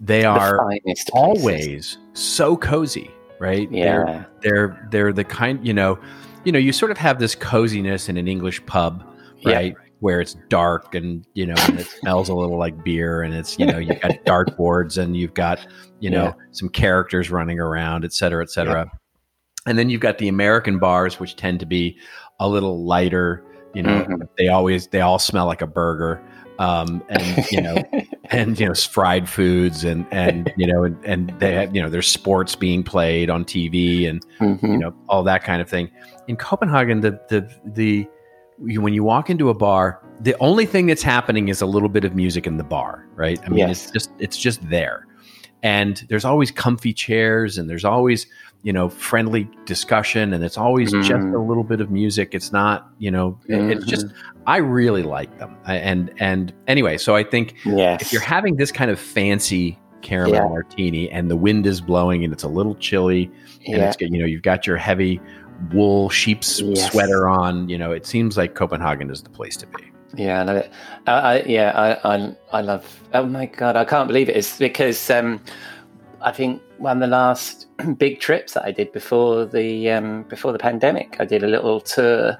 they 0.00 0.22
The 0.22 0.28
are 0.28 0.70
always 1.12 1.98
so 2.12 2.56
cozy, 2.56 3.10
right? 3.40 3.68
Yeah. 3.72 4.04
They're, 4.04 4.26
they're 4.42 4.88
they're 4.90 5.12
the 5.12 5.24
kind, 5.24 5.66
you 5.66 5.72
know, 5.72 5.98
you 6.44 6.52
know, 6.52 6.58
you 6.58 6.72
sort 6.72 6.90
of 6.90 6.98
have 6.98 7.18
this 7.18 7.34
coziness 7.34 8.08
in 8.08 8.16
an 8.16 8.28
English 8.28 8.64
pub, 8.66 9.04
Yeah. 9.38 9.52
right? 9.54 9.74
Where 10.00 10.20
it's 10.20 10.34
dark 10.48 10.94
and 10.94 11.26
you 11.34 11.44
know, 11.46 11.54
and 11.68 11.80
it 11.80 11.86
smells 11.86 12.28
a 12.28 12.34
little 12.34 12.56
like 12.58 12.84
beer, 12.84 13.22
and 13.22 13.34
it's 13.34 13.58
you 13.58 13.66
know, 13.66 13.78
you've 13.78 14.00
got 14.00 14.12
dartboards 14.26 14.96
and 14.96 15.16
you've 15.16 15.34
got 15.34 15.66
you 16.00 16.08
know 16.10 16.24
Yeah. 16.24 16.32
some 16.52 16.68
characters 16.68 17.30
running 17.30 17.58
around, 17.58 18.04
et 18.04 18.12
cetera, 18.12 18.42
et 18.42 18.50
cetera. 18.50 18.90
And 19.66 19.76
then 19.76 19.90
you've 19.90 20.00
got 20.00 20.18
the 20.18 20.28
American 20.28 20.78
bars, 20.78 21.18
which 21.18 21.34
tend 21.36 21.60
to 21.60 21.66
be 21.66 21.98
a 22.40 22.48
little 22.48 22.84
lighter. 22.86 23.42
You 23.74 23.82
know, 23.82 24.04
Mhm. 24.04 24.28
they 24.38 24.48
always 24.48 24.86
they 24.86 25.00
all 25.00 25.18
smell 25.18 25.46
like 25.46 25.62
a 25.62 25.66
burger, 25.66 26.22
um, 26.60 27.02
and 27.08 27.46
you 27.50 27.60
know, 27.60 27.76
and 28.30 28.58
you 28.60 28.66
know, 28.66 28.74
fried 28.74 29.28
foods, 29.28 29.84
and 29.84 30.06
and 30.10 30.52
you 30.56 30.66
know, 30.66 30.84
and, 30.84 31.02
and 31.04 31.32
they 31.38 31.54
have 31.54 31.74
you 31.74 31.82
know, 31.82 31.88
there's 31.88 32.06
sports 32.08 32.54
being 32.54 32.82
played 32.82 33.30
on 33.30 33.44
TV, 33.44 34.08
and 34.08 34.24
Mhm. 34.40 34.62
you 34.62 34.78
know, 34.78 34.94
all 35.08 35.22
that 35.24 35.42
kind 35.44 35.60
of 35.62 35.68
thing. 35.68 35.90
In 36.28 36.36
Copenhagen, 36.36 37.00
the 37.00 37.12
the 37.28 37.48
the 37.64 38.06
you- 38.64 38.80
when 38.80 38.92
you 38.94 39.04
walk 39.04 39.30
into 39.30 39.48
a 39.50 39.54
bar, 39.54 40.02
the 40.20 40.34
only 40.40 40.66
thing 40.66 40.86
that's 40.86 41.02
happening 41.02 41.48
is 41.48 41.60
a 41.62 41.66
little 41.66 41.88
bit 41.88 42.04
of 42.04 42.14
music 42.14 42.46
in 42.46 42.56
the 42.56 42.64
bar, 42.64 43.06
right? 43.14 43.38
I 43.44 43.48
mean, 43.48 43.58
Yes. 43.60 43.84
it's 43.84 43.92
just 43.92 44.10
it's 44.18 44.36
just 44.36 44.68
there, 44.68 45.06
and 45.62 46.04
there's 46.08 46.24
always 46.24 46.50
comfy 46.50 46.92
chairs, 46.92 47.56
and 47.58 47.68
there's 47.70 47.84
always 47.84 48.26
you 48.68 48.72
know 48.74 48.90
friendly 48.90 49.48
discussion, 49.64 50.34
and 50.34 50.44
it's 50.44 50.58
always 50.58 50.92
just 50.92 51.08
Mhm. 51.10 51.34
a 51.34 51.38
little 51.38 51.64
bit 51.64 51.80
of 51.80 51.90
music. 51.90 52.34
It's 52.34 52.52
not 52.52 52.90
you 52.98 53.10
know, 53.10 53.38
it- 53.48 53.70
it's 53.78 53.86
just 53.86 54.06
I 54.46 54.58
really 54.58 55.02
like 55.02 55.30
them, 55.38 55.56
and 55.64 56.10
and 56.18 56.52
anyway, 56.66 56.98
so 56.98 57.16
I 57.16 57.24
think 57.24 57.54
yes. 57.64 58.02
if 58.02 58.12
you're 58.12 58.28
having 58.36 58.56
this 58.56 58.70
kind 58.70 58.90
of 58.90 58.98
fancy 59.00 59.78
caramel 60.02 60.34
Yeah. 60.34 60.48
martini 60.56 61.10
and 61.10 61.30
the 61.30 61.36
wind 61.36 61.66
is 61.66 61.80
blowing 61.80 62.24
and 62.24 62.32
it's 62.34 62.44
a 62.44 62.48
little 62.58 62.74
chilly 62.74 63.30
and 63.66 63.78
yeah. 63.78 63.86
it's 63.88 63.96
got- 63.96 64.10
you 64.12 64.18
know 64.20 64.26
you've 64.26 64.42
got 64.52 64.66
your 64.66 64.76
heavy 64.76 65.18
wool 65.72 66.10
sheep's 66.10 66.60
Yes. 66.60 66.92
sweater 66.92 67.26
on 67.26 67.68
you 67.70 67.78
know 67.78 67.90
it 67.92 68.04
seems 68.06 68.36
like 68.36 68.54
copenhagen 68.54 69.10
is 69.10 69.22
the 69.22 69.30
place 69.30 69.56
to 69.56 69.66
be 69.66 69.82
Yeah, 70.14 70.40
I 70.40 70.44
love 70.44 70.56
it. 70.56 70.70
I, 71.06 71.12
I, 71.32 71.42
yeah, 71.56 71.70
I, 72.02 72.14
I, 72.14 72.36
I 72.58 72.60
love. 72.62 72.84
Oh 73.14 73.26
my 73.26 73.46
god, 73.46 73.76
I 73.76 73.84
can't 73.84 74.08
believe 74.08 74.28
it. 74.30 74.36
It's 74.36 74.56
because 74.58 75.10
um, 75.10 75.40
I 76.22 76.32
think 76.32 76.62
one 76.78 76.98
of 77.02 77.08
the 77.08 77.14
last 77.16 77.66
big 77.98 78.20
trips 78.20 78.54
that 78.54 78.64
I 78.64 78.70
did 78.72 78.92
before 78.92 79.44
the 79.46 79.90
um, 79.90 80.22
before 80.24 80.52
the 80.52 80.58
pandemic, 80.58 81.16
I 81.20 81.24
did 81.24 81.42
a 81.42 81.48
little 81.48 81.80
tour 81.80 82.38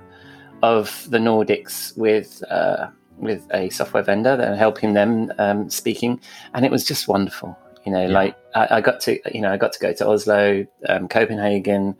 of 0.63 1.07
the 1.11 1.19
Nordics 1.19 1.97
with 1.97 2.43
uh, 2.51 2.89
with 3.17 3.47
a 3.53 3.69
software 3.71 4.03
vendor 4.03 4.37
that 4.37 4.57
helping 4.59 4.95
them 4.95 5.33
um, 5.39 5.69
speaking, 5.71 6.21
and 6.55 6.65
it 6.65 6.71
was 6.71 6.85
just 6.85 7.09
wonderful. 7.09 7.57
You 7.85 7.93
know, 7.93 8.03
Yeah. 8.03 8.09
like 8.13 8.37
I, 8.55 8.69
I 8.77 8.81
got 8.81 9.01
to, 9.03 9.19
you 9.35 9.41
know, 9.41 9.53
I 9.53 9.57
got 9.57 9.73
to 9.73 9.79
go 9.79 9.93
to 9.95 10.09
Oslo, 10.09 10.67
um, 10.89 11.09
Copenhagen, 11.09 11.97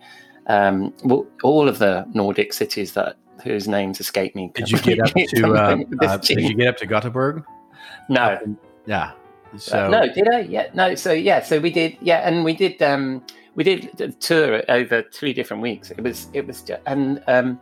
um, 0.49 0.93
well, 1.05 1.27
all 1.43 1.69
of 1.69 1.79
the 1.79 2.07
Nordic 2.13 2.53
cities 2.53 2.93
that 2.93 3.17
whose 3.43 3.69
names 3.69 4.01
escape 4.01 4.35
me. 4.35 4.51
did 4.55 4.71
you 4.71 4.79
get 4.83 4.99
up 5.01 5.15
to 5.15 5.55
uh, 5.55 5.77
uh, 6.03 6.17
did 6.19 6.41
you 6.41 6.55
get 6.55 6.67
up 6.69 6.77
to 6.77 6.87
gothenburg 6.87 7.45
no, 8.09 8.37
yeah 8.87 9.13
so 9.57 9.87
Uh, 9.87 9.89
no, 9.89 10.13
did 10.13 10.29
I? 10.29 10.41
Yeah, 10.41 10.69
no. 10.75 10.95
So 10.95 11.13
yeah, 11.13 11.43
so 11.43 11.59
we 11.61 11.71
did. 11.71 11.97
Yeah, 12.01 12.29
and 12.29 12.45
we 12.45 12.55
did. 12.55 12.81
Um, 12.83 13.23
we 13.55 13.65
did 13.65 14.01
a 14.01 14.09
tour 14.13 14.63
over 14.69 15.03
three 15.13 15.33
different 15.33 15.63
weeks. 15.63 15.91
It 15.91 16.03
was. 16.03 16.29
It 16.33 16.47
was. 16.47 16.63
ju- 16.63 16.77
And 16.87 17.23
um, 17.27 17.61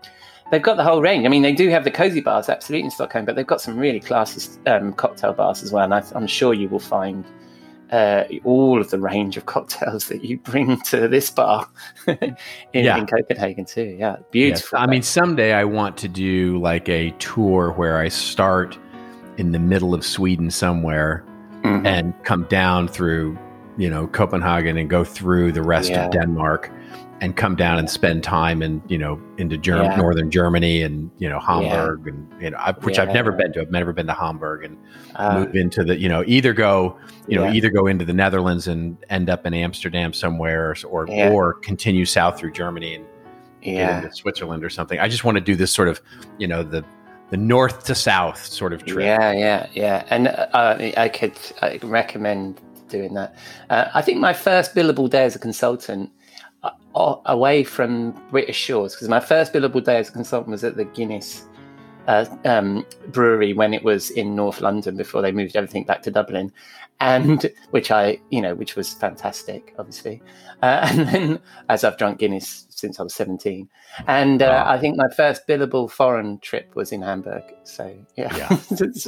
they've 0.50 0.62
got 0.62 0.76
the 0.76 0.84
whole 0.84 1.00
range. 1.00 1.24
I 1.24 1.28
mean, 1.28 1.42
they 1.42 1.52
do 1.54 1.68
have 1.70 1.84
the 1.84 1.90
cozy 1.90 2.20
bars, 2.20 2.48
absolutely 2.48 2.84
in 2.86 2.90
Stockholm, 2.90 3.24
but 3.24 3.36
they've 3.36 3.46
got 3.46 3.60
some 3.60 3.78
really 3.78 4.00
classy 4.00 4.50
um, 4.66 4.92
cocktail 4.92 5.32
bars 5.32 5.62
as 5.62 5.72
well. 5.72 5.84
And 5.84 5.94
I, 5.94 6.02
I'm 6.14 6.26
sure 6.26 6.52
you 6.54 6.68
will 6.68 6.78
find 6.80 7.24
uh, 7.92 8.24
all 8.44 8.80
of 8.80 8.90
the 8.90 8.98
range 8.98 9.36
of 9.36 9.46
cocktails 9.54 10.08
that 10.08 10.24
you 10.24 10.38
bring 10.38 10.80
to 10.82 11.06
this 11.08 11.30
bar 11.30 11.66
in, 12.06 12.36
Yeah. 12.72 12.98
in 12.98 13.06
Copenhagen 13.06 13.64
too. 13.64 13.96
Yeah, 13.98 14.16
yes. 14.16 14.22
beautiful. 14.32 14.78
i 14.80 14.86
mean 14.88 15.02
someday 15.02 15.52
i 15.52 15.62
want 15.62 15.96
to 15.98 16.08
do 16.08 16.58
like 16.60 16.88
a 16.88 17.12
tour 17.20 17.70
where 17.76 17.98
i 17.98 18.08
start 18.08 18.76
in 19.36 19.52
the 19.52 19.60
middle 19.60 19.94
of 19.94 20.04
sweden 20.04 20.50
somewhere 20.50 21.24
Mhm. 21.66 21.86
and 21.86 22.14
come 22.24 22.44
down 22.44 22.88
through 22.88 23.36
you 23.78 23.90
know 23.90 24.06
copenhagen 24.06 24.78
and 24.78 24.88
go 24.88 25.04
through 25.04 25.52
the 25.52 25.62
rest 25.62 25.90
Yeah. 25.90 26.06
of 26.06 26.12
denmark 26.12 26.70
and 27.20 27.34
come 27.36 27.56
down 27.56 27.78
and 27.78 27.88
spend 27.90 28.22
time 28.22 28.62
in 28.62 28.80
you 28.88 28.96
know 28.98 29.18
into 29.38 29.56
Germ- 29.58 29.84
Yeah. 29.84 29.96
northern 29.96 30.30
germany 30.30 30.82
and 30.82 31.10
you 31.18 31.28
know 31.28 31.38
hamburg 31.40 32.06
and 32.08 32.26
you 32.40 32.50
know 32.50 32.56
I, 32.58 32.72
which 32.72 32.98
i've 32.98 33.12
never 33.12 33.32
been 33.32 33.52
to 33.54 33.60
i've 33.60 33.70
never 33.70 33.92
been 33.92 34.06
to 34.06 34.14
hamburg 34.14 34.64
and 34.64 34.76
Uh, 35.14 35.40
move 35.40 35.54
into 35.56 35.82
the 35.84 35.98
you 35.98 36.08
know 36.08 36.22
either 36.26 36.52
go 36.54 36.96
you 37.28 37.36
know 37.38 37.44
Yeah. 37.44 37.52
either 37.52 37.70
go 37.70 37.86
into 37.86 38.04
the 38.06 38.12
netherlands 38.14 38.66
and 38.66 38.96
end 39.10 39.28
up 39.28 39.46
in 39.46 39.52
amsterdam 39.52 40.12
somewhere 40.14 40.74
or 40.88 41.06
Yeah. 41.08 41.30
or 41.30 41.54
continue 41.54 42.04
south 42.06 42.38
through 42.38 42.52
germany 42.52 42.94
and 42.96 43.04
get 43.62 43.74
yeah. 43.74 43.96
into 44.02 44.14
switzerland 44.14 44.64
or 44.64 44.70
something 44.70 44.98
i 45.00 45.08
just 45.08 45.24
want 45.24 45.36
to 45.36 45.40
do 45.42 45.54
this 45.54 45.70
sort 45.72 45.88
of 45.88 46.00
you 46.38 46.46
know 46.46 46.62
the 46.62 46.82
the 47.30 47.36
north 47.36 47.84
to 47.84 47.94
south 47.94 48.44
sort 48.44 48.72
of 48.72 48.84
trip 48.84 49.04
Yeah, 49.04 49.32
yeah, 49.32 49.66
yeah. 49.72 50.04
And 50.10 50.28
uh, 50.28 50.76
I 50.96 51.08
could 51.08 51.36
I 51.62 51.78
recommend 51.82 52.60
doing 52.88 53.14
that. 53.14 53.34
Uh, 53.70 53.86
I 53.94 54.02
think 54.02 54.20
my 54.20 54.32
first 54.32 54.74
billable 54.74 55.10
day 55.10 55.24
as 55.24 55.34
a 55.34 55.38
consultant, 55.38 56.10
uh, 56.62 57.16
away 57.26 57.64
from 57.64 58.12
British 58.30 58.56
Shores, 58.56 58.94
because 58.94 59.08
my 59.08 59.20
first 59.20 59.52
billable 59.52 59.84
day 59.84 59.98
as 59.98 60.08
a 60.08 60.12
consultant 60.12 60.52
was 60.52 60.64
at 60.64 60.76
the 60.76 60.84
Guinness 60.84 61.44
uh, 62.06 62.24
um, 62.44 62.86
brewery 63.08 63.52
when 63.52 63.74
it 63.74 63.82
was 63.82 64.10
in 64.10 64.36
North 64.36 64.60
London 64.60 64.96
before 64.96 65.22
they 65.22 65.32
moved 65.32 65.56
everything 65.56 65.84
back 65.84 66.02
to 66.02 66.10
Dublin, 66.10 66.52
and 67.00 67.50
which 67.70 67.90
I, 67.90 68.18
you 68.30 68.40
know, 68.40 68.54
which 68.54 68.76
was 68.76 68.92
fantastic, 68.94 69.74
obviously. 69.78 70.22
Uh, 70.62 70.80
and 70.90 71.08
then, 71.08 71.40
as 71.68 71.84
I've 71.84 71.98
drunk 71.98 72.18
Guinness 72.18 72.66
since 72.70 72.98
I 73.00 73.02
was 73.02 73.14
seventeen, 73.14 73.68
and 74.06 74.42
uh, 74.42 74.46
Wow. 74.66 74.72
I 74.72 74.78
think 74.78 74.96
my 74.96 75.08
first 75.14 75.46
billable 75.46 75.90
foreign 75.90 76.38
trip 76.40 76.74
was 76.74 76.92
in 76.92 77.02
Hamburg. 77.02 77.42
So 77.64 77.94
yeah, 78.16 78.34
Yeah. 78.36 78.58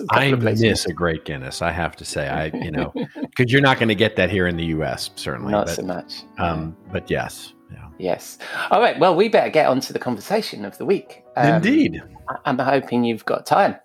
I 0.11 0.33
miss 0.33 0.87
a 0.87 0.93
great 0.93 1.25
Guinness. 1.25 1.63
I 1.63 1.71
have 1.73 1.97
to 1.97 2.05
say, 2.05 2.29
I 2.29 2.47
you 2.47 2.71
know, 2.71 2.93
because 3.21 3.53
you're 3.53 3.63
not 3.63 3.79
going 3.79 3.89
to 3.89 3.95
get 3.95 4.17
that 4.17 4.31
here 4.31 4.47
in 4.47 4.57
the 4.57 4.67
U.S. 4.67 5.11
Certainly, 5.17 5.53
not 5.53 5.67
but, 5.67 5.77
so 5.77 5.83
much. 5.83 6.23
um, 6.39 6.77
but 6.93 7.11
yes, 7.11 7.55
yeah. 7.73 7.89
Yes. 7.99 8.39
All 8.71 8.81
right. 8.81 8.99
Well, 8.99 9.15
we 9.17 9.29
better 9.29 9.51
get 9.51 9.67
on 9.67 9.81
to 9.81 9.93
the 9.93 9.99
conversation 9.99 10.65
of 10.65 10.79
the 10.79 10.85
week. 10.87 11.25
Um, 11.37 11.57
indeed. 11.57 12.03
I- 12.29 12.37
I'm 12.45 12.59
hoping 12.59 13.05
you've 13.05 13.25
got 13.25 13.45
time. 13.47 13.77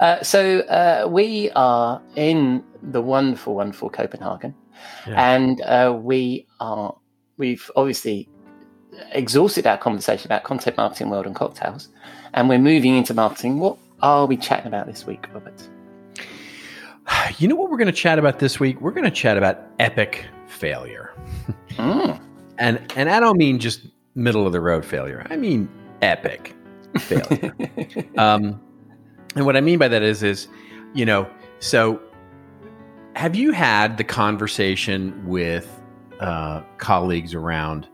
Uh, 0.00 0.22
so 0.22 0.60
uh, 0.60 1.06
we 1.10 1.50
are 1.56 2.00
in 2.16 2.62
the 2.82 3.00
wonderful, 3.02 3.54
wonderful 3.54 3.90
Copenhagen, 3.90 4.54
Yeah. 5.06 5.34
and 5.34 5.60
uh, 5.62 5.96
we 6.00 6.46
are. 6.60 6.96
We've 7.38 7.70
obviously 7.76 8.28
exhausted 9.12 9.66
our 9.66 9.76
conversation 9.76 10.26
about 10.28 10.44
content 10.44 10.76
marketing, 10.76 11.10
world, 11.10 11.26
and 11.26 11.34
cocktails, 11.34 11.88
and 12.34 12.48
we're 12.48 12.58
moving 12.58 12.96
into 12.96 13.12
marketing. 13.14 13.58
What 13.60 13.76
are 14.02 14.26
we 14.26 14.36
chatting 14.36 14.66
about 14.68 14.86
this 14.86 15.06
week, 15.06 15.26
Robert? 15.34 15.68
You 17.38 17.48
know 17.48 17.54
what 17.56 17.70
we're 17.70 17.76
going 17.76 17.86
to 17.86 17.92
chat 17.92 18.18
about 18.18 18.38
this 18.40 18.58
week? 18.58 18.80
We're 18.80 18.90
going 18.90 19.04
to 19.04 19.10
chat 19.10 19.36
about 19.36 19.60
epic 19.78 20.26
failure, 20.48 21.12
Mm. 21.76 22.20
and 22.58 22.92
and 22.96 23.10
I 23.10 23.20
don't 23.20 23.36
mean 23.38 23.58
just 23.58 23.82
middle 24.14 24.46
of 24.46 24.52
the 24.52 24.60
road 24.60 24.84
failure. 24.84 25.26
I 25.30 25.36
mean 25.36 25.68
epic 26.02 26.54
failure. 26.98 27.54
um, 28.16 28.60
and 29.36 29.46
what 29.46 29.56
I 29.56 29.60
mean 29.60 29.78
by 29.78 29.88
that 29.88 30.02
is, 30.02 30.22
is 30.22 30.48
you 30.94 31.04
know, 31.04 31.28
so 31.60 32.00
have 33.14 33.34
you 33.36 33.52
had 33.52 33.96
the 33.96 34.04
conversation 34.04 35.26
with 35.26 35.68
uh, 36.20 36.62
colleagues 36.78 37.34
around 37.34 37.86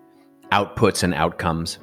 outputs 0.51 1.03
and 1.03 1.15
outcomes? 1.15 1.79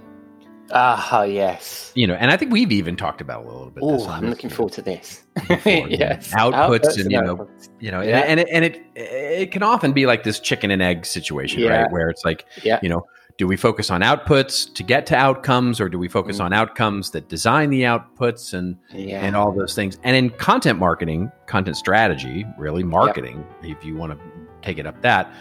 Ah, 0.72 1.24
yes. 1.24 1.91
You 1.95 2.05
know, 2.05 2.14
and 2.14 2.30
I 2.32 2.38
think 2.38 2.51
we've 2.51 2.72
even 2.72 2.95
talked 2.95 3.22
about 3.22 3.43
a 3.43 3.47
little 3.47 3.72
bit. 3.72 3.84
this 3.84 4.03
Oh, 4.03 4.10
I'm 4.10 4.30
looking 4.30 4.51
forward 4.51 4.74
to 4.74 4.82
this. 4.84 5.24
before, 5.47 5.88
you 5.89 5.97
know, 5.97 6.05
outputs 6.10 6.99
and 6.99 7.12
you 7.12 7.20
know 7.22 7.38
outputs. 7.38 7.70
you 7.80 7.89
know 7.91 8.01
Yeah. 8.01 8.20
and, 8.20 8.39
and 8.41 8.66
it 8.66 8.78
and 8.95 8.95
it 8.95 9.12
it 9.41 9.51
can 9.51 9.64
often 9.64 9.93
be 9.93 10.05
like 10.05 10.24
this 10.24 10.39
chicken 10.39 10.70
and 10.70 10.82
egg 10.82 11.05
situation 11.07 11.62
Yeah. 11.62 11.84
right 11.84 11.91
where 11.91 12.10
it's 12.10 12.24
like 12.24 12.45
Yeah. 12.64 12.80
you 12.84 12.89
know 12.89 13.03
do 13.39 13.47
we 13.47 13.55
focus 13.55 13.89
on 13.89 14.01
outputs 14.01 14.71
to 14.75 14.83
get 14.83 15.05
to 15.07 15.15
outcomes 15.15 15.79
or 15.79 15.87
do 15.87 15.97
we 15.97 16.09
focus 16.09 16.37
Mm. 16.39 16.45
on 16.45 16.53
outcomes 16.53 17.09
that 17.11 17.29
design 17.29 17.69
the 17.71 17.83
outputs 17.83 18.53
and 18.53 18.75
Yeah. 18.93 19.25
and 19.25 19.35
all 19.35 19.51
those 19.53 19.73
things 19.73 19.97
and 20.03 20.15
in 20.15 20.29
content 20.31 20.77
marketing 20.77 21.31
content 21.47 21.77
strategy 21.77 22.45
really 22.57 22.83
marketing 22.83 23.43
if 23.63 23.83
you 23.83 23.95
want 23.95 24.11
to 24.11 24.19
take 24.61 24.77
it 24.77 24.85
up 24.85 25.01
that. 25.01 25.31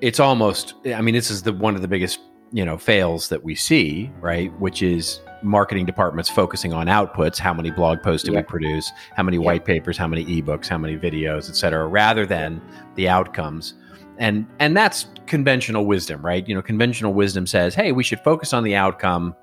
It's 0.00 0.20
almost. 0.20 0.74
I 0.86 1.00
mean, 1.00 1.14
this 1.14 1.30
is 1.30 1.42
the 1.42 1.52
one 1.52 1.74
of 1.74 1.82
the 1.82 1.88
biggest 1.88 2.20
you 2.52 2.64
know 2.64 2.78
fails 2.78 3.28
that 3.30 3.42
we 3.42 3.54
see, 3.56 4.12
right? 4.20 4.52
Which 4.60 4.80
is 4.82 5.20
marketing 5.42 5.86
departments 5.86 6.30
focusing 6.30 6.72
on 6.72 6.86
outputs 6.86 7.38
how 7.38 7.52
many 7.52 7.70
blog 7.72 8.00
posts 8.02 8.24
do 8.24 8.32
Yeah. 8.32 8.38
we 8.38 8.42
produce 8.44 8.92
how 9.16 9.24
many 9.24 9.38
Yeah. 9.38 9.42
white 9.42 9.64
papers 9.64 9.98
how 9.98 10.06
many 10.08 10.24
ebooks 10.24 10.68
how 10.68 10.78
many 10.78 10.96
videos 10.96 11.50
et 11.50 11.56
cetera 11.56 11.86
rather 11.86 12.24
than 12.24 12.62
the 12.94 13.08
outcomes 13.10 13.74
and 14.18 14.46
and 14.58 14.76
that's 14.76 15.06
conventional 15.26 15.86
wisdom 15.86 16.24
right 16.24 16.46
you 16.48 16.54
know 16.54 16.62
conventional 16.62 17.12
wisdom 17.14 17.46
says 17.46 17.74
hey 17.74 17.92
we 17.92 18.04
should 18.04 18.20
focus 18.20 18.52
on 18.52 18.62
the 18.62 18.74
outcome 18.74 19.34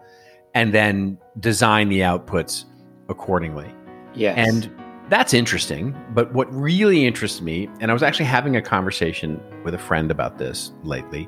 and 0.53 0.73
then 0.73 1.17
design 1.39 1.89
the 1.89 1.99
outputs 1.99 2.65
accordingly 3.09 3.73
Yes. 4.13 4.37
and 4.37 4.69
that's 5.11 5.33
interesting. 5.33 5.93
But 6.13 6.33
what 6.33 6.51
really 6.53 7.05
interests 7.05 7.41
me, 7.41 7.69
and 7.81 7.91
I 7.91 7.93
was 7.93 8.01
actually 8.01 8.25
having 8.25 8.55
a 8.55 8.61
conversation 8.61 9.41
with 9.63 9.73
a 9.73 9.77
friend 9.77 10.09
about 10.09 10.37
this 10.37 10.71
lately 10.83 11.27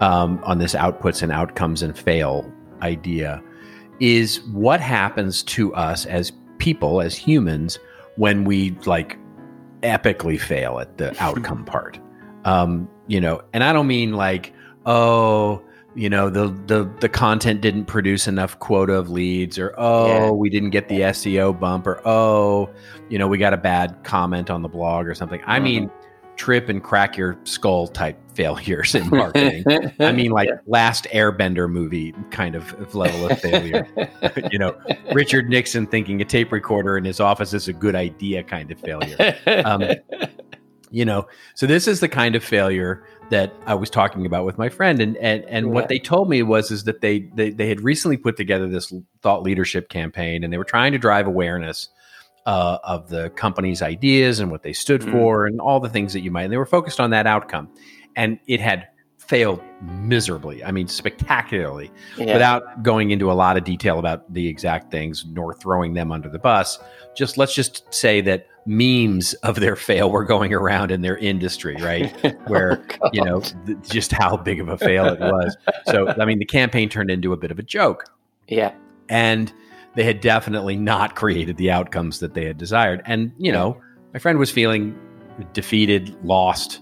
um, 0.00 0.40
on 0.42 0.58
this 0.58 0.74
outputs 0.74 1.22
and 1.22 1.30
outcomes 1.30 1.80
and 1.80 1.96
fail 1.96 2.50
idea, 2.82 3.40
is 4.00 4.42
what 4.48 4.80
happens 4.80 5.44
to 5.44 5.72
us 5.74 6.06
as 6.06 6.32
people, 6.58 7.00
as 7.00 7.14
humans, 7.14 7.78
when 8.16 8.44
we 8.44 8.72
like 8.84 9.16
epically 9.82 10.38
fail 10.38 10.80
at 10.80 10.98
the 10.98 11.16
outcome 11.22 11.64
part. 11.64 12.00
Um, 12.44 12.88
you 13.06 13.20
know, 13.20 13.42
and 13.52 13.62
I 13.64 13.72
don't 13.72 13.86
mean 13.86 14.12
like, 14.14 14.52
oh, 14.86 15.62
you 15.94 16.10
know, 16.10 16.28
the 16.28 16.48
the 16.66 16.90
the 17.00 17.08
content 17.08 17.60
didn't 17.60 17.84
produce 17.84 18.26
enough 18.26 18.58
quota 18.58 18.94
of 18.94 19.10
leads, 19.10 19.58
or 19.58 19.74
oh, 19.78 20.06
Yeah. 20.08 20.30
we 20.30 20.50
didn't 20.50 20.70
get 20.70 20.88
the 20.88 21.00
SEO 21.00 21.58
bump, 21.58 21.86
or 21.86 22.00
oh, 22.06 22.68
you 23.08 23.18
know, 23.18 23.28
we 23.28 23.38
got 23.38 23.52
a 23.54 23.58
bad 23.58 24.02
comment 24.04 24.50
on 24.50 24.62
the 24.62 24.68
blog 24.68 25.06
or 25.06 25.14
something. 25.14 25.40
I 25.46 25.60
mean, 25.60 25.90
trip 26.36 26.68
and 26.68 26.82
crack 26.82 27.16
your 27.16 27.38
skull 27.44 27.86
type 27.86 28.18
failures 28.34 28.96
in 28.96 29.08
marketing. 29.08 29.64
I 30.00 30.10
mean, 30.10 30.30
like 30.32 30.48
last 30.66 31.06
Airbender 31.12 31.70
movie 31.70 32.12
kind 32.32 32.56
of 32.56 32.74
of 32.80 32.96
level 32.96 33.30
of 33.30 33.38
failure. 33.40 33.86
you 34.50 34.58
know, 34.58 34.76
Richard 35.12 35.48
Nixon 35.48 35.86
thinking 35.86 36.20
a 36.20 36.24
tape 36.24 36.50
recorder 36.50 36.98
in 36.98 37.04
his 37.04 37.20
office 37.20 37.54
is 37.54 37.68
a 37.68 37.72
good 37.72 37.94
idea 37.94 38.42
kind 38.42 38.72
of 38.72 38.80
failure. 38.80 39.36
Um, 39.64 39.84
you 40.94 41.04
know, 41.04 41.26
so 41.54 41.66
this 41.66 41.88
is 41.88 42.00
the 42.00 42.08
kind 42.08 42.36
of 42.36 42.44
failure 42.44 43.04
that 43.30 43.52
I 43.66 43.74
was 43.74 43.90
talking 43.90 44.26
about 44.26 44.44
with 44.44 44.58
my 44.58 44.68
friend, 44.68 45.00
and 45.00 45.16
and 45.16 45.44
and 45.44 45.66
Yeah. 45.66 45.72
what 45.72 45.88
they 45.88 45.98
told 45.98 46.28
me 46.28 46.42
was 46.42 46.70
is 46.70 46.84
that 46.84 47.00
they, 47.00 47.20
they 47.34 47.50
they 47.50 47.68
had 47.68 47.80
recently 47.80 48.16
put 48.16 48.36
together 48.36 48.68
this 48.68 48.92
thought 49.22 49.42
leadership 49.42 49.88
campaign, 49.88 50.44
and 50.44 50.52
they 50.52 50.58
were 50.58 50.64
trying 50.64 50.92
to 50.92 50.98
drive 50.98 51.26
awareness. 51.26 51.88
Uh, 52.46 52.76
of 52.84 53.08
the 53.08 53.30
company's 53.30 53.80
ideas 53.80 54.38
and 54.38 54.50
what 54.50 54.62
they 54.62 54.74
stood 54.74 55.00
Mm. 55.00 55.12
for, 55.12 55.46
and 55.46 55.62
all 55.62 55.80
the 55.80 55.88
things 55.88 56.12
that 56.12 56.20
you 56.20 56.30
might, 56.30 56.42
and 56.42 56.52
they 56.52 56.58
were 56.58 56.66
focused 56.66 57.00
on 57.00 57.08
that 57.08 57.26
outcome, 57.26 57.70
and 58.16 58.38
it 58.46 58.60
had 58.60 58.86
failed 59.26 59.60
miserably. 59.82 60.62
I 60.64 60.70
mean, 60.70 60.86
spectacularly. 60.88 61.90
Yeah. 62.18 62.34
without 62.34 62.82
going 62.82 63.10
into 63.10 63.30
a 63.30 63.34
lot 63.34 63.56
of 63.56 63.64
detail 63.64 63.98
about 63.98 64.32
the 64.32 64.46
exact 64.48 64.90
things 64.90 65.24
nor 65.26 65.54
throwing 65.54 65.94
them 65.94 66.12
under 66.12 66.28
the 66.28 66.38
bus 66.38 66.78
just 67.16 67.36
let's 67.38 67.54
just 67.54 67.92
say 67.92 68.20
that 68.20 68.46
memes 68.66 69.34
of 69.34 69.56
their 69.60 69.76
fail 69.76 70.10
were 70.10 70.24
going 70.24 70.52
around 70.52 70.90
in 70.90 71.02
their 71.02 71.16
industry 71.18 71.76
right? 71.80 72.14
Oh, 72.24 72.30
Where 72.46 72.84
Oh, 73.02 73.10
you 73.12 73.24
know 73.24 73.40
th- 73.40 73.78
just 73.82 74.12
how 74.12 74.36
big 74.36 74.60
of 74.60 74.68
a 74.68 74.76
fail 74.78 75.06
it 75.06 75.20
was. 75.20 75.56
So 75.86 76.08
i 76.08 76.24
mean 76.24 76.38
the 76.38 76.44
campaign 76.44 76.88
turned 76.88 77.10
into 77.10 77.32
a 77.32 77.36
bit 77.36 77.50
of 77.50 77.58
a 77.58 77.62
joke. 77.62 78.04
Yeah. 78.48 78.72
and 79.08 79.52
they 79.94 80.04
had 80.04 80.20
definitely 80.20 80.76
not 80.76 81.14
created 81.14 81.56
the 81.56 81.70
outcomes 81.70 82.18
that 82.20 82.34
they 82.34 82.44
had 82.44 82.58
desired. 82.58 83.00
And 83.06 83.32
you 83.38 83.52
know 83.52 83.80
my 84.12 84.18
friend 84.18 84.38
was 84.38 84.50
feeling 84.50 84.98
defeated 85.52 86.16
lost 86.24 86.80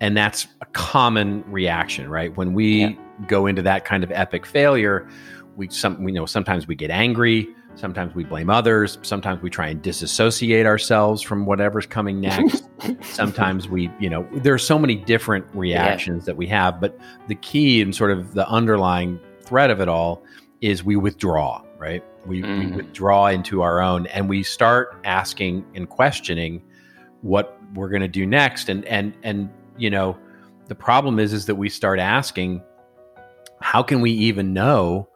and 0.00 0.16
that's 0.16 0.46
a 0.60 0.66
common 0.66 1.42
reaction 1.50 2.08
right? 2.08 2.36
When 2.36 2.52
we 2.54 2.80
Yeah. 2.82 2.92
go 3.26 3.46
into 3.46 3.62
that 3.62 3.84
kind 3.84 4.04
of 4.04 4.10
epic 4.12 4.46
failure 4.46 5.08
we 5.56 5.68
some 5.70 6.02
we 6.04 6.12
know 6.12 6.24
sometimes 6.26 6.68
we 6.68 6.74
get 6.76 6.90
angry 6.90 7.48
sometimes 7.74 8.14
we 8.14 8.22
blame 8.24 8.48
others 8.50 8.98
sometimes 9.02 9.42
we 9.42 9.50
try 9.50 9.68
and 9.68 9.82
disassociate 9.82 10.66
ourselves 10.66 11.20
from 11.22 11.46
whatever's 11.46 11.86
coming 11.86 12.20
next. 12.20 12.64
Sometimes 13.02 13.68
we 13.68 13.90
you 13.98 14.08
know 14.08 14.26
there's 14.34 14.64
so 14.64 14.78
many 14.78 14.94
different 14.94 15.44
reactions 15.52 16.24
that 16.26 16.36
we 16.36 16.46
have 16.46 16.80
but 16.80 16.96
the 17.26 17.34
key 17.36 17.82
and 17.82 17.94
sort 17.94 18.10
of 18.12 18.34
the 18.34 18.48
underlying 18.48 19.18
thread 19.42 19.70
of 19.70 19.80
it 19.80 19.88
all 19.88 20.22
is 20.60 20.84
we 20.84 20.94
withdraw 20.96 21.60
right? 21.78 22.02
We, 22.26 22.42
we 22.42 22.48
Mhm. 22.48 22.74
withdraw 22.76 23.26
into 23.28 23.62
our 23.62 23.80
own 23.80 24.06
and 24.08 24.28
we 24.28 24.42
start 24.42 24.96
asking 25.04 25.64
and 25.74 25.88
questioning 25.88 26.62
what 27.22 27.56
we're 27.74 27.88
going 27.88 28.02
to 28.02 28.08
do 28.08 28.26
next. 28.26 28.68
And 28.68 28.84
and 28.86 29.12
and 29.22 29.48
you 29.78 29.90
know 29.90 30.16
the 30.68 30.74
problem 30.74 31.18
is 31.18 31.32
is 31.32 31.46
that 31.46 31.54
we 31.54 31.68
start 31.68 31.98
asking 31.98 32.62
how 33.60 33.82
can 33.82 34.00
we 34.00 34.10
even 34.10 34.52
know 34.52 35.08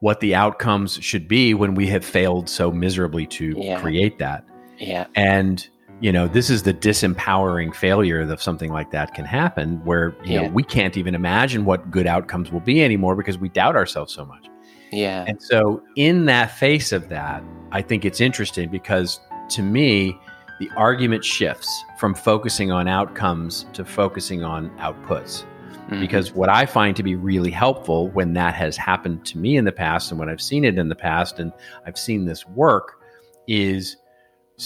what 0.00 0.20
the 0.20 0.34
outcomes 0.34 0.98
should 1.02 1.26
be 1.28 1.54
when 1.54 1.74
we 1.74 1.86
have 1.86 2.04
failed 2.04 2.48
so 2.48 2.70
miserably 2.70 3.26
to 3.26 3.54
Yeah. 3.56 3.80
create 3.80 4.18
that 4.18 4.44
Yeah. 4.78 5.06
and 5.14 5.66
you 6.00 6.12
know 6.12 6.28
this 6.28 6.50
is 6.50 6.62
the 6.62 6.74
disempowering 6.74 7.74
failure 7.74 8.24
that 8.26 8.40
something 8.40 8.72
like 8.72 8.90
that 8.92 9.14
can 9.14 9.24
happen 9.24 9.80
where 9.84 10.14
you 10.24 10.34
Yeah. 10.34 10.42
know 10.42 10.48
we 10.50 10.62
can't 10.62 10.96
even 10.96 11.14
imagine 11.14 11.64
what 11.64 11.90
good 11.90 12.06
outcomes 12.06 12.52
will 12.52 12.60
be 12.60 12.82
anymore 12.84 13.16
because 13.16 13.38
we 13.38 13.48
doubt 13.48 13.74
ourselves 13.76 14.12
so 14.12 14.24
much 14.24 14.46
Yeah. 14.92 15.24
and 15.26 15.40
so, 15.42 15.82
in 15.96 16.24
that 16.26 16.50
face 16.52 16.92
of 16.92 17.08
that, 17.10 17.42
I 17.72 17.82
think 17.82 18.04
it's 18.06 18.20
interesting 18.22 18.70
because 18.70 19.20
to 19.50 19.62
me, 19.62 20.18
the 20.58 20.70
argument 20.76 21.24
shifts 21.24 21.84
from 21.98 22.14
focusing 22.14 22.70
on 22.72 22.88
outcomes 22.88 23.66
to 23.74 23.84
focusing 23.84 24.42
on 24.42 24.70
outputs. 24.78 25.44
Mhm. 25.90 26.00
Because 26.00 26.32
what 26.32 26.48
I 26.48 26.66
find 26.66 26.94
to 26.96 27.02
be 27.02 27.14
really 27.14 27.50
helpful 27.50 28.08
when 28.10 28.32
that 28.34 28.54
has 28.54 28.76
happened 28.76 29.24
to 29.26 29.38
me 29.38 29.56
in 29.56 29.64
the 29.64 29.72
past 29.72 30.10
and 30.10 30.18
when 30.20 30.28
I've 30.28 30.40
seen 30.40 30.64
it 30.64 30.78
in 30.78 30.88
the 30.88 30.94
past 30.96 31.38
and 31.40 31.52
I've 31.86 31.96
seen 31.98 32.24
this 32.26 32.46
work 32.48 33.00
is 33.46 33.96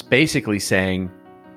basically 0.09 0.59
saying, 0.59 1.11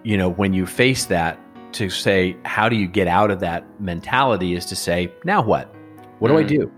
you 0.04 0.18
know, 0.18 0.30
when 0.30 0.54
you 0.54 0.66
face 0.66 1.06
that, 1.06 1.40
to 1.72 1.90
say, 1.90 2.38
how 2.46 2.70
do 2.70 2.76
you 2.78 2.88
get 2.88 3.06
out 3.08 3.32
of 3.32 3.42
that 3.42 3.66
mentality 3.82 4.54
is 4.56 4.66
to 4.68 4.76
say, 4.78 5.12
now 5.26 5.42
what? 5.42 5.74
What 6.20 6.30
do 6.30 6.38
I 6.38 6.44
Mm. 6.44 6.48
do? 6.48 6.72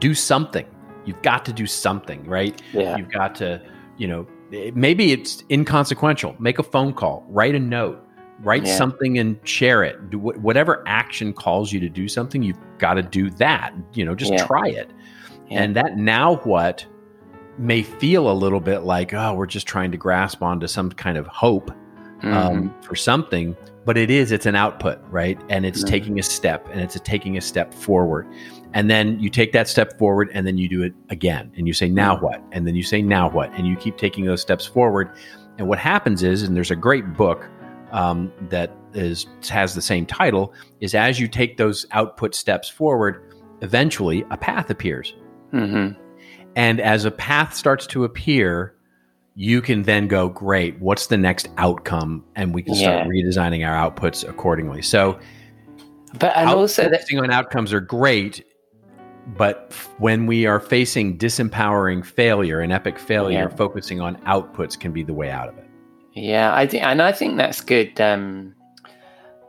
Do 0.00 0.12
something. 0.12 0.66
You've 1.04 1.22
got 1.22 1.44
to 1.44 1.52
do 1.52 1.66
something, 1.66 2.24
right? 2.24 2.60
yeah. 2.72 2.96
You've 2.96 3.10
got 3.12 3.36
to, 3.36 3.60
you 3.96 4.08
know, 4.08 4.26
it- 4.50 4.76
maybe 4.76 5.12
it's 5.12 5.42
inconsequential. 5.50 6.36
Make 6.38 6.58
a 6.58 6.62
phone 6.62 6.92
call, 6.92 7.24
write 7.28 7.54
a 7.54 7.58
note, 7.60 7.98
write 8.42 8.66
Yeah. 8.66 8.74
something 8.76 9.18
and 9.18 9.36
share 9.44 9.82
it. 9.84 10.10
Do 10.10 10.18
wh- 10.18 10.42
whatever 10.42 10.82
action 10.86 11.32
calls 11.32 11.72
you 11.72 11.80
to 11.80 11.88
do 11.88 12.08
something, 12.08 12.42
you've 12.42 12.58
got 12.78 12.94
to 12.94 13.02
do 13.02 13.30
that. 13.30 13.72
You 13.94 14.04
know, 14.04 14.14
just 14.14 14.32
Yeah. 14.32 14.46
try 14.46 14.68
it. 14.68 14.90
Yeah. 15.48 15.62
And 15.62 15.76
that 15.76 15.96
now 15.96 16.36
what 16.44 16.86
may 17.58 17.82
feel 17.82 18.30
a 18.30 18.32
little 18.32 18.60
bit 18.60 18.80
like, 18.80 19.12
oh, 19.12 19.34
we're 19.34 19.46
just 19.46 19.66
trying 19.66 19.90
to 19.92 19.98
grasp 19.98 20.42
onto 20.42 20.66
some 20.66 20.90
kind 20.92 21.18
of 21.18 21.26
hope 21.26 21.70
Mhm. 22.22 22.32
um, 22.34 22.74
for 22.80 22.94
something, 22.94 23.54
but 23.84 23.98
it 23.98 24.10
is, 24.10 24.32
it's 24.32 24.46
an 24.46 24.54
output, 24.54 24.98
right? 25.10 25.38
And 25.50 25.66
it's 25.66 25.84
Mhm. 25.84 25.88
taking 25.88 26.18
a 26.18 26.22
step 26.22 26.66
and 26.72 26.80
it's 26.80 26.96
a 26.96 27.00
taking 27.00 27.36
a 27.36 27.40
step 27.40 27.74
forward. 27.74 28.26
And 28.72 28.88
then 28.90 29.18
you 29.18 29.30
take 29.30 29.52
that 29.52 29.68
step 29.68 29.98
forward 29.98 30.30
and 30.32 30.46
then 30.46 30.56
you 30.56 30.68
do 30.68 30.82
it 30.82 30.92
again. 31.08 31.50
And 31.56 31.66
you 31.66 31.72
say, 31.72 31.88
now 31.88 32.16
Mhm. 32.16 32.22
what? 32.22 32.42
And 32.52 32.66
then 32.66 32.74
you 32.76 32.82
say, 32.82 33.02
now 33.02 33.28
what? 33.28 33.52
And 33.54 33.66
you 33.66 33.76
keep 33.76 33.96
taking 33.96 34.24
those 34.26 34.40
steps 34.40 34.64
forward. 34.64 35.10
And 35.58 35.66
what 35.66 35.78
happens 35.78 36.22
is, 36.22 36.42
and 36.42 36.56
there's 36.56 36.70
a 36.70 36.76
great 36.76 37.14
book 37.14 37.44
um, 37.92 38.32
that 38.50 38.70
is 38.94 39.26
has 39.48 39.74
the 39.74 39.82
same 39.82 40.06
title, 40.06 40.54
is 40.80 40.94
as 40.94 41.18
you 41.18 41.26
take 41.26 41.56
those 41.56 41.84
output 41.90 42.36
steps 42.36 42.68
forward, 42.68 43.20
eventually 43.62 44.24
a 44.30 44.36
path 44.36 44.70
appears. 44.70 45.12
Mhm. 45.52 45.96
And 46.54 46.80
as 46.80 47.04
a 47.04 47.10
path 47.10 47.54
starts 47.54 47.88
to 47.88 48.04
appear, 48.04 48.74
you 49.34 49.60
can 49.60 49.82
then 49.82 50.06
go, 50.06 50.28
great, 50.28 50.80
what's 50.80 51.06
the 51.08 51.16
next 51.16 51.48
outcome? 51.56 52.24
And 52.36 52.54
we 52.54 52.62
can 52.62 52.74
start 52.74 53.08
redesigning 53.08 53.66
our 53.66 53.90
outputs 53.90 54.28
accordingly. 54.28 54.82
So, 54.82 55.18
But 56.18 56.36
and 56.36 56.48
also 56.48 56.88
that 56.88 57.04
on 57.16 57.30
outcomes 57.30 57.72
are 57.72 57.80
great, 57.80 58.44
but 59.26 59.72
when 59.98 60.26
we 60.26 60.46
are 60.46 60.60
facing 60.60 61.18
disempowering 61.18 62.04
failure 62.04 62.60
and 62.60 62.72
epic 62.72 62.98
failure, 62.98 63.48
Yeah. 63.50 63.56
focusing 63.56 64.00
on 64.00 64.16
outputs 64.22 64.78
can 64.78 64.92
be 64.92 65.02
the 65.02 65.12
way 65.14 65.30
out 65.30 65.48
of 65.48 65.58
it. 65.58 65.66
Yeah, 66.14 66.54
I 66.54 66.66
think, 66.66 66.82
and 66.84 67.00
I 67.00 67.12
think 67.12 67.36
that's 67.36 67.60
good. 67.60 68.00
Um, 68.00 68.54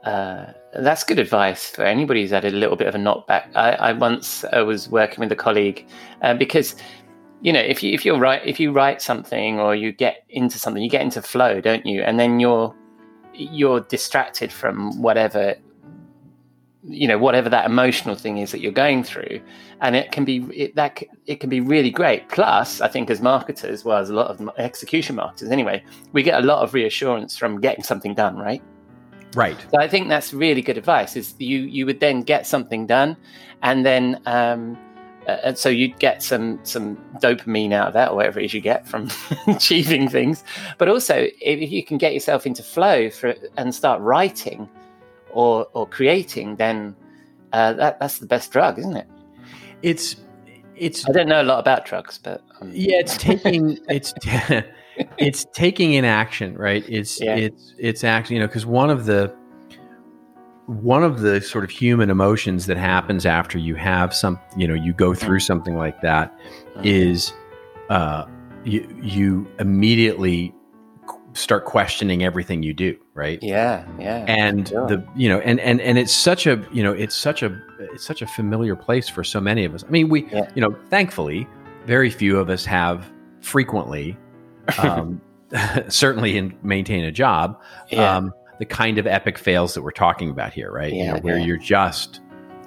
uh, 0.03 0.48
that's 0.73 1.03
good 1.03 1.19
advice 1.19 1.69
for 1.69 1.84
anybody 1.84 2.22
who's 2.22 2.31
had 2.31 2.45
a 2.45 2.49
little 2.52 2.76
bit 2.76 2.88
of 2.88 2.95
a 2.95 2.98
knockback. 2.98 3.45
I, 3.56 3.72
I 3.73 3.93
once 3.93 4.45
I 4.53 4.61
was 4.61 4.89
working 4.89 5.19
with 5.19 5.31
a 5.31 5.35
colleague 5.35 5.85
uh, 6.22 6.34
because, 6.34 6.76
you 7.41 7.52
know, 7.52 7.60
if 7.60 7.84
you 7.84 7.93
if 7.93 8.06
you're 8.06 8.19
right, 8.19 8.41
if 8.45 8.60
you 8.60 8.72
write 8.72 9.02
something 9.02 9.60
or 9.60 9.76
you 9.76 9.91
get 9.91 10.23
into 10.30 10.57
something, 10.57 10.81
you 10.81 10.89
get 10.89 11.02
into 11.02 11.22
flow, 11.22 11.60
don't 11.61 11.85
you? 11.85 12.02
And 12.03 12.19
then 12.19 12.39
you're 12.39 12.73
you're 13.34 13.81
distracted 13.81 14.52
from 14.52 15.02
whatever 15.02 15.56
you 16.84 17.08
know 17.08 17.18
whatever 17.18 17.49
that 17.49 17.66
emotional 17.66 18.16
thing 18.16 18.40
is 18.40 18.52
that 18.52 18.60
you're 18.60 18.72
going 18.72 19.03
through 19.03 19.40
and 19.82 19.95
it 19.95 20.12
can 20.12 20.26
be 20.26 20.38
it, 20.53 20.76
that 20.76 21.03
it 21.28 21.40
can 21.40 21.49
be 21.49 21.60
really 21.60 21.91
great 21.91 22.28
plus 22.30 22.82
i 22.82 22.88
think 22.88 23.10
as 23.12 23.22
marketers 23.22 23.86
well 23.86 23.99
as 23.99 24.10
a 24.10 24.14
lot 24.14 24.28
of 24.28 24.49
execution 24.58 25.16
marketers 25.16 25.52
anyway 25.52 25.84
we 26.12 26.24
get 26.24 26.44
a 26.44 26.45
lot 26.45 26.64
of 26.64 26.74
reassurance 26.74 27.38
from 27.38 27.62
getting 27.62 27.84
something 27.84 28.16
done 28.16 28.36
right 28.36 28.64
Right. 29.36 29.58
So 29.72 29.80
I 29.80 29.88
think 29.88 30.10
that's 30.10 30.34
really 30.34 30.62
good 30.62 30.78
advice. 30.78 31.16
Is 31.16 31.36
you 31.40 31.60
you 31.60 31.86
would 31.86 31.99
then 31.99 32.22
get 32.22 32.45
something 32.45 32.86
done, 32.86 33.16
and 33.62 33.86
then 33.86 34.22
um, 34.26 34.78
uh, 35.28 35.38
and 35.44 35.58
so 35.58 35.70
you'd 35.70 35.98
get 35.99 36.22
some 36.22 36.60
some 36.64 36.98
dopamine 37.22 37.72
out 37.72 37.88
of 37.88 37.94
that, 37.94 38.12
or 38.12 38.18
whatever 38.18 38.40
it 38.40 38.45
is 38.45 38.53
you 38.53 38.62
get 38.62 38.88
from 38.88 39.10
achieving 39.48 40.10
things. 40.10 40.44
But 40.78 40.90
also, 40.90 41.28
if 41.40 41.72
you 41.72 41.84
can 41.84 41.98
get 41.98 42.14
yourself 42.14 42.45
into 42.45 42.62
flow 42.62 43.10
for 43.10 43.36
and 43.58 43.74
start 43.74 44.02
writing 44.02 44.70
or 45.34 45.68
or 45.74 45.88
creating, 45.88 46.56
then 46.58 46.95
uh, 47.53 47.74
that 47.74 47.99
that's 47.99 48.20
the 48.20 48.26
best 48.26 48.52
drug, 48.52 48.80
isn't 48.80 48.98
it? 48.98 49.08
It's 49.82 50.16
it's 50.76 51.08
I 51.08 51.12
don't 51.12 51.28
know 51.28 51.41
a 51.41 51.44
lot 51.44 51.60
about 51.60 51.86
drugs, 51.86 52.20
but 52.22 52.41
um, 52.60 52.72
yeah, 52.74 52.98
it's 52.99 53.18
taking 53.18 53.78
it's 53.90 54.14
it's 55.18 55.45
taking 55.53 55.94
in 55.94 56.06
action, 56.06 56.56
right? 56.58 56.84
It's 56.88 57.22
Yeah. 57.22 57.36
it's 57.36 57.74
it's 57.78 58.03
actually 58.03 58.38
you 58.38 58.41
know 58.41 58.48
because 58.48 58.66
one 58.66 58.90
of 58.90 59.06
the 59.06 59.34
one 60.68 61.03
of 61.03 61.20
the 61.20 61.41
sort 61.41 61.64
of 61.64 61.70
human 61.70 62.10
emotions 62.10 62.66
that 62.68 62.78
happens 62.78 63.26
after 63.26 63.58
you 63.58 63.76
have 63.76 64.14
some 64.14 64.40
you 64.56 64.68
know 64.68 64.74
you 64.74 64.94
go 64.94 65.14
through 65.14 65.40
something 65.40 65.76
like 65.76 65.99
that 66.02 66.34
is 66.84 67.34
uh, 67.90 68.26
you 68.64 68.88
you 69.02 69.48
immediately 69.60 70.53
start 71.34 71.66
questioning 71.66 72.24
everything 72.24 72.64
you 72.64 72.74
do, 72.74 72.98
right? 73.14 73.40
yeah, 73.41 73.86
yeah, 73.99 74.26
and 74.28 74.68
Sure. 74.68 74.88
the 74.88 75.06
you 75.16 75.30
know 75.30 75.40
and 75.40 75.60
and 75.60 75.80
and 75.82 75.98
it's 75.98 76.12
such 76.14 76.45
a 76.48 76.66
you 76.72 76.84
know 76.84 76.91
it's 76.91 77.16
such 77.16 77.41
a 77.44 77.58
it's 77.94 78.03
such 78.06 78.22
a 78.22 78.28
familiar 78.28 78.76
place 78.76 79.08
for 79.10 79.24
so 79.24 79.40
many 79.40 79.64
of 79.66 79.74
us. 79.74 79.84
I 79.84 79.90
mean 79.90 80.10
we 80.10 80.26
Yeah. 80.32 80.49
you 80.56 80.62
know 80.62 80.76
thankfully 80.90 81.48
very 81.86 82.10
few 82.10 82.38
of 82.40 82.49
us 82.49 82.66
have 82.66 83.12
frequently 83.41 84.18
um 84.80 85.22
certainly 85.90 86.38
in 86.38 86.58
maintain 86.64 87.03
a 87.03 87.12
job 87.12 87.60
yeah, 87.90 88.16
um 88.18 88.32
the 88.60 88.66
kind 88.66 88.98
of 88.98 89.08
epic 89.08 89.38
fails 89.38 89.74
that 89.74 89.82
we're 89.82 89.91
talking 89.91 90.30
about 90.30 90.53
here 90.53 90.72
right? 90.72 90.94
You 90.94 90.99
Yeah, 91.03 91.14
know 91.14 91.20
where 91.22 91.38
you're 91.40 91.58
just 91.58 92.20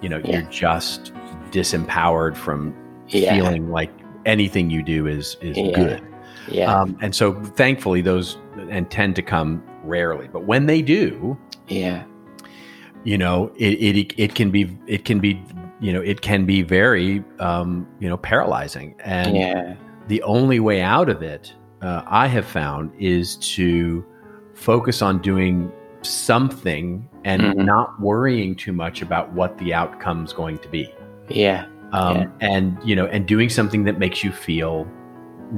you 0.02 0.08
know 0.08 0.20
you're 0.24 0.42
just 0.50 1.12
disempowered 1.50 2.36
from 2.36 2.74
feeling 3.08 3.70
like 3.70 3.90
anything 4.26 4.70
you 4.70 4.82
do 4.82 5.06
is 5.06 5.36
is 5.40 5.56
good. 5.74 6.02
Yeah, 6.48 6.74
um 6.74 6.98
and 7.00 7.14
so 7.14 7.32
thankfully 7.42 8.00
those 8.02 8.36
and 8.74 8.90
tend 8.90 9.14
to 9.16 9.22
come 9.22 9.62
rarely. 9.84 10.28
But 10.28 10.44
when 10.44 10.66
they 10.66 10.82
do 10.82 11.38
yeah, 11.68 12.04
you 13.04 13.16
know 13.16 13.50
it, 13.56 13.74
it 13.96 14.12
it 14.18 14.34
can 14.34 14.50
be 14.50 14.76
it 14.86 15.04
can 15.04 15.18
be 15.20 15.40
you 15.80 15.92
know 15.92 16.00
it 16.00 16.20
can 16.20 16.44
be 16.44 16.62
very 16.62 17.22
um 17.38 17.86
you 18.00 18.08
know 18.08 18.16
paralyzing. 18.18 18.94
And 19.04 19.36
yeah, 19.36 19.76
the 20.08 20.22
only 20.22 20.60
way 20.60 20.82
out 20.82 21.08
of 21.08 21.22
it 21.22 21.54
uh, 21.82 22.02
i 22.06 22.26
have 22.26 22.46
found 22.46 22.90
is 22.98 23.36
to 23.36 24.04
focus 24.54 25.02
on 25.02 25.20
doing 25.20 25.70
something 26.02 27.08
and 27.24 27.42
Mhm. 27.42 27.64
not 27.64 27.98
worrying 28.00 28.54
too 28.54 28.72
much 28.72 29.02
about 29.02 29.32
what 29.32 29.56
the 29.58 29.72
outcome's 29.74 30.32
going 30.34 30.58
to 30.58 30.68
be. 30.68 30.92
Yeah, 31.28 31.64
um, 31.92 32.16
Yeah. 32.16 32.26
and 32.40 32.76
you 32.84 32.94
know 32.96 33.06
and 33.06 33.26
doing 33.26 33.48
something 33.48 33.84
that 33.84 33.98
makes 33.98 34.22
you 34.24 34.30
feel 34.32 34.86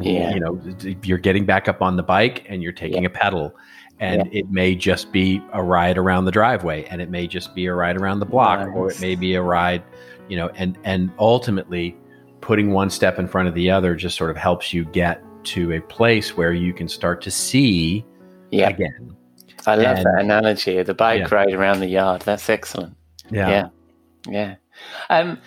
Yeah. 0.01 0.35
you 0.35 0.41
know 0.41 0.61
you're 1.03 1.19
getting 1.19 1.47
back 1.47 1.69
up 1.69 1.81
on 1.83 1.97
the 1.97 2.03
bike 2.03 2.45
and 2.49 2.63
you're 2.63 2.73
taking 2.73 3.05
a 3.07 3.11
pedal 3.11 3.55
and 3.99 4.29
it 4.35 4.51
may 4.51 4.75
just 4.75 5.11
be 5.11 5.41
a 5.53 5.63
ride 5.63 5.97
around 5.97 6.27
the 6.27 6.31
driveway 6.31 6.85
and 6.85 7.01
it 7.01 7.09
may 7.09 7.27
just 7.27 7.55
be 7.55 7.67
a 7.67 7.75
ride 7.75 7.97
around 7.97 8.21
the 8.21 8.27
block 8.27 8.69
or 8.75 8.91
it 8.91 9.01
may 9.01 9.15
be 9.15 9.35
a 9.35 9.43
ride 9.43 9.83
you 10.29 10.37
know 10.37 10.49
and 10.57 10.77
and 10.85 11.11
ultimately 11.19 11.97
putting 12.43 12.73
one 12.73 12.91
step 12.91 13.19
in 13.19 13.27
front 13.27 13.49
of 13.49 13.55
the 13.55 13.71
other 13.71 13.95
just 13.95 14.17
sort 14.17 14.31
of 14.31 14.37
helps 14.37 14.73
you 14.75 14.85
get 14.85 15.23
to 15.45 15.73
a 15.73 15.81
place 15.81 16.37
where 16.37 16.53
you 16.53 16.73
can 16.75 16.89
start 16.89 17.23
to 17.23 17.31
see 17.31 18.05
yeah. 18.51 18.69
again 18.69 19.17
I 19.67 19.75
love 19.77 19.97
And- 19.97 20.07
that 20.07 20.21
analogy 20.21 20.79
of 20.79 20.87
the 20.87 20.95
bike 20.95 21.21
Yeah. 21.31 21.35
ride 21.35 21.53
around 21.53 21.81
the 21.81 21.89
yard. 21.89 22.23
That's 22.23 22.49
excellent. 22.49 22.95
yeah, 23.31 23.49
Yeah. 23.49 23.69
Yeah. 24.29 24.55
Um, 25.11 25.39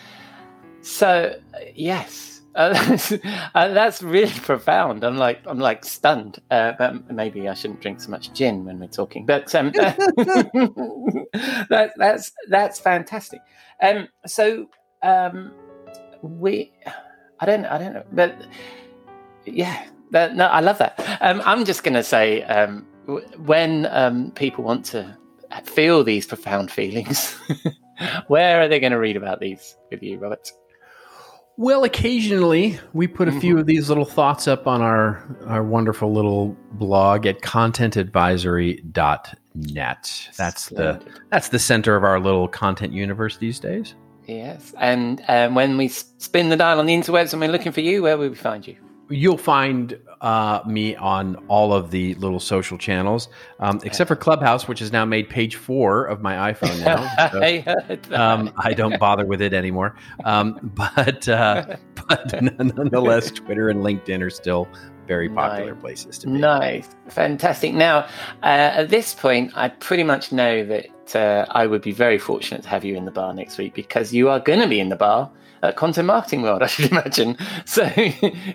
so 0.81 1.39
yes, 1.73 2.28
uh, 2.59 2.73
that's, 2.73 3.11
uh, 3.55 3.67
that's 3.69 4.03
really 4.03 4.31
profound. 4.41 5.03
I'm 5.03 5.17
like, 5.17 5.41
I'm 5.45 5.59
like 5.59 5.83
stunned. 5.85 6.39
Uh, 6.51 6.73
but 6.77 7.09
maybe 7.11 7.49
I 7.49 7.53
shouldn't 7.55 7.81
drink 7.81 8.01
so 8.01 8.11
much 8.11 8.31
gin 8.33 8.65
when 8.65 8.79
we're 8.79 8.87
talking. 8.87 9.25
But 9.25 9.53
um, 9.55 9.71
that, 9.71 11.23
that's 11.97 12.31
that's 12.49 12.79
fantastic. 12.79 13.41
Um, 13.81 14.07
so 14.27 14.69
um, 15.01 15.53
we, 16.21 16.71
I 17.39 17.45
don't, 17.45 17.65
I 17.65 17.77
don't 17.77 17.93
know, 17.93 18.03
but 18.11 18.35
yeah, 19.45 19.87
that, 20.11 20.35
no, 20.35 20.47
I 20.47 20.59
love 20.59 20.77
that. 20.79 20.99
Um, 21.21 21.41
I'm 21.45 21.65
just 21.65 21.83
going 21.83 21.93
to 21.93 22.03
say 22.03 22.43
um, 22.43 22.85
when 23.37 23.87
um, 23.91 24.31
people 24.31 24.63
want 24.63 24.85
to 24.87 25.17
feel 25.63 26.03
these 26.03 26.25
profound 26.25 26.71
feelings. 26.71 27.35
Where 28.27 28.61
are 28.61 28.67
they 28.67 28.79
going 28.79 28.93
to 28.93 28.99
read 28.99 29.17
about 29.17 29.39
these 29.39 29.75
with 29.91 30.03
you, 30.03 30.19
Robert? 30.19 30.51
Well, 31.59 31.83
occasionally 31.83 32.79
we 32.93 33.05
put 33.05 33.27
a 33.27 33.33
few 33.33 33.57
of 33.57 33.65
these 33.65 33.89
little 33.89 34.05
thoughts 34.05 34.47
up 34.47 34.65
on 34.65 34.81
our 34.81 35.21
our 35.45 35.61
wonderful 35.61 36.13
little 36.13 36.55
blog 36.71 37.25
at 37.25 37.41
contentadvisory.net. 37.41 40.29
That's 40.37 40.69
the 40.69 41.01
that's 41.29 41.49
the 41.49 41.59
center 41.59 41.97
of 41.97 42.05
our 42.05 42.21
little 42.21 42.47
content 42.47 42.93
universe 42.93 43.35
these 43.35 43.59
days. 43.59 43.93
yes. 44.25 44.73
And 44.77 45.21
um, 45.27 45.53
when 45.53 45.75
we 45.75 45.89
spin 45.89 46.47
the 46.47 46.55
dial 46.55 46.79
on 46.79 46.85
the 46.85 46.93
interwebs 46.93 47.33
and 47.33 47.41
we're 47.41 47.51
looking 47.51 47.73
for 47.73 47.81
you, 47.81 48.03
where 48.03 48.17
will 48.17 48.29
we 48.29 48.35
find 48.35 48.65
you? 48.65 48.77
You'll 49.09 49.37
find 49.37 49.99
uh, 50.21 50.61
me 50.65 50.95
on 50.95 51.35
all 51.47 51.73
of 51.73 51.91
the 51.91 52.13
little 52.15 52.39
social 52.39 52.77
channels, 52.77 53.29
um, 53.59 53.79
except 53.83 54.07
for 54.07 54.15
Clubhouse, 54.15 54.67
which 54.67 54.79
has 54.79 54.91
now 54.91 55.05
made 55.05 55.29
page 55.29 55.55
four 55.55 56.05
of 56.05 56.21
my 56.21 56.53
iPhone 56.53 56.83
now. 56.83 57.09
So, 57.29 57.41
I 57.43 57.63
um, 58.15 58.51
I 58.57 58.73
don't 58.73 58.99
bother 58.99 59.25
with 59.25 59.41
it 59.41 59.53
anymore. 59.53 59.95
Um, 60.25 60.59
but 60.75 61.27
uh, 61.27 61.77
but 62.07 62.41
nonetheless, 62.41 63.31
Twitter 63.31 63.69
and 63.69 63.81
LinkedIn 63.81 64.21
are 64.21 64.29
still 64.29 64.67
very 65.07 65.29
popular 65.29 65.73
Nice. 65.73 65.81
places 65.81 66.17
to 66.19 66.27
be. 66.27 66.33
Nice, 66.33 66.87
fantastic. 67.09 67.73
Now, 67.73 67.99
uh, 68.43 68.71
at 68.81 68.89
this 68.89 69.13
point, 69.13 69.51
I 69.55 69.69
pretty 69.69 70.03
much 70.03 70.31
know 70.31 70.65
that 70.65 71.15
uh, 71.15 71.45
I 71.49 71.65
would 71.67 71.81
be 71.81 71.91
very 71.91 72.17
fortunate 72.17 72.63
to 72.63 72.69
have 72.69 72.85
you 72.85 72.95
in 72.95 73.05
the 73.05 73.11
bar 73.11 73.33
next 73.33 73.57
week 73.57 73.73
because 73.73 74.13
you 74.13 74.29
are 74.29 74.39
going 74.39 74.59
to 74.59 74.67
be 74.67 74.79
in 74.79 74.89
the 74.89 74.95
bar 74.95 75.29
at 75.61 75.75
Content 75.75 76.07
Marketing 76.07 76.41
World, 76.41 76.63
I 76.63 76.67
should 76.67 76.91
imagine. 76.91 77.37
So, 77.65 77.89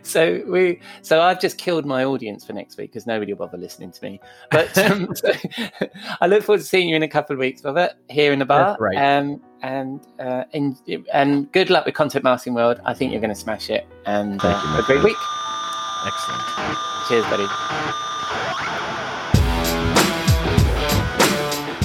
so 0.02 0.42
we, 0.46 0.80
so 1.02 1.20
I've 1.20 1.40
just 1.40 1.58
killed 1.58 1.86
my 1.86 2.04
audience 2.04 2.44
for 2.44 2.52
next 2.52 2.76
week 2.78 2.92
because 2.92 3.06
nobody 3.06 3.32
will 3.32 3.46
bother 3.46 3.58
listening 3.58 3.92
to 3.92 4.02
me. 4.02 4.20
But 4.50 4.76
um, 4.90 5.14
so 5.14 5.32
I 6.20 6.26
look 6.26 6.44
forward 6.44 6.60
to 6.60 6.66
seeing 6.66 6.88
you 6.88 6.96
in 6.96 7.02
a 7.02 7.08
couple 7.08 7.34
of 7.34 7.40
weeks, 7.40 7.64
Robert, 7.64 7.92
here 8.08 8.32
in 8.32 8.38
the 8.38 8.46
bar. 8.46 8.76
Right. 8.78 8.96
Um, 8.96 9.40
and 9.62 10.00
uh, 10.18 10.44
and 10.52 10.76
and 11.12 11.50
good 11.52 11.70
luck 11.70 11.86
with 11.86 11.94
Content 11.94 12.22
Marketing 12.22 12.52
World. 12.52 12.80
I 12.84 12.92
think 12.92 13.12
you're 13.12 13.20
going 13.20 13.32
to 13.32 13.40
smash 13.40 13.70
it. 13.70 13.86
And 14.04 14.38
uh, 14.44 14.48
you, 14.48 14.72
a 14.72 14.82
great 14.82 15.00
friend. 15.00 15.04
week. 15.04 15.16
Excellent. 16.06 16.78
Cheers, 17.08 17.24
buddy. 17.30 17.46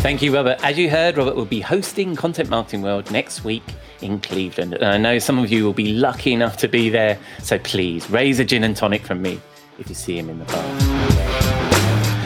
Thank 0.02 0.22
you, 0.22 0.34
Robert. 0.34 0.58
As 0.64 0.78
you 0.78 0.90
heard, 0.90 1.18
Robert 1.18 1.36
will 1.36 1.46
be 1.46 1.62
hosting 1.62 2.16
Content 2.16 2.50
Marketing 2.50 2.82
World 2.82 3.12
next 3.12 3.44
week 3.44 3.64
in 4.02 4.20
Cleveland. 4.20 4.74
And 4.74 4.86
I 4.86 4.98
know 4.98 5.20
some 5.20 5.40
of 5.40 5.52
you 5.52 5.64
will 5.64 5.74
be 5.74 5.94
lucky 5.94 6.34
enough 6.34 6.58
to 6.58 6.68
be 6.68 6.90
there. 6.90 7.18
So 7.42 7.60
please 7.60 8.10
raise 8.10 8.40
a 8.40 8.46
gin 8.46 8.64
and 8.64 8.76
tonic 8.76 9.06
from 9.06 9.22
me 9.22 9.40
if 9.78 9.90
you 9.90 9.96
see 9.96 10.18
him 10.18 10.30
in 10.30 10.40
the 10.40 10.46
bar. 10.46 11.00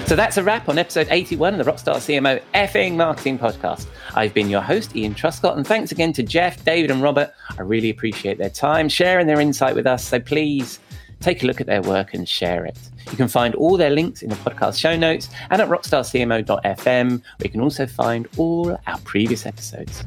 So 0.05 0.17
that's 0.17 0.37
a 0.37 0.43
wrap 0.43 0.67
on 0.67 0.77
episode 0.77 1.07
81 1.09 1.59
of 1.59 1.65
the 1.65 1.71
Rockstar 1.71 1.95
CMO 1.95 2.41
effing 2.53 2.95
marketing 2.95 3.39
podcast. 3.39 3.87
I've 4.13 4.33
been 4.33 4.49
your 4.49 4.61
host, 4.61 4.95
Ian 4.95 5.15
Truscott, 5.15 5.55
and 5.55 5.65
thanks 5.65 5.91
again 5.91 6.11
to 6.13 6.23
Jeff, 6.23 6.63
David, 6.65 6.91
and 6.91 7.01
Robert. 7.01 7.33
I 7.57 7.61
really 7.61 7.89
appreciate 7.89 8.37
their 8.37 8.49
time 8.49 8.89
sharing 8.89 9.27
their 9.27 9.39
insight 9.39 9.75
with 9.75 9.87
us. 9.87 10.05
So 10.05 10.19
please 10.19 10.79
take 11.21 11.41
a 11.41 11.47
look 11.47 11.61
at 11.61 11.67
their 11.67 11.81
work 11.81 12.13
and 12.13 12.27
share 12.27 12.65
it. 12.65 12.77
You 13.09 13.17
can 13.17 13.29
find 13.29 13.55
all 13.55 13.77
their 13.77 13.89
links 13.89 14.21
in 14.21 14.29
the 14.29 14.35
podcast 14.35 14.77
show 14.77 14.95
notes 14.95 15.29
and 15.49 15.61
at 15.61 15.69
rockstarcmo.fm, 15.69 17.09
where 17.09 17.21
you 17.41 17.49
can 17.49 17.61
also 17.61 17.87
find 17.87 18.27
all 18.37 18.77
our 18.85 18.99
previous 18.99 19.45
episodes. 19.45 20.03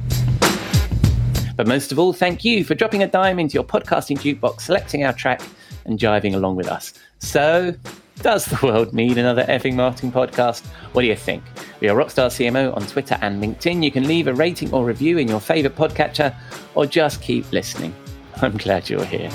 But 1.56 1.66
most 1.66 1.90
of 1.90 1.98
all, 1.98 2.12
thank 2.12 2.44
you 2.44 2.64
for 2.64 2.74
dropping 2.74 3.02
a 3.02 3.08
dime 3.08 3.38
into 3.38 3.54
your 3.54 3.64
podcasting 3.64 4.18
jukebox, 4.18 4.60
selecting 4.60 5.04
our 5.04 5.14
track, 5.14 5.40
and 5.86 5.98
jiving 5.98 6.34
along 6.34 6.56
with 6.56 6.68
us. 6.68 6.92
So, 7.18 7.74
does 8.16 8.44
the 8.44 8.58
world 8.62 8.92
need 8.92 9.16
another 9.16 9.44
effing 9.44 9.74
marketing 9.74 10.12
podcast? 10.12 10.66
What 10.92 11.02
do 11.02 11.08
you 11.08 11.16
think? 11.16 11.42
We 11.80 11.88
are 11.88 11.96
Rockstar 11.96 12.28
CMO 12.28 12.76
on 12.76 12.86
Twitter 12.86 13.18
and 13.22 13.42
LinkedIn. 13.42 13.82
You 13.82 13.90
can 13.90 14.06
leave 14.06 14.26
a 14.26 14.34
rating 14.34 14.72
or 14.72 14.84
review 14.84 15.16
in 15.16 15.28
your 15.28 15.40
favorite 15.40 15.76
podcatcher 15.76 16.34
or 16.74 16.84
just 16.84 17.22
keep 17.22 17.50
listening. 17.52 17.94
I'm 18.42 18.56
glad 18.58 18.90
you're 18.90 19.04
here. 19.04 19.30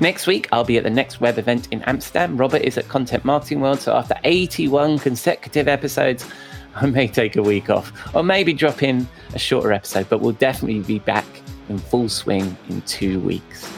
Next 0.00 0.26
week, 0.26 0.48
I'll 0.52 0.64
be 0.64 0.76
at 0.76 0.84
the 0.84 0.90
next 0.90 1.20
web 1.20 1.38
event 1.38 1.68
in 1.70 1.80
Amsterdam. 1.82 2.36
Robert 2.36 2.62
is 2.62 2.76
at 2.76 2.88
Content 2.88 3.24
Marketing 3.24 3.60
World, 3.60 3.80
so 3.80 3.94
after 3.94 4.16
81 4.24 4.98
consecutive 4.98 5.68
episodes, 5.68 6.26
I 6.74 6.86
may 6.86 7.06
take 7.06 7.36
a 7.36 7.42
week 7.42 7.70
off 7.70 7.92
or 8.14 8.22
maybe 8.22 8.52
drop 8.52 8.82
in 8.82 9.06
a 9.34 9.38
shorter 9.38 9.72
episode, 9.72 10.08
but 10.08 10.20
we'll 10.20 10.32
definitely 10.32 10.80
be 10.80 10.98
back 10.98 11.26
in 11.68 11.78
full 11.78 12.08
swing 12.08 12.56
in 12.68 12.82
two 12.82 13.20
weeks. 13.20 13.70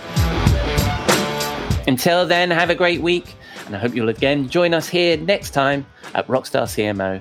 Until 1.87 2.27
then, 2.27 2.51
have 2.51 2.71
a 2.71 2.75
great 2.75 3.03
week, 3.03 3.35
and 3.67 3.77
I 3.77 3.79
hope 3.79 3.95
you'll 3.95 4.09
again 4.09 4.49
join 4.49 4.73
us 4.73 4.89
here 4.89 5.17
next 5.17 5.51
time 5.51 5.87
at 6.15 6.27
Rockstar 6.29 6.65
CMO 6.65 7.21